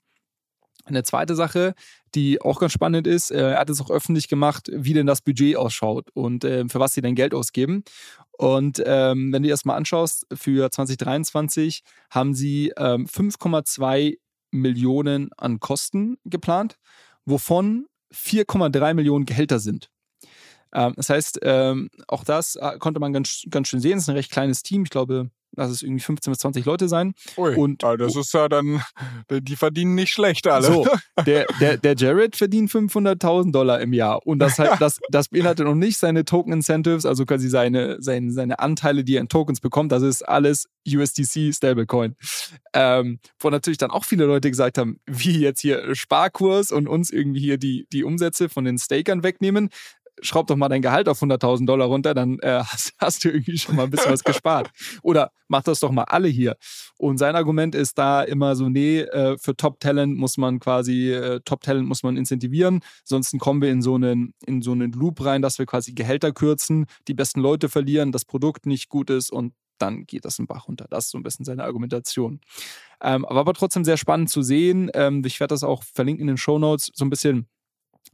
Eine 0.84 1.05
zweite 1.05 1.36
Sache, 1.36 1.74
die 2.14 2.40
auch 2.40 2.60
ganz 2.60 2.72
spannend 2.72 3.06
ist, 3.06 3.30
äh, 3.30 3.52
er 3.52 3.58
hat 3.58 3.70
es 3.70 3.80
auch 3.80 3.90
öffentlich 3.90 4.28
gemacht, 4.28 4.70
wie 4.72 4.94
denn 4.94 5.06
das 5.06 5.22
Budget 5.22 5.56
ausschaut 5.56 6.10
und 6.14 6.44
äh, 6.44 6.68
für 6.68 6.80
was 6.80 6.94
sie 6.94 7.02
denn 7.02 7.14
Geld 7.14 7.34
ausgeben. 7.34 7.84
Und 8.32 8.82
ähm, 8.84 9.32
wenn 9.32 9.42
du 9.42 9.48
dir 9.48 9.52
das 9.52 9.64
mal 9.64 9.76
anschaust, 9.76 10.26
für 10.32 10.70
2023 10.70 11.82
haben 12.10 12.34
sie 12.34 12.72
ähm, 12.76 13.06
5,2 13.06 14.18
Millionen 14.50 15.30
an 15.36 15.60
Kosten 15.60 16.18
geplant, 16.24 16.76
wovon 17.24 17.86
4,3 18.12 18.94
Millionen 18.94 19.26
Gehälter 19.26 19.58
sind. 19.58 19.90
Ähm, 20.74 20.94
das 20.96 21.10
heißt, 21.10 21.40
ähm, 21.42 21.90
auch 22.08 22.24
das 22.24 22.56
äh, 22.56 22.78
konnte 22.78 23.00
man 23.00 23.12
ganz, 23.12 23.44
ganz 23.50 23.68
schön 23.68 23.80
sehen. 23.80 23.98
Es 23.98 24.04
ist 24.04 24.08
ein 24.08 24.16
recht 24.16 24.30
kleines 24.30 24.62
Team. 24.62 24.84
Ich 24.84 24.90
glaube, 24.90 25.30
lass 25.57 25.70
es 25.70 25.82
irgendwie 25.82 26.03
15 26.03 26.30
bis 26.30 26.38
20 26.40 26.64
Leute 26.64 26.88
sein. 26.88 27.14
Ui, 27.36 27.55
und 27.55 27.82
das 27.82 28.16
ist 28.16 28.32
ja 28.34 28.48
dann, 28.48 28.82
die 29.30 29.57
verdienen 29.57 29.94
nicht 29.94 30.12
schlecht 30.12 30.46
alle. 30.46 30.66
So, 30.66 30.86
der, 31.26 31.46
der, 31.61 31.76
der 31.76 31.94
Jared 31.96 32.36
verdient 32.36 32.70
500.000 32.70 33.53
Dollar 33.53 33.80
im 33.80 33.92
Jahr 33.92 34.26
und 34.26 34.38
das, 34.38 34.59
halt, 34.59 34.72
das, 34.80 35.00
das 35.11 35.28
beinhaltet 35.28 35.66
noch 35.66 35.74
nicht 35.74 35.98
seine 35.98 36.24
Token-Incentives, 36.24 37.07
also 37.07 37.24
quasi 37.24 37.48
seine, 37.48 37.96
seine, 38.00 38.32
seine 38.32 38.59
Anteile, 38.59 39.05
die 39.05 39.16
er 39.16 39.20
in 39.20 39.28
Tokens 39.28 39.61
bekommt. 39.61 39.92
Das 39.92 40.03
ist 40.03 40.22
alles 40.22 40.68
USDC 40.88 41.55
Stablecoin. 41.55 42.16
Ähm, 42.74 43.20
wo 43.38 43.50
natürlich 43.50 43.78
dann 43.78 43.90
auch 43.90 44.05
viele 44.05 44.24
Leute 44.24 44.50
gesagt 44.50 44.78
haben, 44.78 44.98
wie 45.07 45.38
jetzt 45.38 45.61
hier 45.61 45.94
Sparkurs 45.94 46.72
und 46.72 46.88
uns 46.88 47.11
irgendwie 47.11 47.40
hier 47.40 47.59
die, 47.59 47.86
die 47.92 48.05
Umsätze 48.05 48.48
von 48.48 48.64
den 48.64 48.78
Stakern 48.78 49.22
wegnehmen 49.22 49.70
schraub 50.23 50.47
doch 50.47 50.57
mal 50.57 50.68
dein 50.68 50.83
Gehalt 50.83 51.09
auf 51.09 51.20
100.000 51.20 51.66
Dollar 51.66 51.87
runter, 51.87 52.14
dann 52.14 52.39
äh, 52.41 52.62
hast, 52.66 52.95
hast, 52.99 53.25
du 53.25 53.31
irgendwie 53.31 53.59
schon 53.59 53.77
mal 53.77 53.85
ein 53.85 53.91
bisschen 53.91 54.12
was 54.12 54.25
gespart. 54.25 54.70
Oder 55.03 55.33
mach 55.49 55.62
das 55.62 55.81
doch 55.81 55.91
mal 55.91 56.05
alle 56.05 56.29
hier. 56.29 56.57
Und 56.97 57.18
sein 57.18 57.37
Argument 57.37 57.75
ist 57.75 57.99
da 57.99 58.23
immer 58.23 58.57
so, 58.57 58.68
nee, 58.68 59.01
äh, 59.01 59.37
für 59.39 59.57
Top-Talent 59.57 60.16
muss 60.16 60.39
man 60.39 60.61
quasi, 60.61 61.12
äh, 61.12 61.41
Top-Talent 61.45 61.87
muss 61.87 62.03
man 62.03 62.16
incentivieren, 62.16 62.81
sonst 63.05 63.37
kommen 63.39 63.61
wir 63.61 63.70
in 63.70 63.83
so, 63.83 63.97
einen, 63.97 64.35
in 64.47 64.62
so 64.62 64.73
einen 64.73 64.93
Loop 64.93 65.25
rein, 65.25 65.43
dass 65.43 65.59
wir 65.59 65.66
quasi 65.66 65.93
Gehälter 65.93 66.33
kürzen, 66.33 66.87
die 67.09 67.14
besten 67.14 67.41
Leute 67.41 67.68
verlieren, 67.68 68.12
das 68.12 68.25
Produkt 68.25 68.66
nicht 68.66 68.89
gut 68.89 69.11
ist 69.11 69.31
und 69.31 69.53
dann 69.79 70.07
geht 70.07 70.25
das 70.25 70.39
im 70.39 70.47
Bach 70.47 70.68
runter. 70.68 70.87
Das 70.91 71.07
ist 71.07 71.11
so 71.11 71.18
ein 71.18 71.25
bisschen 71.25 71.45
seine 71.45 71.64
Argumentation. 71.64 72.41
Ähm, 73.01 73.25
aber, 73.25 73.41
aber 73.41 73.53
trotzdem 73.53 73.85
sehr 73.85 73.97
spannend 73.97 74.31
zu 74.31 74.43
sehen. 74.43 74.91
Ähm, 74.95 75.23
ich 75.27 75.41
werde 75.41 75.53
das 75.53 75.64
auch 75.64 75.83
verlinken 75.83 76.23
in 76.23 76.29
den 76.29 76.37
Show 76.37 76.59
Notes, 76.59 76.91
so 76.95 77.05
ein 77.05 77.11
bisschen 77.11 77.49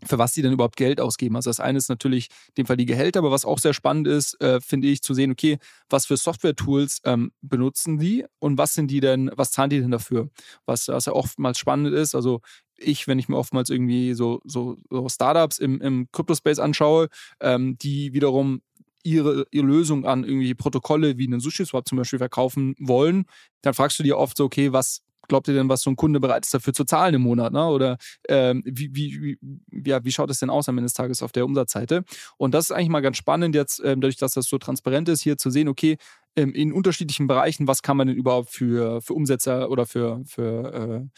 für 0.07 0.19
was 0.19 0.33
sie 0.33 0.43
denn 0.43 0.53
überhaupt 0.53 0.77
Geld 0.77 1.01
ausgeben. 1.01 1.37
Also 1.37 1.51
das 1.51 1.61
eine 1.61 1.79
ist 1.79 1.89
natürlich 1.89 2.29
in 2.49 2.55
dem 2.59 2.67
Fall 2.67 2.77
die 2.77 2.87
Gehälter, 2.87 3.19
aber 3.19 3.31
was 3.31 3.45
auch 3.45 3.59
sehr 3.59 3.75
spannend 3.75 4.07
ist, 4.07 4.41
äh, 4.41 4.61
finde 4.61 4.89
ich, 4.89 5.03
zu 5.03 5.15
sehen, 5.15 5.33
okay, 5.33 5.59
was 5.91 6.07
für 6.07 6.17
Software-Tools 6.17 7.01
ähm, 7.05 7.33
benutzen 7.41 7.99
die 7.99 8.25
und 8.39 8.59
was 8.59 8.75
sind 8.75 8.91
die 8.91 9.01
denn, 9.01 9.31
was 9.35 9.51
zahlen 9.51 9.71
die 9.71 9.81
denn 9.81 9.91
dafür? 9.91 10.31
Was, 10.67 10.89
was 10.89 11.07
ja 11.07 11.13
oftmals 11.13 11.59
spannend 11.59 11.95
ist, 11.95 12.15
also 12.15 12.41
ich, 12.77 13.09
wenn 13.09 13.19
ich 13.19 13.29
mir 13.29 13.37
oftmals 13.37 13.71
irgendwie 13.71 14.15
so, 14.15 14.41
so, 14.45 14.79
so 14.89 15.09
Startups 15.09 15.59
im, 15.59 15.81
im 15.81 16.09
Crypto-Space 16.13 16.61
anschaue, 16.61 17.09
ähm, 17.41 17.77
die 17.79 18.13
wiederum 18.13 18.63
ihre, 19.03 19.47
ihre 19.51 19.67
Lösung 19.67 20.07
an 20.07 20.25
irgendwie 20.25 20.55
Protokolle 20.55 21.19
wie 21.19 21.27
einen 21.27 21.41
SushiSwap 21.41 21.89
zum 21.89 21.99
Beispiel 21.99 22.19
verkaufen 22.19 22.75
wollen, 22.79 23.25
dann 23.63 23.75
fragst 23.75 23.99
du 23.99 24.03
dir 24.03 24.19
oft 24.19 24.37
so, 24.37 24.45
okay, 24.45 24.73
was, 24.73 25.03
glaubt 25.29 25.49
ihr 25.49 25.55
denn, 25.55 25.69
was 25.69 25.83
so 25.83 25.91
ein 25.91 25.97
Kunde 25.97 26.21
bereit 26.21 26.45
ist 26.45 26.55
dafür 26.55 26.73
zu 26.73 26.85
zahlen 26.85 27.15
im 27.15 27.23
Monat? 27.23 27.53
Ne? 27.53 27.67
Oder 27.67 27.99
ähm, 28.29 28.63
wie, 28.65 28.95
wie, 28.95 29.39
wie, 29.41 29.91
ja, 29.91 30.05
wie 30.05 30.13
schaut 30.13 30.31
es 30.31 30.41
denn 30.41 30.51
aus 30.51 30.69
am 30.69 30.79
Ende 30.79 30.87
des 30.87 30.95
Tages 30.95 31.23
auf 31.23 31.33
der 31.33 31.45
Umsatzseite? 31.45 32.05
Und 32.37 32.55
das 32.55 32.67
ist 32.67 32.71
eigentlich 32.73 32.89
mal 32.89 33.01
ganz 33.01 33.17
spannend, 33.17 33.55
jetzt 33.55 33.81
ähm, 33.85 34.01
dadurch, 34.01 34.17
dass 34.17 34.33
das 34.33 34.47
so 34.47 34.59
transparent 34.59 35.09
ist, 35.09 35.23
hier 35.23 35.39
zu 35.39 35.51
sehen, 35.51 35.69
okay, 35.69 35.97
ähm, 36.37 36.53
in 36.53 36.73
unterschiedlichen 36.73 37.27
Bereichen, 37.27 37.67
was 37.67 37.83
kann 37.83 37.97
man 37.97 38.09
denn 38.09 38.17
überhaupt 38.17 38.51
für, 38.51 39.01
für 39.03 39.15
Umsätze 39.15 39.69
oder 39.69 39.87
für, 39.87 40.23
für 40.25 41.09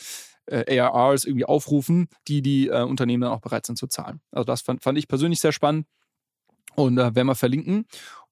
äh, 0.46 0.64
äh 0.70 0.80
ARRs 0.80 1.24
irgendwie 1.24 1.44
aufrufen, 1.44 2.08
die 2.26 2.42
die 2.42 2.68
äh, 2.68 2.82
Unternehmen 2.82 3.22
dann 3.22 3.32
auch 3.32 3.40
bereit 3.40 3.66
sind 3.66 3.76
zu 3.76 3.86
zahlen. 3.86 4.20
Also 4.30 4.44
das 4.44 4.62
fand, 4.62 4.82
fand 4.82 4.98
ich 4.98 5.08
persönlich 5.08 5.40
sehr 5.40 5.52
spannend 5.52 5.86
und 6.74 6.98
äh, 6.98 7.14
werden 7.14 7.26
wir 7.26 7.34
verlinken. 7.34 7.86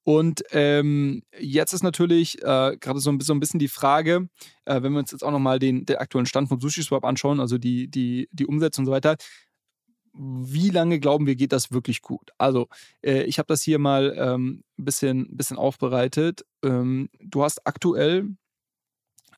Und 0.09 0.43
ähm, 0.53 1.23
jetzt 1.39 1.75
ist 1.75 1.83
natürlich 1.83 2.39
äh, 2.43 2.79
gerade 2.81 2.99
so, 2.99 3.15
so, 3.21 3.35
ein 3.35 3.41
bisschen 3.41 3.61
die 3.61 3.69
Frage, 3.69 4.31
äh, 4.65 4.81
wenn 4.81 4.93
wir 4.93 5.01
uns 5.01 5.13
jetzt 5.13 5.23
auch 5.23 5.31
nochmal 5.31 5.59
den, 5.59 5.85
den 5.85 5.97
aktuellen 5.97 6.25
Stand 6.25 6.49
von 6.49 6.59
SushiSwap 6.59 7.05
anschauen, 7.05 7.41
also 7.41 7.59
die, 7.59 7.89
die, 7.89 8.27
die 8.33 8.47
Umsätze 8.47 8.81
und 8.81 8.87
so 8.87 8.93
weiter, 8.93 9.17
wie 10.15 10.71
lange 10.71 10.99
glauben 10.99 11.27
wir, 11.27 11.37
geht 11.37 11.53
das 11.53 11.73
wirklich 11.73 12.01
gut? 12.01 12.31
Also, 12.39 12.69
äh, 13.05 13.25
ich 13.25 13.39
habe 13.39 13.49
das 13.49 13.61
hier 13.61 13.79
mal 13.79 14.15
ähm, 14.17 14.65
ein 14.79 14.87
bisschen, 14.87 15.37
bisschen 15.37 15.59
aufbereitet. 15.59 16.43
Ähm, 16.65 17.11
du 17.21 17.43
hast 17.43 17.67
aktuell 17.67 18.31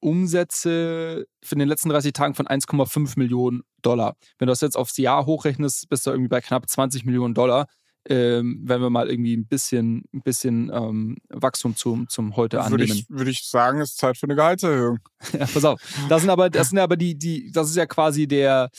Umsätze 0.01 1.27
für 1.43 1.57
den 1.57 1.67
letzten 1.67 1.89
30 1.89 2.13
Tagen 2.13 2.35
von 2.35 2.47
1,5 2.47 3.19
Millionen 3.19 3.65
Dollar. 3.83 4.15
Wenn 4.39 4.47
du 4.47 4.53
das 4.53 4.61
jetzt 4.61 4.77
aufs 4.77 4.99
Jahr 4.99 5.27
hochrechnest, 5.27 5.89
bist 5.89 6.07
du 6.07 6.11
irgendwie 6.13 6.29
bei 6.29 6.41
knapp 6.41 6.69
20 6.69 7.05
Millionen 7.05 7.35
Dollar 7.35 7.67
ähm, 8.09 8.61
wenn 8.65 8.81
wir 8.81 8.91
mal 8.91 9.11
irgendwie 9.11 9.37
ein 9.37 9.47
bisschen, 9.47 10.05
ein 10.13 10.23
bisschen 10.23 10.71
ähm, 10.73 11.19
Wachstum 11.29 11.77
zum, 11.77 12.09
zum 12.09 12.37
heute 12.37 12.61
annehmen. 12.61 12.81
Würde 12.81 12.93
ich, 12.93 13.11
würde 13.11 13.31
ich 13.31 13.47
sagen, 13.47 13.81
es 13.81 13.91
ist 13.91 13.99
Zeit 13.99 14.17
für 14.17 14.25
eine 14.25 14.37
Gehaltserhöhung. 14.37 15.01
ja, 15.33 15.47
pass 15.47 15.65
auf. 15.65 15.81
Das 16.09 16.23
sind 16.23 16.31
aber, 16.31 16.51
das 16.51 16.71
sind 16.71 16.79
aber 16.79 16.97
die, 16.97 17.17
die, 17.17 17.51
das 17.53 17.69
ist 17.69 17.77
ja 17.77 17.87
quasi 17.87 18.27
der, 18.27 18.71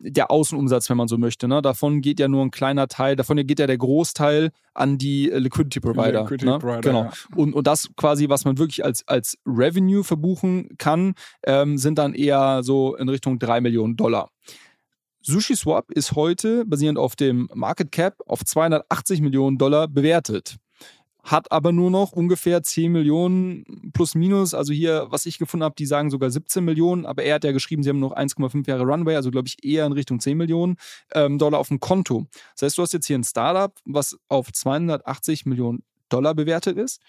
der 0.00 0.30
Außenumsatz, 0.30 0.90
wenn 0.90 0.96
man 0.96 1.08
so 1.08 1.18
möchte. 1.18 1.48
Ne? 1.48 1.62
Davon 1.62 2.00
geht 2.00 2.20
ja 2.20 2.28
nur 2.28 2.42
ein 2.42 2.50
kleiner 2.50 2.88
Teil, 2.88 3.16
davon 3.16 3.36
geht 3.46 3.58
ja 3.58 3.66
der 3.66 3.78
Großteil 3.78 4.50
an 4.74 4.98
die 4.98 5.30
Liquidity 5.32 5.80
Provider. 5.80 6.22
Liquidity 6.22 6.46
ne? 6.46 6.58
Provider 6.58 6.80
genau. 6.80 7.04
Ja. 7.04 7.12
Und, 7.36 7.54
und 7.54 7.66
das 7.66 7.88
quasi, 7.96 8.28
was 8.28 8.44
man 8.44 8.58
wirklich 8.58 8.84
als, 8.84 9.06
als 9.06 9.38
Revenue 9.46 10.04
verbuchen 10.04 10.68
kann, 10.78 11.14
ähm, 11.44 11.78
sind 11.78 11.98
dann 11.98 12.14
eher 12.14 12.62
so 12.62 12.96
in 12.96 13.08
Richtung 13.08 13.38
3 13.38 13.60
Millionen 13.60 13.96
Dollar. 13.96 14.30
SushiSwap 15.26 15.90
ist 15.90 16.12
heute 16.12 16.64
basierend 16.66 16.98
auf 16.98 17.16
dem 17.16 17.48
Market 17.54 17.90
Cap 17.92 18.16
auf 18.26 18.44
280 18.44 19.20
Millionen 19.22 19.58
Dollar 19.58 19.88
bewertet. 19.88 20.56
Hat 21.22 21.50
aber 21.50 21.72
nur 21.72 21.90
noch 21.90 22.12
ungefähr 22.12 22.62
10 22.62 22.92
Millionen 22.92 23.90
plus 23.94 24.14
minus. 24.14 24.52
Also 24.52 24.74
hier, 24.74 25.06
was 25.08 25.24
ich 25.24 25.38
gefunden 25.38 25.64
habe, 25.64 25.74
die 25.78 25.86
sagen 25.86 26.10
sogar 26.10 26.30
17 26.30 26.62
Millionen, 26.62 27.06
aber 27.06 27.22
er 27.22 27.36
hat 27.36 27.44
ja 27.44 27.52
geschrieben, 27.52 27.82
sie 27.82 27.88
haben 27.88 28.00
noch 28.00 28.14
1,5 28.14 28.68
Jahre 28.68 28.82
Runway, 28.82 29.16
also 29.16 29.30
glaube 29.30 29.48
ich 29.48 29.64
eher 29.64 29.86
in 29.86 29.92
Richtung 29.92 30.20
10 30.20 30.36
Millionen 30.36 30.76
ähm, 31.14 31.38
Dollar 31.38 31.58
auf 31.58 31.68
dem 31.68 31.80
Konto. 31.80 32.26
Das 32.52 32.66
heißt, 32.66 32.78
du 32.78 32.82
hast 32.82 32.92
jetzt 32.92 33.06
hier 33.06 33.18
ein 33.18 33.24
Startup, 33.24 33.72
was 33.86 34.18
auf 34.28 34.52
280 34.52 35.46
Millionen 35.46 35.82
Dollar 36.10 36.34
bewertet 36.34 36.76
ist, 36.76 37.00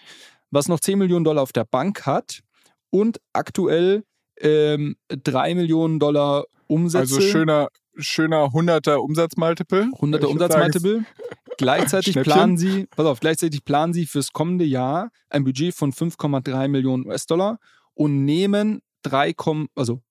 was 0.50 0.68
noch 0.68 0.80
10 0.80 0.98
Millionen 0.98 1.24
Dollar 1.24 1.42
auf 1.42 1.52
der 1.52 1.64
Bank 1.64 2.06
hat 2.06 2.40
und 2.88 3.20
aktuell 3.34 4.04
ähm, 4.40 4.96
3 5.08 5.54
Millionen 5.54 5.98
Dollar 5.98 6.46
Umsätze. 6.68 7.16
Also 7.16 7.20
schöner, 7.20 7.68
schöner 7.98 8.46
100er 8.46 8.96
Umsatzmultiple. 8.96 9.90
100er 9.92 10.26
Umsatzmultiple. 10.26 11.04
Gleichzeitig 11.58 12.14
planen 12.16 12.58
sie, 12.58 12.86
pass 12.94 13.06
auf, 13.06 13.20
gleichzeitig 13.20 13.64
planen 13.64 13.94
sie 13.94 14.04
fürs 14.04 14.32
kommende 14.32 14.66
Jahr 14.66 15.10
ein 15.30 15.44
Budget 15.44 15.74
von 15.74 15.92
5,3 15.92 16.68
Millionen 16.68 17.06
US-Dollar 17.06 17.58
und 17.94 18.26
nehmen 18.26 18.82
3, 19.02 19.34
also 19.74 20.02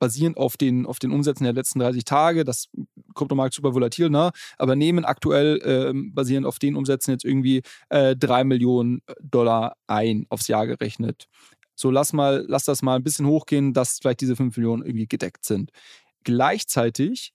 basierend 0.00 0.36
auf 0.36 0.56
den, 0.56 0.84
auf 0.84 0.98
den 0.98 1.12
Umsätzen 1.12 1.44
der 1.44 1.52
letzten 1.52 1.78
30 1.78 2.04
Tage. 2.04 2.44
Das 2.44 2.68
Kryptomarkt 3.14 3.54
super 3.54 3.72
volatil, 3.74 4.10
ne? 4.10 4.32
Aber 4.58 4.74
nehmen 4.74 5.04
aktuell 5.04 5.60
äh, 5.62 5.92
basierend 5.94 6.44
auf 6.44 6.58
den 6.58 6.74
Umsätzen 6.74 7.12
jetzt 7.12 7.24
irgendwie 7.24 7.62
äh, 7.88 8.16
3 8.16 8.42
Millionen 8.42 9.02
Dollar 9.20 9.76
ein 9.86 10.26
aufs 10.28 10.48
Jahr 10.48 10.66
gerechnet. 10.66 11.28
So, 11.76 11.90
lass 11.90 12.12
mal, 12.12 12.44
lass 12.48 12.64
das 12.64 12.82
mal 12.82 12.96
ein 12.96 13.02
bisschen 13.04 13.26
hochgehen, 13.26 13.72
dass 13.72 13.98
vielleicht 14.00 14.20
diese 14.20 14.36
5 14.36 14.56
Millionen 14.56 14.84
irgendwie 14.84 15.06
gedeckt 15.06 15.44
sind. 15.44 15.70
Gleichzeitig 16.24 17.32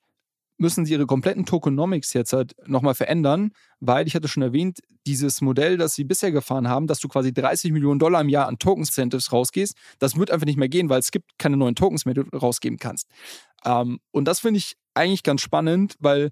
müssen 0.57 0.85
sie 0.85 0.93
ihre 0.93 1.05
kompletten 1.05 1.45
Tokenomics 1.45 2.13
jetzt 2.13 2.33
halt 2.33 2.55
nochmal 2.65 2.95
verändern, 2.95 3.51
weil 3.79 4.07
ich 4.07 4.15
hatte 4.15 4.27
schon 4.27 4.43
erwähnt, 4.43 4.79
dieses 5.05 5.41
Modell, 5.41 5.77
das 5.77 5.93
sie 5.93 6.03
bisher 6.03 6.31
gefahren 6.31 6.67
haben, 6.67 6.87
dass 6.87 6.99
du 6.99 7.07
quasi 7.07 7.31
30 7.31 7.71
Millionen 7.71 7.99
Dollar 7.99 8.21
im 8.21 8.29
Jahr 8.29 8.47
an 8.47 8.57
Token-Incentives 8.57 9.31
rausgehst, 9.31 9.75
das 9.99 10.17
wird 10.17 10.31
einfach 10.31 10.47
nicht 10.47 10.57
mehr 10.57 10.69
gehen, 10.69 10.89
weil 10.89 10.99
es 10.99 11.11
gibt 11.11 11.37
keine 11.37 11.57
neuen 11.57 11.75
Tokens 11.75 12.05
mehr, 12.05 12.15
die 12.15 12.23
du 12.23 12.37
rausgeben 12.37 12.79
kannst. 12.79 13.07
Ähm, 13.65 13.99
und 14.11 14.25
das 14.25 14.39
finde 14.39 14.57
ich 14.57 14.75
eigentlich 14.95 15.23
ganz 15.23 15.41
spannend, 15.41 15.95
weil 15.99 16.31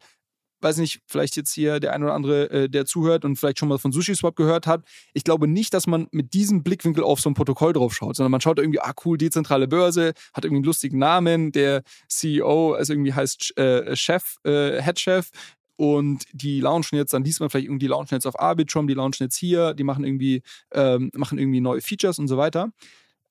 weiß 0.66 0.78
nicht, 0.78 1.02
vielleicht 1.06 1.38
jetzt 1.38 1.54
hier 1.54 1.80
der 1.80 1.94
ein 1.94 2.04
oder 2.04 2.14
andere, 2.14 2.50
äh, 2.50 2.70
der 2.70 2.86
zuhört 2.86 3.24
und 3.24 3.38
vielleicht 3.38 3.60
schon 3.60 3.70
mal 3.70 3.78
von 3.78 3.92
SushiSwap 3.92 4.36
gehört 4.36 4.68
hat. 4.68 4.84
Ich 5.14 5.24
glaube 5.24 5.48
nicht, 5.48 5.74
dass 5.74 5.88
man 5.88 6.08
mit 6.12 6.34
diesem 6.34 6.64
Blickwinkel 6.64 7.04
auf 7.04 7.22
so 7.22 7.30
ein 7.30 7.36
Protokoll 7.36 7.74
drauf 7.74 7.96
schaut, 7.96 8.16
sondern 8.16 8.32
man 8.32 8.42
schaut 8.42 8.60
irgendwie, 8.60 8.82
ah 8.82 8.94
cool, 9.06 9.18
dezentrale 9.18 9.68
Börse, 9.68 10.14
hat 10.34 10.44
irgendwie 10.44 10.58
einen 10.58 10.66
lustigen 10.66 10.98
Namen, 10.98 11.52
der 11.52 11.84
CEO, 12.10 12.74
also 12.74 12.94
irgendwie 12.94 13.14
heißt 13.14 13.58
äh, 13.58 13.96
Chef, 13.96 14.38
äh, 14.44 14.82
Headchef, 14.82 15.30
und 15.78 16.24
die 16.32 16.62
launchen 16.62 16.98
jetzt, 16.98 17.14
dann 17.14 17.24
liest 17.24 17.42
man 17.42 17.50
vielleicht 17.50 17.66
irgendwie, 17.66 17.86
die 17.86 17.90
launchen 17.90 18.16
jetzt 18.16 18.26
auf 18.26 18.40
Arbitrum, 18.40 18.88
die 18.88 18.94
launchen 18.94 19.26
jetzt 19.26 19.36
hier, 19.36 19.74
die 19.74 19.84
machen 19.84 20.06
irgendwie, 20.06 20.42
ähm, 20.72 21.12
machen 21.14 21.38
irgendwie 21.38 21.60
neue 21.60 21.82
Features 21.82 22.18
und 22.18 22.28
so 22.28 22.38
weiter. 22.38 22.72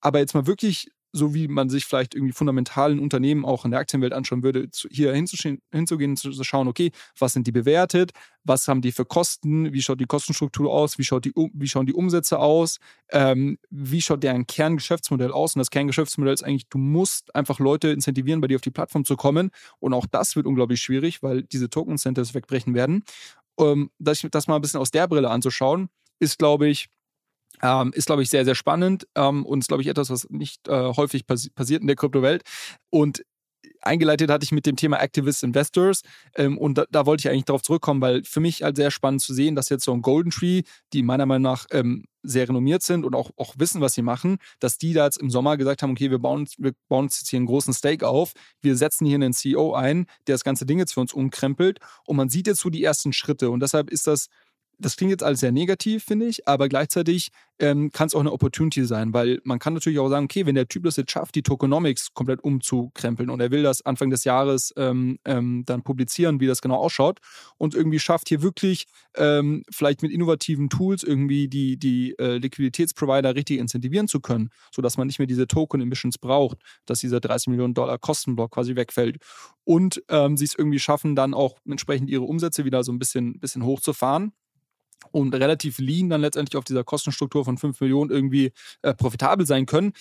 Aber 0.01 0.19
jetzt 0.19 0.35
mal 0.35 0.47
wirklich 0.47 0.91
so 1.15 1.33
wie 1.33 1.47
man 1.47 1.71
sich 1.71 1.87
vielleicht 1.87 2.17
irgendwie 2.17 2.33
fundamentalen 2.33 2.99
Unternehmen 2.99 3.45
auch 3.45 3.65
in 3.65 3.71
der 3.71 3.79
Aktienwelt 3.79 4.13
anschauen 4.13 4.43
würde, 4.43 4.69
hier 4.91 5.15
hinzugehen, 5.15 6.17
zu, 6.17 6.33
zu 6.33 6.43
schauen, 6.43 6.67
okay, 6.67 6.91
was 7.17 7.35
sind 7.35 7.47
die 7.47 7.53
bewertet, 7.53 8.11
was 8.43 8.67
haben 8.67 8.83
die 8.83 8.91
für 8.91 9.05
Kosten, 9.05 9.73
wie 9.73 9.81
schaut 9.81 10.01
die 10.01 10.07
Kostenstruktur 10.07 10.73
aus, 10.73 10.99
wie, 10.99 11.05
schaut 11.05 11.25
die, 11.25 11.33
wie 11.53 11.69
schauen 11.69 11.87
die 11.87 11.95
Umsätze 11.95 12.41
aus, 12.41 12.79
ähm, 13.13 13.59
wie 13.71 14.03
schaut 14.03 14.25
deren 14.25 14.49
Kerngeschäftsmodell 14.49 15.31
aus. 15.31 15.55
Und 15.55 15.61
das 15.61 15.71
Kerngeschäftsmodell 15.71 16.35
ist 16.35 16.43
eigentlich, 16.43 16.69
du 16.69 16.79
musst 16.79 17.33
einfach 17.35 17.61
Leute 17.61 17.89
incentivieren, 17.91 18.41
bei 18.41 18.49
dir 18.49 18.57
auf 18.57 18.63
die 18.63 18.73
Plattform 18.73 19.05
zu 19.05 19.15
kommen. 19.15 19.51
Und 19.79 19.95
auch 19.95 20.07
das 20.07 20.35
wird 20.35 20.47
unglaublich 20.47 20.81
schwierig, 20.81 21.23
weil 21.23 21.45
diese 21.45 21.71
Token-Incentives 21.71 22.35
wegbrechen 22.35 22.75
werden. 22.75 23.05
Ähm, 23.61 23.91
das, 24.01 24.27
das 24.33 24.49
mal 24.49 24.57
ein 24.57 24.63
bisschen 24.63 24.81
aus 24.81 24.91
der 24.91 25.07
Brille 25.07 25.31
anzuschauen, 25.31 25.91
ist, 26.19 26.41
glaube 26.41 26.67
ich, 26.67 26.89
ähm, 27.63 27.93
ist, 27.95 28.07
glaube 28.07 28.23
ich, 28.23 28.31
sehr, 28.31 28.45
sehr 28.45 28.55
spannend 28.55 29.07
ähm, 29.15 29.45
und 29.47 29.61
ist, 29.61 29.69
glaube 29.69 29.83
ich, 29.83 29.89
etwas, 29.89 30.11
was 30.11 30.29
nicht 30.31 30.69
äh, 30.69 30.93
häufig 30.97 31.27
passi 31.27 31.51
passiert 31.51 31.81
in 31.81 31.87
der 31.87 31.97
Kryptowelt. 31.97 32.43
Und 32.91 33.25
eingeleitet 33.85 34.31
hatte 34.31 34.45
ich 34.45 34.53
mit 34.53 34.67
dem 34.67 34.77
Thema 34.77 34.99
Activist 35.01 35.43
Investors 35.43 36.03
ähm, 36.35 36.59
und 36.59 36.79
da, 36.79 36.85
da, 36.91 37.07
wollte 37.07 37.23
ich 37.23 37.31
eigentlich 37.31 37.45
darauf 37.45 37.63
zurückkommen, 37.63 38.01
weil 38.01 38.25
für 38.25 38.41
mich 38.41 38.63
halt 38.63 38.77
sehr 38.77 38.91
spannend 38.91 39.21
zu 39.21 39.35
sehen, 39.35 39.55
dass 39.55 39.69
jetzt 39.69 39.85
so 39.85 39.93
ein 39.93 40.03
Golden 40.03 40.31
Tree, 40.31 40.63
die 40.93 41.03
meiner 41.03 41.27
Meinung 41.27 41.43
nach 41.43 41.67
ähm, 41.71 42.05
sehr 42.23 42.49
renommiert 42.49 42.83
sind 42.83 43.05
und 43.05 43.15
auch, 43.15 43.31
auch 43.37 43.55
wissen, 43.59 43.81
was 43.81 43.95
sie 43.95 44.03
machen, 44.03 44.39
dass 44.59 44.79
die 44.79 44.95
da 44.95 45.05
jetzt 45.05 45.19
im 45.19 45.31
Sommer 45.31 45.57
gesagt 45.57 45.83
haben, 45.83 45.91
okay, 45.91 46.11
wir 46.11 46.19
bauen, 46.19 46.49
wir 46.57 46.73
bauen 46.89 47.05
uns 47.05 47.21
jetzt 47.21 47.29
hier 47.29 47.39
einen 47.39 47.47
großen 47.47 47.75
Stake 47.75 48.09
auf, 48.09 48.33
wir 48.63 48.77
setzen 48.77 49.07
hier 49.07 49.17
einen 49.17 49.35
CEO 49.35 49.75
ein, 49.75 50.07
der 50.27 50.35
das 50.35 50.45
ganze 50.45 50.65
Ding 50.65 50.79
jetzt 50.79 50.95
für 50.95 51.01
uns 51.01 51.13
umkrempelt 51.13 51.79
und 52.07 52.17
man 52.17 52.31
sieht 52.31 52.47
jetzt 52.47 52.61
so 52.61 52.71
die 52.71 52.83
ersten 52.83 53.13
Schritte 53.13 53.51
und 53.51 53.61
deshalb 53.61 53.91
ist 53.91 54.07
das 54.07 54.29
das 54.79 54.97
klingt 54.97 55.11
jetzt 55.11 55.23
alles 55.23 55.41
sehr 55.41 55.53
negativ, 55.53 56.05
finde 56.05 56.27
ich, 56.27 56.47
aber 56.49 56.69
gleichzeitig 56.69 57.31
ähm, 57.59 57.91
kann 57.93 58.09
es 58.09 58.15
auch 58.15 58.21
eine 58.21 58.33
Opportunity 58.33 58.85
sein, 58.85 59.15
weil 59.15 59.41
man 59.45 59.59
kann 59.59 59.75
natürlich 59.75 59.99
auch 59.99 60.09
sagen, 60.09 60.25
okay, 60.25 60.45
wenn 60.45 60.57
der 60.57 60.67
Typ 60.67 60.85
das 60.85 60.97
jetzt 60.97 61.13
schafft, 61.13 61.35
die 61.37 61.43
Tokenomics 61.43 62.13
komplett 62.13 62.43
umzukrempeln 62.43 63.31
und 63.31 63.41
er 63.41 63.51
will 63.51 63.63
das 63.63 63.87
Anfang 63.87 64.11
des 64.11 64.25
Jahres 64.25 64.73
ähm, 64.77 65.19
ähm, 65.25 65.63
dann 65.65 65.83
publizieren, 65.83 66.41
wie 66.41 66.47
das 66.47 66.61
genau 66.61 66.77
ausschaut 66.77 67.21
und 67.57 67.75
irgendwie 67.75 68.01
schafft 68.01 68.29
hier 68.29 68.43
wirklich 68.43 68.87
ähm, 69.17 69.63
vielleicht 69.71 70.03
mit 70.03 70.11
innovativen 70.11 70.69
Tools 70.69 71.05
irgendwie 71.05 71.49
die, 71.49 71.77
die 71.77 72.19
äh, 72.19 72.39
Liquiditätsprovider 72.39 73.37
richtig 73.37 73.59
incentivieren 73.61 74.09
zu 74.09 74.21
können, 74.21 74.51
sodass 74.73 74.97
man 74.97 75.07
nicht 75.07 75.19
mehr 75.21 75.27
diese 75.27 75.47
Token-Emissions 75.47 76.19
braucht, 76.19 76.59
dass 76.87 77.01
dieser 77.01 77.21
30 77.21 77.49
Millionen 77.49 77.75
Dollar 77.75 77.99
Kostenblock 77.99 78.51
quasi 78.51 78.75
wegfällt 78.75 79.19
und 79.63 80.03
ähm, 80.09 80.37
sie 80.37 80.45
es 80.45 80.55
irgendwie 80.57 80.81
schaffen, 80.81 81.15
dann 81.15 81.35
auch 81.35 81.59
entsprechend 81.69 82.11
ihre 82.11 82.25
Umsätze 82.25 82.65
wieder 82.65 82.83
so 82.83 82.93
ein 82.93 82.99
bisschen, 82.99 83.39
bisschen 83.39 83.65
hochzufahren 83.65 84.33
und 85.11 85.35
relativ 85.35 85.79
lean 85.79 86.11
dann 86.11 86.21
letztendlich 86.21 86.57
auf 86.57 86.65
dieser 86.65 86.85
Kostenstruktur 86.85 87.45
von 87.45 87.59
5 87.59 87.81
Millionen 87.81 88.11
irgendwie 88.11 88.53
äh, 88.83 88.95
profitabel 88.95 89.47
sein 89.47 89.67
können, 89.67 89.93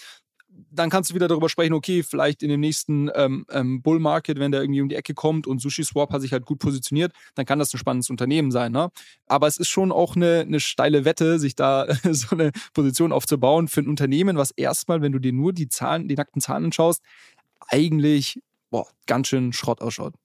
dann 0.71 0.89
kannst 0.89 1.09
du 1.09 1.15
wieder 1.15 1.27
darüber 1.27 1.49
sprechen, 1.49 1.73
okay, 1.73 2.03
vielleicht 2.03 2.43
in 2.43 2.49
dem 2.49 2.59
nächsten 2.59 3.09
ähm, 3.15 3.45
ähm, 3.49 3.81
Bull 3.81 3.99
Market, 3.99 4.39
wenn 4.39 4.51
der 4.51 4.61
irgendwie 4.61 4.81
um 4.81 4.89
die 4.89 4.95
Ecke 4.95 5.13
kommt 5.13 5.47
und 5.47 5.59
Sushi 5.59 5.83
Swap 5.83 6.11
hat 6.11 6.21
sich 6.21 6.31
halt 6.31 6.45
gut 6.45 6.59
positioniert, 6.59 7.11
dann 7.35 7.45
kann 7.45 7.59
das 7.59 7.73
ein 7.73 7.77
spannendes 7.77 8.09
Unternehmen 8.09 8.51
sein. 8.51 8.71
Ne? 8.71 8.89
Aber 9.27 9.47
es 9.47 9.57
ist 9.57 9.69
schon 9.69 9.91
auch 9.91 10.15
eine, 10.15 10.41
eine 10.41 10.59
steile 10.59 11.05
Wette, 11.05 11.39
sich 11.39 11.55
da 11.55 11.87
so 12.11 12.35
eine 12.35 12.51
Position 12.73 13.11
aufzubauen 13.11 13.67
für 13.67 13.81
ein 13.81 13.87
Unternehmen, 13.87 14.37
was 14.37 14.51
erstmal, 14.51 15.01
wenn 15.01 15.11
du 15.11 15.19
dir 15.19 15.33
nur 15.33 15.53
die 15.53 15.69
Zahlen, 15.69 16.07
die 16.07 16.15
nackten 16.15 16.41
Zahlen 16.41 16.65
anschaust, 16.65 17.01
eigentlich 17.67 18.39
boah, 18.69 18.87
ganz 19.05 19.27
schön 19.27 19.53
Schrott 19.53 19.81
ausschaut. 19.81 20.15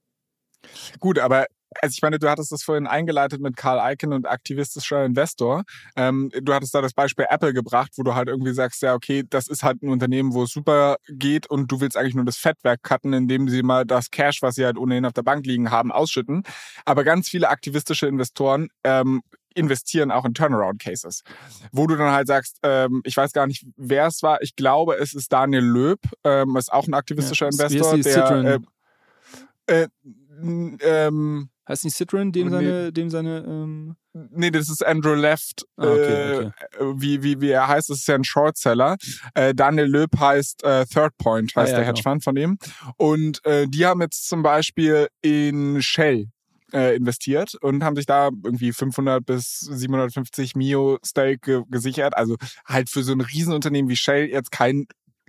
Gut, 0.99 1.19
aber 1.19 1.47
also 1.81 1.93
ich 1.93 2.03
meine, 2.03 2.19
du 2.19 2.29
hattest 2.29 2.53
das 2.53 2.63
vorhin 2.63 2.87
eingeleitet 2.87 3.41
mit 3.41 3.57
Carl 3.57 3.93
Icahn 3.93 4.13
und 4.13 4.27
aktivistischer 4.27 5.05
Investor. 5.05 5.65
Ähm, 5.97 6.31
du 6.43 6.55
hattest 6.55 6.75
da 6.75 6.81
das 6.81 6.95
Beispiel 6.95 7.27
Apple 7.29 7.53
gebracht, 7.53 7.93
wo 7.97 8.03
du 8.03 8.15
halt 8.15 8.29
irgendwie 8.29 8.55
sagst, 8.55 8.83
ja, 8.83 8.95
okay, 8.95 9.25
das 9.29 9.49
ist 9.49 9.63
halt 9.63 9.83
ein 9.83 9.91
Unternehmen, 9.91 10.35
wo 10.35 10.45
es 10.45 10.51
super 10.51 10.97
geht 11.09 11.49
und 11.49 11.71
du 11.71 11.81
willst 11.81 11.97
eigentlich 11.97 12.15
nur 12.15 12.25
das 12.25 12.37
Fettwerk 12.37 12.83
cutten, 12.83 13.13
indem 13.13 13.49
sie 13.49 13.63
mal 13.63 13.85
das 13.85 14.11
Cash, 14.11 14.43
was 14.43 14.55
sie 14.55 14.65
halt 14.65 14.79
ohnehin 14.79 15.05
auf 15.05 15.13
der 15.13 15.23
Bank 15.23 15.47
liegen 15.47 15.71
haben, 15.71 15.93
ausschütten. 15.93 16.43
Aber 16.85 17.05
ganz 17.05 17.29
viele 17.29 17.49
aktivistische 17.49 18.07
Investoren 18.07 18.69
ähm, 18.85 19.23
investieren 19.55 20.11
auch 20.11 20.25
in 20.25 20.35
Turnaround-Cases, 20.35 21.23
wo 21.73 21.87
du 21.87 21.97
dann 21.97 22.13
halt 22.13 22.29
sagst, 22.29 22.59
ähm, 22.63 23.03
ich 23.05 23.17
weiß 23.17 23.33
gar 23.33 23.47
nicht, 23.47 23.67
wer 23.77 24.07
es 24.07 24.23
war. 24.23 24.41
Ich 24.41 24.57
glaube, 24.57 24.97
es 24.97 25.15
ist 25.15 25.33
Daniel 25.33 25.65
Löb, 25.65 26.01
ähm, 26.25 26.57
ist 26.57 26.73
auch 26.73 26.87
ein 26.87 26.95
aktivistischer 26.95 27.47
ja, 27.47 27.67
Investor, 27.67 27.99
der 28.43 28.61
äh, 29.67 29.83
äh, 29.83 29.89
ähm, 30.81 31.51
Heißt 31.69 31.85
nicht 31.85 31.97
Citron, 31.97 32.33
dem 32.33 32.51
seine, 32.51 32.93
dem 32.93 33.11
seine. 33.11 33.45
Ähm 33.47 33.97
Nee, 34.31 34.51
das 34.51 34.69
ist 34.69 34.85
Andrew 34.85 35.15
Left. 35.15 35.65
Ah, 35.77 35.87
okay, 35.87 36.37
okay. 36.37 36.51
Äh, 36.81 36.85
wie, 36.97 37.23
wie, 37.23 37.41
wie 37.41 37.51
er 37.51 37.69
heißt, 37.69 37.91
das 37.91 37.99
ist 37.99 38.09
ja 38.09 38.15
ein 38.15 38.25
Shortseller. 38.25 38.97
Äh, 39.35 39.55
Daniel 39.55 39.87
Löb 39.87 40.19
heißt 40.19 40.65
äh, 40.65 40.87
Third 40.87 41.17
Point, 41.19 41.55
heißt 41.55 41.57
ah, 41.57 41.61
ja, 41.61 41.67
der 41.67 41.79
genau. 41.85 41.89
Hedgefonds 41.89 42.25
von 42.25 42.37
ihm. 42.37 42.59
Und 42.97 43.45
äh, 43.45 43.67
die 43.69 43.87
haben 43.87 44.01
jetzt 44.01 44.29
zum 44.29 44.43
Beispiel 44.43 45.09
in 45.23 45.81
Shell 45.83 46.27
äh, 46.73 46.97
investiert 46.97 47.55
und 47.61 47.85
haben 47.85 47.97
sich 47.97 48.07
da 48.07 48.31
irgendwie 48.45 48.73
500 48.73 49.25
bis 49.25 49.61
750 49.61 50.57
Mio 50.57 50.99
Stake 51.05 51.65
gesichert. 51.69 52.17
Also 52.17 52.37
halt 52.67 52.91
für 52.91 53.03
so 53.03 53.13
ein 53.13 53.21
Riesenunternehmen 53.21 53.89
wie 53.89 53.97
Shell 53.97 54.29
jetzt 54.29 54.51
kein 54.51 54.87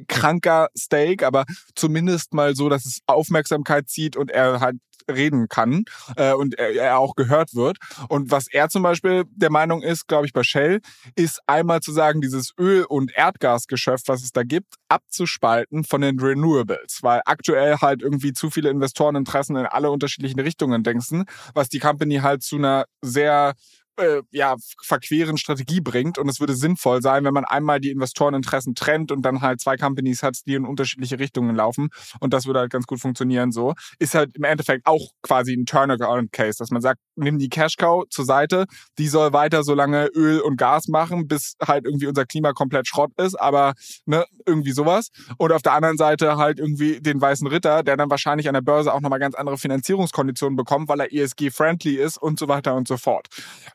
kranker 0.08 0.70
Stake, 0.78 1.26
aber 1.26 1.46
zumindest 1.76 2.34
mal 2.34 2.56
so, 2.56 2.70
dass 2.70 2.86
es 2.86 3.00
Aufmerksamkeit 3.08 3.90
zieht 3.90 4.16
und 4.16 4.32
er 4.32 4.60
halt 4.60 4.78
reden 5.10 5.48
kann 5.50 5.86
äh, 6.16 6.34
und 6.34 6.58
er, 6.58 6.76
er 6.76 7.00
auch 7.00 7.16
gehört 7.16 7.56
wird. 7.56 7.78
Und 8.08 8.32
was 8.32 8.48
er 8.48 8.70
zum 8.70 8.84
Beispiel 8.84 9.24
der 9.32 9.52
Meinung 9.52 9.82
ist, 9.82 10.08
glaube 10.08 10.26
ich, 10.26 10.34
bei 10.34 10.44
Shell, 10.44 10.82
ist 11.16 11.40
einmal 11.48 11.82
zu 11.82 11.92
sagen, 11.92 12.22
dieses 12.22 12.54
Öl- 12.60 12.86
und 12.86 13.12
Erdgasgeschäft, 13.16 14.08
was 14.08 14.24
es 14.24 14.32
da 14.32 14.44
gibt, 14.44 14.76
abzuspalten 14.88 15.84
von 15.84 16.02
den 16.02 16.20
Renewables, 16.20 17.00
weil 17.02 17.22
aktuell 17.26 17.78
halt 17.78 18.02
irgendwie 18.02 18.34
zu 18.34 18.50
viele 18.50 18.70
Investoreninteressen 18.70 19.56
in 19.56 19.66
alle 19.66 19.92
unterschiedlichen 19.92 20.40
Richtungen 20.40 20.84
denken, 20.84 21.26
was 21.54 21.70
die 21.70 21.80
Company 21.80 22.18
halt 22.18 22.44
zu 22.44 22.58
einer 22.58 22.86
sehr 23.02 23.54
äh, 24.00 24.22
ja, 24.32 24.56
verqueren 24.84 25.38
Strategie 25.38 25.82
bringt. 25.82 26.18
Und 26.18 26.30
es 26.30 26.40
würde 26.40 26.56
sinnvoll 26.56 27.02
sein, 27.02 27.24
wenn 27.26 27.34
man 27.34 27.46
einmal 27.46 27.80
die 27.80 27.92
Investoreninteressen 27.92 28.76
trennt 28.76 29.12
und 29.12 29.22
dann 29.24 29.42
halt 29.42 29.62
zwei 29.62 29.78
Companies 29.78 30.24
hat, 30.24 30.38
die 30.46 30.56
in 30.56 30.66
unterschiedliche 30.66 31.20
Richtungen 31.20 31.56
laufen. 31.56 31.90
Und 32.20 32.34
das 32.34 32.46
würde 32.46 32.60
halt 32.60 32.72
ganz 32.72 32.88
gut 32.88 33.00
funktionieren 33.00 33.52
so. 33.52 33.74
Ist 34.00 34.16
halt 34.16 34.36
im 34.36 34.44
Endeffekt 34.44 34.86
auch 34.86 35.10
quasi 35.22 35.54
ein 35.54 35.66
Turnaround-Case, 35.66 36.58
dass 36.60 36.72
man 36.72 36.82
sagt, 36.82 37.00
nimm 37.16 37.38
die 37.38 37.50
Cash 37.50 37.76
Cow 37.78 38.06
zur 38.10 38.26
Seite, 38.26 38.66
die 38.98 39.08
soll 39.08 39.34
weiter 39.34 39.64
so 39.64 39.74
lange 39.74 40.08
Öl 40.16 40.40
und 40.40 40.58
Gas 40.58 40.88
machen, 40.88 41.28
bis 41.28 41.56
halt 41.66 41.86
irgendwie 41.86 42.08
unser 42.08 42.26
Klima 42.26 42.54
komplett 42.54 42.88
Schrott 42.88 43.12
ist, 43.18 43.36
aber 43.36 43.74
ne, 44.06 44.26
irgendwie 44.46 44.72
sowas. 44.72 45.10
Und 45.38 45.52
auf 45.52 45.62
der 45.62 45.74
anderen 45.74 45.98
Seite 45.98 46.38
halt 46.38 46.60
irgendwie 46.60 47.00
den 47.02 47.20
weißen 47.22 47.48
Ritter, 47.48 47.84
der 47.84 47.98
dann 47.98 48.10
wahrscheinlich 48.10 48.48
an 48.48 48.54
der 48.54 48.62
Börse 48.62 48.94
auch 48.94 49.02
nochmal 49.02 49.20
ganz 49.20 49.36
andere 49.36 49.58
Finanzierungskonditionen 49.58 50.56
bekommt, 50.56 50.90
weil 50.90 51.02
er 51.02 51.14
ESG-friendly 51.14 51.96
ist 51.96 52.18
und 52.18 52.40
so 52.40 52.48
weiter 52.48 52.76
und 52.76 52.88
so 52.88 52.98
fort. 52.98 53.28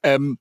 Äh, 0.02 0.13
ähm, 0.14 0.38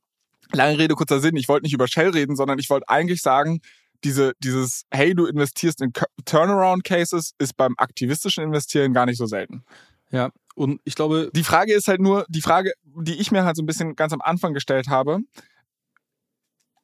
lange 0.52 0.78
Rede, 0.78 0.96
kurzer 0.96 1.20
Sinn. 1.20 1.36
Ich 1.36 1.48
wollte 1.48 1.64
nicht 1.64 1.74
über 1.74 1.88
Shell 1.88 2.10
reden, 2.10 2.36
sondern 2.36 2.60
ich 2.60 2.70
wollte 2.70 2.90
eigentlich 2.90 3.22
sagen, 3.22 3.62
diese, 4.04 4.34
dieses, 4.40 4.84
hey, 4.92 5.14
du 5.14 5.26
investierst 5.26 5.82
in 5.82 5.94
Turnaround-Cases, 6.26 7.34
ist 7.38 7.58
beim 7.58 7.74
aktivistischen 7.78 8.44
Investieren 8.44 8.94
gar 8.94 9.06
nicht 9.06 9.18
so 9.18 9.26
selten. 9.26 9.64
Ja, 10.12 10.30
und 10.56 10.82
ich 10.84 10.96
glaube. 10.96 11.32
Die 11.34 11.44
Frage 11.44 11.74
ist 11.74 11.88
halt 11.88 12.02
nur, 12.02 12.26
die 12.30 12.42
Frage, 12.42 12.74
die 12.84 13.16
ich 13.16 13.32
mir 13.32 13.46
halt 13.46 13.56
so 13.56 13.64
ein 13.64 13.66
bisschen 13.66 13.96
ganz 13.96 14.14
am 14.14 14.22
Anfang 14.22 14.54
gestellt 14.54 14.88
habe, 14.90 15.20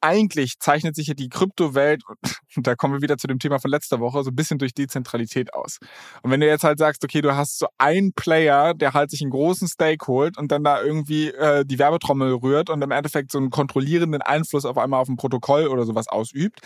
eigentlich 0.00 0.58
zeichnet 0.58 0.96
sich 0.96 1.08
ja 1.08 1.14
die 1.14 1.28
Kryptowelt, 1.28 2.02
und 2.56 2.66
da 2.66 2.74
kommen 2.74 2.94
wir 2.94 3.02
wieder 3.02 3.18
zu 3.18 3.26
dem 3.26 3.38
Thema 3.38 3.58
von 3.58 3.70
letzter 3.70 4.00
Woche, 4.00 4.22
so 4.22 4.30
ein 4.30 4.36
bisschen 4.36 4.58
durch 4.58 4.74
Dezentralität 4.74 5.54
aus. 5.54 5.78
Und 6.22 6.30
wenn 6.30 6.40
du 6.40 6.46
jetzt 6.46 6.64
halt 6.64 6.78
sagst, 6.78 7.04
okay, 7.04 7.20
du 7.20 7.34
hast 7.34 7.58
so 7.58 7.66
einen 7.78 8.12
Player, 8.12 8.74
der 8.74 8.92
halt 8.92 9.10
sich 9.10 9.22
einen 9.22 9.30
großen 9.30 9.68
Stake 9.68 10.06
holt 10.06 10.38
und 10.38 10.50
dann 10.52 10.64
da 10.64 10.82
irgendwie 10.82 11.28
äh, 11.28 11.64
die 11.64 11.78
Werbetrommel 11.78 12.34
rührt 12.34 12.70
und 12.70 12.82
im 12.82 12.90
Endeffekt 12.90 13.32
so 13.32 13.38
einen 13.38 13.50
kontrollierenden 13.50 14.22
Einfluss 14.22 14.64
auf 14.64 14.78
einmal 14.78 15.00
auf 15.00 15.08
ein 15.08 15.16
Protokoll 15.16 15.68
oder 15.68 15.84
sowas 15.84 16.08
ausübt, 16.08 16.60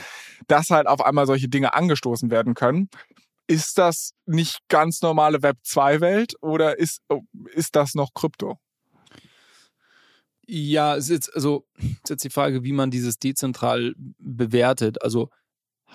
dass 0.47 0.71
halt 0.71 0.87
auf 0.87 1.05
einmal 1.05 1.27
solche 1.27 1.49
Dinge 1.49 1.75
angestoßen 1.75 2.31
werden 2.31 2.55
können. 2.55 2.89
Ist 3.47 3.77
das 3.77 4.13
nicht 4.25 4.61
ganz 4.69 5.03
normale 5.03 5.43
Web 5.43 5.59
2-Welt 5.67 6.35
oder 6.41 6.79
ist, 6.79 7.01
oh, 7.11 7.23
ist 7.53 7.77
das 7.77 7.95
noch 7.95 8.15
Krypto? 8.15 8.59
Ja, 10.47 10.97
es 10.97 11.05
ist 11.05 11.11
jetzt, 11.11 11.35
also, 11.35 11.67
ist 12.05 12.11
jetzt 12.11 12.25
die 12.25 12.31
Frage, 12.31 12.65
wie 12.65 12.73
man 12.73 12.91
dieses 12.91 13.19
dezentral 13.19 13.95
bewertet. 14.19 15.03
Also 15.03 15.31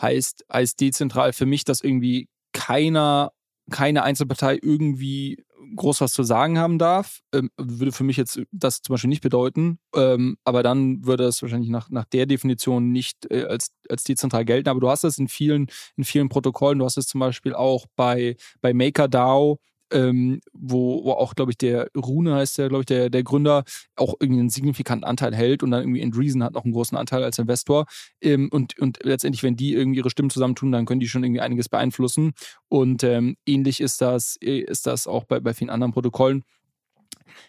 heißt, 0.01 0.45
heißt 0.51 0.79
dezentral 0.79 1.33
für 1.33 1.45
mich, 1.45 1.65
dass 1.65 1.81
irgendwie 1.81 2.29
keiner, 2.53 3.31
keine 3.69 4.03
Einzelpartei 4.03 4.59
irgendwie 4.61 5.43
groß 5.75 6.01
was 6.01 6.13
zu 6.13 6.23
sagen 6.23 6.57
haben 6.57 6.79
darf. 6.79 7.19
Ähm, 7.33 7.51
würde 7.57 7.91
für 7.91 8.03
mich 8.03 8.17
jetzt 8.17 8.41
das 8.51 8.81
zum 8.81 8.93
Beispiel 8.93 9.09
nicht 9.09 9.21
bedeuten. 9.21 9.79
Ähm, 9.95 10.37
aber 10.43 10.63
dann 10.63 11.05
würde 11.05 11.25
es 11.25 11.41
wahrscheinlich 11.41 11.69
nach, 11.69 11.89
nach 11.89 12.05
der 12.05 12.25
Definition 12.25 12.91
nicht 12.91 13.29
äh, 13.31 13.43
als, 13.43 13.71
als 13.87 14.03
dezentral 14.03 14.45
gelten. 14.45 14.69
Aber 14.69 14.79
du 14.79 14.89
hast 14.89 15.03
es 15.03 15.17
in 15.19 15.27
vielen, 15.27 15.67
in 15.95 16.03
vielen 16.05 16.29
Protokollen. 16.29 16.79
Du 16.79 16.85
hast 16.85 16.97
es 16.97 17.07
zum 17.07 17.19
Beispiel 17.19 17.53
auch 17.53 17.85
bei, 17.95 18.35
bei 18.61 18.73
MakerDAO 18.73 19.59
ähm, 19.91 20.41
wo, 20.53 21.03
wo 21.03 21.11
auch, 21.11 21.35
glaube 21.35 21.51
ich, 21.51 21.57
der 21.57 21.89
Rune 21.95 22.35
heißt 22.35 22.57
der, 22.57 22.69
glaube 22.69 22.81
ich, 22.81 22.85
der, 22.85 23.09
der 23.09 23.23
Gründer 23.23 23.63
auch 23.95 24.15
irgendwie 24.19 24.41
einen 24.41 24.49
signifikanten 24.49 25.03
Anteil 25.03 25.35
hält 25.35 25.63
und 25.63 25.71
dann 25.71 25.81
irgendwie 25.81 26.03
Andreessen 26.03 26.43
hat 26.43 26.53
noch 26.53 26.63
einen 26.63 26.73
großen 26.73 26.97
Anteil 26.97 27.23
als 27.23 27.39
Investor. 27.39 27.85
Ähm, 28.21 28.49
und, 28.51 28.77
und 28.79 28.99
letztendlich, 29.03 29.43
wenn 29.43 29.55
die 29.55 29.73
irgendwie 29.73 29.99
ihre 29.99 30.09
Stimmen 30.09 30.29
zusammentun, 30.29 30.71
dann 30.71 30.85
können 30.85 30.99
die 30.99 31.07
schon 31.07 31.23
irgendwie 31.23 31.41
einiges 31.41 31.69
beeinflussen. 31.69 32.33
Und 32.67 33.03
ähm, 33.03 33.35
ähnlich 33.45 33.81
ist 33.81 34.01
das, 34.01 34.37
äh, 34.41 34.59
ist 34.59 34.87
das 34.87 35.07
auch 35.07 35.25
bei, 35.25 35.39
bei 35.39 35.53
vielen 35.53 35.69
anderen 35.69 35.93
Protokollen. 35.93 36.43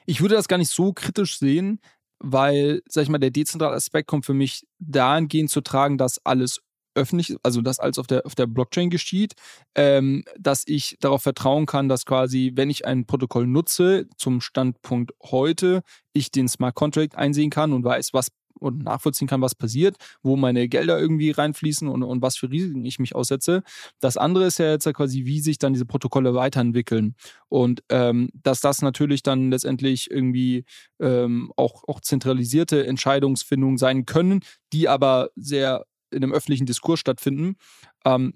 Ich 0.07 0.21
würde 0.21 0.35
das 0.35 0.49
gar 0.49 0.59
nicht 0.59 0.71
so 0.71 0.93
kritisch 0.93 1.39
sehen, 1.39 1.81
weil, 2.19 2.83
sag 2.87 3.03
ich 3.03 3.09
mal, 3.09 3.19
der 3.19 3.31
dezentrale 3.31 3.75
Aspekt 3.75 4.09
kommt 4.09 4.27
für 4.27 4.35
mich 4.35 4.67
dahingehend 4.79 5.51
zu 5.51 5.63
tragen, 5.63 5.99
dass 5.99 6.25
alles 6.25 6.61
öffentlich, 6.95 7.37
also 7.43 7.61
das 7.61 7.79
alles 7.79 7.99
auf 7.99 8.07
der, 8.07 8.27
auf 8.27 8.35
der 8.35 8.47
Blockchain 8.47 8.91
geschieht, 8.91 9.35
ähm, 9.75 10.25
dass 10.39 10.65
ich 10.67 10.97
darauf 11.01 11.23
vertrauen 11.23 11.67
kann, 11.67 11.89
dass 11.89 12.07
quasi, 12.07 12.53
wenn 12.55 12.71
ich 12.71 12.87
ein 12.87 13.07
Protokoll 13.07 13.47
nutze, 13.47 14.07
zum 14.17 14.41
Standpunkt 14.41 15.13
heute, 15.23 15.83
ich 16.13 16.31
den 16.31 16.49
Smart 16.49 16.75
Contract 16.75 17.15
einsehen 17.15 17.51
kann 17.51 17.73
und 17.73 17.85
weiß, 17.85 18.13
was 18.13 18.29
und 18.61 18.83
nachvollziehen 18.85 19.29
kann, 19.29 19.41
was 19.41 19.55
passiert, 19.55 19.97
wo 20.23 20.37
meine 20.37 20.69
Gelder 20.69 20.99
irgendwie 20.99 21.31
reinfließen 21.31 21.89
und, 21.89 22.03
und 22.03 22.23
was 22.23 22.37
für 22.37 22.51
Risiken 22.51 22.85
ich 22.85 22.99
mich 22.99 23.15
aussetze. 23.15 23.63
Das 24.01 24.17
andere 24.17 24.47
ist 24.47 24.59
ja 24.59 24.71
jetzt 24.71 24.93
quasi, 24.95 25.25
wie 25.25 25.41
sich 25.41 25.59
dann 25.59 25.73
diese 25.73 25.87
Protokolle 25.87 26.35
weiterentwickeln. 26.35 27.15
Und 27.49 27.83
ähm, 27.89 28.31
dass 28.35 28.61
das 28.61 28.83
natürlich 28.83 29.23
dann 29.23 29.51
letztendlich 29.51 30.11
irgendwie 30.11 30.65
ähm, 31.01 31.53
auch, 31.57 31.85
auch 31.89 32.01
zentralisierte 32.01 32.87
Entscheidungsfindungen 32.87 33.79
sein 33.79 34.07
können, 34.07 34.41
die 34.73 34.89
aber 34.89 35.31
sehr 35.37 35.87
in 36.11 36.23
einem 36.23 36.33
öffentlichen 36.33 36.67
Diskurs 36.67 37.01
stattfinden, 37.01 37.57
ähm, 38.05 38.35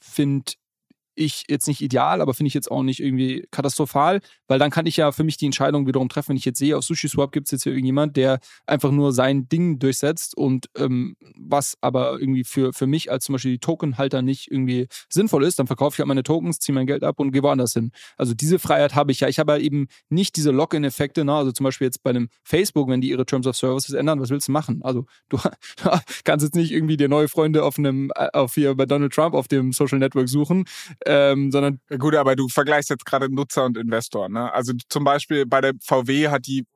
finde 0.00 0.52
ich 1.14 1.44
jetzt 1.48 1.66
nicht 1.68 1.80
ideal, 1.80 2.20
aber 2.20 2.34
finde 2.34 2.48
ich 2.48 2.54
jetzt 2.54 2.70
auch 2.70 2.82
nicht 2.82 3.00
irgendwie 3.00 3.46
katastrophal, 3.50 4.20
weil 4.48 4.58
dann 4.58 4.70
kann 4.70 4.86
ich 4.86 4.96
ja 4.96 5.12
für 5.12 5.24
mich 5.24 5.36
die 5.36 5.46
Entscheidung 5.46 5.86
wiederum 5.86 6.08
treffen, 6.08 6.30
wenn 6.30 6.36
ich 6.36 6.44
jetzt 6.44 6.58
sehe, 6.58 6.76
auf 6.76 6.84
SushiSwap 6.84 7.32
gibt 7.32 7.46
es 7.46 7.52
jetzt 7.52 7.62
hier 7.64 7.72
irgendjemand, 7.72 8.16
der 8.16 8.40
einfach 8.66 8.90
nur 8.90 9.12
sein 9.12 9.48
Ding 9.48 9.78
durchsetzt 9.78 10.36
und 10.36 10.68
ähm, 10.76 11.16
was 11.36 11.76
aber 11.80 12.18
irgendwie 12.20 12.44
für, 12.44 12.72
für 12.72 12.86
mich 12.86 13.10
als 13.10 13.24
zum 13.24 13.34
Beispiel 13.34 13.52
die 13.52 13.58
Tokenhalter 13.58 14.22
nicht 14.22 14.50
irgendwie 14.50 14.88
sinnvoll 15.08 15.44
ist, 15.44 15.58
dann 15.58 15.66
verkaufe 15.66 15.94
ich 15.94 15.98
halt 15.98 16.08
meine 16.08 16.22
Tokens, 16.22 16.58
ziehe 16.58 16.74
mein 16.74 16.86
Geld 16.86 17.04
ab 17.04 17.20
und 17.20 17.32
gehe 17.32 17.42
woanders 17.42 17.72
hin. 17.72 17.92
Also 18.16 18.34
diese 18.34 18.58
Freiheit 18.58 18.94
habe 18.94 19.12
ich 19.12 19.20
ja. 19.20 19.28
Ich 19.28 19.38
habe 19.38 19.52
halt 19.52 19.62
eben 19.62 19.86
nicht 20.08 20.36
diese 20.36 20.50
Lock-in-Effekte, 20.50 21.24
ne? 21.24 21.34
also 21.34 21.52
zum 21.52 21.64
Beispiel 21.64 21.86
jetzt 21.86 22.02
bei 22.02 22.10
einem 22.10 22.28
Facebook, 22.42 22.88
wenn 22.88 23.00
die 23.00 23.10
ihre 23.10 23.26
Terms 23.26 23.46
of 23.46 23.56
Services 23.56 23.94
ändern, 23.94 24.20
was 24.20 24.30
willst 24.30 24.48
du 24.48 24.52
machen? 24.52 24.80
Also 24.82 25.06
du, 25.28 25.38
du 25.82 25.90
kannst 26.24 26.44
jetzt 26.44 26.54
nicht 26.54 26.72
irgendwie 26.72 26.96
dir 26.96 27.08
neue 27.08 27.28
Freunde 27.28 27.64
auf 27.64 27.78
einem, 27.78 28.10
äh, 28.14 28.28
auf 28.32 28.54
hier 28.54 28.74
bei 28.74 28.86
Donald 28.86 29.12
Trump 29.12 29.34
auf 29.34 29.48
dem 29.48 29.72
Social 29.72 29.98
Network 29.98 30.28
suchen, 30.28 30.64
ähm, 31.06 31.50
sondern. 31.50 31.80
Gut, 31.98 32.14
aber 32.14 32.36
du 32.36 32.48
vergleichst 32.48 32.90
jetzt 32.90 33.06
gerade 33.06 33.32
Nutzer 33.32 33.64
und 33.64 33.76
Investor, 33.76 34.28
ne? 34.28 34.52
Also 34.52 34.72
zum 34.88 35.04
Beispiel 35.04 35.46
bei 35.46 35.60
der 35.60 35.72
VW 35.82 36.28
hat 36.28 36.46
die 36.46 36.66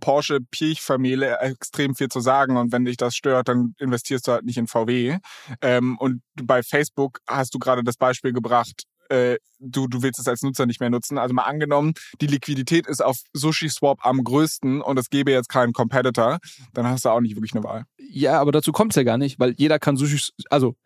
Porsche 0.00 0.40
Pirch-Familie 0.50 1.38
extrem 1.40 1.94
viel 1.94 2.08
zu 2.08 2.20
sagen 2.20 2.56
und 2.56 2.72
wenn 2.72 2.84
dich 2.84 2.96
das 2.96 3.14
stört, 3.14 3.48
dann 3.48 3.74
investierst 3.78 4.26
du 4.26 4.32
halt 4.32 4.44
nicht 4.44 4.58
in 4.58 4.66
VW. 4.66 5.18
Ähm, 5.60 5.96
und 5.98 6.22
bei 6.42 6.62
Facebook 6.62 7.20
hast 7.26 7.54
du 7.54 7.58
gerade 7.58 7.84
das 7.84 7.96
Beispiel 7.96 8.32
gebracht, 8.32 8.84
äh, 9.08 9.36
du, 9.58 9.86
du 9.86 10.02
willst 10.02 10.18
es 10.18 10.28
als 10.28 10.42
Nutzer 10.42 10.66
nicht 10.66 10.80
mehr 10.80 10.90
nutzen. 10.90 11.18
Also 11.18 11.34
mal 11.34 11.44
angenommen, 11.44 11.94
die 12.20 12.26
Liquidität 12.26 12.86
ist 12.86 13.02
auf 13.02 13.18
SushiSwap 13.32 14.04
am 14.04 14.22
größten 14.22 14.80
und 14.80 14.98
es 14.98 15.10
gäbe 15.10 15.30
jetzt 15.30 15.48
keinen 15.48 15.72
Competitor, 15.72 16.38
dann 16.72 16.86
hast 16.86 17.04
du 17.04 17.10
auch 17.10 17.20
nicht 17.20 17.36
wirklich 17.36 17.54
eine 17.54 17.64
Wahl. 17.64 17.84
Ja, 17.98 18.40
aber 18.40 18.52
dazu 18.52 18.72
kommt 18.72 18.92
es 18.92 18.96
ja 18.96 19.02
gar 19.02 19.18
nicht, 19.18 19.38
weil 19.38 19.54
jeder 19.56 19.78
kann 19.78 19.96
Sushi, 19.96 20.32
also 20.50 20.76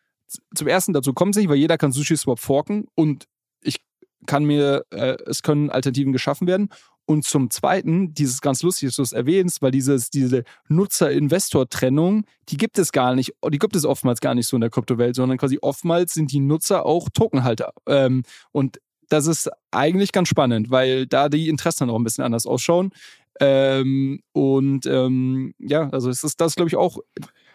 zum 0.54 0.66
ersten 0.66 0.92
dazu 0.92 1.12
kommt 1.12 1.34
es 1.34 1.40
nicht, 1.40 1.48
weil 1.48 1.56
jeder 1.56 1.78
kann 1.78 1.92
SushiSwap 1.92 2.38
forken 2.38 2.86
und 2.94 3.26
ich 3.62 3.80
kann 4.26 4.44
mir, 4.44 4.84
äh, 4.90 5.16
es 5.26 5.42
können 5.42 5.70
Alternativen 5.70 6.12
geschaffen 6.12 6.46
werden. 6.46 6.68
Und 7.06 7.24
zum 7.24 7.50
Zweiten, 7.50 8.14
dieses 8.14 8.40
ganz 8.40 8.62
lustig, 8.62 8.90
dass 8.90 8.96
du 8.96 9.02
es 9.02 9.12
erwähnst, 9.12 9.62
weil 9.62 9.72
dieses, 9.72 10.10
diese 10.10 10.44
Nutzer-Investor-Trennung, 10.68 12.24
die 12.48 12.56
gibt 12.56 12.78
es 12.78 12.92
gar 12.92 13.16
nicht, 13.16 13.34
die 13.50 13.58
gibt 13.58 13.74
es 13.74 13.84
oftmals 13.84 14.20
gar 14.20 14.36
nicht 14.36 14.46
so 14.46 14.56
in 14.56 14.60
der 14.60 14.70
Kryptowelt, 14.70 15.16
sondern 15.16 15.36
quasi 15.36 15.58
oftmals 15.60 16.14
sind 16.14 16.30
die 16.30 16.38
Nutzer 16.38 16.86
auch 16.86 17.08
Tokenhalter. 17.12 17.72
Ähm, 17.86 18.22
und 18.52 18.80
das 19.08 19.26
ist 19.26 19.50
eigentlich 19.72 20.12
ganz 20.12 20.28
spannend, 20.28 20.70
weil 20.70 21.06
da 21.06 21.28
die 21.28 21.48
Interessen 21.48 21.80
dann 21.80 21.90
auch 21.90 21.98
ein 21.98 22.04
bisschen 22.04 22.22
anders 22.22 22.46
ausschauen. 22.46 22.92
Ähm, 23.40 24.20
und 24.32 24.86
ähm, 24.86 25.54
ja, 25.58 25.88
also 25.90 26.10
es 26.10 26.22
ist 26.22 26.40
das, 26.40 26.54
glaube 26.54 26.68
ich, 26.68 26.76
auch 26.76 26.98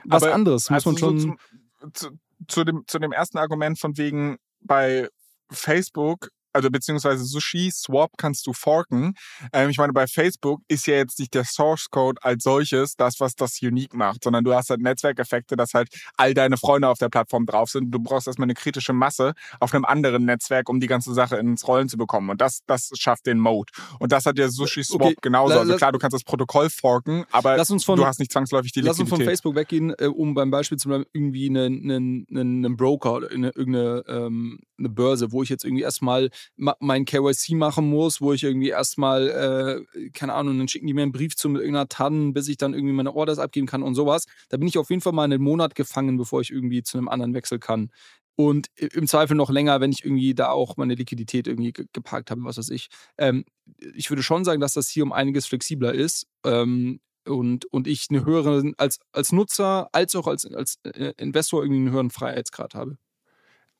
was 0.04 0.24
Aber 0.24 0.34
anderes, 0.34 0.70
muss 0.70 0.86
also 0.86 0.90
man 0.90 0.98
schon. 0.98 1.20
So 1.20 1.90
zum, 1.94 2.20
zu, 2.48 2.64
dem, 2.64 2.84
zu 2.88 3.00
dem 3.00 3.12
ersten 3.12 3.38
Argument 3.38 3.80
von 3.80 3.98
wegen 3.98 4.38
bei 4.62 5.10
Facebook 5.52 6.30
also 6.56 6.72
beziehungsweise 6.72 7.26
Sushi 7.26 7.70
Swap 7.72 8.14
kannst 8.18 8.48
du 8.48 8.54
forken. 8.54 9.14
Ähm, 9.52 9.70
ich 9.70 9.78
meine, 9.78 9.94
bei 9.94 10.08
Facebook 10.08 10.62
ist 10.68 10.88
ja 10.88 10.96
jetzt 10.96 11.20
nicht 11.20 11.34
der 11.34 11.44
Source 11.44 11.90
Code 11.90 12.20
als 12.24 12.44
solches 12.44 12.96
das, 12.96 13.20
was 13.20 13.36
das 13.36 13.62
unique 13.62 13.94
macht, 13.94 14.24
sondern 14.24 14.44
du 14.44 14.54
hast 14.54 14.70
halt 14.70 14.82
Netzwerkeffekte, 14.82 15.56
dass 15.56 15.74
halt 15.74 15.90
all 16.16 16.34
deine 16.34 16.58
Freunde 16.58 16.88
auf 16.88 16.98
der 16.98 17.10
Plattform 17.10 17.46
drauf 17.46 17.70
sind. 17.70 17.92
Du 17.92 18.00
brauchst 18.00 18.28
erstmal 18.28 18.46
eine 18.46 18.54
kritische 18.54 18.94
Masse 18.94 19.34
auf 19.60 19.74
einem 19.74 19.86
anderen 19.86 20.26
Netzwerk, 20.26 20.70
um 20.70 20.80
die 20.80 20.88
ganze 20.88 21.14
Sache 21.14 21.36
ins 21.38 21.68
Rollen 21.68 21.90
zu 21.90 21.98
bekommen. 21.98 22.30
Und 22.30 22.40
das, 22.40 22.62
das 22.68 22.90
schafft 22.94 23.26
den 23.26 23.40
Mode. 23.40 23.74
Und 24.00 24.12
das 24.12 24.26
hat 24.26 24.40
ja 24.40 24.48
Sushi 24.48 24.84
Swap 24.84 25.02
okay. 25.02 25.16
genauso. 25.22 25.60
Also 25.60 25.76
klar, 25.76 25.92
du 25.92 26.00
kannst 26.00 26.16
das 26.16 26.24
Protokoll 26.24 26.70
forken, 26.70 27.26
aber 27.32 27.64
von, 27.66 27.98
du 27.98 28.06
hast 28.06 28.20
nicht 28.20 28.32
zwangsläufig 28.32 28.72
die 28.72 28.80
Liquidität. 28.80 29.00
Lass 29.00 29.12
uns 29.12 29.18
von 29.18 29.26
Facebook 29.26 29.56
weggehen, 29.56 29.94
äh, 30.00 30.06
um 30.06 30.34
beim 30.34 30.52
Beispiel 30.52 30.78
zum 30.78 30.92
Beispiel 30.92 31.08
irgendwie 31.14 31.50
einen, 31.50 31.92
einen, 31.92 32.28
einen 32.32 32.78
Broker 32.78 33.14
oder 33.14 33.32
eine, 33.32 33.50
irgendeine 33.50 34.04
ähm, 34.08 34.60
eine 34.78 34.90
Börse, 34.90 35.32
wo 35.32 35.44
ich 35.44 35.50
jetzt 35.50 35.66
irgendwie 35.66 35.84
erstmal 35.84 36.30
mein 36.56 37.06
KYC 37.06 37.56
machen 37.56 37.90
muss, 37.90 38.22
wo 38.22 38.34
ich 38.34 38.44
irgendwie 38.44 38.70
erstmal, 38.70 39.86
äh, 39.94 40.10
keine 40.12 40.34
Ahnung, 40.34 40.58
dann 40.58 40.68
schicken 40.68 40.88
die 40.88 40.94
mir 40.94 41.04
einen 41.04 41.12
Brief 41.12 41.36
zu 41.36 41.50
mit 41.50 41.62
irgendeiner 41.62 41.88
TAN, 41.88 42.34
bis 42.34 42.48
ich 42.48 42.58
dann 42.58 42.74
irgendwie 42.74 42.94
meine 42.94 43.14
Orders 43.14 43.40
abgeben 43.40 43.68
kann 43.68 43.84
und 43.84 43.96
sowas. 43.96 44.26
Da 44.50 44.58
bin 44.58 44.68
ich 44.68 44.78
auf 44.78 44.90
jeden 44.90 45.02
Fall 45.02 45.14
mal 45.14 45.24
einen 45.24 45.42
Monat 45.42 45.76
gefangen, 45.76 46.18
bevor 46.18 46.42
ich 46.42 46.52
irgendwie 46.52 46.84
zu 46.84 46.98
einem 46.98 47.08
anderen 47.08 47.34
wechseln 47.34 47.60
kann. 47.60 47.92
Und 48.38 48.68
im 48.76 49.08
Zweifel 49.08 49.36
noch 49.36 49.50
länger, 49.50 49.80
wenn 49.80 49.92
ich 49.92 50.04
irgendwie 50.04 50.34
da 50.34 50.50
auch 50.50 50.76
meine 50.76 50.96
Liquidität 50.96 51.48
irgendwie 51.48 51.72
geparkt 51.72 52.32
habe, 52.32 52.44
was 52.44 52.58
weiß 52.58 52.70
ich. 52.70 52.90
Ähm, 53.18 53.46
ich 53.94 54.10
würde 54.10 54.24
schon 54.24 54.44
sagen, 54.44 54.60
dass 54.60 54.74
das 54.74 54.90
hier 54.90 55.04
um 55.04 55.14
einiges 55.14 55.46
flexibler 55.46 55.94
ist. 55.94 56.28
Ähm, 56.44 57.00
und, 57.28 57.66
und 57.72 57.88
ich 57.88 58.08
eine 58.10 58.26
höhere, 58.26 58.74
als, 58.78 59.00
als 59.12 59.32
Nutzer, 59.32 59.90
als 59.94 60.16
auch 60.16 60.28
als, 60.28 60.46
als 60.46 60.78
äh, 60.84 61.14
Investor 61.18 61.64
irgendwie 61.64 61.82
einen 61.82 61.92
höheren 61.92 62.12
Freiheitsgrad 62.12 62.76
habe. 62.76 62.98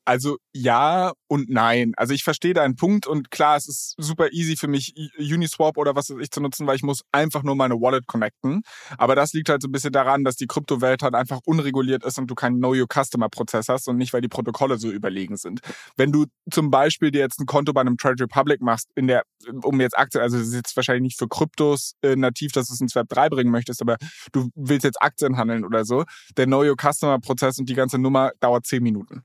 Also 0.06 0.38
ja 0.52 1.12
und 1.26 1.50
nein. 1.50 1.92
Also 1.96 2.14
ich 2.14 2.22
verstehe 2.22 2.54
deinen 2.54 2.76
Punkt 2.76 3.08
und 3.08 3.32
klar, 3.32 3.56
es 3.56 3.66
ist 3.66 3.94
super 3.98 4.32
easy 4.32 4.56
für 4.56 4.68
mich, 4.68 4.94
Uniswap 5.18 5.76
oder 5.76 5.96
was 5.96 6.10
weiß 6.10 6.18
ich 6.20 6.30
zu 6.30 6.40
nutzen, 6.40 6.64
weil 6.68 6.76
ich 6.76 6.84
muss 6.84 7.02
einfach 7.10 7.42
nur 7.42 7.56
meine 7.56 7.74
Wallet 7.74 8.06
connecten. 8.06 8.62
Aber 8.98 9.16
das 9.16 9.32
liegt 9.32 9.48
halt 9.48 9.62
so 9.62 9.68
ein 9.68 9.72
bisschen 9.72 9.90
daran, 9.90 10.22
dass 10.22 10.36
die 10.36 10.46
Kryptowelt 10.46 11.02
halt 11.02 11.16
einfach 11.16 11.40
unreguliert 11.44 12.04
ist 12.04 12.18
und 12.20 12.28
du 12.28 12.36
keinen 12.36 12.58
Know-Your-Customer-Prozess 12.58 13.68
hast 13.68 13.88
und 13.88 13.96
nicht, 13.96 14.12
weil 14.12 14.20
die 14.20 14.28
Protokolle 14.28 14.78
so 14.78 14.92
überlegen 14.92 15.36
sind. 15.36 15.58
Wenn 15.96 16.12
du 16.12 16.26
zum 16.52 16.70
Beispiel 16.70 17.10
dir 17.10 17.22
jetzt 17.22 17.40
ein 17.40 17.46
Konto 17.46 17.72
bei 17.72 17.80
einem 17.80 17.96
Trade 17.96 18.22
Republic 18.22 18.60
machst, 18.60 18.88
in 18.94 19.08
der, 19.08 19.24
um 19.64 19.80
jetzt 19.80 19.98
Aktien, 19.98 20.22
also 20.22 20.38
das 20.38 20.46
ist 20.46 20.54
jetzt 20.54 20.76
wahrscheinlich 20.76 21.02
nicht 21.02 21.18
für 21.18 21.26
Kryptos 21.26 21.94
äh, 22.02 22.14
nativ, 22.14 22.52
dass 22.52 22.68
du 22.68 22.74
es 22.74 22.80
ins 22.80 22.94
Web 22.94 23.08
3 23.08 23.28
bringen 23.28 23.50
möchtest, 23.50 23.82
aber 23.82 23.96
du 24.30 24.50
willst 24.54 24.84
jetzt 24.84 25.02
Aktien 25.02 25.36
handeln 25.36 25.64
oder 25.64 25.84
so, 25.84 26.04
der 26.36 26.46
Know-Your-Customer-Prozess 26.46 27.58
und 27.58 27.68
die 27.68 27.74
ganze 27.74 27.98
Nummer 27.98 28.30
dauert 28.38 28.66
zehn 28.66 28.84
Minuten. 28.84 29.24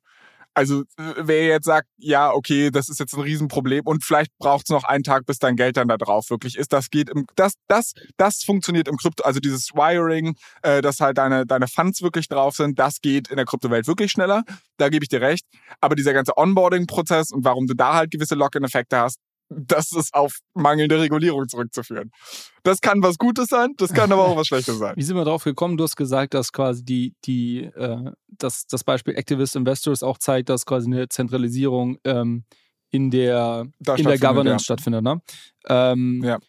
Also 0.54 0.84
wer 0.98 1.46
jetzt 1.46 1.66
sagt, 1.66 1.88
ja, 1.98 2.32
okay, 2.32 2.72
das 2.72 2.90
ist 2.90 3.00
jetzt 3.00 3.14
ein 3.14 3.22
Riesenproblem 3.22 3.84
und 3.86 4.04
vielleicht 4.04 4.32
braucht 4.38 4.66
es 4.66 4.70
noch 4.70 4.84
einen 4.84 5.04
Tag, 5.04 5.26
bis 5.26 5.40
dein 5.40 5.56
Geld 5.56 5.78
dann 5.78 5.88
da 5.88 5.98
drauf 5.98 6.30
wirklich 6.30 6.58
ist, 6.58 6.74
das 6.74 6.90
geht 6.90 7.10
im, 7.10 7.26
das, 7.36 7.54
das, 7.68 7.94
das 8.18 8.44
funktioniert 8.44 8.88
im 8.90 8.98
Krypto, 8.98 9.24
also 9.24 9.40
dieses 9.40 9.70
Wiring, 9.74 10.36
äh, 10.62 10.82
dass 10.82 11.00
halt 11.00 11.18
deine, 11.18 11.46
deine 11.46 11.68
Funds 11.68 12.02
wirklich 12.02 12.28
drauf 12.28 12.56
sind, 12.56 12.78
das 12.80 13.00
geht 13.02 13.30
in 13.30 13.38
der 13.38 13.46
Kryptowelt 13.46 13.88
wirklich 13.88 14.12
schneller. 14.12 14.44
Da 14.78 14.90
gebe 14.90 15.06
ich 15.06 15.10
dir 15.10 15.22
recht. 15.22 15.46
Aber 15.80 15.96
dieser 15.96 16.14
ganze 16.14 16.38
Onboarding-Prozess 16.38 17.32
und 17.32 17.46
warum 17.46 17.68
du 17.68 17.74
da 17.74 17.94
halt 17.94 18.12
gewisse 18.12 18.36
Lock-in-Effekte 18.36 18.98
hast, 18.98 19.20
das 19.52 19.92
ist 19.92 20.14
auf 20.14 20.40
mangelnde 20.54 21.00
Regulierung 21.00 21.48
zurückzuführen. 21.48 22.12
Das 22.64 22.80
kann 22.80 23.04
was 23.04 23.18
Gutes 23.18 23.50
sein, 23.50 23.74
das 23.78 23.94
kann 23.94 24.12
aber 24.12 24.26
auch 24.26 24.38
was 24.38 24.48
Schlechtes 24.48 24.78
sein. 24.78 24.94
Wie 24.98 25.04
sind 25.04 25.16
wir 25.16 25.26
darauf 25.26 25.44
gekommen? 25.44 25.78
Du 25.78 25.84
hast 25.84 25.96
gesagt, 25.96 26.34
dass 26.34 26.52
quasi 26.52 26.84
die, 26.84 27.16
die, 27.26 27.64
äh, 27.64 28.12
dass 28.28 28.66
das 28.68 28.84
Beispiel 28.84 29.16
Activist 29.16 29.56
Investors 29.56 30.04
auch 30.04 30.18
zeigt, 30.18 30.50
dass 30.50 30.66
quasi 30.66 30.88
eine 30.88 31.10
Zentralisierung 31.10 31.98
ähm, 32.04 32.46
in 32.90 33.12
der, 33.12 33.68
in 33.98 34.06
der 34.06 34.20
Governance 34.20 34.64
ja. 34.64 34.66
stattfindet. 34.66 35.04
Ne? 35.04 35.22
Ähm, 35.68 36.24
ja. 36.24 36.40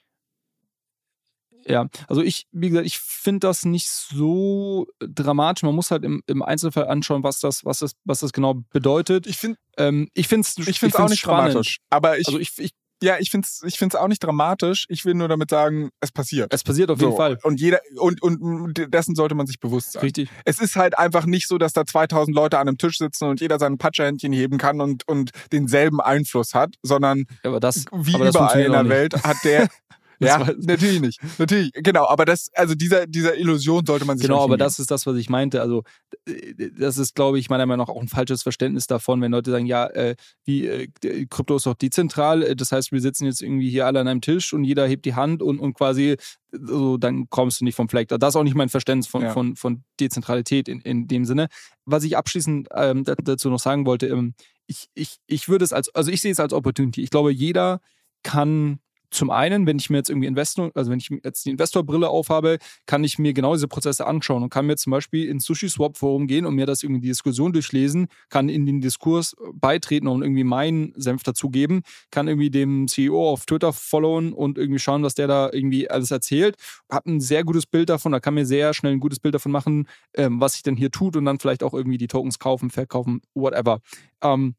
Ja, 1.67 1.87
also 2.09 2.23
ich, 2.23 2.47
wie 2.51 2.71
gesagt, 2.71 2.87
ich 2.87 2.99
finde 2.99 3.47
das 3.47 3.65
nicht 3.65 3.89
so 3.89 4.87
dramatisch. 4.99 5.63
Man 5.63 5.75
muss 5.75 5.91
halt 5.91 6.05
im, 6.05 6.23
im 6.27 6.43
Einzelfall 6.43 6.89
anschauen, 6.89 7.23
was 7.23 7.39
das, 7.41 7.65
was 7.65 7.79
das, 7.79 7.93
was 8.05 8.21
das 8.21 8.33
genau 8.33 8.55
bedeutet. 8.71 9.27
Ich 9.27 9.39
finde, 9.39 9.59
ähm, 9.77 10.09
ich 10.13 10.29
finde 10.29 10.47
es, 10.47 10.67
ich 10.67 10.81
finde 10.81 10.99
auch 10.99 11.09
nicht 11.09 11.21
spannend. 11.21 11.55
dramatisch. 11.55 11.79
Aber 11.91 12.19
ich, 12.19 12.27
also 12.27 12.39
ich, 12.39 12.59
ich 12.59 12.73
ja, 13.03 13.17
ich 13.19 13.31
finde 13.31 13.47
es 13.47 13.63
ich 13.65 13.79
find's 13.79 13.95
auch 13.95 14.09
nicht 14.09 14.23
dramatisch. 14.23 14.87
Ich 14.89 15.05
will 15.05 15.15
nur 15.15 15.29
damit 15.29 15.51
sagen, 15.51 15.91
es 16.01 16.13
passiert. 16.13 16.53
Es 16.55 16.65
passiert 16.65 16.91
auf 16.91 17.01
jeden 17.01 17.17
Fall. 17.17 17.39
Und 17.43 17.61
jeder 17.61 17.81
und, 17.97 18.23
und 18.23 18.75
dessen 18.93 19.15
sollte 19.15 19.35
man 19.35 19.47
sich 19.47 19.61
bewusst 19.61 19.93
sein. 19.93 20.03
Richtig. 20.03 20.31
Es 20.45 20.61
ist 20.61 20.77
halt 20.77 20.99
einfach 20.99 21.27
nicht 21.27 21.49
so, 21.49 21.59
dass 21.59 21.73
da 21.73 21.85
2000 21.85 22.35
Leute 22.35 22.59
an 22.59 22.69
einem 22.69 22.79
Tisch 22.79 22.99
sitzen 22.99 23.29
und 23.29 23.41
jeder 23.41 23.59
sein 23.59 23.79
Patscherhändchen 23.79 24.33
heben 24.33 24.59
kann 24.59 24.81
und, 24.81 25.07
und 25.09 25.31
denselben 25.53 26.01
Einfluss 26.01 26.55
hat, 26.55 26.75
sondern 26.83 27.25
ja, 27.43 27.51
aber 27.51 27.61
das, 27.61 27.85
wie 27.93 28.15
aber 28.15 28.29
überall 28.29 28.61
in 28.61 28.73
der 28.73 28.89
Welt 28.89 29.23
hat 29.25 29.37
der 29.45 29.69
ja, 30.27 30.51
natürlich 30.59 31.01
nicht. 31.01 31.21
Natürlich, 31.39 31.73
genau. 31.73 32.07
Aber 32.07 32.25
das, 32.25 32.51
also 32.55 32.75
dieser, 32.75 33.07
dieser 33.07 33.37
Illusion 33.37 33.85
sollte 33.85 34.05
man 34.05 34.19
sich 34.19 34.27
Genau, 34.27 34.43
aber 34.43 34.57
das 34.57 34.79
ist 34.79 34.91
das, 34.91 35.07
was 35.07 35.17
ich 35.17 35.29
meinte. 35.29 35.61
Also, 35.61 35.83
äh, 36.27 36.71
das 36.79 36.99
ist, 36.99 37.15
glaube 37.15 37.39
ich, 37.39 37.51
meiner 37.51 37.67
Meinung 37.67 37.87
nach 37.87 37.95
auch 37.95 38.01
ein 38.01 38.09
falsches 38.09 38.43
Verständnis 38.43 38.87
davon, 38.87 39.21
wenn 39.21 39.33
Leute 39.33 39.51
sagen, 39.51 39.67
ja, 39.67 39.87
äh, 39.87 40.17
wie, 40.45 40.67
äh, 40.67 40.89
Krypto 41.29 41.57
ist 41.57 41.67
doch 41.67 41.75
dezentral. 41.75 42.43
Äh, 42.43 42.57
das 42.57 42.73
heißt, 42.73 42.93
wir 42.93 43.01
sitzen 43.01 43.27
jetzt 43.27 43.43
irgendwie 43.43 43.71
hier 43.71 43.87
alle 43.87 44.01
an 44.01 44.09
einem 44.09 44.21
Tisch 44.21 44.53
und 44.53 44.65
jeder 44.65 44.87
hebt 44.87 45.05
die 45.05 45.15
Hand 45.15 45.43
und, 45.43 45.59
und 45.59 45.75
quasi 45.75 46.17
so, 46.53 46.99
dann 46.99 47.29
kommst 47.31 47.61
du 47.61 47.65
nicht 47.65 47.75
vom 47.75 47.89
Fleck. 47.89 48.09
Das 48.09 48.19
ist 48.29 48.37
auch 48.37 48.43
nicht 48.43 48.55
mein 48.55 48.69
Verständnis 48.69 49.07
von, 49.07 49.23
ja. 49.23 49.31
von, 49.31 49.57
von 49.57 49.85
Dezentralität 49.99 50.69
in, 50.69 50.81
in 50.81 51.09
dem 51.09 51.25
Sinne. 51.25 51.49
Was 51.85 52.05
ich 52.05 52.17
abschließend 52.17 52.69
ähm, 52.75 53.05
dazu 53.05 53.49
noch 53.49 53.59
sagen 53.59 53.87
wollte, 53.87 54.07
ähm, 54.07 54.35
ich, 54.67 54.89
ich, 54.95 55.17
ich 55.27 55.49
würde 55.49 55.65
es 55.65 55.73
als, 55.73 55.95
also 55.95 56.11
ich 56.11 56.21
sehe 56.21 56.33
es 56.33 56.41
als 56.41 56.53
Opportunity. 56.53 57.03
Ich 57.03 57.11
glaube, 57.11 57.33
jeder 57.33 57.81
kann 58.23 58.81
zum 59.13 59.31
einen, 59.31 59.67
wenn 59.67 59.79
ich 59.79 59.91
mir 59.91 59.99
jetzt 59.99 60.11
irgendwie 60.11 60.27
Investor, 60.27 60.71
also 60.75 60.91
wenn 60.91 60.99
ich 60.99 61.11
jetzt 61.23 61.45
die 61.45 61.51
Investorbrille 61.51 62.09
aufhabe, 62.09 62.59
kann 62.87 63.05
ich 63.05 63.19
mir 63.19 63.33
genau 63.33 63.55
diese 63.55 63.69
Prozesse 63.69 64.07
anschauen 64.07 64.43
und 64.43 64.51
kann 64.51 64.67
mir 64.67 64.77
zum 64.77 64.91
Beispiel 64.91 65.29
ins 65.29 65.45
Sushi 65.45 65.69
Swap 65.69 65.97
Forum 65.97 66.27
gehen 66.27 66.47
und 66.47 66.55
mir 66.55 66.67
das 66.67 66.83
irgendwie 66.83 67.03
die 67.03 67.09
Diskussion 67.09 67.53
durchlesen, 67.53 68.09
kann 68.31 68.49
in 68.49 68.67
den 68.67 68.81
Diskurs 68.81 69.37
beitreten 69.55 70.09
und 70.09 70.23
irgendwie 70.23 70.45
meinen 70.45 70.93
Senf 70.97 71.23
dazugeben, 71.23 71.83
kann 72.11 72.27
irgendwie 72.27 72.51
dem 72.51 72.89
CEO 72.89 73.31
auf 73.31 73.47
Twitter 73.47 73.73
followen 73.73 74.33
und 74.33 74.59
irgendwie 74.59 74.79
schauen, 74.81 75.03
was 75.03 75.15
der 75.15 75.27
da 75.27 75.51
irgendwie 75.53 75.91
alles 75.91 76.11
erzählt, 76.11 76.57
hat 76.91 77.07
ein 77.07 77.21
sehr 77.21 77.45
gutes 77.45 77.67
Bild 77.67 77.91
davon, 77.91 78.13
da 78.13 78.21
kann 78.21 78.35
mir 78.35 78.47
sehr 78.47 78.73
schnell 78.75 78.93
ein 78.93 79.01
gutes 79.01 79.21
Bild 79.21 79.35
davon 79.35 79.53
machen, 79.53 79.89
ähm, 80.15 80.41
was 80.41 80.55
sich 80.55 80.63
denn 80.63 80.77
hier 80.77 80.91
tut 80.91 81.17
und 81.17 81.25
dann 81.27 81.39
vielleicht 81.39 81.63
auch 81.63 81.75
irgendwie 81.75 81.99
die 81.99 82.09
Tokens 82.09 82.39
kaufen, 82.39 82.71
verkaufen, 82.71 83.21
whatever. 83.35 83.81
Ähm, 84.23 84.55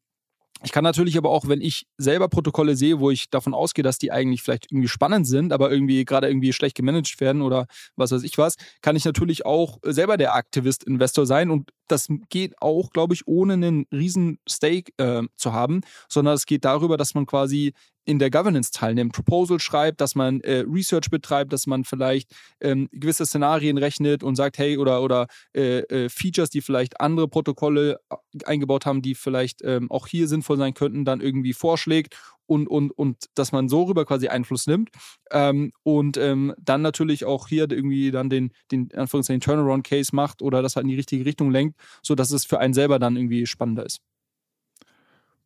ich 0.64 0.72
kann 0.72 0.84
natürlich 0.84 1.18
aber 1.18 1.30
auch, 1.30 1.46
wenn 1.46 1.60
ich 1.60 1.86
selber 1.98 2.28
Protokolle 2.28 2.74
sehe, 2.74 2.98
wo 2.98 3.10
ich 3.10 3.30
davon 3.30 3.54
ausgehe, 3.54 3.82
dass 3.82 3.98
die 3.98 4.10
eigentlich 4.10 4.42
vielleicht 4.42 4.72
irgendwie 4.72 4.88
spannend 4.88 5.26
sind, 5.26 5.52
aber 5.52 5.70
irgendwie 5.70 6.04
gerade 6.04 6.26
irgendwie 6.26 6.52
schlecht 6.52 6.76
gemanagt 6.76 7.20
werden 7.20 7.42
oder 7.42 7.66
was 7.96 8.12
weiß 8.12 8.22
ich 8.22 8.38
was, 8.38 8.56
kann 8.80 8.96
ich 8.96 9.04
natürlich 9.04 9.44
auch 9.44 9.78
selber 9.82 10.16
der 10.16 10.34
Aktivist-Investor 10.34 11.26
sein 11.26 11.50
und 11.50 11.70
das 11.88 12.08
geht 12.28 12.60
auch, 12.60 12.90
glaube 12.90 13.14
ich, 13.14 13.26
ohne 13.26 13.54
einen 13.54 13.86
riesen 13.92 14.38
Stake 14.48 14.92
äh, 14.96 15.22
zu 15.36 15.52
haben, 15.52 15.82
sondern 16.08 16.34
es 16.34 16.46
geht 16.46 16.64
darüber, 16.64 16.96
dass 16.96 17.14
man 17.14 17.26
quasi 17.26 17.72
in 18.04 18.18
der 18.18 18.30
Governance 18.30 18.70
teilnimmt, 18.70 19.12
Proposal 19.12 19.58
schreibt, 19.60 20.00
dass 20.00 20.14
man 20.14 20.40
äh, 20.42 20.64
Research 20.66 21.10
betreibt, 21.10 21.52
dass 21.52 21.66
man 21.66 21.84
vielleicht 21.84 22.30
ähm, 22.60 22.88
gewisse 22.92 23.24
Szenarien 23.26 23.78
rechnet 23.78 24.22
und 24.22 24.36
sagt, 24.36 24.58
hey, 24.58 24.76
oder, 24.76 25.02
oder 25.02 25.26
äh, 25.54 25.78
äh, 25.80 26.08
Features, 26.08 26.50
die 26.50 26.60
vielleicht 26.60 27.00
andere 27.00 27.28
Protokolle 27.28 27.98
äh, 28.10 28.16
eingebaut 28.44 28.86
haben, 28.86 29.02
die 29.02 29.14
vielleicht 29.14 29.62
ähm, 29.62 29.90
auch 29.90 30.06
hier 30.06 30.28
sinnvoll 30.28 30.58
sein 30.58 30.74
könnten, 30.74 31.04
dann 31.04 31.20
irgendwie 31.20 31.54
vorschlägt 31.54 32.16
und, 32.46 32.66
und, 32.68 32.90
und 32.92 33.26
dass 33.34 33.52
man 33.52 33.68
so 33.68 33.84
rüber 33.84 34.04
quasi 34.04 34.28
Einfluss 34.28 34.66
nimmt. 34.66 34.90
Ähm, 35.30 35.72
und 35.82 36.16
ähm, 36.16 36.54
dann 36.58 36.82
natürlich 36.82 37.24
auch 37.24 37.48
hier 37.48 37.70
irgendwie 37.70 38.10
dann 38.10 38.30
den, 38.30 38.52
den 38.70 38.92
Anführungszeichen 38.94 39.40
Turnaround-Case 39.40 40.14
macht 40.14 40.42
oder 40.42 40.62
das 40.62 40.76
halt 40.76 40.84
in 40.84 40.90
die 40.90 40.96
richtige 40.96 41.24
Richtung 41.24 41.50
lenkt, 41.50 41.78
sodass 42.02 42.30
es 42.30 42.44
für 42.44 42.58
einen 42.58 42.74
selber 42.74 42.98
dann 42.98 43.16
irgendwie 43.16 43.46
spannender 43.46 43.86
ist. 43.86 44.00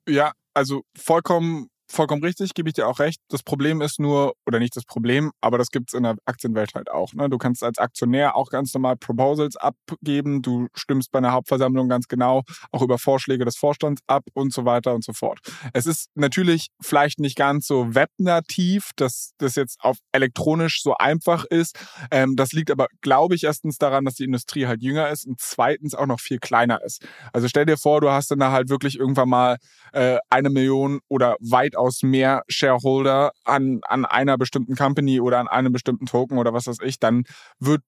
Ja, 0.09 0.33
also 0.55 0.85
vollkommen 0.97 1.69
vollkommen 1.91 2.23
richtig, 2.23 2.55
gebe 2.55 2.69
ich 2.69 2.75
dir 2.75 2.87
auch 2.87 2.99
recht. 2.99 3.21
Das 3.29 3.43
Problem 3.43 3.81
ist 3.81 3.99
nur, 3.99 4.35
oder 4.47 4.59
nicht 4.59 4.77
das 4.77 4.85
Problem, 4.85 5.33
aber 5.41 5.59
das 5.59 5.69
gibt 5.71 5.91
es 5.91 5.95
in 5.95 6.03
der 6.03 6.17
Aktienwelt 6.27 6.75
halt 6.75 6.91
auch. 6.91 7.15
Ne? 7.15 7.29
Du 7.29 7.39
kannst 7.39 7.65
als 7.65 7.79
Aktionär 7.79 8.37
auch 8.37 8.51
ganz 8.51 8.75
normal 8.75 8.97
Proposals 8.97 9.57
abgeben. 9.57 10.43
Du 10.43 10.69
stimmst 10.75 11.11
bei 11.11 11.19
einer 11.19 11.33
Hauptversammlung 11.33 11.89
ganz 11.89 12.07
genau 12.09 12.43
auch 12.73 12.83
über 12.83 12.99
Vorschläge 12.99 13.45
des 13.45 13.57
Vorstands 13.57 14.03
ab 14.07 14.25
und 14.35 14.53
so 14.53 14.65
weiter 14.65 14.95
und 14.95 15.05
so 15.05 15.13
fort. 15.13 15.39
Es 15.73 15.87
ist 15.87 16.11
natürlich 16.15 16.69
vielleicht 16.81 17.21
nicht 17.21 17.37
ganz 17.37 17.67
so 17.67 17.95
webnativ, 17.95 18.91
dass 18.97 19.33
das 19.39 19.55
jetzt 19.55 19.79
auf 19.81 19.97
elektronisch 20.13 20.83
so 20.83 20.95
einfach 20.95 21.45
ist. 21.45 21.79
Ähm, 22.11 22.37
das 22.37 22.53
liegt 22.53 22.71
aber, 22.71 22.89
glaube 23.01 23.35
ich, 23.35 23.45
erstens 23.45 23.79
daran, 23.79 24.05
dass 24.05 24.15
die 24.15 24.25
Industrie 24.25 24.67
halt 24.67 24.83
jünger 24.83 25.09
ist 25.09 25.27
und 25.27 25.41
zweitens 25.41 25.95
auch 25.95 26.07
noch 26.07 26.21
viel 26.21 26.39
kleiner 26.39 26.83
ist. 26.83 27.07
Also 27.33 27.49
stell 27.49 27.67
dir 27.67 27.79
vor, 27.79 28.01
du 28.01 28.11
hast 28.11 28.31
dann 28.31 28.39
da 28.39 28.53
halt 28.53 28.69
wirklich 28.69 28.99
irgendwann 28.99 29.29
mal 29.29 29.57
äh, 29.93 30.19
eine 30.31 30.51
Million 30.51 31.01
oder 31.09 31.37
weit 31.41 31.77
weitaus 31.79 32.03
mehr 32.03 32.43
Shareholder 32.49 33.33
an, 33.45 33.81
an 33.87 34.05
einer 34.05 34.37
bestimmten 34.37 34.77
Company 34.77 35.21
oder 35.21 35.39
an 35.39 35.49
einem 35.49 35.73
bestimmten 35.73 36.07
Token 36.07 36.39
oder 36.39 36.53
was 36.53 36.67
weiß 36.67 36.79
ich, 36.83 36.99
dann 36.99 37.25
wird 37.59 37.83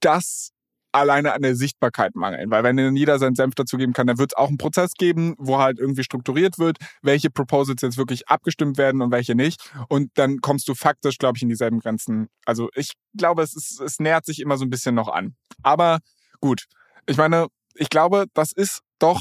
das 0.00 0.52
alleine 0.90 1.34
an 1.34 1.42
der 1.42 1.54
Sichtbarkeit 1.54 2.14
mangeln. 2.14 2.50
Weil 2.50 2.64
wenn 2.64 2.76
dann 2.76 2.96
jeder 2.96 3.18
seinen 3.18 3.34
Senf 3.34 3.54
dazugeben 3.54 3.92
kann, 3.92 4.06
dann 4.06 4.18
wird 4.18 4.32
es 4.32 4.36
auch 4.36 4.48
einen 4.48 4.56
Prozess 4.56 4.92
geben, 4.94 5.34
wo 5.38 5.58
halt 5.58 5.78
irgendwie 5.78 6.02
strukturiert 6.02 6.58
wird, 6.58 6.78
welche 7.02 7.30
Proposals 7.30 7.82
jetzt 7.82 7.98
wirklich 7.98 8.28
abgestimmt 8.28 8.78
werden 8.78 9.02
und 9.02 9.10
welche 9.10 9.34
nicht. 9.34 9.70
Und 9.88 10.10
dann 10.14 10.40
kommst 10.40 10.66
du 10.68 10.74
faktisch, 10.74 11.18
glaube 11.18 11.36
ich, 11.36 11.42
in 11.42 11.50
dieselben 11.50 11.80
Grenzen. 11.80 12.28
Also 12.46 12.70
ich 12.74 12.92
glaube, 13.16 13.42
es, 13.42 13.54
ist, 13.54 13.80
es 13.80 13.98
nähert 13.98 14.24
sich 14.24 14.40
immer 14.40 14.56
so 14.56 14.64
ein 14.64 14.70
bisschen 14.70 14.94
noch 14.94 15.08
an. 15.08 15.34
Aber 15.62 15.98
gut, 16.40 16.64
ich 17.06 17.18
meine, 17.18 17.48
ich 17.74 17.90
glaube, 17.90 18.26
das 18.32 18.52
ist 18.52 18.80
doch 18.98 19.20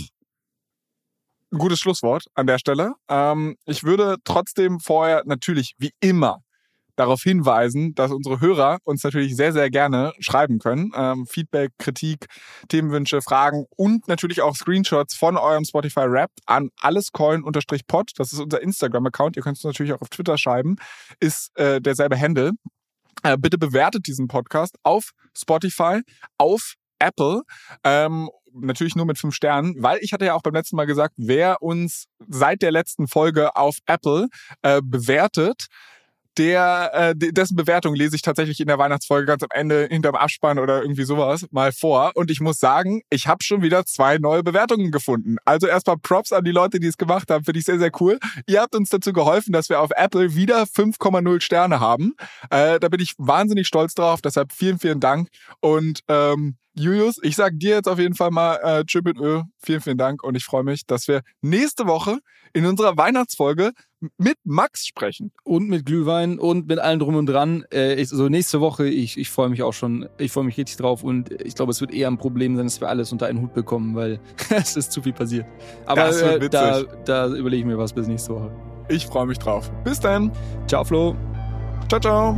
gutes 1.52 1.80
Schlusswort 1.80 2.26
an 2.36 2.48
der 2.48 2.57
Stelle. 2.60 2.94
Ähm, 3.10 3.56
ich 3.65 3.84
würde 3.84 4.18
trotzdem 4.24 4.80
vorher 4.80 5.24
natürlich 5.26 5.76
wie 5.78 5.91
immer 5.99 6.41
darauf 6.98 7.22
hinweisen, 7.22 7.94
dass 7.94 8.11
unsere 8.11 8.41
Hörer 8.41 8.80
uns 8.84 9.03
natürlich 9.03 9.36
sehr, 9.36 9.53
sehr 9.53 9.69
gerne 9.69 10.14
schreiben 10.19 10.60
können. 10.60 10.91
Ähm, 10.95 11.26
Feedback, 11.28 11.72
Kritik, 11.78 12.26
Themenwünsche, 12.68 13.22
Fragen 13.22 13.65
und 13.78 14.07
natürlich 14.07 14.41
auch 14.41 14.56
Screenshots 14.56 15.15
von 15.15 15.38
eurem 15.38 15.64
Spotify 15.64 16.06
Rap 16.06 16.32
an 16.48 16.69
allescoin-pod. 16.82 18.11
Das 18.18 18.34
ist 18.34 18.40
unser 18.40 18.61
Instagram-Account. 18.61 19.38
Ihr 19.38 19.44
könnt 19.44 19.57
es 19.57 19.64
natürlich 19.64 19.94
auch 19.94 20.02
auf 20.02 20.10
Twitter 20.10 20.38
schreiben. 20.38 20.78
Ist 21.19 21.56
äh, 21.57 21.80
derselbe 21.80 22.19
Handle. 22.19 22.52
Äh, 23.24 23.38
bitte 23.38 23.57
bewertet 23.57 24.07
diesen 24.07 24.28
Podcast 24.28 24.76
auf 24.84 25.11
Spotify, 25.36 26.02
auf 26.38 26.74
Apple 26.99 27.44
ähm, 27.84 28.30
natürlich 28.59 28.95
nur 28.95 29.05
mit 29.05 29.17
fünf 29.17 29.35
Sternen, 29.35 29.75
weil 29.79 29.99
ich 30.01 30.13
hatte 30.13 30.25
ja 30.25 30.34
auch 30.34 30.41
beim 30.41 30.53
letzten 30.53 30.75
Mal 30.75 30.85
gesagt, 30.85 31.13
wer 31.17 31.61
uns 31.61 32.07
seit 32.27 32.61
der 32.61 32.71
letzten 32.71 33.07
Folge 33.07 33.55
auf 33.55 33.77
Apple 33.85 34.27
äh, 34.61 34.81
bewertet, 34.84 35.67
der, 36.38 36.91
äh, 36.93 37.15
dessen 37.15 37.55
Bewertung 37.55 37.95
lese 37.95 38.15
ich 38.15 38.21
tatsächlich 38.21 38.59
in 38.59 38.67
der 38.67 38.77
Weihnachtsfolge 38.77 39.25
ganz 39.25 39.43
am 39.43 39.49
Ende 39.51 39.88
hinterm 39.89 40.15
Abspann 40.15 40.59
oder 40.59 40.81
irgendwie 40.81 41.03
sowas 41.03 41.47
mal 41.51 41.71
vor. 41.71 42.11
Und 42.15 42.29
ich 42.31 42.39
muss 42.39 42.59
sagen, 42.59 43.01
ich 43.09 43.27
habe 43.27 43.43
schon 43.43 43.61
wieder 43.61 43.85
zwei 43.85 44.17
neue 44.17 44.43
Bewertungen 44.43 44.91
gefunden. 44.91 45.38
Also 45.45 45.67
erstmal 45.67 45.97
Props 45.97 46.31
an 46.31 46.43
die 46.43 46.51
Leute, 46.51 46.79
die 46.79 46.88
es 46.88 46.97
gemacht 46.97 47.29
haben. 47.31 47.43
Finde 47.43 47.59
ich 47.59 47.65
sehr, 47.65 47.79
sehr 47.79 47.91
cool. 47.99 48.19
Ihr 48.45 48.61
habt 48.61 48.75
uns 48.75 48.89
dazu 48.89 49.13
geholfen, 49.13 49.51
dass 49.51 49.69
wir 49.69 49.81
auf 49.81 49.89
Apple 49.95 50.35
wieder 50.35 50.63
5,0 50.63 51.41
Sterne 51.41 51.79
haben. 51.79 52.13
Äh, 52.49 52.79
da 52.79 52.88
bin 52.89 52.99
ich 52.99 53.13
wahnsinnig 53.17 53.67
stolz 53.67 53.95
drauf. 53.95 54.21
Deshalb 54.21 54.51
vielen, 54.51 54.79
vielen 54.79 54.99
Dank. 54.99 55.29
Und 55.59 56.01
ähm, 56.07 56.57
Julius, 56.80 57.18
ich 57.24 57.36
sag 57.36 57.60
dir 57.60 57.76
jetzt 57.76 57.88
auf 57.88 57.99
jeden 57.99 58.16
Fall 58.16 58.32
mal 58.32 58.56
äh, 58.62 58.86
Tschüss 58.86 59.04
mit 59.04 59.18
Ö. 59.18 59.41
Vielen, 59.58 59.82
vielen 59.82 59.98
Dank 59.98 60.24
und 60.24 60.36
ich 60.36 60.45
freue 60.45 60.64
mich, 60.64 60.86
dass 60.86 61.08
wir 61.08 61.22
nächste 61.41 61.88
Woche 61.88 62.20
in 62.54 62.66
unserer 62.66 62.98
Weihnachtsfolge 62.98 63.72
mit 64.18 64.38
Max 64.44 64.86
sprechen. 64.86 65.32
Und 65.44 65.70
mit 65.70 65.86
Glühwein 65.86 66.38
und 66.38 66.68
mit 66.68 66.80
allem 66.80 66.99
drum 66.99 67.16
und 67.16 67.26
dran. 67.26 67.66
Äh, 67.74 67.95
ich, 67.95 68.10
so 68.10 68.30
nächste 68.30 68.62
Woche, 68.62 68.88
ich, 68.88 69.18
ich 69.18 69.30
freue 69.30 69.49
mich 69.49 69.64
auch 69.64 69.74
schon, 69.74 70.08
ich 70.18 70.32
freue 70.32 70.44
mich 70.44 70.58
richtig 70.58 70.78
drauf 70.78 71.04
und 71.04 71.32
ich 71.41 71.56
glaube, 71.56 71.72
es 71.72 71.82
wird 71.82 71.94
eher 71.94 72.08
ein 72.08 72.18
Problem 72.18 72.56
sein, 72.56 72.66
dass 72.66 72.80
wir 72.80 72.90
alles 72.90 73.12
unter 73.12 73.26
einen 73.26 73.41
Hut 73.41 73.54
bekommen, 73.54 73.95
weil 73.95 74.20
es 74.49 74.78
ist 74.78 74.91
zu 74.91 75.02
viel 75.02 75.14
passiert. 75.14 75.45
Aber 75.86 76.10
äh, 76.10 76.49
da, 76.49 76.84
da 77.06 77.28
überlege 77.28 77.62
ich 77.62 77.66
mir 77.66 77.78
was 77.78 77.94
bis 77.94 78.08
nächste 78.08 78.36
Woche. 78.36 78.52
Ich 78.90 79.08
freue 79.08 79.26
mich 79.26 79.40
drauf. 79.40 79.72
Bis 79.84 79.99
dann. 79.99 80.32
Ciao, 80.68 80.84
Flo. 80.84 81.16
Ciao, 81.90 81.99
ciao. 81.99 82.38